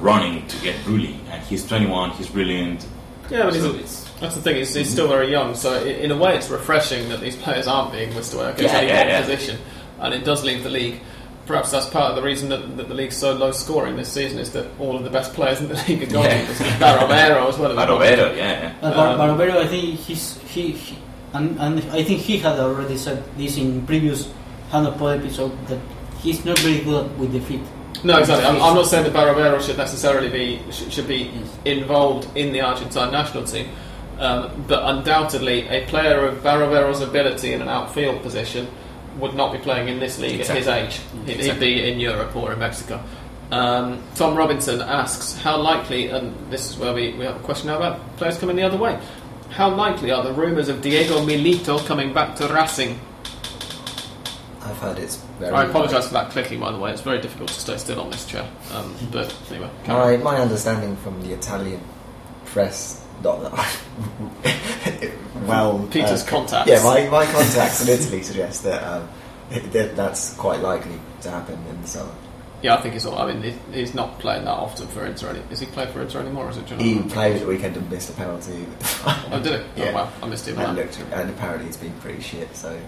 running 0.00 0.46
to 0.48 0.58
get 0.62 0.74
Rulli, 0.84 1.16
and 1.30 1.42
he's 1.44 1.66
21. 1.66 2.10
He's 2.10 2.28
brilliant. 2.28 2.86
Yeah, 3.30 3.44
but 3.44 3.54
he's 3.54 3.62
So 3.62 3.70
a, 3.70 3.76
it's 3.76 4.10
That's 4.20 4.34
the 4.34 4.42
thing. 4.42 4.56
He's, 4.56 4.74
he's 4.74 4.86
mm-hmm. 4.86 4.92
still 4.92 5.08
very 5.08 5.30
young, 5.30 5.54
so 5.54 5.72
i- 5.72 5.86
in 5.86 6.10
a 6.10 6.16
way, 6.16 6.36
it's 6.36 6.50
refreshing 6.50 7.08
that 7.08 7.20
these 7.20 7.36
players 7.36 7.66
aren't 7.66 7.92
being 7.92 8.14
whisked 8.14 8.34
away. 8.34 8.46
Okay, 8.48 8.64
it's 8.64 8.72
Yeah, 8.72 8.80
only 8.80 8.92
yeah, 8.92 8.98
one 9.00 9.08
yeah. 9.08 9.20
position, 9.22 9.58
and 10.00 10.12
it 10.12 10.24
does 10.24 10.44
leave 10.44 10.62
the 10.62 10.68
league. 10.70 11.00
Perhaps 11.46 11.70
that's 11.72 11.86
part 11.86 12.10
of 12.10 12.16
the 12.16 12.22
reason 12.22 12.48
that, 12.48 12.76
that 12.78 12.88
the 12.88 12.94
league's 12.94 13.16
so 13.16 13.32
low 13.34 13.50
scoring 13.52 13.96
this 13.96 14.10
season 14.10 14.38
is 14.38 14.52
that 14.52 14.66
all 14.78 14.96
of 14.96 15.04
the 15.04 15.10
best 15.10 15.34
players 15.34 15.60
in 15.60 15.68
the 15.68 15.74
league 15.88 16.02
are 16.02 16.12
gone. 16.12 16.24
Yeah. 16.24 16.46
Barovero 16.78 17.48
as 17.48 17.58
well. 17.58 17.70
Barovero, 17.76 18.34
yeah. 18.36 18.72
But 18.80 18.96
Um, 18.96 19.18
Bar- 19.18 19.28
Barbero, 19.38 19.56
I 19.58 19.66
think 19.66 19.98
he's 20.00 20.38
he, 20.48 20.72
he 20.72 20.98
and, 21.34 21.58
and 21.60 21.80
I 21.90 22.02
think 22.02 22.20
he 22.20 22.38
had 22.38 22.58
already 22.58 22.96
said 22.96 23.22
this 23.36 23.56
in 23.58 23.86
previous 23.86 24.32
Hand 24.70 24.86
of 24.86 24.96
Pod 24.96 25.18
episode 25.20 25.52
that 25.68 25.80
he's 26.20 26.44
not 26.44 26.58
very 26.60 26.80
good 26.80 27.18
with 27.18 27.32
the 27.32 27.40
feet. 27.40 27.60
No, 28.02 28.18
exactly. 28.18 28.46
I'm, 28.46 28.56
I'm 28.62 28.74
not 28.74 28.86
saying 28.86 29.04
that 29.04 29.12
Barovero 29.12 29.60
should 29.60 29.76
necessarily 29.78 30.28
be 30.30 30.60
should, 30.72 30.92
should 30.92 31.08
be 31.08 31.30
Yes. 31.34 31.58
involved 31.64 32.28
in 32.36 32.52
the 32.52 32.60
Argentine 32.62 33.12
national 33.12 33.44
team, 33.44 33.68
um, 34.18 34.64
but 34.66 34.82
undoubtedly 34.84 35.66
a 35.68 35.84
player 35.86 36.24
of 36.26 36.38
Barovero's 36.42 37.00
ability 37.02 37.52
in 37.52 37.60
an 37.62 37.68
outfield 37.68 38.22
position 38.22 38.66
would 39.18 39.34
not 39.34 39.52
be 39.52 39.58
playing 39.58 39.88
in 39.88 40.00
this 40.00 40.18
league 40.18 40.40
Exactly. 40.40 40.70
at 40.72 40.88
his 40.88 40.98
age. 40.98 41.26
He'd, 41.26 41.40
he'd 41.44 41.60
be 41.60 41.90
in 41.90 42.00
Europe 42.00 42.34
or 42.36 42.52
in 42.52 42.58
Mexico. 42.58 43.02
Um, 43.50 44.02
Tom 44.14 44.36
Robinson 44.36 44.80
asks, 44.80 45.36
how 45.40 45.56
likely, 45.58 46.08
and 46.08 46.34
this 46.50 46.70
is 46.70 46.76
where 46.76 46.92
we, 46.92 47.12
we 47.12 47.24
have 47.24 47.36
a 47.36 47.40
question 47.40 47.68
now 47.68 47.76
about 47.76 48.16
players 48.16 48.38
coming 48.38 48.56
the 48.56 48.62
other 48.62 48.78
way, 48.78 48.98
how 49.50 49.72
likely 49.72 50.10
are 50.10 50.24
the 50.24 50.32
rumours 50.32 50.68
of 50.68 50.82
Diego 50.82 51.24
Milito 51.24 51.84
coming 51.86 52.12
back 52.12 52.34
to 52.36 52.48
Racing? 52.48 52.98
I've 54.62 54.78
heard 54.78 54.98
it's 54.98 55.16
very. 55.38 55.52
I 55.54 55.64
apologise 55.64 56.08
for 56.08 56.14
that 56.14 56.30
clicking, 56.30 56.58
by 56.58 56.72
the 56.72 56.78
way. 56.78 56.90
It's 56.90 57.02
very 57.02 57.20
difficult 57.20 57.50
to 57.50 57.60
stay 57.60 57.76
still 57.76 58.00
on 58.00 58.10
this 58.10 58.24
chair. 58.24 58.48
Um, 58.72 58.96
but 59.12 59.32
anyway, 59.50 59.70
carry 59.84 60.16
on. 60.16 60.24
My, 60.24 60.32
my 60.36 60.40
understanding 60.40 60.96
from 60.96 61.22
the 61.22 61.34
Italian 61.34 61.80
press, 62.46 63.04
not 63.22 63.42
that 63.42 63.52
I, 63.54 65.12
well, 65.46 65.88
Peter's 65.90 66.22
uh, 66.24 66.26
contacts. 66.26 66.68
Yeah, 66.70 66.82
my, 66.82 67.08
my 67.08 67.26
contacts 67.26 67.82
in 67.82 67.88
Italy 67.88 68.22
suggest 68.22 68.62
that, 68.64 68.82
um, 68.82 69.08
that 69.50 69.96
that's 69.96 70.34
quite 70.34 70.60
likely 70.60 70.98
to 71.22 71.30
happen 71.30 71.58
in 71.70 71.80
the 71.82 71.88
summer. 71.88 72.12
Yeah, 72.62 72.76
I 72.76 72.80
think 72.80 72.94
he's 72.94 73.04
all. 73.04 73.18
I 73.18 73.30
mean, 73.30 73.54
he's 73.72 73.92
not 73.92 74.18
playing 74.20 74.46
that 74.46 74.50
often 74.52 74.86
for 74.88 75.04
Inter. 75.04 75.28
any- 75.28 75.42
Is 75.50 75.60
he 75.60 75.66
playing 75.66 75.92
for 75.92 76.00
Inter 76.00 76.20
anymore? 76.20 76.46
Or 76.46 76.50
is 76.50 76.56
it 76.56 76.64
Genoa? 76.64 76.82
He 76.82 76.98
played 77.10 77.34
at 77.34 77.42
the 77.42 77.46
weekend 77.46 77.76
and 77.76 77.90
missed 77.90 78.08
a 78.08 78.14
penalty. 78.14 78.64
Oh, 79.04 79.38
did 79.42 79.52
it? 79.60 79.66
Yeah. 79.76 79.90
Oh, 79.90 79.94
wow. 79.94 80.12
I 80.22 80.26
missed 80.28 80.48
him. 80.48 80.56
and, 80.56 80.68
on 80.68 80.76
that. 80.76 80.86
looked, 80.86 80.98
and 81.12 81.28
apparently 81.28 81.68
it's 81.68 81.76
been 81.76 81.92
pretty 82.00 82.22
shit. 82.22 82.56
So 82.56 82.80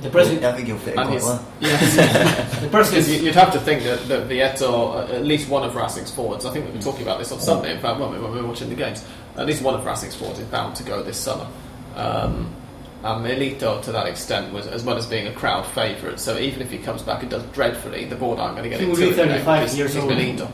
The 0.00 0.10
president, 0.10 0.44
I 0.44 0.52
think 0.56 0.66
he'll 0.66 0.78
fit 0.78 0.96
in 0.96 1.06
quite 1.06 1.22
well. 1.22 1.46
yeah, 1.60 1.76
the 1.78 2.66
because 2.66 2.70
president, 2.90 3.06
you- 3.06 3.26
you'd 3.26 3.36
have 3.36 3.52
to 3.52 3.60
think 3.60 3.84
that, 3.84 4.08
that 4.08 4.26
Vietto, 4.28 4.94
uh, 4.94 5.12
at 5.12 5.24
least 5.24 5.48
one 5.48 5.62
of 5.62 5.76
Racing's 5.76 6.10
forwards, 6.10 6.44
I 6.44 6.52
think 6.52 6.66
we 6.66 6.72
were 6.72 6.82
talking 6.82 7.02
about 7.02 7.20
this 7.20 7.30
on 7.30 7.38
Sunday, 7.38 7.72
in 7.72 7.78
fact, 7.80 8.00
weren't 8.00 8.12
we, 8.12 8.18
when 8.18 8.32
we 8.32 8.40
were 8.42 8.48
watching 8.48 8.68
the 8.68 8.74
games, 8.74 9.06
at 9.36 9.46
least 9.46 9.62
one 9.62 9.74
of 9.76 9.86
Racing's 9.86 10.16
forwards 10.16 10.40
is 10.40 10.46
bound 10.48 10.74
to 10.74 10.82
go 10.82 11.04
this 11.04 11.16
summer. 11.18 11.46
Um, 11.96 12.54
and 13.02 13.24
Milito, 13.24 13.82
to 13.82 13.92
that 13.92 14.06
extent, 14.06 14.52
was 14.52 14.66
as 14.66 14.84
well 14.84 14.96
as 14.98 15.06
being 15.06 15.26
a 15.26 15.32
crowd 15.32 15.64
favourite. 15.66 16.20
So 16.20 16.36
even 16.38 16.60
if 16.60 16.70
he 16.70 16.78
comes 16.78 17.02
back 17.02 17.22
and 17.22 17.30
does 17.30 17.42
dreadfully, 17.52 18.04
the 18.04 18.16
board 18.16 18.38
aren't 18.38 18.56
going 18.56 18.64
to 18.64 18.68
get 18.70 18.80
He 18.80 18.86
will 18.86 18.92
into 18.94 19.06
be 19.06 19.10
it. 19.12 19.16
you 19.16 19.24
know, 19.24 19.32
35 19.32 19.60
because 19.60 19.78
years 19.78 19.94
he's 19.94 20.02
old. 20.02 20.12
Milito. 20.12 20.46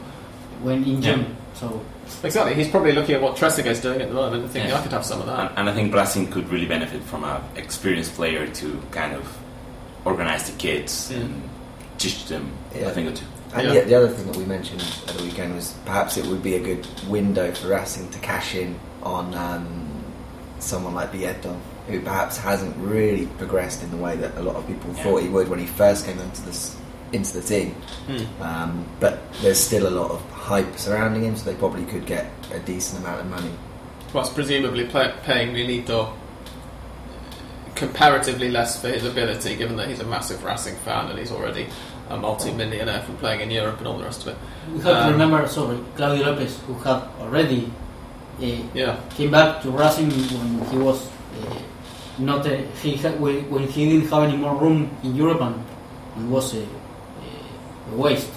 when 0.62 0.84
in 0.84 1.02
Yeah. 1.02 1.24
So 1.54 1.80
Exactly. 2.22 2.54
He's 2.54 2.68
probably 2.68 2.92
looking 2.92 3.16
at 3.16 3.20
what 3.20 3.34
Trezeguet's 3.36 3.80
doing 3.80 4.00
at 4.00 4.08
the 4.08 4.14
moment 4.14 4.44
and 4.44 4.52
thinking, 4.52 4.70
Yeah. 4.70 4.78
I 4.78 4.82
could 4.82 4.92
have 4.92 5.04
some 5.04 5.20
of 5.20 5.26
that. 5.26 5.40
And, 5.50 5.58
and 5.58 5.68
I 5.70 5.74
think 5.74 5.92
Racing 5.92 6.30
could 6.30 6.48
really 6.50 6.66
benefit 6.66 7.02
from 7.02 7.24
an 7.24 7.42
experienced 7.56 8.14
player 8.14 8.46
to 8.46 8.80
kind 8.92 9.12
of 9.14 9.26
organize 10.04 10.48
the 10.48 10.56
kids 10.56 11.10
Mm. 11.10 11.16
and 11.20 11.42
teach 11.98 12.26
them 12.26 12.48
Yeah. 12.72 12.82
a 12.86 12.90
thing 12.90 13.08
or 13.08 13.12
two. 13.12 13.24
And 13.54 13.66
Yeah. 13.66 13.72
yet 13.74 13.88
the 13.88 13.94
other 13.96 14.08
thing 14.08 14.26
that 14.30 14.36
we 14.36 14.44
mentioned 14.44 14.84
at 15.08 15.16
the 15.16 15.24
weekend 15.24 15.56
was 15.56 15.74
perhaps 15.84 16.16
it 16.16 16.26
would 16.26 16.44
be 16.44 16.54
a 16.54 16.60
good 16.60 16.86
window 17.08 17.50
for 17.52 17.68
Racing 17.68 18.08
to 18.10 18.18
cash 18.20 18.54
in 18.54 18.76
on 19.02 19.34
um, 19.34 19.95
someone 20.58 20.94
like 20.94 21.12
Vietto, 21.12 21.56
who 21.88 22.00
perhaps 22.00 22.36
hasn't 22.36 22.76
really 22.78 23.26
progressed 23.38 23.82
in 23.82 23.90
the 23.90 23.96
way 23.96 24.16
that 24.16 24.36
a 24.36 24.42
lot 24.42 24.56
of 24.56 24.66
people 24.66 24.90
Yeah. 24.96 25.02
thought 25.04 25.22
he 25.22 25.28
would 25.28 25.48
when 25.48 25.58
he 25.58 25.66
first 25.66 26.04
came 26.06 26.18
into 26.18 26.42
this 26.42 26.76
into 27.12 27.34
the 27.34 27.42
team. 27.42 27.70
Hmm. 28.08 28.42
Um, 28.42 28.84
but 28.98 29.20
there's 29.40 29.60
still 29.60 29.86
a 29.86 29.90
lot 29.94 30.10
of 30.10 30.20
hype 30.32 30.76
surrounding 30.76 31.22
him, 31.22 31.36
so 31.36 31.44
they 31.48 31.56
probably 31.56 31.84
could 31.84 32.04
get 32.04 32.26
a 32.52 32.58
decent 32.58 33.00
amount 33.04 33.20
of 33.20 33.26
money. 33.30 33.50
Plus, 34.08 34.28
presumably 34.32 34.86
pay, 34.86 35.12
paying 35.22 35.54
Milito 35.54 36.10
comparatively 37.74 38.50
less 38.50 38.80
for 38.80 38.88
his 38.88 39.04
ability, 39.04 39.54
given 39.56 39.76
that 39.76 39.88
he's 39.88 40.00
a 40.00 40.04
massive 40.04 40.42
Racing 40.42 40.74
fan 40.76 41.08
and 41.10 41.18
he's 41.18 41.30
already 41.30 41.66
a 42.08 42.16
multi-millionaire 42.16 43.02
from 43.02 43.16
playing 43.18 43.40
in 43.40 43.50
Europe 43.50 43.78
and 43.78 43.86
all 43.86 43.98
the 43.98 44.04
rest 44.04 44.22
of 44.22 44.28
it. 44.28 44.36
we 44.72 44.78
have 44.80 44.96
Um, 44.96 45.06
to 45.06 45.12
remember, 45.12 45.46
sorry, 45.48 45.78
Claudio 45.96 46.24
Lopez, 46.32 46.58
who 46.66 46.74
had 46.74 47.02
already 47.20 47.70
Yeah, 48.38 49.00
came 49.16 49.30
back 49.30 49.62
to 49.62 49.70
Racing 49.70 50.10
when 50.10 50.68
he 50.70 50.76
was 50.76 51.06
uh, 51.06 51.58
not 52.18 52.46
a, 52.46 52.58
he 52.82 52.96
had, 52.96 53.18
when 53.18 53.48
when 53.50 53.66
he 53.66 53.88
didn't 53.88 54.10
have 54.10 54.24
any 54.24 54.36
more 54.36 54.54
room 54.56 54.90
in 55.02 55.14
Europe 55.16 55.40
and, 55.40 55.64
and 56.16 56.30
was 56.30 56.54
a, 56.54 56.62
a 57.92 57.96
waste. 57.96 58.30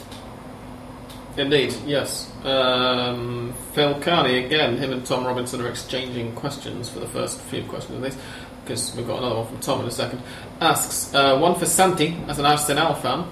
indeed. 1.38 1.74
Yes. 1.86 2.32
Um, 2.46 3.54
Phil 3.74 4.00
Carney 4.00 4.46
again. 4.46 4.78
Him 4.78 4.94
and 4.94 5.06
Tom 5.06 5.26
Robinson 5.26 5.62
are 5.62 5.70
exchanging 5.70 6.34
questions 6.36 6.90
for 6.90 7.00
the 7.00 7.08
first 7.08 7.42
few 7.42 7.64
questions 7.64 7.98
of 7.98 8.04
these. 8.04 8.18
Because 8.64 8.96
we've 8.96 9.08
got 9.08 9.20
another 9.20 9.36
one 9.36 9.48
from 9.48 9.60
Tom 9.60 9.82
in 9.82 9.88
a 9.88 9.92
second. 9.92 10.22
Asks 10.62 11.14
uh, 11.14 11.38
one 11.38 11.56
for 11.58 11.66
Santi 11.66 12.18
as 12.28 12.40
an 12.40 12.46
Arsenal 12.46 12.94
fan. 12.96 13.26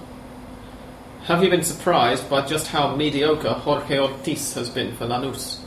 Have 1.25 1.43
you 1.43 1.49
been 1.49 1.63
surprised 1.63 2.29
by 2.29 2.45
just 2.45 2.67
how 2.67 2.95
mediocre 2.95 3.53
Jorge 3.53 3.99
Ortiz 3.99 4.53
has 4.53 4.69
been 4.69 4.95
for 4.95 5.05
Lanús? 5.05 5.59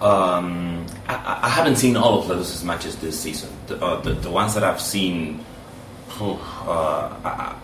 Um, 0.00 0.86
I, 1.08 1.40
I- 1.42 1.48
haven't 1.48 1.76
seen 1.76 1.96
all 1.96 2.18
of 2.18 2.26
Lanús's 2.26 2.62
matches 2.64 2.96
this 2.96 3.18
season. 3.18 3.50
The, 3.66 3.82
uh, 3.82 4.00
the, 4.00 4.12
the 4.12 4.30
ones 4.30 4.54
that 4.54 4.62
I've 4.62 4.80
seen, 4.80 5.44
uh, 6.20 6.34
I, 7.24 7.54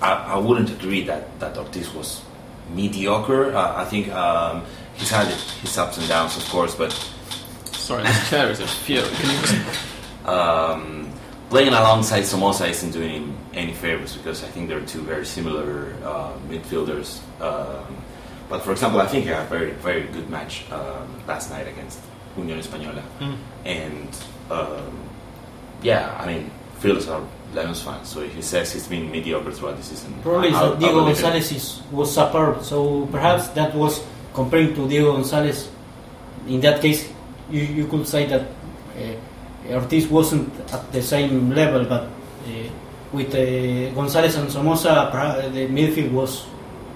I, 0.00 0.12
I 0.12 0.36
wouldn't 0.38 0.70
agree 0.70 1.04
that, 1.04 1.38
that 1.40 1.56
Ortiz 1.58 1.92
was 1.92 2.22
mediocre. 2.74 3.54
Uh, 3.54 3.74
I 3.76 3.84
think 3.84 4.08
um, 4.10 4.64
he's 4.94 5.10
had 5.10 5.26
his 5.26 5.76
ups 5.76 5.98
and 5.98 6.08
downs, 6.08 6.36
of 6.36 6.48
course, 6.48 6.74
but 6.74 6.92
Sorry, 7.72 8.04
this 8.04 8.30
chair 8.30 8.48
is 8.48 8.60
a 8.60 8.66
fury. 8.66 9.08
Can 9.08 9.30
you 9.30 9.40
just 9.42 10.26
um, 10.26 11.10
playing 11.50 11.68
alongside 11.74 12.22
Somoza 12.22 12.66
isn't 12.68 12.92
doing 12.92 13.10
him 13.10 13.36
any 13.52 13.72
favors 13.74 14.16
because 14.16 14.44
I 14.44 14.48
think 14.48 14.68
they're 14.68 14.80
two 14.86 15.02
very 15.02 15.26
similar 15.26 15.92
uh, 16.04 16.32
midfielders. 16.48 17.20
Um, 17.40 17.96
but 18.52 18.60
for 18.60 18.72
example, 18.72 19.00
I 19.00 19.06
think 19.06 19.24
he 19.24 19.30
had 19.30 19.46
a 19.46 19.48
very, 19.48 19.70
very 19.80 20.02
good 20.12 20.28
match 20.28 20.70
um, 20.70 21.08
last 21.26 21.48
night 21.48 21.66
against 21.66 21.98
Unión 22.36 22.60
Española. 22.60 23.02
And 23.64 24.10
um, 24.50 24.92
yeah, 25.80 26.14
I 26.20 26.26
mean, 26.26 26.50
Phil 26.78 26.98
is 26.98 27.08
a 27.08 27.26
Lanús 27.54 27.82
fan, 27.82 28.04
so 28.04 28.20
he 28.20 28.42
says 28.42 28.70
he's 28.70 28.86
been 28.86 29.10
mediocre 29.10 29.52
throughout 29.52 29.78
the 29.78 29.82
season, 29.82 30.12
Probably 30.22 30.50
that 30.50 30.78
Diego. 30.78 31.00
Gonzalez 31.06 31.50
is, 31.50 31.80
was 31.90 32.14
superb, 32.14 32.62
so 32.62 33.06
perhaps 33.06 33.48
that 33.56 33.74
was 33.74 34.04
comparing 34.34 34.74
to 34.74 34.86
Diego 34.86 35.12
Gonzalez. 35.14 35.70
In 36.46 36.60
that 36.60 36.82
case, 36.82 37.08
you, 37.50 37.62
you 37.62 37.86
could 37.86 38.06
say 38.06 38.26
that 38.26 38.42
uh, 38.42 39.72
Ortiz 39.80 40.08
wasn't 40.08 40.52
at 40.70 40.92
the 40.92 41.00
same 41.00 41.52
level, 41.52 41.86
but 41.86 42.02
uh, 42.02 42.68
with 43.12 43.34
uh, 43.34 43.94
Gonzalez 43.94 44.36
and 44.36 44.50
Somoza, 44.52 45.08
the 45.54 45.68
midfield 45.68 46.12
was 46.12 46.44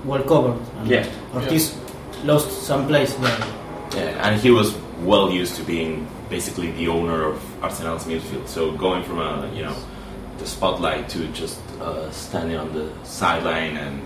well 0.04 0.22
covered. 0.22 0.58
And 0.78 0.88
Yeah. 0.88 1.06
Ortiz 1.34 1.74
lost 2.24 2.62
some 2.62 2.86
place 2.86 3.14
there. 3.14 3.38
Yeah, 3.94 4.28
and 4.28 4.40
he 4.40 4.50
was 4.50 4.76
well 5.02 5.30
used 5.30 5.56
to 5.56 5.62
being 5.62 6.06
basically 6.28 6.72
the 6.72 6.88
owner 6.88 7.24
of 7.24 7.40
Arsenal's 7.62 8.04
midfield. 8.04 8.48
So 8.48 8.72
going 8.72 9.04
from 9.04 9.18
a 9.20 9.50
you 9.54 9.62
know 9.62 9.76
the 10.38 10.46
spotlight 10.46 11.08
to 11.10 11.26
just 11.28 11.60
uh, 11.80 12.10
standing 12.10 12.56
on 12.56 12.72
the 12.72 12.90
sideline 13.04 13.76
and 13.76 14.02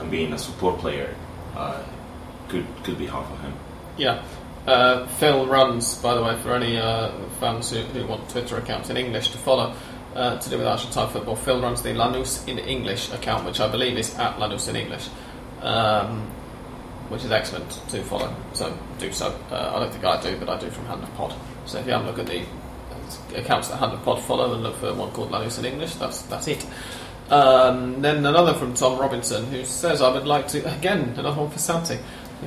and 0.00 0.10
being 0.10 0.32
a 0.32 0.38
support 0.38 0.78
player 0.78 1.14
uh, 1.56 1.82
could 2.48 2.66
could 2.84 2.98
be 2.98 3.06
hard 3.06 3.26
for 3.26 3.36
him. 3.42 3.52
Yeah. 3.96 4.22
Uh, 4.66 5.06
Phil 5.06 5.46
runs, 5.46 5.94
by 5.96 6.14
the 6.14 6.22
way, 6.22 6.36
for 6.42 6.54
any 6.54 6.76
uh, 6.76 7.10
fans 7.40 7.70
who, 7.70 7.80
who 7.80 8.06
want 8.06 8.28
Twitter 8.28 8.58
accounts 8.58 8.90
in 8.90 8.98
English 8.98 9.30
to 9.30 9.38
follow 9.38 9.72
uh, 10.14 10.38
to 10.38 10.50
do 10.50 10.58
with 10.58 10.66
Argentine 10.66 11.08
football. 11.08 11.36
Phil 11.36 11.60
runs 11.60 11.80
the 11.82 11.90
Lanús 11.90 12.46
in 12.46 12.58
English 12.58 13.10
account, 13.12 13.46
which 13.46 13.60
I 13.60 13.68
believe 13.68 13.96
is 13.96 14.14
at 14.18 14.36
Lanús 14.36 14.68
in 14.68 14.76
English, 14.76 15.08
um, 15.62 16.22
which 17.08 17.24
is 17.24 17.30
excellent 17.30 17.70
to 17.88 18.02
follow. 18.02 18.34
So 18.52 18.76
do 18.98 19.12
so. 19.12 19.38
Uh, 19.50 19.72
I 19.74 19.80
don't 19.80 19.92
think 19.92 20.04
I 20.04 20.20
do, 20.20 20.36
but 20.36 20.48
I 20.48 20.58
do 20.58 20.70
from 20.70 20.86
Hand 20.86 21.02
of 21.02 21.14
Pod. 21.14 21.34
So 21.66 21.78
if 21.78 21.86
you 21.86 21.92
have 21.92 22.04
a 22.04 22.06
look 22.06 22.18
at 22.18 22.26
the 22.26 22.44
accounts 23.36 23.68
that 23.68 23.76
Hand 23.76 23.92
of 23.92 24.02
Pod 24.02 24.20
follow 24.22 24.54
and 24.54 24.62
look 24.62 24.76
for 24.76 24.92
one 24.94 25.10
called 25.12 25.30
Lanús 25.30 25.58
in 25.58 25.64
English, 25.64 25.94
that's 25.94 26.22
that's 26.22 26.48
it. 26.48 26.66
Um, 27.30 28.00
then 28.00 28.24
another 28.24 28.54
from 28.54 28.74
Tom 28.74 28.98
Robinson 28.98 29.44
who 29.46 29.64
says, 29.64 30.00
I 30.00 30.10
would 30.12 30.26
like 30.26 30.48
to, 30.48 30.76
again, 30.76 31.14
another 31.16 31.42
one 31.42 31.50
for 31.50 31.58
Santi, 31.58 31.98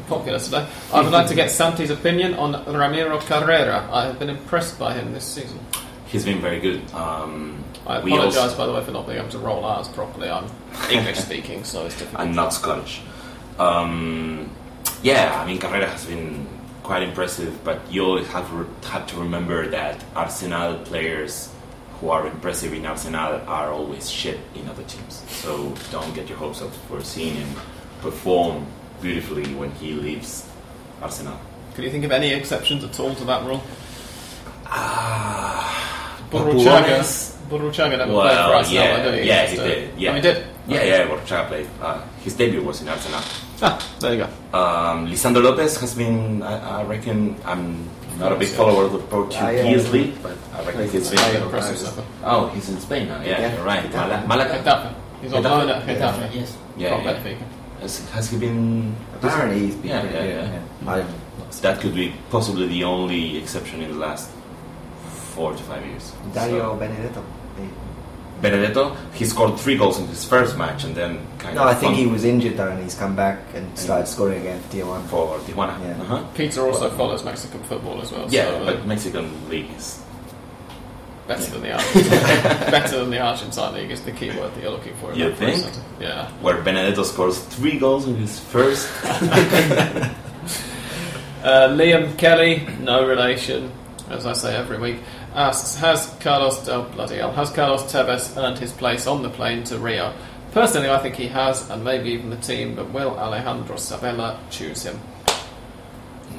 popular 0.07 0.39
today. 0.39 0.67
I 0.91 1.01
would 1.01 1.11
like 1.11 1.27
to 1.27 1.35
get 1.35 1.51
Santi's 1.51 1.91
opinion 1.91 2.33
on 2.33 2.53
Ramiro 2.65 3.19
Carrera. 3.19 3.87
I 3.91 4.05
have 4.05 4.17
been 4.17 4.29
impressed 4.29 4.79
by 4.79 4.93
him 4.93 5.13
this 5.13 5.25
season. 5.25 5.59
He's 6.07 6.25
been 6.25 6.41
very 6.41 6.59
good. 6.59 6.91
Um, 6.93 7.63
I 7.87 7.99
we 7.99 8.11
apologise, 8.13 8.37
also- 8.37 8.57
by 8.57 8.65
the 8.67 8.73
way, 8.73 8.83
for 8.83 8.91
not 8.91 9.05
being 9.07 9.17
able 9.19 9.29
to 9.29 9.39
roll 9.39 9.63
R's 9.65 9.87
properly. 9.87 10.29
I'm 10.29 10.45
English 10.91 11.17
speaking, 11.19 11.63
so 11.63 11.85
it's 11.85 11.97
difficult. 11.97 12.21
I'm 12.21 12.35
not 12.35 12.53
Scottish. 12.53 13.01
Um, 13.59 14.49
yeah, 15.03 15.39
I 15.41 15.45
mean 15.45 15.57
Carrera 15.59 15.87
has 15.87 16.05
been 16.05 16.47
quite 16.83 17.03
impressive, 17.03 17.63
but 17.63 17.79
you 17.91 18.03
always 18.05 18.27
have 18.27 18.51
re- 18.53 18.65
to 19.07 19.15
remember 19.17 19.67
that 19.69 20.03
Arsenal 20.15 20.75
players 20.79 21.49
who 21.99 22.09
are 22.09 22.25
impressive 22.25 22.73
in 22.73 22.85
Arsenal 22.85 23.41
are 23.47 23.71
always 23.71 24.09
shit 24.09 24.39
in 24.55 24.67
other 24.67 24.83
teams. 24.83 25.23
So 25.27 25.73
don't 25.91 26.13
get 26.15 26.27
your 26.29 26.37
hopes 26.39 26.61
up 26.61 26.73
for 26.87 27.03
seeing 27.03 27.35
him 27.35 27.49
perform 28.01 28.65
beautifully 29.01 29.53
when 29.55 29.71
he 29.71 29.93
leaves 29.93 30.47
Arsenal. 31.01 31.37
Can 31.75 31.83
you 31.83 31.91
think 31.91 32.03
of 32.05 32.11
any 32.11 32.33
exceptions 32.33 32.83
at 32.83 32.99
all 32.99 33.13
to 33.15 33.23
that 33.25 33.45
rule? 33.45 33.61
Ah, 34.65 36.17
Burruchaga. 36.31 37.03
Borruchaga- 37.51 37.71
Burruchaga 37.71 37.97
never 37.97 37.97
played 37.97 38.07
for 38.07 38.13
Well, 38.15 38.53
Arsenal, 38.53 38.83
yeah, 38.83 38.95
I 38.95 39.11
do. 39.17 39.23
yeah, 39.23 39.45
Just, 39.45 39.51
he 39.61 39.67
did. 39.67 39.99
Yeah, 39.99 40.11
Oh, 40.11 40.15
he 40.15 40.21
did? 40.21 40.45
Yeah, 40.67 40.83
yeah, 40.83 41.07
Burruchaga 41.07 41.47
played. 41.47 41.67
Uh, 41.81 42.01
his 42.23 42.33
debut 42.35 42.63
was 42.63 42.81
in 42.81 42.87
Arsenal. 42.89 43.21
Ah, 43.61 43.77
there 43.99 44.13
you 44.13 44.17
go. 44.23 44.57
Um, 44.57 45.07
Lisandro 45.07 45.43
Lopez 45.43 45.77
has 45.81 45.93
been, 45.95 46.41
I, 46.41 46.81
I 46.81 46.83
reckon, 46.83 47.35
I'm 47.45 47.89
not 48.19 48.31
a 48.31 48.35
big 48.35 48.49
Yeah. 48.49 48.55
follower 48.57 48.85
of 48.85 48.93
the 48.93 48.99
Portuguese 48.99 49.85
yeah. 49.85 49.91
league, 49.91 50.15
but 50.23 50.37
I 50.55 50.63
reckon 50.65 50.89
he's 50.89 51.09
Very 51.09 51.33
been. 51.33 51.43
impressive 51.43 51.77
stuff. 51.77 52.05
Oh, 52.23 52.47
he's 52.49 52.69
in 52.69 52.79
Spain 52.79 53.07
now. 53.07 53.21
Yeah, 53.21 53.39
Yeah. 53.41 53.55
you're 53.55 53.65
right. 53.65 53.83
Getafe. 53.83 54.27
Mala- 54.27 54.27
Malaga. 54.27 54.53
Getafe. 54.63 54.93
He's 55.21 55.33
on 55.33 55.43
Getafe? 55.43 55.49
loan 55.49 55.69
at 55.69 55.85
Getafe. 55.87 56.29
Yes. 56.35 56.57
Yeah, 56.77 56.95
From 56.95 57.05
yeah. 57.05 57.13
Benfica. 57.13 57.43
Has, 57.81 58.09
has 58.11 58.29
he 58.29 58.37
been? 58.37 58.95
Apparently, 59.15 59.59
he's 59.59 59.75
been 59.75 59.89
Yeah, 59.89 60.01
pretty 60.01 60.15
yeah, 60.15 60.23
good. 60.23 60.61
yeah. 60.85 61.05
So 61.49 61.61
that 61.63 61.81
could 61.81 61.93
be 61.95 62.13
possibly 62.29 62.67
the 62.67 62.83
only 62.83 63.37
exception 63.37 63.81
in 63.81 63.91
the 63.91 63.97
last 63.97 64.29
four 65.35 65.51
to 65.53 65.63
five 65.63 65.85
years. 65.85 66.11
Dario 66.33 66.73
So- 66.73 66.75
Benedetto. 66.77 67.23
Benedetto, 68.41 68.95
he 69.13 69.25
scored 69.25 69.59
three 69.59 69.77
goals 69.77 69.99
in 69.99 70.07
his 70.07 70.25
first 70.25 70.57
match, 70.57 70.83
and 70.83 70.95
then 70.95 71.19
kind 71.37 71.55
No, 71.55 71.61
of. 71.63 71.67
I 71.67 71.73
think 71.75 71.95
he 71.95 72.07
was 72.07 72.23
injured 72.25 72.57
though, 72.57 72.69
and 72.69 72.81
he's 72.81 72.95
come 72.95 73.15
back 73.15 73.39
and 73.53 73.77
started 73.77 74.07
scoring 74.07 74.39
again 74.41 74.59
for 74.61 74.75
Tijuana. 74.77 75.03
for 75.07 75.39
Tijuana. 75.39 75.79
Yeah. 75.83 76.01
Uh-huh. 76.03 76.23
Peter 76.33 76.61
also 76.61 76.89
follows 76.91 77.23
Mexican 77.23 77.61
football 77.63 78.01
as 78.01 78.11
well. 78.11 78.25
Yeah, 78.29 78.45
so, 78.45 78.55
uh, 78.57 78.65
but 78.65 78.85
Mexican 78.87 79.49
league 79.49 79.69
is 79.77 80.01
better 81.27 81.51
than 81.51 81.61
the 81.61 81.71
Argentine. 81.73 82.09
better 82.71 82.97
than 82.99 83.09
the 83.11 83.19
Argentine 83.19 83.73
league 83.75 83.91
is 83.91 84.01
the 84.01 84.11
key 84.11 84.29
word 84.31 84.53
that 84.55 84.61
you're 84.63 84.71
looking 84.71 84.95
for. 84.95 85.11
in 85.11 85.19
You 85.19 85.29
that 85.29 85.37
think? 85.37 85.57
sentence. 85.57 85.79
Yeah. 85.99 86.29
where 86.41 86.59
Benedetto 86.61 87.03
scores 87.03 87.37
three 87.39 87.77
goals 87.77 88.07
in 88.07 88.15
his 88.17 88.39
first. 88.39 88.89
Uh, 91.43 91.69
Liam 91.69 92.15
Kelly, 92.19 92.67
no 92.81 93.03
relation, 93.07 93.71
as 94.09 94.27
I 94.27 94.33
say 94.33 94.55
every 94.55 94.77
week, 94.77 94.97
asks 95.35 95.75
Has 95.75 96.15
Carlos, 96.19 96.67
oh 96.67 96.83
bloody 96.93 97.17
hell, 97.17 97.31
has 97.31 97.49
Carlos 97.49 97.83
Tevez 97.91 98.35
earned 98.37 98.59
his 98.59 98.71
place 98.71 99.07
on 99.07 99.21
the 99.23 99.29
plane 99.29 99.63
to 99.65 99.77
Rio? 99.77 100.13
Personally, 100.51 100.89
I 100.89 100.99
think 100.99 101.15
he 101.15 101.27
has, 101.27 101.69
and 101.69 101.83
maybe 101.83 102.09
even 102.09 102.29
the 102.29 102.35
team, 102.37 102.75
but 102.75 102.91
will 102.91 103.17
Alejandro 103.17 103.77
Sabella 103.77 104.39
choose 104.49 104.83
him? 104.83 104.99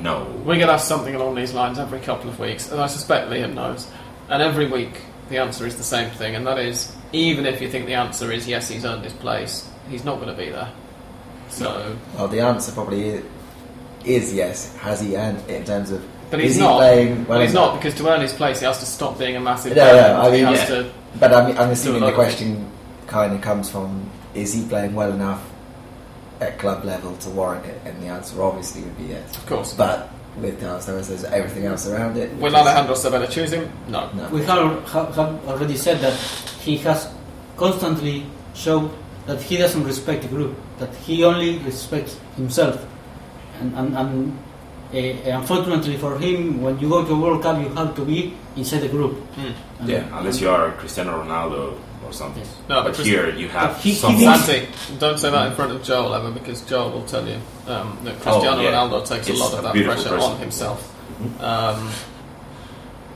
no. 0.01 0.25
We're 0.39 0.57
going 0.57 0.67
to 0.67 0.73
have 0.73 0.81
something 0.81 1.15
along 1.15 1.37
these 1.37 1.53
lines 1.53 1.79
every 1.79 2.01
couple 2.01 2.29
of 2.29 2.39
weeks, 2.39 2.71
and 2.71 2.81
I 2.81 2.87
suspect 2.87 3.31
Liam 3.31 3.55
knows. 3.55 3.91
And 4.29 4.43
every 4.43 4.67
week, 4.67 5.01
the 5.29 5.39
answer 5.39 5.67
is 5.67 5.77
the 5.77 5.85
same 5.85 6.11
thing, 6.11 6.35
and 6.35 6.47
that 6.47 6.59
is 6.59 6.95
even 7.13 7.47
if 7.47 7.61
you 7.61 7.69
think 7.71 7.87
the 7.87 7.95
answer 7.95 8.33
is 8.33 8.49
yes, 8.49 8.69
he's 8.69 8.85
earned 8.85 9.05
his 9.05 9.13
place, 9.13 9.69
he's 9.89 10.05
not 10.05 10.17
going 10.17 10.29
to 10.29 10.35
be 10.35 10.51
there. 10.51 10.73
So, 11.49 11.97
Well, 12.15 12.29
the 12.29 12.41
answer 12.41 12.73
probably 12.73 13.09
is, 13.09 13.25
is 14.05 14.35
yes. 14.35 14.75
Has 14.77 15.01
he 15.01 15.17
earned 15.17 15.39
it 15.49 15.51
in 15.51 15.65
terms 15.65 15.91
of? 15.91 16.07
But 16.33 16.41
is 16.41 16.47
he's 16.47 16.57
he 16.57 16.63
not. 16.63 16.79
playing 16.79 17.17
well 17.27 17.29
well, 17.29 17.41
he's 17.43 17.53
not 17.53 17.75
because 17.77 17.95
to 17.97 18.09
earn 18.09 18.23
his 18.23 18.33
place, 18.33 18.59
he 18.61 18.65
has 18.65 18.79
to 18.81 18.87
stop 18.87 19.19
being 19.19 19.37
a 19.37 19.41
massive. 19.41 19.77
No, 19.77 19.83
player. 19.85 20.15
no, 20.15 20.21
I 20.23 20.31
mean, 20.31 20.41
yeah. 20.41 20.89
But 21.21 21.33
I'm, 21.35 21.57
I'm 21.59 21.71
assuming 21.71 22.01
the 22.01 22.13
question 22.13 22.71
kind 23.07 23.35
of 23.35 23.43
comes 23.43 23.71
from: 23.71 24.11
Is 24.35 24.55
he 24.55 24.67
playing 24.67 24.95
well 24.95 25.13
enough 25.13 25.45
at 26.41 26.59
club 26.59 26.85
level 26.85 27.15
to 27.19 27.29
warrant 27.29 27.67
it? 27.67 27.79
And 27.85 28.03
the 28.03 28.07
answer 28.07 28.43
obviously 28.43 28.81
would 28.83 28.97
be 28.97 29.05
yes. 29.05 29.37
Of 29.37 29.45
course. 29.45 29.75
But 29.75 30.09
with 30.39 30.59
Carlos 30.59 30.87
Tevez, 30.87 31.09
there's 31.09 31.25
everything 31.25 31.67
else 31.67 31.87
around 31.87 32.17
it. 32.17 32.33
Will 32.37 32.45
which 32.45 32.53
is- 32.55 32.59
Alejandro 32.59 32.95
Sabella 32.95 33.29
choose 33.29 33.53
him? 33.53 33.71
No. 33.89 34.11
No. 34.15 34.27
We 34.31 34.43
have, 34.45 34.89
have, 34.89 35.15
have 35.15 35.47
already 35.47 35.77
said 35.77 36.01
that 36.01 36.15
he 36.65 36.79
has 36.79 37.13
constantly 37.59 38.25
shown 38.55 38.91
that 39.27 39.43
he 39.43 39.59
doesn't 39.59 39.85
respect 39.85 40.23
the 40.23 40.29
group, 40.29 40.57
that 40.79 40.95
he 40.95 41.25
only 41.25 41.59
respects 41.59 42.17
himself. 42.37 42.83
And, 43.61 43.75
and, 43.77 43.95
and 43.95 44.39
unfortunately 44.93 45.97
for 45.97 46.19
him, 46.19 46.61
when 46.63 46.79
you 46.79 46.89
go 46.89 47.05
to 47.05 47.13
a 47.13 47.19
World 47.19 47.43
Cup, 47.43 47.59
you 47.63 47.69
have 47.71 47.95
to 47.97 48.05
be 48.05 48.35
inside 48.57 48.81
the 48.81 48.89
group. 48.89 49.17
And- 49.37 49.55
Yeah, 49.89 50.05
unless 50.19 50.41
you 50.41 50.49
are 50.51 50.71
Cristiano 50.73 51.23
Ronaldo 51.25 51.75
or 52.07 52.13
something. 52.13 52.43
Yes. 52.45 52.55
No, 52.69 52.77
but 52.77 52.85
but 52.85 52.95
Chris- 52.95 53.07
here 53.07 53.31
you 53.31 53.49
have 53.49 53.71
But 53.73 53.81
he- 53.81 53.91
he 53.91 53.97
some. 53.97 54.17
thinks- 54.17 54.45
Santi, 54.45 54.69
don't 54.99 55.19
say 55.19 55.31
that 55.31 55.47
in 55.49 55.55
front 55.55 55.73
of 55.73 55.83
Joel 55.83 56.15
ever 56.15 56.31
because 56.31 56.61
Joel 56.63 56.91
will 56.91 57.05
tell 57.05 57.27
you 57.27 57.37
um, 57.69 57.99
that 58.05 58.21
Cristiano 58.21 58.59
Oh, 58.59 58.61
yeah. 58.63 58.71
Ronaldo 58.73 59.07
takes 59.07 59.29
It's 59.29 59.41
a 59.41 59.43
lot 59.43 59.55
of 59.55 59.63
that 59.65 59.73
pressure 59.75 60.09
person. 60.11 60.33
on 60.33 60.37
himself 60.39 60.95
um, 61.41 61.91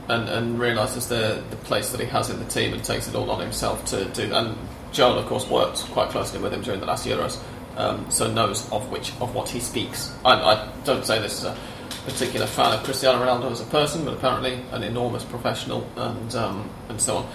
and, 0.09 0.29
and 0.29 0.59
realises 0.59 1.07
the, 1.07 1.41
the 1.49 1.57
place 1.57 1.89
that 1.91 1.99
he 1.99 2.07
has 2.07 2.29
in 2.29 2.39
the 2.39 2.45
team 2.45 2.73
and 2.73 2.83
takes 2.83 3.07
it 3.07 3.15
all 3.15 3.29
on 3.29 3.39
himself 3.41 3.83
to 3.85 4.05
do 4.05 4.33
And 4.33 4.57
Joel, 4.93 5.19
of 5.19 5.25
course, 5.27 5.47
worked 5.49 5.79
quite 5.91 6.09
closely 6.09 6.39
with 6.39 6.53
him 6.53 6.61
during 6.61 6.79
the 6.79 6.85
last 6.85 7.05
Euros, 7.05 7.37
um, 7.77 8.09
so 8.09 8.31
knows 8.31 8.69
of 8.71 8.89
which 8.91 9.11
of 9.21 9.33
what 9.33 9.49
he 9.49 9.59
speaks. 9.59 10.13
I, 10.25 10.33
I 10.33 10.71
don't 10.83 11.05
say 11.05 11.19
this 11.19 11.43
as 11.43 11.45
a 11.45 11.57
particular 12.05 12.47
fan 12.47 12.73
of 12.73 12.83
Cristiano 12.83 13.23
Ronaldo 13.23 13.51
as 13.51 13.61
a 13.61 13.65
person, 13.65 14.05
but 14.05 14.13
apparently 14.13 14.59
an 14.71 14.83
enormous 14.83 15.23
professional 15.23 15.87
and 15.95 16.35
um, 16.35 16.69
and 16.89 16.99
so 16.99 17.17
on. 17.17 17.29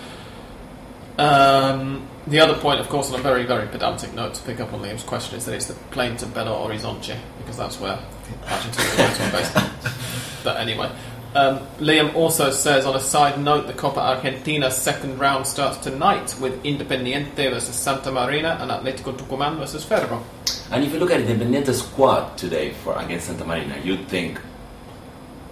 Um, 1.19 2.09
the 2.27 2.41
other 2.41 2.55
point, 2.55 2.81
of 2.81 2.89
course, 2.89 3.13
on 3.13 3.21
a 3.21 3.23
very, 3.23 3.45
very 3.45 3.69
pedantic 3.69 4.15
note 4.15 4.35
to 4.35 4.43
pick 4.43 4.61
up 4.61 4.73
on 4.73 4.81
Liam's 4.81 5.03
question, 5.03 5.37
is 5.37 5.45
that 5.45 5.55
it's 5.55 5.67
the 5.67 5.75
plane 5.91 6.17
to 6.19 6.27
Belo 6.27 6.67
Horizonte, 6.67 7.19
because 7.39 7.57
that's 7.57 7.79
where 7.79 7.99
Argentina 8.47 9.03
is 9.05 9.33
based. 9.33 9.57
But 10.45 10.57
anyway, 10.57 10.91
um, 11.35 11.61
Liam 11.79 12.15
also 12.15 12.51
says, 12.51 12.85
on 12.85 12.95
a 12.95 13.01
side 13.01 13.41
note, 13.41 13.67
the 13.67 13.73
Copa 13.73 14.01
Argentina 14.01 14.71
second 14.71 15.19
round 15.19 15.47
starts 15.47 15.79
tonight 15.79 16.35
with 16.41 16.63
Independiente 16.63 17.51
versus 17.51 17.75
Santa 17.75 18.11
Marina 18.11 18.59
and 18.61 18.71
Atletico 18.71 19.17
Tucumán 19.17 19.57
versus 19.57 19.85
Ferro. 19.85 20.23
And 20.71 20.85
if 20.85 20.93
you 20.93 20.99
look 20.99 21.11
at 21.11 21.21
Independiente 21.21 21.73
squad 21.73 22.37
today 22.37 22.73
for 22.73 22.99
against 22.99 23.27
Santa 23.27 23.45
Marina, 23.45 23.79
you'd 23.83 24.09
think, 24.09 24.41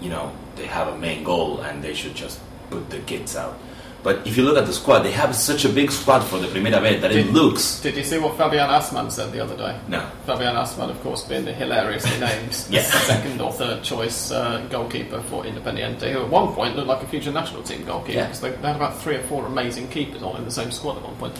you 0.01 0.11
know, 0.11 0.33
they 0.57 0.67
have 0.67 0.89
a 0.89 0.99
main 0.99 1.25
goal 1.25 1.61
and 1.61 1.83
they 1.83 1.95
should 1.95 2.15
just 2.15 2.41
put 2.69 2.91
the 2.91 2.99
kids 3.01 3.35
out. 3.37 3.59
But 4.03 4.27
if 4.27 4.37
you 4.37 4.45
look 4.45 4.57
at 4.57 4.67
the 4.67 4.73
squad, 4.73 5.01
they 5.01 5.11
have 5.13 5.35
such 5.37 5.65
a 5.65 5.69
big 5.69 5.91
squad 5.93 6.21
for 6.21 6.39
the 6.39 6.47
Primera 6.49 6.81
Vez 6.81 7.01
that 7.03 7.13
it 7.13 7.33
looks. 7.33 7.81
Did 7.81 7.97
you 7.97 8.05
see 8.05 8.19
what 8.19 8.37
Fabian 8.39 8.69
Assmann 8.69 9.11
said 9.13 9.31
the 9.33 9.41
other 9.41 9.57
day? 9.57 9.79
No. 9.89 10.01
Fabian 10.27 10.55
Assmann, 10.57 10.89
of 10.91 11.01
course, 11.03 11.23
being 11.25 11.45
the 11.45 11.53
hilariously 11.53 12.19
named 12.27 12.57
Yeah. 12.71 12.83
second 12.83 13.41
or 13.43 13.53
third 13.53 13.83
choice 13.83 14.31
uh, 14.31 14.67
goalkeeper 14.71 15.21
for 15.23 15.45
Independiente, 15.45 16.11
who 16.13 16.21
at 16.21 16.29
one 16.31 16.55
point 16.55 16.77
looked 16.77 16.89
like 16.89 17.03
a 17.03 17.07
future 17.07 17.31
national 17.33 17.63
team 17.63 17.85
goalkeeper 17.85 18.19
Yeah. 18.19 18.25
because 18.27 18.41
they, 18.41 18.51
they 18.51 18.67
had 18.69 18.77
about 18.77 18.97
three 18.99 19.17
or 19.17 19.23
four 19.25 19.45
amazing 19.47 19.89
keepers 19.89 20.23
on 20.23 20.37
in 20.37 20.45
the 20.47 20.51
same 20.51 20.71
squad 20.71 20.97
at 20.97 21.03
one 21.05 21.17
point. 21.17 21.35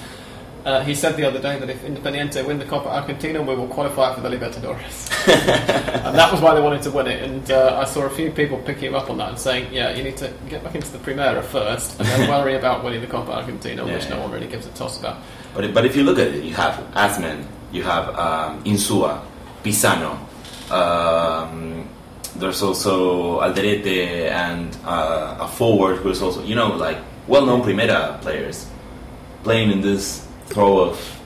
Uh, 0.65 0.83
he 0.83 0.95
said 0.95 1.17
the 1.17 1.27
other 1.27 1.41
day 1.41 1.59
that 1.59 1.71
if 1.71 1.83
Independiente 1.83 2.45
win 2.47 2.59
the 2.59 2.65
Copa 2.65 2.89
Argentina, 2.89 3.41
we 3.41 3.55
will 3.55 3.69
qualify 3.69 4.15
for 4.15 4.21
the 4.21 4.29
Libertadores. 4.29 5.11
and 6.07 6.15
that 6.17 6.31
was 6.31 6.41
why 6.41 6.55
they 6.55 6.61
wanted 6.61 6.83
to 6.83 6.91
win 6.91 7.07
it. 7.07 7.23
And 7.23 7.51
uh, 7.51 7.79
I 7.81 7.85
saw 7.85 8.03
a 8.03 8.11
few 8.11 8.31
people 8.31 8.59
picking 8.59 8.89
him 8.89 8.95
up 8.95 9.09
on 9.09 9.19
that 9.19 9.31
and 9.31 9.39
saying, 9.39 9.73
yeah, 9.73 9.95
you 9.95 10.03
need 10.03 10.19
to 10.19 10.33
get 10.49 10.63
back 10.63 10.75
into 10.75 10.91
the 10.91 10.99
Primera 10.99 11.43
first 11.43 11.99
and 11.99 12.07
then 12.09 12.29
worry 12.29 12.57
about 12.57 12.85
winning 12.85 13.01
the 13.01 13.07
Copa 13.07 13.33
Argentina, 13.33 13.87
Yeah, 13.87 13.95
which 13.95 14.09
no 14.11 14.21
one 14.21 14.31
really 14.31 14.49
gives 14.49 14.67
a 14.67 14.71
toss 14.71 14.99
about. 14.99 15.19
But, 15.55 15.73
but 15.73 15.87
if 15.87 15.97
you 15.97 16.03
look 16.03 16.19
at 16.19 16.29
it, 16.29 16.45
you 16.45 16.55
have 16.55 16.75
Assmann, 16.93 17.47
you 17.73 17.83
have 17.83 18.15
um, 18.19 18.63
Insua, 18.65 19.23
Pisano, 19.65 20.19
um, 20.71 21.89
there's 22.37 22.63
also 22.63 23.41
Alderete 23.41 24.31
and 24.31 24.77
uh, 24.85 25.39
a 25.41 25.49
forward 25.49 25.97
who 25.97 26.11
is 26.11 26.23
also, 26.23 26.43
you 26.45 26.55
know, 26.55 26.69
like 26.69 26.99
well 27.27 27.45
known 27.47 27.63
Primera 27.63 28.21
players 28.21 28.67
playing 29.43 29.71
in 29.71 29.81
this 29.81 30.27
throw 30.51 30.81
of 30.81 31.17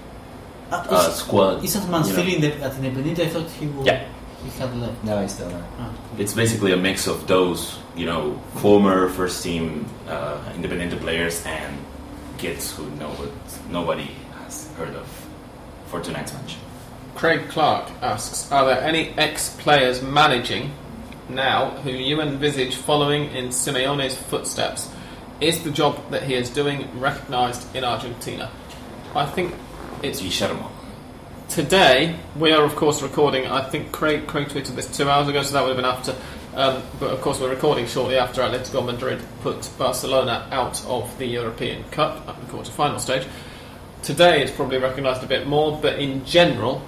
Uh, 0.70 0.76
uh, 0.90 1.08
is, 1.08 1.14
squad. 1.16 1.64
is 1.64 1.74
that 1.74 1.88
man 1.90 2.04
you 2.06 2.12
know. 2.16 2.22
in 2.22 2.40
the, 2.40 2.52
at 2.64 2.72
Independiente? 2.72 3.20
I 3.20 3.28
thought 3.28 3.50
he 3.50 3.66
would. 3.66 3.86
Yeah. 3.86 4.04
He 4.42 4.50
had 4.58 4.74
left. 4.76 5.02
No, 5.04 5.20
he's 5.22 5.32
still 5.34 5.48
there. 5.48 5.64
Ah. 5.78 5.90
It's 6.18 6.34
basically 6.34 6.72
a 6.72 6.76
mix 6.76 7.06
of 7.06 7.26
those, 7.26 7.78
you 7.96 8.06
know, 8.06 8.38
former 8.56 9.08
first 9.08 9.42
team 9.42 9.86
uh, 10.08 10.38
Independiente 10.56 10.98
players 11.00 11.44
and 11.46 11.78
kids 12.38 12.72
who 12.76 12.84
know 13.00 13.08
what 13.10 13.30
nobody 13.70 14.08
has 14.42 14.68
heard 14.76 14.94
of 14.94 15.06
for 15.86 16.00
tonight's 16.00 16.32
match. 16.34 16.56
Craig 17.14 17.48
Clark 17.48 17.90
asks 18.02 18.50
Are 18.50 18.66
there 18.66 18.82
any 18.82 19.10
ex 19.16 19.50
players 19.56 20.02
managing 20.02 20.72
now 21.28 21.70
who 21.82 21.90
you 21.90 22.20
envisage 22.20 22.74
following 22.76 23.30
in 23.34 23.48
Simeone's 23.48 24.16
footsteps? 24.16 24.90
Is 25.40 25.62
the 25.62 25.70
job 25.70 26.10
that 26.10 26.24
he 26.24 26.34
is 26.34 26.50
doing 26.50 26.88
recognised 27.00 27.74
in 27.76 27.84
Argentina? 27.84 28.50
I 29.14 29.26
think 29.26 29.54
it's 30.02 30.20
Guillermo. 30.20 30.70
today. 31.48 32.18
We 32.36 32.50
are, 32.50 32.64
of 32.64 32.74
course, 32.74 33.00
recording. 33.00 33.46
I 33.46 33.62
think 33.62 33.92
Craig, 33.92 34.26
Craig 34.26 34.48
tweeted 34.48 34.74
this 34.74 34.96
two 34.96 35.08
hours 35.08 35.28
ago, 35.28 35.40
so 35.44 35.52
that 35.52 35.62
would 35.62 35.68
have 35.68 35.76
been 35.76 35.84
after. 35.84 36.16
Um, 36.56 36.82
but 36.98 37.10
of 37.10 37.20
course, 37.20 37.38
we're 37.38 37.50
recording 37.50 37.86
shortly 37.86 38.16
after 38.16 38.42
Atletico 38.42 38.84
Madrid 38.84 39.22
put 39.42 39.70
Barcelona 39.78 40.48
out 40.50 40.84
of 40.86 41.16
the 41.18 41.26
European 41.26 41.84
Cup 41.90 42.28
at 42.28 42.40
the 42.40 42.46
quarter-final 42.46 42.98
stage. 42.98 43.24
Today, 44.02 44.42
it's 44.42 44.50
probably 44.50 44.78
recognised 44.78 45.22
a 45.22 45.28
bit 45.28 45.46
more, 45.46 45.78
but 45.80 46.00
in 46.00 46.24
general, 46.24 46.82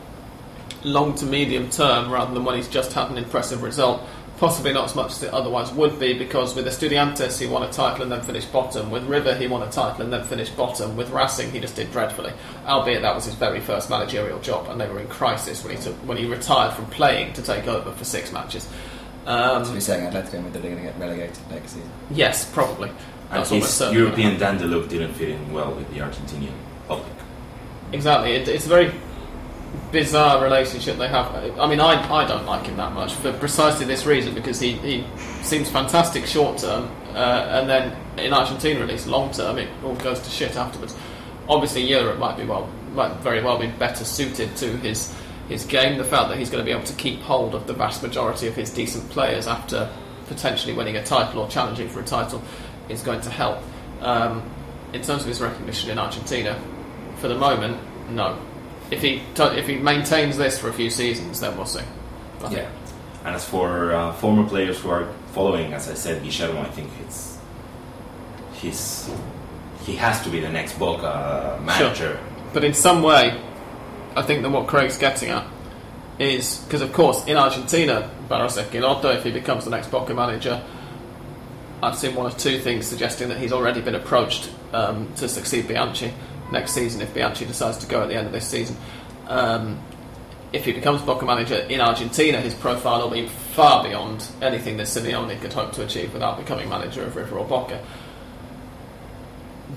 long 0.82 1.14
to 1.16 1.26
medium 1.26 1.70
term, 1.70 2.10
rather 2.10 2.34
than 2.34 2.44
when 2.44 2.56
he's 2.56 2.68
just 2.68 2.92
had 2.92 3.08
an 3.08 3.18
impressive 3.18 3.62
result, 3.62 4.02
possibly 4.38 4.72
not 4.72 4.84
as 4.84 4.94
much 4.94 5.12
as 5.12 5.22
it 5.22 5.32
otherwise 5.32 5.72
would 5.72 5.98
be, 5.98 6.12
because 6.12 6.54
with 6.54 6.66
Estudiantes 6.66 7.38
he 7.40 7.46
won 7.46 7.62
a 7.62 7.72
title 7.72 8.02
and 8.02 8.12
then 8.12 8.22
finished 8.22 8.52
bottom. 8.52 8.90
With 8.90 9.04
River 9.04 9.34
he 9.34 9.46
won 9.46 9.62
a 9.62 9.70
title 9.70 10.02
and 10.02 10.12
then 10.12 10.24
finished 10.24 10.56
bottom. 10.56 10.96
With 10.96 11.10
Racing 11.10 11.50
he 11.52 11.60
just 11.60 11.76
did 11.76 11.90
dreadfully, 11.92 12.32
albeit 12.66 13.02
that 13.02 13.14
was 13.14 13.24
his 13.24 13.34
very 13.34 13.60
first 13.60 13.88
managerial 13.90 14.38
job, 14.40 14.68
and 14.68 14.80
they 14.80 14.88
were 14.88 15.00
in 15.00 15.08
crisis 15.08 15.64
when 15.64 15.76
he 15.76 15.82
took 15.82 15.94
when 16.06 16.18
he 16.18 16.26
retired 16.26 16.74
from 16.74 16.86
playing 16.86 17.32
to 17.34 17.42
take 17.42 17.66
over 17.66 17.90
for 17.92 18.04
six 18.04 18.32
matches. 18.32 18.68
Um, 19.26 19.64
So 19.64 19.72
you're 19.72 19.80
saying 19.80 20.08
Atletico 20.08 20.42
Madrid 20.44 20.64
are 20.64 20.68
going 20.68 20.76
to 20.76 20.82
get 20.82 20.98
relegated 20.98 21.38
next 21.50 21.72
season? 21.72 21.90
yes, 22.10 22.44
probably. 22.52 22.90
And 23.30 23.40
That's 23.40 23.50
almost 23.50 23.78
his 23.80 23.92
European 23.92 24.38
dandelion 24.38 24.86
didn't 24.88 25.14
fit 25.14 25.30
in 25.30 25.52
well 25.52 25.72
with 25.74 25.92
the 25.92 25.98
Argentinian 25.98 26.52
public. 26.86 27.10
Exactly. 27.92 28.36
It, 28.36 28.46
it's 28.46 28.66
a 28.66 28.68
very 28.68 28.92
bizarre 29.92 30.42
relationship 30.42 30.96
they 30.98 31.08
have. 31.08 31.26
I 31.58 31.66
mean, 31.66 31.80
I, 31.80 31.94
I 32.12 32.26
don't 32.26 32.44
like 32.44 32.66
him 32.66 32.76
that 32.76 32.92
much 32.92 33.14
for 33.14 33.32
precisely 33.32 33.86
this 33.86 34.06
reason 34.06 34.34
because 34.34 34.60
he, 34.60 34.72
he 34.72 35.04
seems 35.42 35.70
fantastic 35.70 36.26
short 36.26 36.58
term, 36.58 36.90
uh, 37.14 37.60
and 37.60 37.68
then 37.68 37.96
in 38.18 38.32
Argentina 38.32 38.80
at 38.80 38.88
least 38.88 39.06
long 39.06 39.30
term 39.32 39.58
it 39.58 39.68
all 39.84 39.94
goes 39.96 40.20
to 40.20 40.30
shit 40.30 40.56
afterwards. 40.56 40.96
Obviously, 41.48 41.82
Europe 41.82 42.18
might 42.18 42.36
be 42.36 42.44
well, 42.44 42.68
might 42.92 43.16
very 43.18 43.42
well 43.42 43.58
be 43.58 43.68
better 43.68 44.04
suited 44.04 44.56
to 44.56 44.76
his 44.78 45.14
his 45.48 45.64
game. 45.64 45.98
The 45.98 46.04
fact 46.04 46.28
that 46.28 46.38
he's 46.38 46.50
going 46.50 46.64
to 46.64 46.66
be 46.66 46.72
able 46.72 46.86
to 46.86 46.94
keep 46.94 47.20
hold 47.20 47.54
of 47.54 47.66
the 47.66 47.72
vast 47.72 48.02
majority 48.02 48.48
of 48.48 48.56
his 48.56 48.70
decent 48.70 49.08
players 49.10 49.46
after 49.46 49.88
potentially 50.26 50.74
winning 50.74 50.96
a 50.96 51.04
title 51.04 51.40
or 51.40 51.48
challenging 51.48 51.88
for 51.88 52.00
a 52.00 52.04
title 52.04 52.42
is 52.88 53.02
going 53.02 53.20
to 53.20 53.30
help. 53.30 53.58
Um, 54.00 54.42
in 54.92 55.02
terms 55.02 55.22
of 55.22 55.28
his 55.28 55.40
recognition 55.40 55.90
in 55.90 55.98
Argentina, 55.98 56.60
for 57.16 57.28
the 57.28 57.36
moment, 57.36 57.78
no. 58.10 58.38
If 58.90 59.02
he 59.02 59.22
to- 59.34 59.56
if 59.58 59.66
he 59.66 59.76
maintains 59.76 60.36
this 60.36 60.58
for 60.58 60.68
a 60.68 60.72
few 60.72 60.90
seasons, 60.90 61.40
then 61.40 61.56
we'll 61.56 61.66
see. 61.66 61.80
Yeah. 62.50 62.68
And 63.24 63.34
as 63.34 63.44
for 63.44 63.92
uh, 63.92 64.12
former 64.14 64.48
players 64.48 64.78
who 64.78 64.90
are 64.90 65.08
following, 65.32 65.72
as 65.72 65.90
I 65.90 65.94
said, 65.94 66.22
Guillermo, 66.22 66.60
I 66.60 66.70
think 66.70 66.90
it's 67.04 67.38
he's 68.52 69.10
he 69.84 69.96
has 69.96 70.22
to 70.22 70.30
be 70.30 70.40
the 70.40 70.48
next 70.48 70.78
Boca 70.78 71.60
manager. 71.64 71.94
Sure. 71.94 72.18
But 72.52 72.64
in 72.64 72.74
some 72.74 73.02
way, 73.02 73.40
I 74.16 74.22
think 74.22 74.42
that 74.42 74.50
what 74.50 74.66
Craig's 74.66 74.98
getting 74.98 75.30
at 75.30 75.46
is 76.18 76.58
because, 76.64 76.82
of 76.82 76.92
course, 76.92 77.24
in 77.26 77.36
Argentina, 77.36 78.10
Barros 78.28 78.56
Schelotto, 78.56 79.14
if 79.14 79.24
he 79.24 79.30
becomes 79.30 79.64
the 79.64 79.70
next 79.70 79.90
Boca 79.90 80.14
manager, 80.14 80.62
I've 81.82 81.96
seen 81.96 82.14
one 82.14 82.26
of 82.26 82.38
two 82.38 82.58
things 82.58 82.86
suggesting 82.86 83.28
that 83.28 83.38
he's 83.38 83.52
already 83.52 83.80
been 83.80 83.94
approached 83.94 84.50
um, 84.72 85.12
to 85.16 85.28
succeed 85.28 85.68
Bianchi 85.68 86.14
next 86.52 86.72
season 86.72 87.00
if 87.00 87.12
Bianchi 87.14 87.44
decides 87.44 87.78
to 87.78 87.86
go 87.86 88.02
at 88.02 88.08
the 88.08 88.14
end 88.14 88.26
of 88.26 88.32
this 88.32 88.46
season. 88.46 88.76
Um, 89.26 89.78
if 90.52 90.64
he 90.64 90.72
becomes 90.72 91.02
Boca 91.02 91.24
manager 91.26 91.56
in 91.56 91.80
Argentina, 91.80 92.40
his 92.40 92.54
profile 92.54 93.02
will 93.02 93.10
be 93.10 93.28
far 93.28 93.82
beyond 93.82 94.26
anything 94.40 94.76
that 94.76 94.86
Simeone 94.86 95.40
could 95.40 95.52
hope 95.52 95.72
to 95.72 95.84
achieve 95.84 96.12
without 96.12 96.38
becoming 96.38 96.68
manager 96.68 97.02
of 97.02 97.16
River 97.16 97.38
or 97.38 97.44
Boca. 97.44 97.84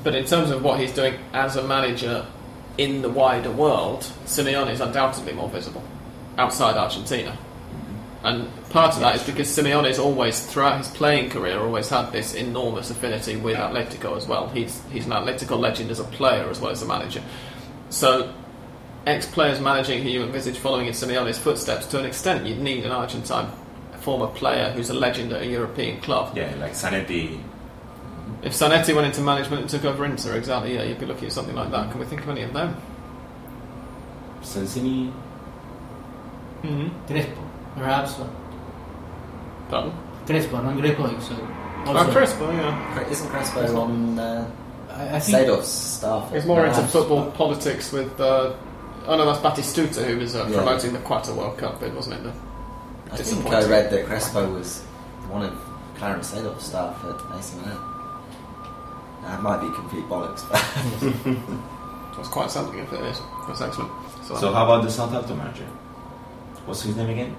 But 0.04 0.16
in 0.16 0.26
terms 0.26 0.52
of 0.52 0.64
what 0.64 0.80
he's 0.80 0.94
doing 0.94 1.16
as 1.34 1.56
a 1.56 1.68
manager 1.68 2.26
in 2.78 3.02
the 3.02 3.10
wider 3.10 3.52
world, 3.52 4.04
Simeone 4.26 4.72
is 4.72 4.80
undoubtedly 4.80 5.34
more 5.34 5.50
visible 5.50 5.84
outside 6.38 6.78
Argentina. 6.78 7.38
And 8.22 8.50
part 8.70 8.96
of 8.96 9.00
that 9.00 9.16
is 9.16 9.24
because 9.24 9.48
Simeone's 9.48 9.98
always, 9.98 10.46
throughout 10.46 10.78
his 10.78 10.90
playing 10.90 11.30
career, 11.30 11.60
always 11.60 11.88
had 11.90 12.12
this 12.12 12.34
enormous 12.34 12.90
affinity 12.90 13.38
with 13.38 13.56
Atletico 13.56 14.18
as 14.18 14.28
well. 14.28 14.50
He's 14.50 14.82
he's 14.92 15.06
an 15.06 15.14
Atletico 15.14 15.58
legend 15.58 15.90
as 15.90 16.00
a 16.00 16.04
player 16.04 16.50
as 16.50 16.60
well 16.60 16.72
as 16.72 16.82
a 16.82 16.86
manager. 16.86 17.24
So, 17.90 18.34
ex-players 19.08 19.62
managing 19.62 20.04
who 20.04 20.10
you 20.10 20.24
envisage 20.24 20.58
following 20.58 20.88
in 20.88 20.94
Simeone's 20.94 21.38
footsteps, 21.38 21.88
to 21.88 22.00
an 22.00 22.06
extent, 22.06 22.46
you'd 22.46 22.60
need 22.60 22.86
an 22.86 22.92
Argentine 22.92 23.52
former 24.02 24.28
player 24.28 24.72
who's 24.72 24.90
a 24.90 24.94
legend 24.94 25.32
at 25.34 25.42
a 25.42 25.46
European 25.46 26.00
club. 26.02 26.36
Yeah, 26.36 26.54
like 26.56 26.74
Zanetti. 26.74 27.42
If 28.42 28.54
Zanetti 28.54 28.96
went 28.96 29.08
into 29.08 29.22
management 29.22 29.62
and 29.62 29.70
took 29.70 29.86
over 29.86 30.06
Inter, 30.06 30.36
exactly, 30.36 30.76
yeah, 30.76 30.84
you'd 30.84 31.00
be 31.00 31.06
looking 31.06 31.26
at 31.26 31.34
something 31.34 31.56
like 31.56 31.72
that. 31.72 31.92
Can 31.92 32.00
we 32.00 32.06
think 32.06 32.22
of 32.22 32.30
any 32.30 32.44
of 32.44 32.54
them? 32.54 32.76
Sensini. 34.42 35.12
Mm-hmm. 36.62 37.08
Crespo, 37.08 37.49
perhaps. 37.80 38.20
uh, 38.20 38.28
Pardon? 39.70 39.94
Crespo, 40.26 40.62
not 40.62 40.78
Greco. 40.78 41.20
So 41.20 41.36
Oh, 41.86 42.10
Crespo, 42.12 42.52
yeah. 42.52 42.94
Cre- 42.94 43.12
Isn't 43.12 43.30
Crespo 43.30 43.80
on 43.82 44.20
uh, 44.20 44.52
I, 44.92 45.16
I 45.16 45.20
think 45.20 45.38
Seedorf's 45.48 45.68
staff? 45.70 46.32
He's 46.32 46.46
more 46.46 46.66
into 46.66 46.82
football 46.84 47.26
but- 47.26 47.36
politics 47.36 47.92
with. 47.92 48.20
Uh, 48.20 48.54
oh 49.08 49.18
no, 49.18 49.26
that's 49.26 49.40
Batistuta 49.40 50.06
who 50.06 50.18
was 50.20 50.36
uh, 50.36 50.46
Yeah. 50.50 50.58
promoting 50.58 50.94
the 50.94 51.00
Qatar 51.00 51.36
World 51.36 51.58
Cup 51.58 51.80
bid, 51.80 51.96
wasn't 51.96 52.16
it? 52.18 52.24
The, 52.24 52.30
I 52.30 53.16
think 53.16 53.18
disappointing. 53.18 53.54
I 53.54 53.66
read 53.68 53.90
that 53.92 54.06
Crespo 54.06 54.54
was 54.54 54.82
one 55.30 55.44
of 55.44 55.54
Clarence 55.98 56.32
Seedorf's 56.32 56.66
staff 56.66 56.96
at 57.06 57.38
AC 57.40 57.56
Milan. 57.58 57.86
That 59.24 59.42
might 59.42 59.62
be 59.62 59.74
complete 59.76 60.06
bollocks, 60.06 60.44
but 60.50 60.62
that's 62.18 62.30
quite 62.30 62.52
something 62.52 62.80
if 62.80 62.92
it 62.94 63.02
is. 63.02 63.22
That's 63.48 63.62
excellent. 63.62 63.92
So, 64.26 64.36
So 64.36 64.54
how 64.54 64.66
about 64.66 64.84
the 64.84 64.92
Southampton 64.92 65.38
manager? 65.38 65.66
What's 66.66 66.82
his 66.84 66.96
name 66.96 67.10
again? 67.10 67.36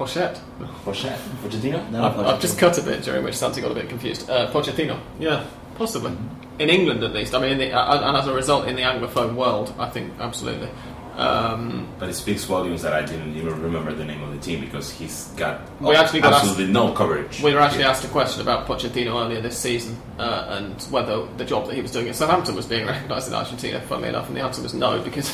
Pochette. 0.00 0.40
Pochette? 0.82 1.18
Pochettino? 1.44 1.90
no, 1.90 2.04
I've, 2.04 2.16
but- 2.16 2.26
I've 2.26 2.40
just 2.40 2.58
cut 2.58 2.78
a 2.78 2.82
bit 2.82 3.02
during 3.02 3.22
which 3.22 3.34
Santi 3.36 3.60
got 3.60 3.70
a 3.70 3.74
bit 3.74 3.90
confused. 3.90 4.30
Uh, 4.30 4.50
Pochettino. 4.50 4.98
Yeah, 5.18 5.44
possibly. 5.76 6.12
In 6.58 6.70
England 6.70 7.04
at 7.04 7.12
least. 7.12 7.34
I 7.34 7.38
mean, 7.38 7.52
in 7.52 7.58
the, 7.58 7.72
uh, 7.72 8.08
and 8.08 8.16
as 8.16 8.26
a 8.26 8.32
result, 8.32 8.66
in 8.66 8.76
the 8.76 8.82
Anglophone 8.82 9.34
world, 9.34 9.74
I 9.78 9.90
think 9.90 10.14
absolutely. 10.18 10.70
Um, 11.16 11.86
But 11.98 12.08
it 12.08 12.14
speaks 12.14 12.44
volumes 12.44 12.80
that 12.80 12.94
I 12.94 13.02
didn't 13.02 13.36
even 13.36 13.60
remember 13.60 13.92
the 13.92 14.06
name 14.06 14.22
of 14.22 14.32
the 14.32 14.38
team 14.38 14.60
because 14.62 14.90
he's 14.90 15.26
got 15.36 15.60
We 15.78 15.94
actually 15.94 16.22
got 16.22 16.32
absolutely 16.32 16.72
no 16.72 16.92
coverage. 16.92 17.42
We 17.42 17.52
were 17.52 17.60
actually 17.60 17.84
asked 17.84 18.04
a 18.04 18.08
question 18.08 18.40
about 18.40 18.66
Pochettino 18.66 19.22
earlier 19.22 19.42
this 19.42 19.58
season 19.58 19.98
uh, 20.18 20.46
and 20.56 20.80
whether 20.90 21.26
the 21.36 21.44
job 21.44 21.66
that 21.66 21.74
he 21.74 21.82
was 21.82 21.90
doing 21.92 22.08
at 22.08 22.16
Southampton 22.16 22.54
was 22.54 22.64
being 22.64 22.86
recognised 22.94 23.28
in 23.28 23.34
Argentina. 23.34 23.80
Funnily 23.82 24.08
enough, 24.08 24.28
and 24.28 24.36
the 24.36 24.40
answer 24.40 24.62
was 24.62 24.72
no 24.72 25.02
because 25.02 25.28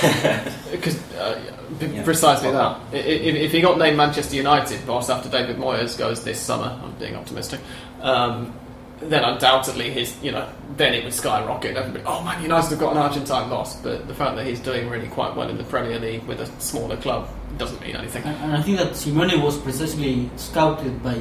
because 0.70 0.96
uh, 1.14 1.38
Yeah. 1.80 2.02
precisely 2.04 2.50
that. 2.50 2.60
I- 2.60 2.78
i- 2.94 2.96
If, 2.98 3.34
if 3.36 3.52
he 3.52 3.60
got 3.60 3.78
named 3.78 3.96
Manchester 3.96 4.36
United 4.36 4.86
boss 4.86 5.10
after 5.10 5.28
David 5.28 5.56
Moyes 5.56 5.96
goes 5.98 6.22
this 6.24 6.38
summer, 6.40 6.78
I'm 6.82 6.92
being 6.92 7.16
optimistic. 7.16 7.60
Um, 8.02 8.52
then 9.00 9.24
undoubtedly 9.24 9.90
his, 9.90 10.16
you 10.22 10.32
know, 10.32 10.48
then 10.76 10.94
it 10.94 11.04
would 11.04 11.12
skyrocket. 11.12 11.76
Everybody, 11.76 12.02
oh 12.06 12.22
man, 12.22 12.42
United 12.42 12.70
have 12.70 12.78
got 12.78 12.92
an 12.92 12.98
Argentine 12.98 13.50
boss. 13.50 13.76
But 13.82 14.08
the 14.08 14.14
fact 14.14 14.36
that 14.36 14.46
he's 14.46 14.60
doing 14.60 14.88
really 14.88 15.08
quite 15.08 15.36
well 15.36 15.48
in 15.50 15.58
the 15.58 15.64
Premier 15.64 15.98
League 15.98 16.24
with 16.24 16.40
a 16.40 16.46
smaller 16.60 16.96
club 16.96 17.28
doesn't 17.58 17.80
mean 17.82 17.94
anything. 17.96 18.22
And, 18.24 18.36
and 18.44 18.52
I 18.56 18.62
think 18.62 18.78
that 18.78 18.92
Simeone 18.92 19.42
was 19.42 19.58
precisely 19.58 20.30
scouted 20.36 21.02
by 21.02 21.18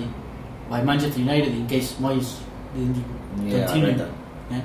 by 0.70 0.82
Manchester 0.84 1.20
United 1.20 1.50
in 1.54 1.68
case 1.68 1.94
Moyes 1.96 2.40
didn't 2.74 3.04
yeah, 3.44 3.58
I 3.58 3.66
continue. 3.66 3.88
read 3.88 3.98
that. 4.00 4.10
Yeah. 4.52 4.62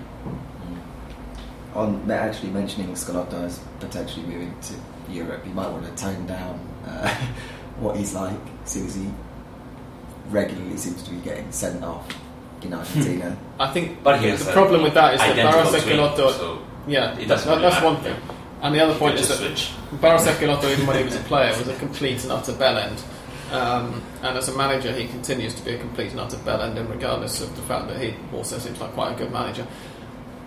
On 1.81 2.11
actually 2.11 2.51
mentioning 2.51 2.93
Schelotto 2.93 3.43
as 3.45 3.59
potentially 3.79 4.27
moving 4.27 4.55
to 4.61 4.75
Europe, 5.11 5.47
you 5.47 5.55
might 5.55 5.71
want 5.71 5.85
to 5.85 6.03
tone 6.03 6.27
down 6.27 6.61
uh, 6.87 7.09
what 7.79 7.97
he's 7.97 8.13
like, 8.13 8.39
since 8.65 8.95
he 8.95 9.09
regularly 10.29 10.77
seems 10.77 11.03
to 11.05 11.11
be 11.11 11.17
getting 11.19 11.51
sent 11.51 11.83
off 11.83 12.07
in 12.61 12.75
Argentina. 12.75 13.35
I 13.59 13.73
think 13.73 14.03
But 14.03 14.21
the 14.21 14.35
a 14.35 14.53
problem 14.53 14.83
with 14.83 14.93
that 14.93 15.15
is 15.15 15.21
that 15.21 15.31
identical 15.31 15.63
Barros 15.63 15.83
twin, 15.83 15.97
Schelotto, 15.97 16.33
so 16.33 16.63
yeah, 16.87 17.13
it 17.13 17.17
really 17.17 17.27
that's 17.27 17.83
one 17.83 17.97
thing. 18.03 18.17
And 18.61 18.75
the 18.75 18.81
other 18.81 18.99
point 18.99 19.15
is 19.15 19.27
just 19.27 19.41
that 19.41 19.57
switch. 19.57 19.73
Barros 20.03 20.27
Schelotto, 20.27 20.71
even 20.71 20.87
when 20.87 20.99
he 20.99 21.05
was 21.05 21.17
a 21.17 21.21
player, 21.21 21.57
was 21.57 21.69
a 21.69 21.77
complete 21.77 22.23
and 22.25 22.33
utter 22.33 22.53
bell 22.53 22.77
end. 22.77 23.03
Um, 23.53 24.03
and 24.23 24.37
as 24.37 24.49
a 24.49 24.57
manager, 24.57 24.93
he 24.93 25.09
continues 25.09 25.55
to 25.55 25.65
be 25.65 25.73
a 25.73 25.79
complete 25.79 26.11
and 26.11 26.21
utter 26.21 26.37
bell 26.39 26.61
end, 26.61 26.79
regardless 26.89 27.41
of 27.41 27.57
the 27.57 27.63
fact 27.63 27.89
that 27.89 28.01
he 28.01 28.15
also 28.35 28.59
seems 28.59 28.81
like 28.81 28.93
quite 28.93 29.13
a 29.13 29.17
good 29.17 29.33
manager. 29.33 29.67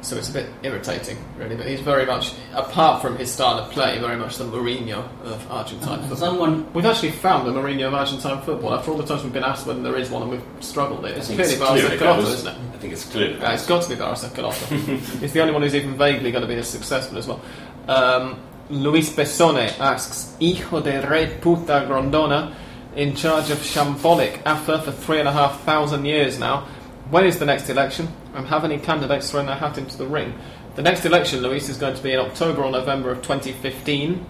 So 0.04 0.18
it's 0.18 0.30
a 0.30 0.34
bit 0.34 0.50
irritating, 0.64 1.18
really. 1.38 1.56
But 1.56 1.66
he's 1.66 1.80
very 1.80 2.06
much, 2.06 2.34
apart 2.54 3.02
from 3.02 3.18
his 3.18 3.32
style 3.32 3.58
of 3.58 3.72
play, 3.72 3.98
very 4.00 4.18
much 4.18 4.38
the 4.38 4.44
Mourinho 4.44 4.98
of 5.24 5.50
Argentine 5.50 6.00
football. 6.02 6.18
someone 6.18 6.74
We've 6.74 6.86
actually 6.86 7.12
found 7.12 7.48
the 7.48 7.52
Mourinho 7.54 7.88
of 7.88 7.94
Argentine 7.94 8.42
football. 8.42 8.74
After 8.74 8.92
all 8.92 8.98
the 8.98 9.06
times 9.06 9.24
we've 9.24 9.32
been 9.32 9.46
asked 9.46 9.66
whether 9.66 9.82
there 9.82 9.96
is 9.96 10.10
one 10.10 10.24
and 10.24 10.32
we've 10.32 10.44
struggled 10.60 11.06
it, 11.06 11.18
it's 11.18 11.28
clearly 11.28 11.44
it's 11.44 11.56
Barros 11.56 11.82
clear 11.82 11.94
it 11.94 12.00
Schelotto, 12.00 12.16
goes. 12.18 12.34
isn't 12.34 12.48
it? 12.48 12.58
I 12.74 12.78
think 12.80 12.94
it's 12.94 13.06
clear. 13.06 13.30
Yeah, 13.38 13.54
it's 13.54 13.66
got 13.66 13.82
to 13.84 13.90
be 13.90 13.96
Barros 13.96 14.24
Schelotto. 14.26 14.98
He's 15.22 15.32
the 15.32 15.40
only 15.40 15.54
one 15.54 15.62
who's 15.62 15.76
even 15.76 15.96
vaguely 15.98 16.32
going 16.32 16.42
to 16.42 16.48
be 16.50 16.56
as 16.56 16.68
successful 16.70 17.18
as 17.18 17.28
well. 17.28 17.42
Um, 17.88 18.40
Luis 18.70 19.10
Besone 19.16 19.80
asks, 19.80 20.36
Hijo 20.40 20.82
de 20.82 21.08
re 21.10 21.28
puta 21.40 21.86
Grondona, 21.88 22.54
in 22.98 23.16
charge 23.16 23.50
of 23.52 23.58
shambolic 23.60 24.42
AFA 24.46 24.82
for 24.82 24.92
three 24.92 25.20
and 25.20 25.28
a 25.30 25.32
half 25.32 25.62
thousand 25.62 26.04
years 26.06 26.38
now. 26.40 26.68
When 27.10 27.26
is 27.26 27.40
the 27.40 27.46
next 27.46 27.70
election? 27.70 28.10
And 28.34 28.48
have 28.48 28.64
any 28.64 28.80
candidates 28.80 29.30
thrown 29.30 29.46
their 29.46 29.56
hat 29.56 29.78
into 29.78 29.98
the 29.98 30.08
ring? 30.08 30.34
The 30.76 30.82
next 30.82 31.06
election, 31.06 31.42
Luis, 31.42 31.70
is 31.70 31.78
going 31.78 31.96
to 31.96 32.02
be 32.02 32.14
in 32.14 32.20
October 32.20 32.64
or 32.64 32.72
November 32.72 33.12
of 33.12 33.22
2015. 33.22 34.26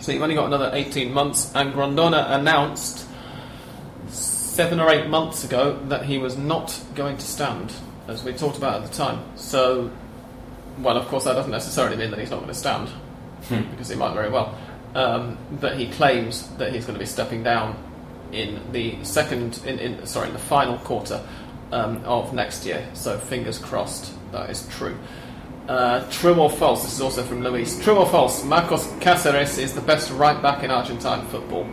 So 0.00 0.12
you've 0.12 0.22
only 0.22 0.34
got 0.34 0.46
another 0.46 0.70
18 0.72 1.12
months. 1.12 1.50
And 1.54 1.72
Grondona 1.72 2.30
announced 2.30 3.06
seven 4.10 4.80
or 4.80 4.90
eight 4.90 5.08
months 5.08 5.44
ago 5.44 5.78
that 5.84 6.04
he 6.04 6.18
was 6.18 6.36
not 6.36 6.78
going 6.94 7.16
to 7.16 7.24
stand, 7.24 7.72
as 8.06 8.22
we 8.22 8.32
talked 8.32 8.58
about 8.58 8.82
at 8.82 8.90
the 8.90 8.94
time. 8.94 9.24
So, 9.36 9.90
well, 10.80 10.96
of 10.96 11.06
course, 11.06 11.24
that 11.24 11.34
doesn't 11.34 11.50
necessarily 11.50 11.96
mean 11.96 12.10
that 12.10 12.18
he's 12.18 12.30
not 12.30 12.40
going 12.40 12.48
to 12.48 12.54
stand, 12.54 12.90
because 13.48 13.88
he 13.88 13.96
might 13.96 14.14
very 14.14 14.30
well. 14.30 14.58
Um, 14.94 15.38
but 15.60 15.78
he 15.78 15.88
claims 15.88 16.48
that 16.56 16.72
he's 16.72 16.84
going 16.84 16.94
to 16.94 17.00
be 17.00 17.06
stepping 17.06 17.42
down 17.42 17.76
in 18.32 18.60
the 18.72 19.02
second, 19.04 19.60
in, 19.64 19.78
in 19.78 20.06
sorry, 20.06 20.26
in 20.26 20.32
the 20.32 20.38
final 20.40 20.76
quarter 20.78 21.24
um, 21.72 22.02
of 22.04 22.32
next 22.32 22.64
year. 22.66 22.86
So, 22.94 23.18
fingers 23.18 23.58
crossed 23.58 24.12
that 24.32 24.50
is 24.50 24.66
true. 24.68 24.96
Uh, 25.68 26.08
true 26.10 26.34
or 26.34 26.48
false? 26.50 26.82
This 26.82 26.94
is 26.94 27.00
also 27.00 27.22
from 27.22 27.42
Luis. 27.42 27.78
True 27.82 27.96
or 27.96 28.06
false? 28.06 28.42
Marcos 28.44 28.86
Cáceres 29.00 29.58
is 29.58 29.74
the 29.74 29.82
best 29.82 30.10
right 30.12 30.40
back 30.40 30.64
in 30.64 30.70
Argentine 30.70 31.26
football. 31.26 31.66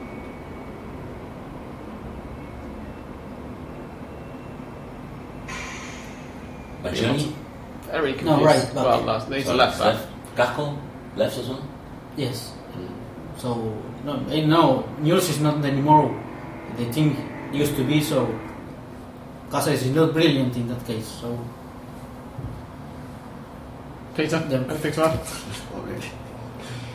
Bajani? 6.84 7.34
Very 7.84 8.14
confused. 8.14 8.40
No, 8.40 8.46
right 8.46 8.66
back. 8.66 8.76
Well, 8.76 9.02
last, 9.02 9.32
he's 9.32 9.48
a 9.48 9.54
left 9.54 9.80
back. 9.80 10.02
Casco? 10.36 10.78
Left 11.16 11.38
as 11.38 11.50
well? 11.50 11.68
yes. 12.18 12.52
So 13.38 13.74
no, 14.06 14.26
eh, 14.30 14.46
no, 14.46 14.88
News 15.00 15.30
is 15.30 15.40
not 15.42 15.64
anymore 15.66 16.14
the 16.78 16.90
team 16.92 17.16
used 17.52 17.76
to 17.76 17.84
be. 17.84 18.02
So 18.02 18.28
Cáceres 19.56 19.84
is 19.84 19.96
not 19.96 20.12
brilliant 20.12 20.56
in 20.58 20.68
that 20.68 20.86
case. 20.86 21.08
So 21.22 21.40
Peter, 24.18 24.44
Yeah. 24.50 24.58
anything 24.58 24.92
to 24.94 25.06
add? 25.06 25.20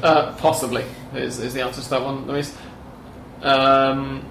Uh, 0.03 0.33
possibly 0.33 0.85
is, 1.15 1.39
is 1.39 1.55
the 1.55 1.63
answer 1.63 1.81
to 1.83 1.91
that 1.91 2.03
one, 2.03 2.27
Luis. 2.27 2.57
Um, 3.43 4.23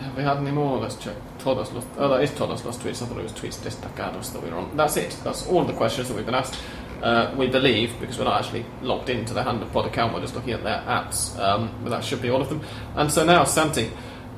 have 0.00 0.16
we 0.16 0.22
had 0.24 0.38
any 0.38 0.50
more? 0.50 0.78
Let's 0.78 0.96
check. 0.96 1.14
Todos 1.38 1.72
los, 1.72 1.84
oh, 1.98 2.08
that 2.08 2.22
is 2.22 2.30
todos 2.30 2.64
los 2.64 2.78
tweets. 2.78 3.02
I 3.02 3.06
thought 3.06 3.18
it 3.18 3.22
was 3.22 3.32
tweets 3.32 3.58
destacados 3.58 4.32
that 4.32 4.42
we 4.42 4.50
were 4.50 4.58
on. 4.58 4.76
That's 4.76 4.96
it. 4.96 5.16
That's 5.22 5.46
all 5.46 5.64
the 5.64 5.72
questions 5.72 6.08
that 6.08 6.14
we've 6.14 6.26
been 6.26 6.34
asked. 6.34 6.60
Uh, 7.02 7.32
we 7.36 7.46
believe, 7.48 7.92
because 8.00 8.18
we're 8.18 8.24
not 8.24 8.40
actually 8.40 8.64
logged 8.82 9.10
into 9.10 9.34
the 9.34 9.42
Hand 9.42 9.62
of 9.62 9.70
Pod 9.72 9.86
account, 9.86 10.14
we're 10.14 10.20
just 10.20 10.34
looking 10.34 10.52
at 10.52 10.64
their 10.64 10.80
apps. 10.86 11.38
Um, 11.38 11.70
but 11.82 11.90
that 11.90 12.04
should 12.04 12.22
be 12.22 12.30
all 12.30 12.40
of 12.40 12.48
them. 12.48 12.62
And 12.96 13.10
so 13.10 13.24
now, 13.24 13.44
Santi, 13.44 13.90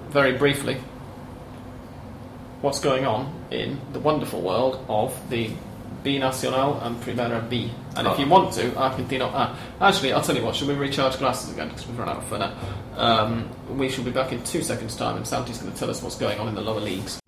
very 0.09 0.37
briefly, 0.37 0.79
what's 2.67 2.81
going 2.81 3.07
on 3.07 3.33
in 3.53 3.81
the 3.93 4.01
wonderful 4.01 4.41
world 4.43 4.85
of 4.89 5.15
the 5.31 5.49
B 6.03 6.19
Nacional 6.19 6.81
and 6.81 7.01
Primera 7.01 7.49
B. 7.49 7.71
And 7.95 8.09
if 8.09 8.19
you 8.19 8.27
want 8.27 8.55
to, 8.55 8.71
Argentino 8.71 9.33
A. 9.33 9.57
Actually, 9.81 10.13
I'll 10.13 10.21
tell 10.21 10.35
you 10.35 10.45
what, 10.45 10.57
should 10.57 10.67
we 10.67 10.75
recharge 10.75 11.17
glasses 11.19 11.53
again 11.53 11.69
because 11.69 11.87
we've 11.87 11.97
run 11.97 12.09
out 12.09 12.17
of 12.17 12.25
fun 12.25 12.41
now? 12.41 12.53
Um, 12.97 13.49
we 13.79 13.89
shall 13.89 14.03
be 14.03 14.11
back 14.11 14.33
in 14.33 14.43
two 14.43 14.63
seconds' 14.63 14.97
time 14.97 15.17
and 15.17 15.25
Santi's 15.25 15.59
going 15.59 15.73
to 15.73 15.79
tell 15.79 15.91
us 15.91 16.03
what's 16.03 16.17
going 16.17 16.41
on 16.41 16.49
in 16.49 16.57
the 16.57 16.61
lower 16.61 16.81
leagues. 16.81 17.21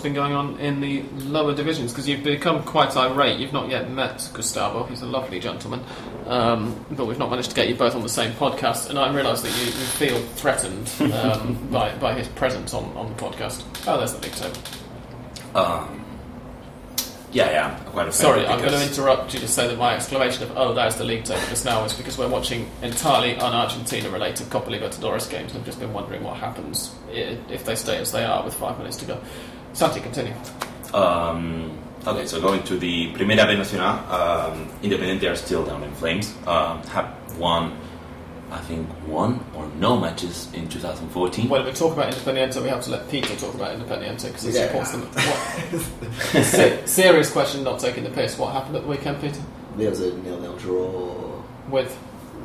What's 0.00 0.04
been 0.06 0.14
going 0.14 0.32
on 0.32 0.58
in 0.58 0.80
the 0.80 1.02
lower 1.28 1.54
divisions 1.54 1.92
because 1.92 2.08
you've 2.08 2.24
become 2.24 2.62
quite 2.62 2.96
irate. 2.96 3.38
You've 3.38 3.52
not 3.52 3.68
yet 3.68 3.90
met 3.90 4.30
Gustavo. 4.32 4.84
He's 4.84 5.02
a 5.02 5.06
lovely 5.06 5.38
gentleman, 5.40 5.84
um, 6.26 6.86
but 6.90 7.04
we've 7.04 7.18
not 7.18 7.28
managed 7.28 7.50
to 7.50 7.56
get 7.56 7.68
you 7.68 7.74
both 7.74 7.94
on 7.94 8.00
the 8.00 8.08
same 8.08 8.32
podcast. 8.32 8.88
And 8.88 8.98
I 8.98 9.12
realise 9.12 9.42
that 9.42 9.50
you, 9.58 9.66
you 9.66 9.70
feel 9.72 10.18
threatened 10.36 10.90
um, 11.12 11.68
by, 11.70 11.94
by 11.96 12.14
his 12.14 12.28
presence 12.28 12.72
on, 12.72 12.84
on 12.96 13.14
the 13.14 13.22
podcast. 13.22 13.62
Oh, 13.86 13.98
there's 13.98 14.14
the 14.14 14.20
league 14.22 14.32
table. 14.32 14.56
Um, 15.54 16.00
yeah, 17.32 17.50
yeah. 17.50 17.78
Quite 17.90 18.08
a 18.08 18.12
Sorry, 18.12 18.44
I'm 18.46 18.58
going 18.58 18.72
to 18.72 18.82
interrupt 18.82 19.34
you 19.34 19.40
to 19.40 19.48
say 19.48 19.68
that 19.68 19.78
my 19.78 19.94
exclamation 19.94 20.44
of 20.44 20.56
"Oh, 20.56 20.74
there's 20.74 20.96
the 20.96 21.04
league 21.04 21.24
table" 21.24 21.42
just 21.48 21.64
now 21.64 21.84
is 21.84 21.92
because 21.92 22.18
we're 22.18 22.28
watching 22.28 22.68
entirely 22.82 23.36
un-Argentina-related 23.36 24.50
Copa 24.50 24.70
Libertadores 24.70 25.30
games, 25.30 25.52
and 25.52 25.60
I've 25.60 25.66
just 25.66 25.78
been 25.78 25.92
wondering 25.92 26.24
what 26.24 26.38
happens 26.38 26.92
if 27.12 27.64
they 27.64 27.76
stay 27.76 27.98
as 27.98 28.10
they 28.10 28.24
are 28.24 28.42
with 28.44 28.54
five 28.54 28.78
minutes 28.78 28.96
to 28.98 29.04
go. 29.04 29.20
Santi, 29.72 30.00
continue. 30.00 30.34
Um, 30.92 31.70
okay, 32.06 32.26
so 32.26 32.40
going 32.40 32.62
to 32.64 32.76
the 32.78 33.12
Primera 33.12 33.46
B 33.46 33.56
Nacional, 33.56 33.98
um, 34.12 34.68
Independiente 34.82 35.30
are 35.30 35.36
still 35.36 35.64
down 35.64 35.82
in 35.82 35.92
flames. 35.94 36.34
Um, 36.46 36.82
have 36.88 37.14
won, 37.38 37.78
I 38.50 38.58
think, 38.58 38.88
one 39.06 39.40
or 39.54 39.68
no 39.78 39.96
matches 39.98 40.48
in 40.52 40.68
2014. 40.68 41.48
Well, 41.48 41.60
if 41.60 41.66
we 41.66 41.72
talk 41.72 41.92
about 41.92 42.12
Independiente, 42.12 42.60
we 42.62 42.68
have 42.68 42.82
to 42.84 42.90
let 42.90 43.08
Peter 43.08 43.34
talk 43.36 43.54
about 43.54 43.78
Independiente 43.78 44.26
because 44.26 44.42
he 44.42 44.50
Yeah. 44.52 44.66
supports 44.66 44.90
them. 44.92 45.02
What, 45.02 46.44
Se- 46.44 46.86
serious 46.86 47.30
question, 47.30 47.62
not 47.62 47.78
taking 47.78 48.02
the 48.04 48.10
piss. 48.10 48.36
What 48.38 48.52
happened 48.52 48.76
at 48.76 48.82
the 48.82 48.88
weekend, 48.88 49.20
Peter? 49.20 49.40
There 49.76 49.88
was 49.90 50.00
a 50.00 50.12
nil-nil 50.18 50.56
draw 50.56 51.42
With 51.70 51.96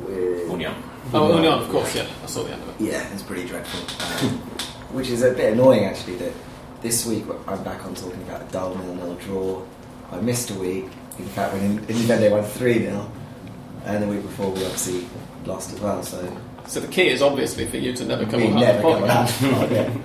with 0.06 0.48
Union. 0.48 0.74
oh, 1.12 1.34
Union, 1.34 1.54
of 1.54 1.68
course, 1.70 1.96
yeah, 1.96 2.06
I 2.22 2.26
saw 2.26 2.44
the 2.44 2.52
end 2.52 2.62
of 2.62 2.68
it. 2.68 2.74
Yeah, 2.92 3.12
it's 3.12 3.22
pretty 3.22 3.48
dreadful. 3.48 3.80
Um, 4.28 4.38
which 4.94 5.08
is 5.08 5.22
a 5.22 5.32
bit 5.32 5.54
annoying 5.54 5.84
actually 5.86 6.16
that 6.16 6.32
this 6.86 7.04
week 7.04 7.24
I'm 7.48 7.64
back 7.64 7.84
on 7.84 7.96
talking 7.96 8.22
about 8.22 8.42
a 8.42 8.52
dull 8.52 8.76
nil-nil 8.76 9.14
draw. 9.16 9.60
I 10.12 10.20
missed 10.20 10.50
a 10.52 10.54
week. 10.54 10.84
In 11.18 11.26
fact, 11.34 11.52
when 11.54 11.80
Independiente 11.88 12.30
won 12.30 12.44
3 12.44 12.78
0, 12.78 13.10
and 13.86 14.02
the 14.04 14.06
week 14.06 14.22
before 14.22 14.50
we 14.52 14.62
obviously 14.64 15.04
lost 15.44 15.72
as 15.72 15.80
well, 15.80 16.00
so 16.04 16.18
So 16.68 16.78
the 16.78 16.86
key 16.86 17.08
is 17.08 17.22
obviously 17.22 17.66
for 17.66 17.76
you 17.78 17.92
to 17.92 18.04
never 18.04 18.24
come 18.24 18.40
we 18.40 18.46
on 18.46 18.54
the 18.54 18.60
never 18.60 18.82
come 18.82 19.02
podcast. 19.02 19.52
out 19.52 19.64
again. 19.64 20.02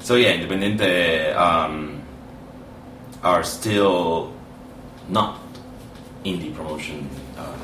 So 0.00 0.16
yeah, 0.16 0.32
Independiente 0.36 1.36
um, 1.36 2.02
are 3.22 3.44
still 3.44 4.32
not 5.08 5.38
in 6.24 6.40
the 6.40 6.50
promotion 6.50 7.08
uh, 7.38 7.54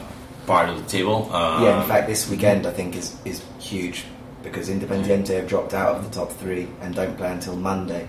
part 0.47 0.69
of 0.69 0.77
the 0.85 0.89
table. 0.89 1.33
Um, 1.35 1.65
Yeah, 1.65 1.83
in 1.83 1.89
fact, 1.89 2.07
this 2.07 2.31
weekend 2.31 2.65
I 2.65 2.71
think 2.71 2.95
is, 2.95 3.17
is 3.25 3.43
huge 3.59 4.05
because 4.47 4.69
Independiente 4.71 5.35
have 5.37 5.47
dropped 5.49 5.75
out 5.75 5.97
of 5.97 6.05
the 6.05 6.11
top 6.11 6.31
three 6.33 6.69
and 6.81 6.95
don't 6.95 7.17
play 7.17 7.31
until 7.33 7.57
Monday. 7.57 8.09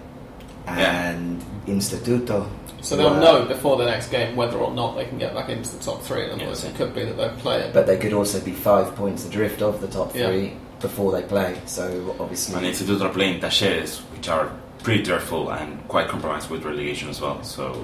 Yeah. 0.65 1.09
And 1.11 1.41
Instituto. 1.65 2.47
So 2.81 2.95
they'll 2.95 3.13
were- 3.13 3.19
know 3.19 3.45
before 3.45 3.77
the 3.77 3.85
next 3.85 4.09
game 4.09 4.35
whether 4.35 4.57
or 4.57 4.71
not 4.73 4.95
they 4.95 5.05
can 5.05 5.17
get 5.17 5.33
back 5.33 5.49
into 5.49 5.75
the 5.75 5.83
top 5.83 6.01
three. 6.03 6.25
In 6.25 6.31
other 6.31 6.45
words, 6.45 6.63
it 6.63 6.75
could 6.75 6.93
be 6.93 7.03
that 7.05 7.17
they 7.17 7.29
play 7.41 7.59
it. 7.61 7.73
But 7.73 7.87
they 7.87 7.97
could 7.97 8.13
also 8.13 8.39
be 8.39 8.51
five 8.51 8.95
points 8.95 9.25
adrift 9.25 9.61
of 9.61 9.81
the 9.81 9.87
top 9.87 10.15
Yeah. 10.15 10.27
three 10.27 10.53
before 10.79 11.11
they 11.11 11.23
play. 11.23 11.55
So 11.65 12.15
obviously, 12.19 12.55
And 12.55 12.65
Instituto 12.65 13.01
are 13.05 13.09
playing 13.13 13.39
Talleres, 13.39 13.99
which 14.13 14.29
are 14.29 14.49
pretty 14.83 15.03
dreadful 15.03 15.49
and 15.49 15.85
quite 15.87 16.07
compromised 16.07 16.49
with 16.49 16.63
relegation 16.63 17.09
as 17.09 17.19
well. 17.19 17.41
So 17.43 17.83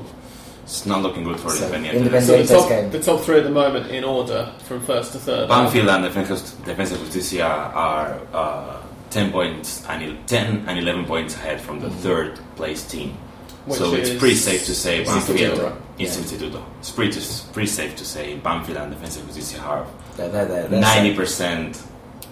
it's 0.63 0.85
not 0.85 1.01
looking 1.01 1.23
good 1.23 1.39
for 1.39 1.49
So, 1.49 1.65
Independiente. 1.69 1.93
Independiente- 1.93 2.21
so 2.21 2.31
the 2.31 2.37
Independiente's 2.39 2.49
top, 2.51 2.69
game. 2.69 2.89
the 2.91 2.99
top 2.99 3.21
three 3.21 3.37
at 3.37 3.43
the 3.43 3.49
moment 3.51 3.91
in 3.91 4.03
order 4.03 4.49
from 4.65 4.81
first 4.81 5.11
to 5.13 5.19
third. 5.19 5.47
Banfield 5.49 5.89
and 5.89 6.03
Defensa, 6.05 6.35
Defensa 6.65 6.97
Justicia 6.97 7.45
are 7.47 8.19
uh, 8.33 8.77
10 9.09 9.31
points 9.31 9.85
and 9.89 10.27
10 10.27 10.65
and 10.67 10.79
11 10.79 11.05
points 11.05 11.35
ahead 11.35 11.59
from 11.61 11.79
the 11.79 11.89
third 11.89 12.39
place 12.55 12.83
team. 12.85 13.17
Which 13.65 13.77
so 13.79 13.93
it's 13.93 14.09
pretty 14.15 14.35
safe 14.35 14.65
to 14.65 14.75
say 14.75 15.03
Banfield 15.05 15.37
Instituto, 15.39 15.63
right? 15.63 15.73
is 15.99 16.17
Yeah. 16.17 16.23
Instituto. 16.23 16.63
It's 16.79 16.91
pretty, 16.91 17.19
pretty 17.53 17.69
safe 17.69 17.95
to 17.95 18.05
say 18.05 18.35
Banfield 18.35 18.77
and 18.77 18.93
Defensa 18.93 19.25
Justicia 19.25 19.61
are 19.61 19.85
they're, 20.17 20.29
they're, 20.29 20.45
they're, 20.45 20.67
they're 20.67 20.81
90% 20.81 21.81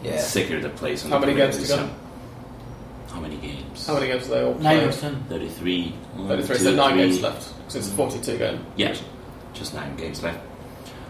Yeah. 0.04 0.18
secure 0.20 0.60
the 0.60 0.70
place. 0.70 1.06
on 1.06 1.12
How 1.12 1.20
the 1.20 1.28
many 1.28 1.38
Premier 1.38 1.52
games 1.54 1.70
to 1.70 1.76
go? 1.78 1.90
How 3.14 3.20
many 3.20 3.38
games? 3.38 3.61
How 3.92 4.00
many 4.00 4.12
games 4.12 4.24
do 4.28 4.30
they 4.32 4.44
all 4.44 4.54
play? 4.56 4.78
Nine 4.78 4.88
percent. 4.88 5.30
33. 5.30 5.92
one, 6.16 6.28
33, 6.28 6.58
two, 6.58 6.64
so 6.64 6.76
nine 6.76 6.92
three. 6.94 7.02
games 7.04 7.22
left. 7.22 7.44
So 7.68 7.78
it's 7.80 7.88
a 7.88 7.92
42 7.92 8.38
game. 8.38 8.66
Yeah, 8.78 8.96
just 9.54 9.74
nine 9.74 9.96
games 9.98 10.24
left. 10.24 10.40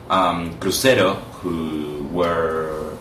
Um, 0.09 0.57
Crucero, 0.59 1.15
who 1.41 2.07
were 2.11 2.97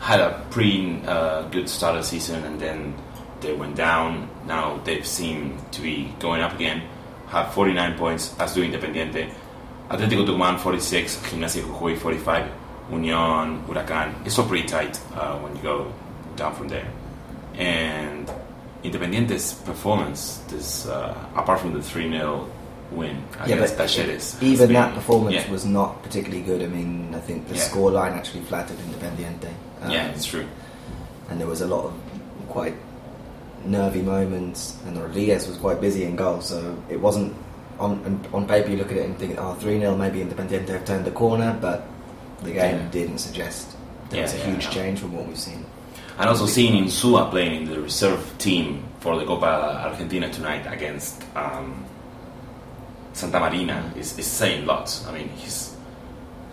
had 0.00 0.20
a 0.20 0.44
pretty 0.50 1.00
uh, 1.06 1.48
good 1.48 1.68
start 1.68 1.96
of 1.96 2.02
the 2.02 2.06
season 2.06 2.44
and 2.44 2.60
then 2.60 2.94
they 3.40 3.54
went 3.54 3.76
down. 3.76 4.28
Now 4.46 4.76
they've 4.84 5.06
seemed 5.06 5.72
to 5.72 5.80
be 5.80 6.14
going 6.20 6.42
up 6.42 6.54
again. 6.54 6.82
Have 7.28 7.54
49 7.54 7.96
points, 7.96 8.34
as 8.38 8.54
do 8.54 8.62
Independiente. 8.62 9.32
Atlético 9.88 10.24
Tucumán 10.26 10.58
46, 10.58 11.16
Gimnasia 11.30 11.62
de 11.62 11.68
Jujuy 11.68 11.96
45, 11.96 12.50
Unión, 12.90 13.64
Huracán. 13.66 14.14
It's 14.26 14.38
all 14.38 14.46
pretty 14.46 14.68
tight 14.68 15.00
uh, 15.14 15.38
when 15.40 15.56
you 15.56 15.62
go 15.62 15.92
down 16.36 16.54
from 16.54 16.68
there. 16.68 16.86
And 17.54 18.30
Independiente's 18.84 19.54
performance, 19.54 20.38
this 20.48 20.86
uh, 20.86 21.16
apart 21.34 21.60
from 21.60 21.72
the 21.72 21.82
3 21.82 22.10
0 22.10 22.50
win 22.92 23.24
against 23.40 23.78
has 23.78 24.42
even 24.42 24.72
that 24.74 24.94
performance 24.94 25.34
yeah. 25.34 25.50
was 25.50 25.64
not 25.64 26.02
particularly 26.02 26.42
good. 26.42 26.62
I 26.62 26.66
mean, 26.66 27.14
I 27.14 27.20
think 27.20 27.48
the 27.48 27.54
Yeah. 27.54 27.62
score 27.62 27.90
line 27.90 28.12
actually 28.12 28.42
flattered 28.42 28.76
Independiente. 28.78 29.48
Um, 29.82 29.90
yeah, 29.90 30.08
it's 30.08 30.26
true. 30.26 30.46
and 31.30 31.40
there 31.40 31.48
was 31.48 31.62
a 31.62 31.66
lot 31.66 31.86
of 31.86 31.94
quite 32.48 32.74
nervy 33.64 34.02
moments, 34.02 34.76
and 34.86 35.00
Rodriguez 35.00 35.48
was 35.48 35.56
quite 35.56 35.80
busy 35.80 36.04
in 36.04 36.16
goal, 36.16 36.42
so 36.42 36.76
it 36.90 37.00
wasn't 37.00 37.34
on 37.80 38.20
on 38.34 38.46
paper. 38.46 38.68
You 38.68 38.76
look 38.76 38.92
at 38.92 38.98
it 38.98 39.06
and 39.06 39.18
think, 39.18 39.38
oh, 39.38 39.54
3 39.54 39.80
0, 39.80 39.96
maybe 39.96 40.20
Independiente 40.20 40.68
have 40.68 40.84
turned 40.84 41.06
the 41.06 41.10
corner, 41.10 41.56
but 41.60 41.86
the 42.42 42.52
game 42.52 42.90
didn't 42.90 43.18
suggest 43.18 43.74
there 44.10 44.22
was 44.22 44.34
a 44.34 44.38
huge 44.38 44.68
change 44.70 45.00
from 45.00 45.12
what 45.14 45.26
we've 45.26 45.38
seen. 45.38 45.64
And 46.18 46.28
also 46.28 46.46
seeing 46.46 46.84
Insua 46.84 47.30
playing 47.30 47.62
in 47.62 47.70
the 47.70 47.80
reserve 47.80 48.22
team 48.38 48.84
for 49.00 49.18
the 49.18 49.24
Copa 49.24 49.82
Argentina 49.84 50.30
tonight 50.30 50.64
against 50.72 51.22
um, 51.36 51.84
Santa 53.12 53.40
Marina 53.40 53.92
is, 53.96 54.18
is 54.18 54.26
saying 54.26 54.64
lots. 54.66 55.06
I 55.06 55.12
mean, 55.12 55.28
he's 55.30 55.74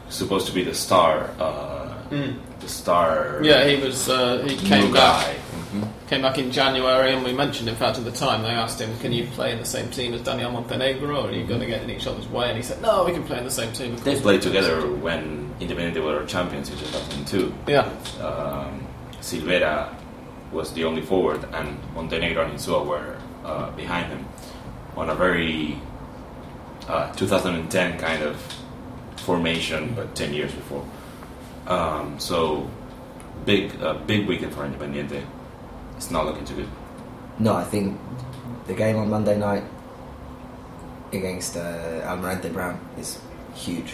supposed 0.10 0.48
to 0.48 0.54
be 0.54 0.64
the 0.64 0.74
star, 0.74 1.30
uh, 1.40 1.88
Mm. 2.12 2.36
the 2.60 2.68
star. 2.68 3.40
Yeah, 3.42 3.64
he 3.66 3.82
was. 3.82 4.10
Uh, 4.10 4.44
he 4.46 4.58
came 4.58 4.92
back. 4.92 5.26
guy. 5.26 5.36
Mhm. 5.74 5.88
Came 6.10 6.22
back 6.24 6.38
in 6.38 6.52
January, 6.52 7.14
and 7.14 7.24
we 7.24 7.32
mentioned, 7.32 7.70
in 7.70 7.76
fact, 7.78 7.98
at 7.98 8.04
the 8.04 8.12
time 8.12 8.42
they 8.44 8.50
asked 8.50 8.82
him, 8.82 8.90
"Can 9.00 9.14
you 9.14 9.28
play 9.28 9.54
in 9.54 9.60
the 9.60 9.66
same 9.66 9.88
team 9.92 10.14
as 10.14 10.20
Daniel 10.20 10.52
Montenegro, 10.52 11.22
or 11.22 11.30
are 11.30 11.32
you 11.32 11.46
going 11.46 11.62
to 11.62 11.66
get 11.68 11.84
in 11.84 11.90
each 11.90 12.06
other's 12.08 12.28
way?" 12.28 12.50
And 12.50 12.58
he 12.58 12.64
said, 12.64 12.82
"No, 12.82 13.06
we 13.06 13.14
can 13.14 13.24
play 13.24 13.38
in 13.38 13.46
the 13.46 13.50
same 13.62 13.72
team." 13.72 13.96
They 14.04 14.12
course." 14.12 14.22
played 14.22 14.42
together 14.42 14.82
when 14.92 15.52
Independiente 15.62 16.04
were 16.04 16.26
champions 16.26 16.70
in 16.70 16.76
2002. 16.78 17.54
Yeah, 17.66 17.88
um, 18.22 18.82
Silvera 19.22 19.94
was 20.52 20.74
the 20.74 20.84
only 20.84 21.02
forward, 21.02 21.46
and 21.54 21.78
Montenegro 21.94 22.44
and 22.44 22.54
Insua 22.54 22.86
were 22.86 23.18
uh, 23.46 23.72
behind 23.72 24.12
him 24.12 24.26
on 24.98 25.10
a 25.10 25.16
very 25.16 25.78
uh, 26.88 27.12
2010 27.14 27.98
kind 28.00 28.24
of 28.24 28.36
formation, 29.18 29.94
but 29.96 30.16
10 30.16 30.34
years 30.34 30.52
before. 30.52 30.86
Um, 31.68 32.20
so 32.20 32.70
big, 33.46 33.72
uh, 33.82 33.94
big 34.06 34.28
weekend 34.28 34.54
for 34.54 34.68
Independiente. 34.68 35.24
It's 35.96 36.12
not 36.12 36.26
looking 36.26 36.46
too 36.46 36.56
good. 36.56 36.70
No, 37.40 37.56
I 37.56 37.64
think 37.64 38.00
the 38.68 38.74
game 38.74 38.98
on 38.98 39.10
Monday 39.10 39.38
night 39.38 39.64
against 41.14 41.58
uh, 41.58 42.02
Almirante 42.06 42.52
Brown 42.52 42.80
is 42.98 43.20
huge, 43.54 43.92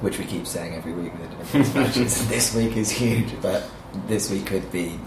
which 0.00 0.18
we 0.18 0.24
keep 0.24 0.46
saying 0.46 0.74
every 0.74 0.92
week 0.92 1.12
with 1.18 1.30
the 1.30 1.36
defense 1.36 1.74
matches. 1.74 2.28
This 2.34 2.54
week 2.54 2.76
is 2.76 2.90
huge, 2.90 3.40
but 3.40 3.64
this 4.08 4.30
week 4.30 4.46
could 4.46 4.70
be, 4.72 4.98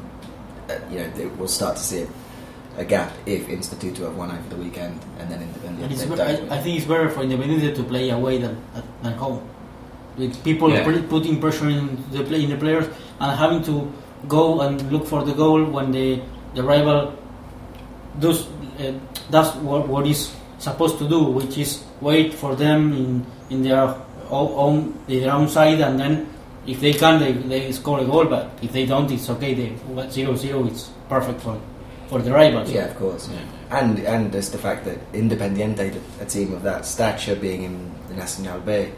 uh, 0.70 0.78
you 0.91 0.99
know, 0.99 1.32
we'll 1.38 1.48
start 1.48 1.78
to 1.78 1.84
see 1.84 2.02
a, 2.03 2.82
a 2.82 2.86
gap 2.86 3.12
if 3.26 3.48
Instituto 3.48 3.99
have 4.06 4.16
won 4.16 4.32
over 4.32 4.49
the 4.49 4.56
weekend 4.57 4.99
and 5.20 5.30
then 5.32 5.41
And 5.41 5.80
Independiente 5.80 5.91
it's, 5.91 6.06
don't 6.06 6.20
I. 6.20 6.56
I 6.56 6.62
think 6.62 6.78
it's 6.78 6.86
better 6.86 7.10
for 7.10 7.22
Independiente 7.24 7.76
to 7.76 7.84
play 7.84 8.10
away 8.10 8.38
than 8.38 8.57
than 9.03 9.14
home. 9.14 9.41
With 10.18 10.41
people 10.44 10.70
Yeah. 10.72 10.84
put- 10.86 11.10
putting 11.10 11.40
pressure 11.41 11.70
in 11.70 11.98
the 12.12 12.24
play 12.24 12.44
in 12.44 12.49
the 12.49 12.57
players 12.57 12.86
and 13.20 13.30
having 13.38 13.62
to 13.64 13.91
go 14.28 14.62
and 14.62 14.82
look 14.91 15.06
for 15.06 15.24
the 15.24 15.34
goal 15.34 15.64
when 15.66 15.91
the 15.91 16.20
the 16.53 16.64
rival 16.64 17.14
does 18.20 18.48
uh, 18.80 18.91
does 19.32 19.56
what, 19.57 19.88
what 19.88 20.07
is 20.07 20.32
supposed 20.60 20.98
to 20.99 21.07
do, 21.10 21.20
which 21.24 21.57
is 21.57 21.84
wait 22.02 22.34
for 22.34 22.56
them 22.56 22.94
in 22.94 23.26
in 23.49 23.62
their 23.62 23.94
own, 24.32 24.49
own 24.56 24.76
their 25.07 25.32
own 25.32 25.48
side, 25.48 25.82
and 25.82 25.99
then 25.99 26.28
if 26.68 26.80
they 26.82 26.94
can, 26.94 27.20
they, 27.20 27.32
they 27.34 27.72
score 27.72 28.00
a 28.00 28.06
goal. 28.06 28.26
But 28.26 28.52
if 28.62 28.72
they 28.74 28.86
don't, 28.86 29.10
it's 29.12 29.30
okay. 29.30 29.54
They 29.54 29.70
what, 29.94 30.12
zero 30.12 30.36
zero, 30.36 30.66
it's 30.68 30.90
perfect 31.10 31.42
for 31.42 31.60
for 32.10 32.22
the 32.22 32.32
rivals. 32.32 32.72
Yeah, 32.72 32.86
of 32.86 32.96
course. 32.98 33.28
Yeah. 33.30 33.40
And 33.80 34.00
and 34.00 34.32
there's 34.32 34.50
the 34.52 34.58
fact 34.60 34.86
that 34.86 34.98
Independiente, 35.14 35.96
a 36.22 36.26
team 36.26 36.54
of 36.54 36.62
that 36.64 36.86
stature, 36.86 37.36
being 37.36 37.64
in 37.64 37.92
the 38.10 38.14
Nacional 38.16 38.60
B 38.62 38.90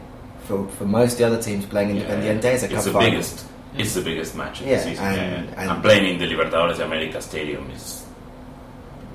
for, 0.45 0.67
for 0.69 0.85
most 0.85 1.13
of 1.13 1.17
the 1.19 1.23
other 1.27 1.41
teams 1.41 1.65
playing 1.65 1.95
Yeah, 1.95 2.03
Independiente, 2.03 2.45
it's 2.53 2.63
a 2.63 2.65
it's 2.65 2.75
cup 2.75 2.83
the 2.85 2.91
final. 2.91 3.09
biggest. 3.11 3.45
It's 3.77 3.93
the 3.93 4.01
biggest 4.01 4.35
match 4.35 4.61
of 4.61 4.67
Yeah, 4.67 4.77
the 4.77 4.83
season. 4.83 5.05
and- 5.05 5.15
yeah, 5.17 5.29
yeah. 5.29 5.61
and- 5.61 5.71
and 5.71 5.83
playing 5.83 6.05
in 6.13 6.17
the 6.19 6.25
Libertadores 6.35 6.79
America 6.79 7.21
Stadium 7.21 7.69
is 7.71 8.05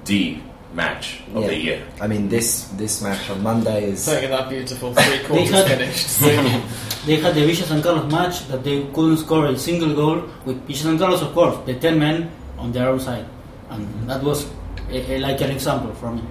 the 0.05 0.39
match 0.75 1.21
of 1.35 1.43
Yeah. 1.43 1.49
the 1.49 1.57
year. 1.57 1.81
I 2.01 2.07
mean, 2.07 2.29
this 2.29 2.69
this 2.77 3.03
match 3.03 3.29
on 3.31 3.43
Monday 3.43 3.91
is 3.91 4.05
Playing 4.05 4.25
in 4.25 4.31
that 4.31 4.49
beautiful 4.49 4.95
three 4.95 5.19
quarters 5.27 5.51
had- 5.51 5.67
finished. 5.67 6.09
stadium. 6.09 6.63
They 7.05 7.17
had 7.17 7.35
the 7.35 7.41
Villa 7.41 7.67
San 7.67 7.83
Carlos 7.83 8.13
match 8.13 8.47
that 8.47 8.63
they 8.63 8.85
couldn't 8.95 9.17
score 9.17 9.47
a 9.47 9.59
single 9.59 9.93
goal 9.93 10.23
with 10.45 10.65
Villa 10.69 10.79
San 10.79 10.99
Carlos, 10.99 11.21
of 11.21 11.33
course, 11.35 11.59
the 11.67 11.75
10 11.75 11.99
men 11.99 12.31
on 12.59 12.71
their 12.71 12.89
own 12.89 13.01
side. 13.01 13.27
And 13.71 13.85
mm-hmm. 13.85 14.07
that 14.07 14.23
was 14.23 14.47
a, 14.89 15.15
a, 15.15 15.19
like 15.19 15.41
an 15.41 15.51
example 15.51 15.93
for 15.95 16.13
me. 16.13 16.23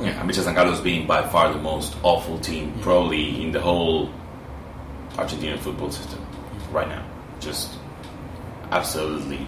Yeah, 0.00 0.20
and 0.20 0.30
Villa 0.30 0.44
San 0.44 0.54
Carlos 0.54 0.80
being 0.80 1.06
by 1.06 1.22
far 1.28 1.50
the 1.52 1.58
most 1.58 1.96
awful 2.02 2.38
team 2.38 2.74
probably 2.82 3.42
in 3.42 3.52
the 3.52 3.60
whole 3.60 4.10
Argentinian 5.16 5.58
football 5.58 5.90
system 5.90 6.20
right 6.72 6.88
now. 6.88 7.04
Just 7.40 7.78
absolutely 8.70 9.46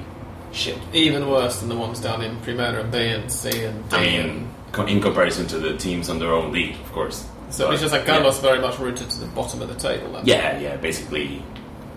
shit. 0.52 0.78
Even 0.92 1.28
worse 1.28 1.60
than 1.60 1.68
the 1.68 1.76
ones 1.76 2.00
down 2.00 2.22
in 2.22 2.36
Primera 2.38 2.90
B 2.90 2.98
and 2.98 3.30
C 3.30 3.64
and 3.64 3.88
D. 3.90 3.96
I 3.96 4.00
mean, 4.00 4.48
in 4.88 5.00
comparison 5.00 5.46
to 5.48 5.58
the 5.58 5.76
teams 5.76 6.08
on 6.08 6.18
their 6.18 6.32
own 6.32 6.52
league, 6.52 6.74
of 6.76 6.92
course. 6.92 7.26
so 7.50 7.66
But, 7.66 7.72
it's 7.74 7.82
just 7.82 7.92
like 7.92 8.06
Carlos 8.06 8.40
very 8.40 8.60
much 8.60 8.78
rooted 8.78 9.10
to 9.10 9.20
the 9.20 9.26
bottom 9.26 9.62
of 9.62 9.68
the 9.68 9.74
table. 9.74 10.12
Then. 10.12 10.22
Yeah, 10.26 10.58
yeah, 10.58 10.76
basically 10.76 11.42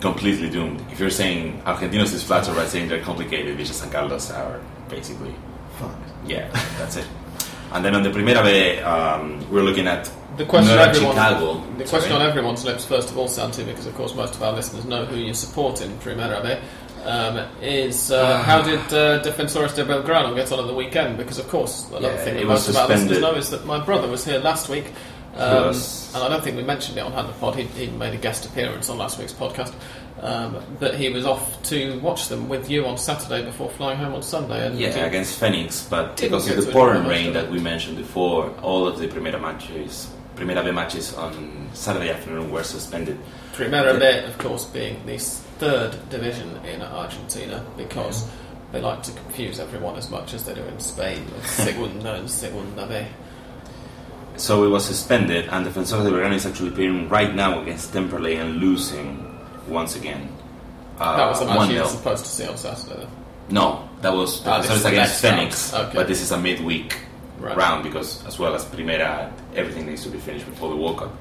completely 0.02 0.50
doomed. 0.50 0.82
If 0.92 1.00
you're 1.00 1.10
saying 1.10 1.62
Argentinos 1.66 2.14
is 2.14 2.24
flat 2.24 2.48
or 2.50 2.54
right 2.54 2.68
saying 2.68 2.90
they're 2.90 3.02
complicated, 3.02 3.56
Villa 3.56 3.68
San 3.70 3.90
Carlos 3.90 4.32
are 4.32 4.60
basically, 4.90 5.34
fuck. 5.80 5.96
yeah, 6.28 6.50
that's 6.78 6.98
it. 6.98 7.08
And 7.72 7.84
then 7.86 7.96
on 7.96 8.04
the 8.04 8.10
Primera 8.10 8.44
B, 8.44 8.80
um, 8.82 9.50
we're 9.50 9.64
looking 9.64 9.88
at 9.88 10.12
The 10.38 10.46
question, 10.46 10.76
Nueva 10.76 10.90
everyone, 10.90 11.16
Chicago. 11.16 11.54
the 11.78 11.86
question 11.86 12.10
Sorry. 12.12 12.22
on 12.24 12.30
everyone's 12.30 12.66
lips, 12.66 12.86
first 12.86 13.10
of 13.12 13.18
all, 13.18 13.28
Santi, 13.28 13.64
because 13.64 13.86
of 13.88 13.96
course 13.96 14.14
most 14.14 14.36
of 14.36 14.44
our 14.44 14.52
listeners 14.54 14.84
know 14.86 15.06
who 15.06 15.16
you 15.16 15.34
support 15.34 15.82
in 15.82 15.92
Primera 16.00 16.42
B, 16.44 16.60
um, 17.06 17.38
is 17.62 18.12
uh, 18.12 18.42
how 18.44 18.62
did 18.62 18.80
uh, 18.94 19.22
Defensores 19.24 19.76
de 19.76 19.84
Belgrano 19.86 20.36
get 20.36 20.52
on 20.52 20.60
at 20.60 20.68
the 20.68 20.74
weekend? 20.74 21.18
Because 21.18 21.40
of 21.40 21.48
course, 21.48 21.88
another 21.90 22.08
Yeah, 22.08 22.18
thing 22.24 22.36
that 22.38 22.46
most 22.46 22.70
of 22.70 22.76
our 22.76 22.88
listeners 22.88 23.20
know 23.20 23.36
is 23.36 23.50
that 23.50 23.66
my 23.66 23.80
brother 23.84 24.08
was 24.08 24.26
here 24.26 24.40
last 24.40 24.70
week. 24.70 24.86
Um, 25.36 25.70
and 25.70 26.24
I 26.24 26.30
don't 26.30 26.44
think 26.44 26.58
we 26.58 26.64
mentioned 26.64 26.98
it 26.98 27.02
on 27.02 27.12
Hand 27.12 27.28
of 27.28 27.40
Pod. 27.40 27.56
He, 27.56 27.64
he 27.64 27.88
made 27.88 28.14
a 28.14 28.18
guest 28.18 28.46
appearance 28.46 28.88
on 28.90 29.00
last 29.00 29.18
week's 29.18 29.34
podcast. 29.34 29.74
Um, 30.22 30.64
but 30.80 30.96
he 30.96 31.10
was 31.10 31.26
off 31.26 31.62
to 31.64 32.00
watch 32.00 32.30
them 32.30 32.48
with 32.48 32.70
you 32.70 32.86
on 32.86 32.98
Saturday 32.98 33.44
before 33.44 33.70
flying 33.70 33.98
home 33.98 34.14
on 34.14 34.22
Sunday. 34.22 34.66
And 34.68 34.80
Yeah, 34.80 35.06
against 35.06 35.40
Phoenix, 35.40 35.86
but 35.90 36.16
because 36.18 36.50
of 36.50 36.64
the 36.64 36.72
pouring 36.72 37.06
rain 37.08 37.34
that 37.34 37.50
we 37.50 37.60
mentioned 37.60 37.98
before, 37.98 38.52
all 38.62 38.88
of 38.88 39.00
the 39.00 39.08
Primera 39.08 39.42
matches, 39.42 40.10
Primera 40.36 40.64
B 40.64 40.72
matches 40.72 41.14
on 41.16 41.68
Saturday 41.74 42.10
afternoon 42.10 42.52
were 42.52 42.64
suspended. 42.64 43.18
Primera 43.54 44.00
B, 44.00 44.26
of 44.26 44.38
course, 44.38 44.66
being 44.66 45.04
the 45.06 45.18
third 45.64 46.10
division 46.10 46.50
in 46.66 46.82
Argentina 46.82 47.64
because 47.78 48.28
they 48.74 48.82
like 48.82 49.02
to 49.04 49.12
confuse 49.14 49.60
everyone 49.60 49.96
as 49.96 50.10
much 50.10 50.34
as 50.34 50.44
they 50.44 50.54
do 50.54 50.62
in 50.64 50.78
Spain 50.80 51.24
with 51.34 51.46
Segunda 51.68 52.16
and 52.16 52.30
Segunda 52.30 52.86
B. 52.86 53.06
So 54.36 54.64
it 54.66 54.70
was 54.70 54.84
suspended, 54.84 55.48
and 55.50 55.66
Defensor 55.66 56.04
de 56.04 56.10
Belgrano 56.12 56.34
is 56.36 56.46
actually 56.46 56.72
playing 56.72 57.08
right 57.08 57.34
now 57.34 57.62
against 57.62 57.94
Temperley 57.94 58.42
and 58.42 58.58
losing 58.58 59.40
once 59.70 59.96
again. 59.96 60.28
Uh, 61.00 61.16
that 61.18 61.30
was 61.30 61.40
the 61.40 61.46
match 61.46 61.70
you 61.70 61.80
were 61.80 61.86
supposed 61.88 62.26
to 62.26 62.32
see 62.32 62.48
on 62.48 62.58
Saturday. 62.58 62.98
then. 63.00 63.08
No, 63.50 63.88
that 64.02 64.12
was 64.14 64.46
Ah, 64.46 64.58
this 64.60 64.70
Defensores 64.72 64.76
is 64.76 64.86
against 64.86 65.22
Phoenix. 65.22 65.74
Okay. 65.74 65.96
but 65.96 66.08
this 66.08 66.22
is 66.22 66.32
a 66.32 66.38
midweek 66.38 66.98
Right. 67.40 67.56
round 67.58 67.84
because, 67.84 68.26
as 68.26 68.38
well 68.40 68.54
as 68.56 68.64
Primera, 68.66 69.32
everything 69.56 69.86
needs 69.86 70.04
to 70.04 70.10
be 70.10 70.18
finished 70.18 70.46
before 70.46 70.70
the 70.70 70.76
World 70.78 70.98
Cup. 71.00 71.12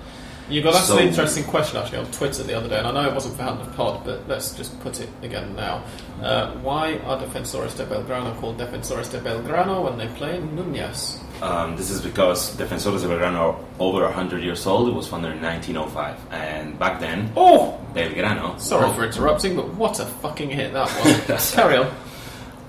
You 0.52 0.60
got 0.62 0.74
So- 0.74 0.98
an 0.98 1.08
interesting 1.08 1.44
question 1.44 1.78
actually 1.78 1.98
on 1.98 2.06
Twitter 2.12 2.42
the 2.42 2.54
other 2.54 2.68
day, 2.68 2.76
and 2.78 2.86
I 2.86 2.90
know 2.92 3.08
it 3.08 3.14
wasn't 3.14 3.36
for 3.38 3.42
Hand 3.42 3.60
of 3.62 3.74
Pod, 3.74 4.04
but 4.04 4.28
let's 4.28 4.50
just 4.54 4.78
put 4.80 5.00
it 5.00 5.08
again 5.22 5.56
now. 5.56 5.80
Uh, 6.22 6.48
why 6.62 6.98
are 7.06 7.16
Defensores 7.16 7.74
de 7.74 7.86
Belgrano 7.86 8.38
called 8.38 8.58
Defensores 8.58 9.10
de 9.10 9.18
Belgrano 9.18 9.82
when 9.82 9.96
they 9.96 10.08
play 10.08 10.36
in 10.36 10.50
Núñez? 10.50 11.18
Um, 11.42 11.74
this 11.76 11.88
is 11.90 12.02
because 12.02 12.54
Defensores 12.56 13.00
de 13.00 13.08
Belgrano 13.08 13.40
are 13.40 13.56
over 13.80 14.04
100 14.04 14.42
years 14.42 14.66
old. 14.66 14.88
It 14.88 14.94
was 14.94 15.08
founded 15.08 15.32
in 15.32 15.40
1905, 15.42 16.16
and 16.30 16.78
back 16.78 17.00
then, 17.00 17.32
Oh, 17.34 17.78
Belgrano. 17.94 18.60
sorry 18.60 18.84
well, 18.84 18.92
for 18.92 19.04
interrupting, 19.06 19.56
but 19.56 19.68
what 19.74 19.98
a 20.00 20.04
fucking 20.04 20.50
hit 20.50 20.74
that 20.74 20.90
was. 21.28 21.50
Carry 21.54 21.78
on. 21.78 21.86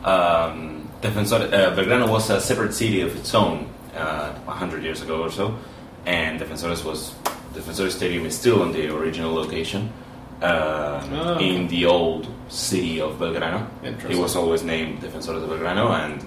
um, 0.06 0.90
Defensor, 1.02 1.36
uh, 1.54 1.76
Belgrano 1.76 2.08
was 2.10 2.30
a 2.30 2.40
separate 2.40 2.74
city 2.74 3.02
of 3.02 3.14
its 3.18 3.36
own 3.36 3.68
uh, 3.98 4.32
100 4.46 4.84
years 4.84 5.02
ago 5.02 5.22
or 5.22 5.30
so, 5.30 5.54
and 6.06 6.40
Defensores 6.40 6.86
was 6.86 7.14
Defensores 7.54 7.92
Stadium 7.92 8.26
is 8.26 8.38
still 8.38 8.62
on 8.62 8.72
the 8.72 8.94
original 8.96 9.34
location 9.34 9.92
um, 10.42 11.14
okay. 11.14 11.56
in 11.56 11.68
the 11.68 11.86
old 11.86 12.28
city 12.50 13.00
of 13.00 13.18
Belgrano. 13.20 13.68
It 13.84 14.18
was 14.18 14.36
always 14.36 14.64
named 14.64 15.02
Defensores 15.02 15.42
de 15.42 15.48
Belgrano, 15.48 15.92
and 15.92 16.26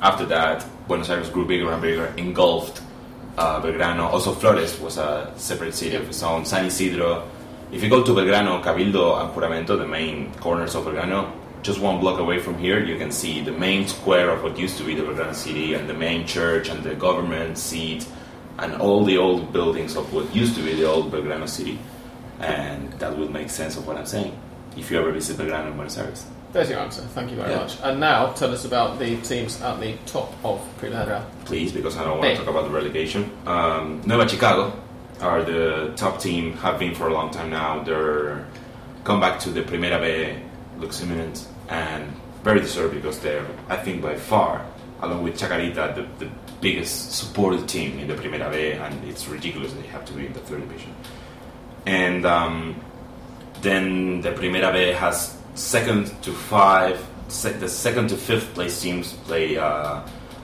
after 0.00 0.24
that, 0.26 0.64
Buenos 0.88 1.10
Aires 1.10 1.30
grew 1.30 1.46
bigger 1.46 1.70
and 1.70 1.82
bigger, 1.82 2.12
engulfed 2.16 2.82
uh, 3.38 3.60
Belgrano. 3.60 4.04
Also, 4.04 4.32
Flores 4.32 4.78
was 4.80 4.98
a 4.98 5.32
separate 5.36 5.74
city 5.74 5.96
of 5.96 6.08
its 6.08 6.22
own. 6.22 6.44
San 6.44 6.66
Isidro. 6.66 7.28
If 7.70 7.82
you 7.82 7.88
go 7.88 8.04
to 8.04 8.12
Belgrano, 8.12 8.62
Cabildo, 8.62 9.22
and 9.22 9.32
Juramento, 9.32 9.78
the 9.78 9.86
main 9.86 10.32
corners 10.34 10.74
of 10.74 10.84
Belgrano, 10.84 11.32
just 11.62 11.80
one 11.80 12.00
block 12.00 12.18
away 12.18 12.38
from 12.38 12.58
here, 12.58 12.84
you 12.84 12.98
can 12.98 13.10
see 13.12 13.40
the 13.40 13.52
main 13.52 13.86
square 13.86 14.30
of 14.30 14.42
what 14.42 14.58
used 14.58 14.76
to 14.78 14.84
be 14.84 14.94
the 14.94 15.02
Belgrano 15.02 15.34
city, 15.34 15.74
and 15.74 15.88
the 15.88 15.94
main 15.94 16.26
church, 16.26 16.68
and 16.68 16.82
the 16.82 16.94
government 16.94 17.56
seat, 17.56 18.06
and 18.58 18.74
all 18.80 19.04
the 19.04 19.16
old 19.18 19.52
buildings 19.52 19.96
of 19.96 20.12
what 20.12 20.34
used 20.34 20.54
to 20.56 20.62
be 20.62 20.74
the 20.74 20.84
old 20.88 21.10
Belgrano 21.12 21.48
city. 21.48 21.78
And 22.40 22.92
that 22.94 23.16
will 23.16 23.28
make 23.30 23.50
sense 23.50 23.76
of 23.76 23.86
what 23.86 23.96
I'm 23.96 24.06
saying 24.06 24.36
if 24.76 24.90
you 24.90 24.98
ever 24.98 25.12
visit 25.12 25.36
Belgrano 25.36 25.68
in 25.68 25.74
Buenos 25.74 25.98
Aires. 25.98 26.26
There's 26.52 26.68
your 26.68 26.80
answer. 26.80 27.00
Thank 27.02 27.30
you 27.30 27.36
very 27.36 27.50
Yeah. 27.52 27.58
much. 27.60 27.78
And 27.82 27.98
now, 28.00 28.26
tell 28.32 28.52
us 28.52 28.64
about 28.66 28.98
the 28.98 29.16
teams 29.22 29.60
at 29.62 29.80
the 29.80 29.94
top 30.06 30.32
of 30.44 30.60
Primera. 30.80 31.22
please, 31.46 31.72
because 31.72 31.96
I 31.96 32.04
don't 32.04 32.18
want 32.18 32.30
to 32.30 32.36
talk 32.36 32.48
about 32.48 32.64
the 32.64 32.70
relegation. 32.70 33.30
Um, 33.46 34.02
Nueva 34.04 34.28
Chicago 34.28 34.72
are 35.20 35.42
the 35.42 35.92
top 35.96 36.20
team, 36.20 36.54
have 36.58 36.78
been 36.78 36.94
for 36.94 37.08
a 37.08 37.12
long 37.14 37.30
time 37.30 37.48
now. 37.50 37.82
Their 37.82 38.44
comeback 39.04 39.38
to 39.40 39.50
the 39.50 39.62
Primera 39.62 39.98
B 40.00 40.42
looks 40.78 41.00
imminent 41.02 41.46
and 41.70 42.12
very 42.44 42.60
deserved 42.60 42.94
because 42.94 43.18
they're, 43.20 43.46
I 43.70 43.76
think, 43.76 44.02
by 44.02 44.16
far, 44.16 44.62
along 45.00 45.22
with 45.22 45.38
Chacarita, 45.38 45.94
the, 45.94 46.06
the 46.18 46.28
biggest 46.62 47.12
supported 47.12 47.68
team 47.68 47.98
in 47.98 48.06
the 48.06 48.14
Primera 48.14 48.50
B, 48.50 48.72
and 48.72 49.04
it's 49.04 49.28
ridiculous 49.28 49.72
they 49.74 49.88
have 49.88 50.04
to 50.06 50.12
be 50.14 50.26
in 50.26 50.32
the 50.32 50.40
third 50.40 50.60
division. 50.60 50.94
And 51.84 52.24
um, 52.24 52.80
then 53.60 54.22
the 54.22 54.30
Primera 54.30 54.72
B 54.72 54.92
has 54.92 55.36
second 55.54 56.06
to 56.22 56.32
five, 56.32 57.04
the 57.28 57.68
second 57.68 58.08
to 58.08 58.16
fifth 58.16 58.54
place 58.54 58.80
teams 58.80 59.12
play 59.12 59.58
uh, 59.58 60.00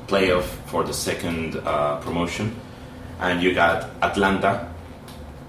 playoff 0.08 0.44
for 0.66 0.82
the 0.82 0.92
second 0.92 1.56
uh, 1.56 2.00
promotion, 2.00 2.54
and 3.20 3.40
you 3.42 3.54
got 3.54 3.88
Atlanta, 4.02 4.68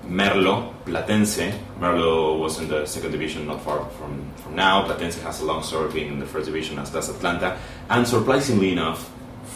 Merlo, 0.05 0.73
Platense. 0.85 1.51
Merlo 1.79 2.39
was 2.39 2.59
in 2.59 2.67
the 2.67 2.85
second 2.85 3.11
division, 3.11 3.47
not 3.47 3.61
far 3.61 3.85
from, 3.97 4.31
from 4.35 4.55
now. 4.55 4.85
Platense 4.85 5.19
has 5.21 5.41
a 5.41 5.45
long 5.45 5.63
story 5.63 5.91
being 5.91 6.13
in 6.13 6.19
the 6.19 6.25
first 6.25 6.45
division, 6.45 6.77
as 6.77 6.91
does 6.91 7.09
Atlanta, 7.09 7.57
and 7.89 8.07
surprisingly 8.07 8.71
enough, 8.71 9.09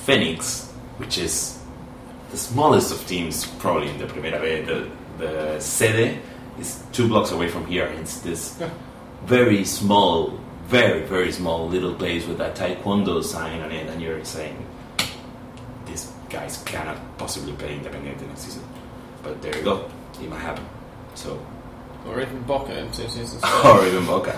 Phoenix, 0.05 0.72
which 1.03 1.17
is 1.17 1.59
the 2.31 2.37
smallest 2.37 2.93
of 2.93 3.05
teams 3.07 3.45
probably 3.59 3.89
in 3.89 3.97
the 3.97 4.05
Primera 4.05 4.39
B. 4.41 4.61
The, 4.61 4.87
the 5.17 5.59
sede 5.59 6.19
is 6.57 6.81
two 6.93 7.07
blocks 7.09 7.31
away 7.31 7.49
from 7.49 7.65
here. 7.65 7.87
It's 7.99 8.21
this 8.21 8.55
Yeah. 8.59 8.69
very 9.25 9.65
small, 9.65 10.39
very, 10.67 11.01
very 11.03 11.31
small 11.33 11.67
little 11.67 11.93
place 11.93 12.25
with 12.25 12.39
a 12.39 12.51
taekwondo 12.51 13.21
sign 13.21 13.59
on 13.61 13.71
it, 13.73 13.89
and 13.89 14.01
you're 14.01 14.23
saying, 14.23 14.55
these 15.85 16.09
guys 16.29 16.63
cannot 16.65 16.97
possibly 17.17 17.51
play 17.53 17.77
Independiente 17.77 18.25
next 18.27 18.41
season. 18.45 18.63
But 19.23 19.41
there 19.41 19.55
you 19.57 19.63
go, 19.63 19.75
it 20.21 20.29
might 20.29 20.39
happen. 20.39 20.65
So, 21.15 21.37
Or 22.07 22.21
even 22.21 22.41
Boca 22.43 22.77
in 22.79 22.87
two 22.91 23.09
seasons. 23.09 23.43
or 23.65 23.85
even 23.85 24.05
Boca. 24.05 24.33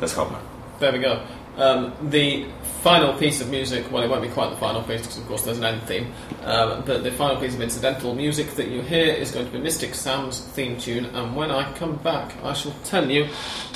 Let's 0.00 0.12
hope 0.12 0.30
not. 0.32 0.42
There 0.80 0.92
we 0.92 0.98
go. 0.98 1.22
Um, 1.56 1.92
the 2.10 2.46
final 2.82 3.12
piece 3.18 3.40
of 3.40 3.50
music, 3.50 3.90
well, 3.92 4.02
it 4.02 4.08
won't 4.08 4.22
be 4.22 4.28
quite 4.28 4.50
the 4.50 4.56
final 4.56 4.82
piece 4.82 5.02
because, 5.02 5.18
of 5.18 5.26
course, 5.26 5.42
there's 5.42 5.58
an 5.58 5.64
end 5.64 5.82
theme. 5.82 6.12
Um, 6.42 6.82
but 6.86 7.02
the 7.02 7.10
final 7.12 7.40
piece 7.40 7.54
of 7.54 7.60
incidental 7.60 8.14
music 8.14 8.52
that 8.52 8.68
you 8.68 8.80
hear 8.80 9.12
is 9.14 9.30
going 9.30 9.46
to 9.46 9.52
be 9.52 9.58
Mystic 9.58 9.94
Sam's 9.94 10.40
theme 10.40 10.78
tune. 10.78 11.04
And 11.06 11.36
when 11.36 11.50
I 11.50 11.70
come 11.74 11.96
back, 11.96 12.32
I 12.42 12.52
shall 12.54 12.74
tell 12.84 13.10
you 13.10 13.26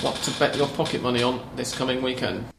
what 0.00 0.14
to 0.16 0.30
bet 0.38 0.56
your 0.56 0.68
pocket 0.68 1.02
money 1.02 1.22
on 1.22 1.40
this 1.56 1.74
coming 1.74 2.02
weekend. 2.02 2.53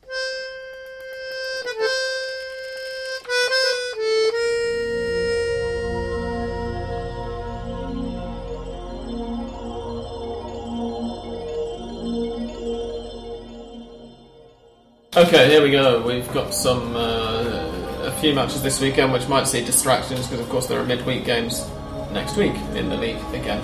Okay, 15.17 15.49
here 15.49 15.63
we 15.63 15.71
go. 15.71 16.01
We've 16.01 16.29
got 16.33 16.53
some 16.53 16.93
uh, 16.93 18.01
a 18.03 18.11
few 18.19 18.33
matches 18.33 18.61
this 18.61 18.81
weekend, 18.81 19.13
which 19.13 19.29
might 19.29 19.47
see 19.47 19.63
distractions 19.63 20.27
because, 20.27 20.41
of 20.41 20.49
course, 20.49 20.67
there 20.67 20.77
are 20.77 20.83
midweek 20.83 21.23
games 21.23 21.65
next 22.11 22.35
week 22.35 22.53
in 22.75 22.89
the 22.89 22.97
league 22.97 23.21
again. 23.33 23.63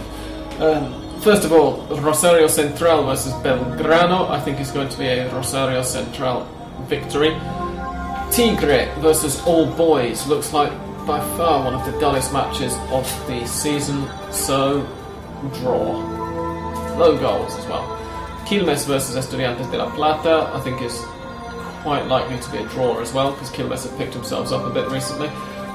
Um, 0.61 1.19
first 1.19 1.43
of 1.43 1.51
all, 1.51 1.85
Rosario 1.97 2.47
Central 2.47 3.03
versus 3.03 3.33
Belgrano. 3.43 4.29
I 4.29 4.39
think 4.39 4.61
is 4.61 4.71
going 4.71 4.87
to 4.87 4.97
be 4.97 5.07
a 5.07 5.29
Rosario 5.35 5.81
Central 5.81 6.47
victory. 6.87 7.31
Tigre 8.31 8.89
versus 8.99 9.43
All 9.45 9.65
Boys 9.65 10.25
looks 10.27 10.53
like 10.53 10.71
by 11.05 11.19
far 11.35 11.65
one 11.65 11.73
of 11.73 11.85
the 11.85 11.99
dullest 11.99 12.31
matches 12.31 12.73
of 12.91 13.03
the 13.27 13.45
season, 13.45 14.07
so 14.31 14.87
draw. 15.55 15.99
Low 16.97 17.17
goals 17.17 17.53
as 17.57 17.67
well. 17.67 17.97
Quilmes 18.45 18.85
versus 18.85 19.17
Estudiantes 19.17 19.69
de 19.69 19.77
la 19.77 19.93
Plata, 19.93 20.49
I 20.53 20.61
think 20.61 20.81
is 20.81 21.03
quite 21.81 22.07
likely 22.07 22.39
to 22.39 22.51
be 22.51 22.57
a 22.59 22.67
draw 22.69 22.99
as 22.99 23.13
well 23.13 23.31
because 23.31 23.49
Quilmes 23.49 23.87
have 23.87 23.97
picked 23.97 24.13
themselves 24.13 24.51
up 24.51 24.65
a 24.65 24.69
bit 24.69 24.89
recently. 24.89 25.27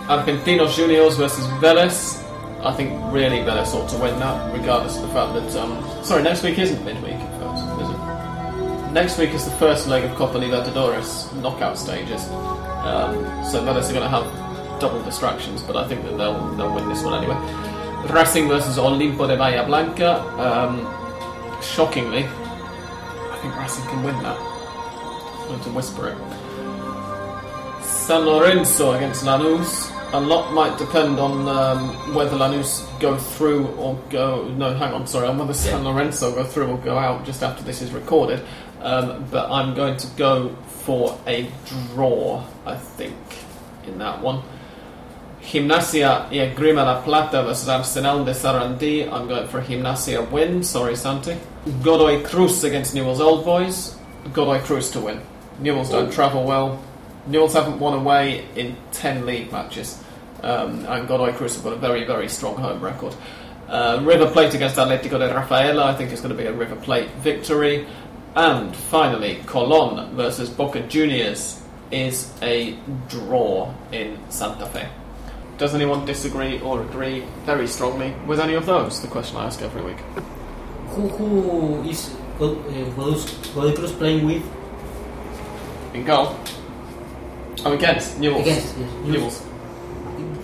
Argentinos 0.09 0.77
Juniors 0.77 1.17
versus 1.17 1.47
Vélez. 1.61 2.23
I 2.65 2.73
think 2.73 2.93
really 3.13 3.39
Vélez 3.39 3.75
ought 3.75 3.89
to 3.91 3.99
win 3.99 4.19
that, 4.21 4.53
regardless 4.53 4.97
of 4.97 5.03
the 5.03 5.09
fact 5.09 5.35
that. 5.35 5.57
Um, 5.57 6.05
sorry, 6.05 6.23
next 6.23 6.43
week 6.43 6.59
isn't 6.59 6.85
midweek, 6.85 7.19
folks, 7.39 7.61
is 7.61 7.91
it? 7.91 8.93
Next 8.93 9.19
week 9.19 9.31
is 9.31 9.45
the 9.45 9.51
first 9.53 9.89
leg 9.89 10.05
of 10.05 10.17
Copa 10.17 10.39
Libertadores 10.39 11.35
knockout 11.43 11.77
stages. 11.77 12.25
Um, 12.31 13.15
so 13.45 13.63
Vélez 13.63 13.91
are 13.91 13.93
going 13.93 14.03
to 14.03 14.09
have 14.09 14.81
double 14.81 15.03
distractions, 15.03 15.63
but 15.63 15.77
I 15.77 15.87
think 15.89 16.03
that 16.05 16.17
they'll 16.17 16.55
they'll 16.57 16.75
win 16.75 16.89
this 16.89 17.03
one 17.03 17.15
anyway. 17.15 17.37
Racing 18.13 18.49
versus 18.49 18.79
Olimpo 18.79 19.27
de 19.27 19.37
Bahia 19.37 19.65
Blanca. 19.67 20.21
Um, 20.39 20.81
shockingly, 21.61 22.25
I 22.25 23.39
think 23.43 23.57
Racing 23.59 23.85
can 23.87 24.05
win 24.05 24.23
that. 24.23 24.56
I'm 25.47 25.53
going 25.53 25.63
to 25.63 25.71
whisper 25.71 26.09
it. 26.09 27.85
San 27.85 28.23
Lorenzo 28.23 28.95
against 28.95 29.25
Lanús. 29.25 29.93
A 30.13 30.21
lot 30.21 30.53
might 30.53 30.77
depend 30.77 31.21
on 31.21 31.49
um, 31.49 32.15
whether 32.15 32.37
Lanús 32.37 32.85
go 32.99 33.17
through 33.17 33.69
or 33.77 33.95
go. 34.11 34.49
No, 34.49 34.75
hang 34.75 34.93
on, 34.93 35.07
sorry, 35.07 35.29
on 35.29 35.39
whether 35.39 35.55
San 35.55 35.85
Lorenzo 35.85 36.35
go 36.35 36.43
through 36.43 36.67
or 36.67 36.79
go 36.79 36.99
out 36.99 37.25
just 37.25 37.45
after 37.45 37.63
this 37.63 37.81
is 37.81 37.93
recorded. 37.93 38.45
Um, 38.81 39.25
but 39.31 39.49
I'm 39.49 39.75
going 39.75 39.97
to 39.99 40.07
go 40.17 40.57
for 40.67 41.17
a 41.29 41.49
draw, 41.95 42.45
I 42.65 42.75
think, 42.77 43.17
in 43.87 43.99
that 43.99 44.21
one. 44.21 44.43
Gimnasia 45.43 46.29
y 46.29 46.39
Esgrima 46.39 46.85
La 46.85 47.03
Plata 47.03 47.45
versus 47.45 47.69
Arsenal 47.69 48.25
de 48.25 48.33
Sarandí. 48.33 49.09
I'm 49.13 49.29
going 49.29 49.47
for 49.47 49.61
a 49.61 49.63
Gimnasia 49.63 50.29
win. 50.29 50.65
Sorry, 50.65 50.97
Santi. 50.97 51.37
Godoy 51.83 52.25
Cruz 52.25 52.65
against 52.65 52.97
Newell's 52.97 53.21
Old 53.21 53.45
Boys. 53.45 53.97
Godoy 54.33 54.59
Cruz 54.61 54.91
to 54.91 55.01
win. 55.01 55.21
Newell's 55.61 55.91
don't 55.91 56.13
travel 56.13 56.45
well. 56.45 56.83
Newell's 57.27 57.55
haven't 57.55 57.79
won 57.79 57.95
away 57.95 58.47
in 58.55 58.77
10 58.93 59.27
league 59.27 59.51
matches. 59.51 60.03
Um, 60.43 60.85
and 60.87 61.09
Godoy 61.09 61.33
Cruz 61.33 61.55
have 61.55 61.65
got 61.65 61.73
a 61.73 61.77
very, 61.77 62.05
very 62.05 62.29
strong 62.29 62.57
home 62.57 62.81
record. 62.81 63.15
Uh, 63.69 64.01
River 64.05 64.31
Plate 64.31 64.55
against 64.55 64.77
Atletico 64.77 65.19
de 65.19 65.35
Rafaela. 65.35 65.87
I 65.87 65.95
think 65.95 66.13
it's 66.13 66.21
going 66.21 66.37
to 66.37 66.41
be 66.41 66.47
a 66.47 66.53
River 66.53 66.77
Plate 66.77 67.11
victory. 67.17 67.87
And 68.37 68.77
finally, 68.77 69.43
Colon 69.47 70.15
versus 70.15 70.51
Boca 70.51 70.81
Juniors 70.83 71.63
is 71.91 72.33
a 72.43 72.79
draw 73.09 73.73
in 73.93 74.19
Santa 74.29 74.67
Fe. 74.67 74.89
Does 75.59 75.75
anyone 75.75 76.05
disagree 76.05 76.61
or 76.61 76.83
agree 76.83 77.25
very 77.45 77.67
strongly 77.67 78.15
with 78.27 78.41
any 78.41 78.55
of 78.55 78.67
those? 78.67 79.01
The 79.01 79.09
question 79.09 79.39
I 79.39 79.47
ask 79.47 79.63
every 79.63 79.83
week. 79.83 79.99
Who 80.91 81.09
who 81.09 81.89
is 81.89 82.15
uh, 82.39 82.55
Godoy 83.55 83.75
Cruz 83.75 83.93
playing 83.93 84.27
with? 84.27 84.43
In 85.97 86.05
goal. 86.05 86.37
I'm 87.65 87.73
against 87.73 88.19
Newell's. 88.21 88.43
Against 88.47 88.77
yes. 88.77 88.91
Newell's. 89.07 89.43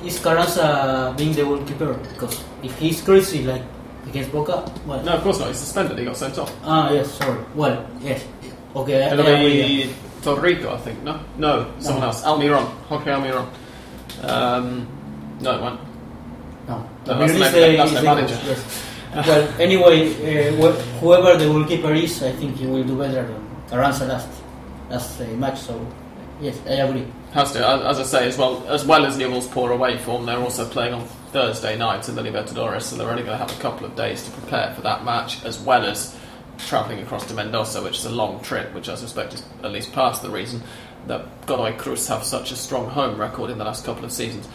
Is 0.02 0.18
Carranza 0.18 1.14
being 1.16 1.32
the 1.34 1.42
goalkeeper? 1.44 1.92
Because 1.94 2.42
if 2.62 2.76
he's 2.78 3.02
crazy 3.02 3.44
like 3.44 3.62
against 4.08 4.32
Boca, 4.32 4.64
well, 4.86 5.02
No, 5.04 5.12
of 5.12 5.22
course 5.22 5.38
not. 5.38 5.48
He's 5.48 5.58
suspended. 5.58 5.98
He 5.98 6.04
got 6.06 6.16
sent 6.16 6.38
off. 6.38 6.50
ah 6.64 6.90
yes, 6.90 7.10
sorry. 7.12 7.38
Well, 7.54 7.84
yes, 8.00 8.24
okay. 8.74 9.06
It'll 9.12 9.26
I 9.28 9.44
be 9.44 9.94
Torrico, 10.22 10.72
I 10.72 10.78
think. 10.78 11.02
No, 11.02 11.20
no, 11.36 11.70
someone 11.78 12.00
No. 12.00 12.06
else. 12.08 12.22
Almiron, 12.24 12.66
Jorge 12.88 13.10
Almiron. 13.12 13.46
Um, 14.24 14.86
no, 15.40 15.50
it 15.56 15.60
won't. 15.60 15.80
No, 16.68 16.86
No, 17.06 17.18
that's 17.18 17.32
the- 17.32 17.38
the- 17.38 17.76
that's 17.76 17.90
is 17.90 17.94
the 17.94 18.00
the 18.00 18.02
manager. 18.02 18.34
coach, 18.36 18.46
yes. 18.56 19.26
well, 19.28 19.48
anyway, 19.60 19.98
uh, 20.08 20.52
wh- 20.62 20.78
whoever 21.00 21.36
the 21.36 21.44
goalkeeper 21.46 21.92
is, 21.92 22.22
I 22.22 22.32
think 22.32 22.56
he 22.56 22.66
will 22.66 22.84
do 22.84 22.96
better 22.96 23.22
than 23.28 23.42
Carranza 23.68 24.06
last 24.06 24.28
last 24.92 25.20
uh, 25.20 25.24
match. 25.24 25.58
So, 25.58 25.86
yes, 26.40 26.58
I 26.66 26.74
agree. 26.74 27.06
Has 27.32 27.52
to, 27.52 27.66
as 27.66 27.98
as 27.98 28.00
I 28.00 28.18
say, 28.18 28.28
as 28.28 28.38
well 28.38 28.66
as 28.68 28.84
well 28.84 29.06
as 29.06 29.16
Newell's 29.16 29.48
poor 29.48 29.72
away 29.72 29.98
form, 29.98 30.26
they're 30.26 30.38
also 30.38 30.68
playing 30.68 30.94
on 30.94 31.06
Thursday 31.32 31.76
night 31.76 32.08
in 32.08 32.14
the 32.14 32.22
Libertadores, 32.22 32.82
so 32.82 32.96
they're 32.96 33.10
only 33.10 33.22
going 33.22 33.38
to 33.38 33.44
have 33.44 33.58
a 33.58 33.60
couple 33.60 33.86
of 33.86 33.96
days 33.96 34.24
to 34.24 34.30
prepare 34.32 34.74
for 34.74 34.82
that 34.82 35.04
match, 35.04 35.42
as 35.44 35.58
well 35.58 35.84
as 35.84 36.16
travelling 36.58 37.00
across 37.00 37.26
to 37.26 37.34
Mendoza, 37.34 37.82
which 37.82 37.96
is 37.96 38.04
a 38.04 38.10
long 38.10 38.40
trip, 38.42 38.72
which 38.74 38.88
I 38.88 38.94
suspect 38.94 39.34
is 39.34 39.42
at 39.62 39.72
least 39.72 39.92
part 39.92 40.16
of 40.16 40.22
the 40.22 40.30
reason 40.30 40.62
that 41.06 41.46
Godoy 41.46 41.76
Cruz 41.76 42.06
have 42.08 42.22
such 42.22 42.52
a 42.52 42.56
strong 42.56 42.88
home 42.88 43.18
record 43.18 43.50
in 43.50 43.58
the 43.58 43.64
last 43.64 43.84
couple 43.84 44.04
of 44.04 44.12
seasons. 44.12 44.46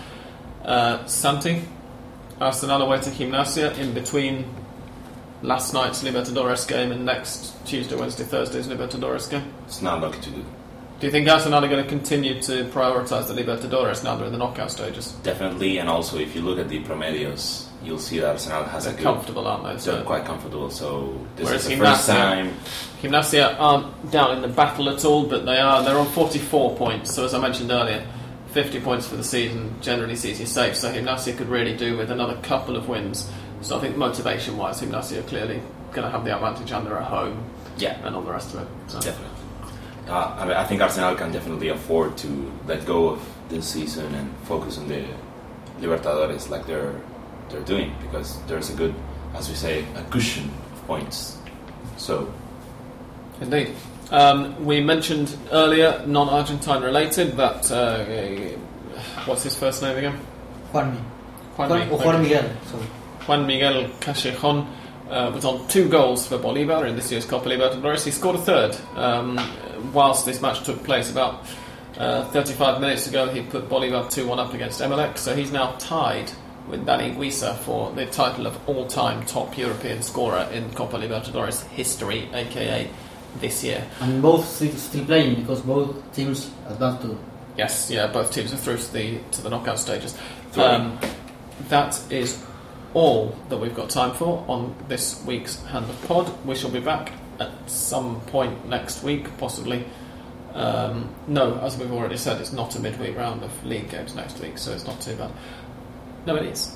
Uh, 0.64 1.06
Santi, 1.06 1.64
Arsenal 2.40 2.84
away 2.84 3.02
to 3.02 3.10
Gimnasia 3.10 3.78
in 3.78 3.94
between 3.94 4.46
last 5.42 5.74
night's 5.74 6.04
Libertadores 6.04 6.68
game 6.68 6.92
and 6.92 7.06
next 7.06 7.54
Tuesday, 7.66 7.96
Wednesday, 7.96 8.24
Thursday's 8.24 8.68
Libertadores 8.68 9.30
game. 9.30 9.54
It's 9.66 9.82
not 9.82 10.02
lucky 10.02 10.20
to 10.22 10.30
do. 10.32 10.46
Do 11.00 11.06
you 11.06 11.12
think 11.12 11.30
Arsenal 11.30 11.64
are 11.64 11.68
going 11.68 11.84
to 11.84 11.88
continue 11.90 12.42
to 12.42 12.64
prioritise 12.66 13.28
the 13.28 13.36
Libertadores 13.36 14.04
now 14.04 14.16
they're 14.16 14.26
in 14.26 14.32
the 14.32 14.40
knockout 14.40 14.72
stages? 14.72 15.12
Definitely, 15.22 15.78
and 15.78 15.88
also 15.88 16.18
if 16.18 16.36
you 16.36 16.42
look 16.42 16.58
at 16.58 16.70
the 16.70 16.84
promedios, 16.84 17.68
you'll 17.84 18.00
see 18.00 18.18
that 18.20 18.30
Arsenal 18.32 18.64
has 18.64 18.86
They're 18.86 18.94
a 18.94 18.98
good. 18.98 19.04
comfortable, 19.04 19.46
aren't 19.46 19.64
they? 19.64 19.70
They're 19.74 19.80
So 19.80 20.04
quite 20.04 20.26
comfortable. 20.26 20.72
So 20.72 21.24
this 21.36 21.46
Whereas 21.46 21.64
is 21.64 21.70
the 21.70 21.86
first 21.86 22.08
time. 22.08 22.56
Gimnasia 23.02 23.56
aren't 23.60 24.12
down 24.12 24.38
in 24.38 24.42
the 24.42 24.48
battle 24.48 24.90
at 24.90 25.06
all, 25.06 25.28
but 25.28 25.46
they 25.46 25.60
are. 25.60 25.84
They're 25.84 25.98
on 26.00 26.08
44 26.08 26.76
points. 26.76 27.14
So 27.14 27.26
as 27.26 27.36
I 27.36 27.40
mentioned 27.40 27.70
earlier, 27.70 28.04
50 28.54 28.80
points 28.80 29.08
for 29.08 29.18
the 29.18 29.24
season 29.24 29.76
generally 29.82 30.16
sees 30.16 30.40
you 30.40 30.48
safe. 30.48 30.76
So 30.76 30.92
Gimnasia 30.92 31.38
could 31.38 31.50
really 31.50 31.78
do 31.78 31.96
with 31.96 32.10
another 32.10 32.38
couple 32.42 32.76
of 32.76 32.90
wins. 32.90 33.30
So 33.62 33.78
I 33.78 33.82
think 33.82 33.98
motivation-wise, 33.98 34.82
Gimnasia 34.82 35.20
are 35.20 35.24
clearly 35.24 35.62
going 35.92 36.06
to 36.06 36.10
have 36.10 36.24
the 36.24 36.34
advantage 36.34 36.72
and 36.72 36.86
they're 36.86 36.98
at 36.98 37.08
home 37.08 37.44
Yeah, 37.78 38.06
and 38.06 38.16
all 38.16 38.22
the 38.22 38.32
rest 38.32 38.54
of 38.54 38.62
it. 38.62 38.68
So. 38.88 39.00
definitely. 39.00 39.38
Uh, 40.08 40.36
I, 40.40 40.46
mean, 40.46 40.56
I 40.56 40.64
think 40.64 40.82
Arsenal 40.82 41.16
can 41.16 41.32
definitely 41.32 41.70
afford 41.70 42.18
to 42.20 42.52
let 42.66 42.86
go 42.86 43.10
of 43.10 43.30
this 43.50 43.68
season 43.68 44.14
and 44.16 44.34
focus 44.44 44.78
on 44.78 44.88
the 44.88 45.04
Libertadores 45.80 46.50
like 46.50 46.66
they're 46.66 46.96
they're 47.50 47.62
doing 47.62 47.94
because 48.02 48.42
there's 48.48 48.70
a 48.70 48.76
good, 48.76 48.94
as 49.34 49.48
we 49.48 49.56
say, 49.56 49.86
a 49.96 50.04
cushion 50.10 50.50
of 50.74 50.88
points. 50.88 51.38
So 51.98 52.32
Indeed. 53.42 53.74
Um, 54.10 54.66
we 54.66 54.80
mentioned 54.82 55.36
earlier, 55.52 56.02
non-Argentine 56.08 56.82
related, 56.82 57.36
that 57.38 57.70
uh, 57.72 58.06
what's 59.26 59.44
his 59.44 59.56
first 59.56 59.82
name 59.82 59.98
again? 59.98 60.18
Juanmi. 60.72 60.96
Juan, 61.58 61.70
Juan, 61.70 61.88
Mi- 61.88 61.94
or 61.94 62.00
Juan 62.00 62.22
Miguel. 62.24 62.50
Sorry. 62.66 62.84
Juan 63.28 63.46
Miguel 63.46 63.90
Callejón 64.00 64.66
uh, 65.10 65.32
was 65.34 65.44
on 65.44 65.68
two 65.68 65.90
goals 65.90 66.26
for 66.26 66.38
Bolivar 66.38 66.86
in 66.86 66.96
this 66.96 67.12
year's 67.12 67.26
Copa 67.26 67.50
Libertadores. 67.50 68.06
He 68.06 68.12
scored 68.12 68.38
a 68.38 68.42
third. 68.42 68.78
Um, 68.96 69.38
whilst 69.94 70.26
this 70.26 70.42
match 70.42 70.64
took 70.64 70.82
place 70.84 71.12
about 71.12 71.46
uh, 71.98 72.26
35 72.30 72.80
minutes 72.80 73.08
ago, 73.08 73.28
he 73.28 73.42
put 73.42 73.68
Bolivar 73.68 74.10
2 74.10 74.26
1 74.28 74.40
up 74.40 74.54
against 74.54 74.80
Emelec, 74.80 75.18
so 75.18 75.36
he's 75.36 75.52
now 75.52 75.74
tied 75.74 76.32
with 76.70 76.86
Dani 76.86 77.16
Güiza 77.16 77.58
for 77.60 77.92
the 77.92 78.06
title 78.06 78.48
of 78.48 78.70
all 78.70 78.88
time 78.88 79.26
top 79.26 79.58
European 79.58 80.02
scorer 80.02 80.48
in 80.54 80.70
Copa 80.74 80.98
Libertadores 80.98 81.66
history, 81.68 82.30
aka 82.34 82.90
this 83.40 83.64
year. 83.64 83.86
And 84.00 84.22
both 84.22 84.48
still, 84.48 84.72
still 84.74 85.06
playing 85.06 85.42
because 85.42 85.62
both 85.62 86.14
teams 86.14 86.50
advanced 86.68 87.02
to. 87.04 87.18
Yes, 87.58 87.90
yeah, 87.90 88.08
both 88.08 88.32
teams 88.32 88.54
are 88.54 88.58
through 88.58 88.78
to 88.78 88.94
the 88.94 89.20
to 89.32 89.42
the 89.42 89.50
knockout 89.50 89.80
stages. 89.80 90.18
Um, 90.56 90.98
that 91.70 92.00
is 92.12 92.44
all 92.98 93.28
that 93.50 93.58
we've 93.58 93.76
got 93.76 93.92
time 93.92 94.12
for 94.12 94.44
on 94.48 94.76
this 94.88 95.24
week's 95.24 95.64
Hand 95.66 95.88
of 95.88 96.08
Pod. 96.08 96.46
We 96.48 96.56
shall 96.56 96.72
be 96.72 96.80
back 96.80 97.12
at 97.40 97.52
some 97.70 98.22
point 98.22 98.68
next 98.68 99.04
week, 99.04 99.38
possibly. 99.38 99.86
Um, 100.56 101.14
no, 101.28 101.60
as 101.60 101.78
we've 101.78 101.92
already 101.92 102.18
said, 102.18 102.42
it's 102.42 102.52
not 102.52 102.76
a 102.76 102.80
midweek 102.80 103.16
round 103.16 103.44
of 103.44 103.64
league 103.64 103.92
games 103.92 104.16
next 104.16 104.40
week, 104.40 104.58
so 104.58 104.72
it's 104.72 104.88
not 104.88 105.00
too 105.00 105.16
bad. 105.16 105.32
No, 106.26 106.36
it 106.38 106.46
is. 106.46 106.76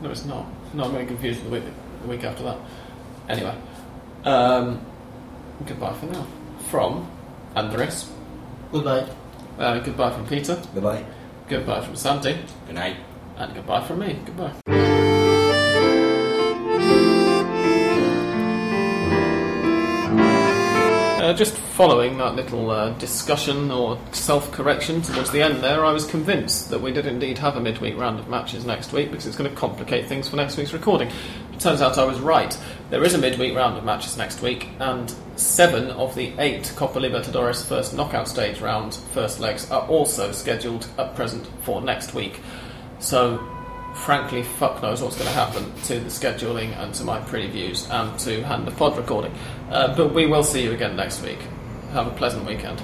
No, 0.00 0.10
it's 0.10 0.24
not. 0.24 0.44
No, 0.74 0.86
I'm 0.86 0.92
getting 0.92 1.06
confused 1.06 1.44
with 1.44 1.52
the 1.52 1.60
week, 1.60 1.74
the 2.02 2.08
week 2.08 2.24
after 2.24 2.42
that. 2.42 2.58
Anyway, 3.28 3.54
um, 4.24 4.84
goodbye 5.64 5.94
for 5.94 6.06
now. 6.06 6.26
From 6.68 7.08
Andres. 7.54 8.10
Goodbye. 8.72 9.06
Uh, 9.56 9.78
goodbye 9.78 10.10
from 10.10 10.26
Peter. 10.26 10.60
Goodbye. 10.74 11.04
Goodbye 11.48 11.84
from 11.84 11.94
Santi. 11.94 12.36
good 12.66 12.74
night. 12.74 12.96
And 13.40 13.54
goodbye 13.54 13.82
from 13.86 14.00
me. 14.00 14.18
Goodbye. 14.26 14.52
Uh, 21.22 21.32
just 21.32 21.54
following 21.54 22.18
that 22.18 22.34
little 22.34 22.70
uh, 22.70 22.90
discussion 22.98 23.70
or 23.70 23.98
self 24.12 24.52
correction 24.52 25.00
towards 25.00 25.30
the 25.30 25.40
end 25.40 25.62
there, 25.62 25.86
I 25.86 25.92
was 25.92 26.04
convinced 26.04 26.68
that 26.68 26.82
we 26.82 26.92
did 26.92 27.06
indeed 27.06 27.38
have 27.38 27.56
a 27.56 27.60
midweek 27.60 27.96
round 27.96 28.18
of 28.18 28.28
matches 28.28 28.66
next 28.66 28.92
week 28.92 29.10
because 29.10 29.26
it's 29.26 29.36
going 29.36 29.48
to 29.48 29.56
complicate 29.56 30.06
things 30.06 30.28
for 30.28 30.36
next 30.36 30.58
week's 30.58 30.74
recording. 30.74 31.08
It 31.54 31.60
turns 31.60 31.80
out 31.80 31.96
I 31.96 32.04
was 32.04 32.20
right. 32.20 32.54
There 32.90 33.02
is 33.04 33.14
a 33.14 33.18
midweek 33.18 33.56
round 33.56 33.78
of 33.78 33.84
matches 33.84 34.18
next 34.18 34.42
week, 34.42 34.68
and 34.80 35.14
seven 35.36 35.90
of 35.92 36.14
the 36.14 36.34
eight 36.38 36.74
Copa 36.76 36.98
Libertadores 36.98 37.66
first 37.66 37.94
knockout 37.94 38.28
stage 38.28 38.60
round 38.60 38.96
first 39.14 39.40
legs 39.40 39.70
are 39.70 39.86
also 39.88 40.32
scheduled 40.32 40.88
at 40.98 41.14
present 41.14 41.46
for 41.62 41.80
next 41.80 42.12
week. 42.12 42.40
So 43.00 43.44
frankly, 43.94 44.42
fuck 44.42 44.82
knows 44.82 45.02
what's 45.02 45.16
going 45.16 45.28
to 45.28 45.34
happen 45.34 45.64
to 45.84 46.00
the 46.00 46.10
scheduling 46.10 46.76
and 46.78 46.94
to 46.94 47.04
my 47.04 47.20
previews 47.20 47.90
and 47.90 48.18
to 48.20 48.42
hand 48.42 48.66
the 48.66 48.72
pod 48.72 48.96
recording. 48.96 49.32
Uh, 49.70 49.94
but 49.96 50.14
we 50.14 50.26
will 50.26 50.44
see 50.44 50.62
you 50.62 50.72
again 50.72 50.96
next 50.96 51.22
week. 51.22 51.38
Have 51.92 52.06
a 52.06 52.12
pleasant 52.12 52.46
weekend. 52.46 52.80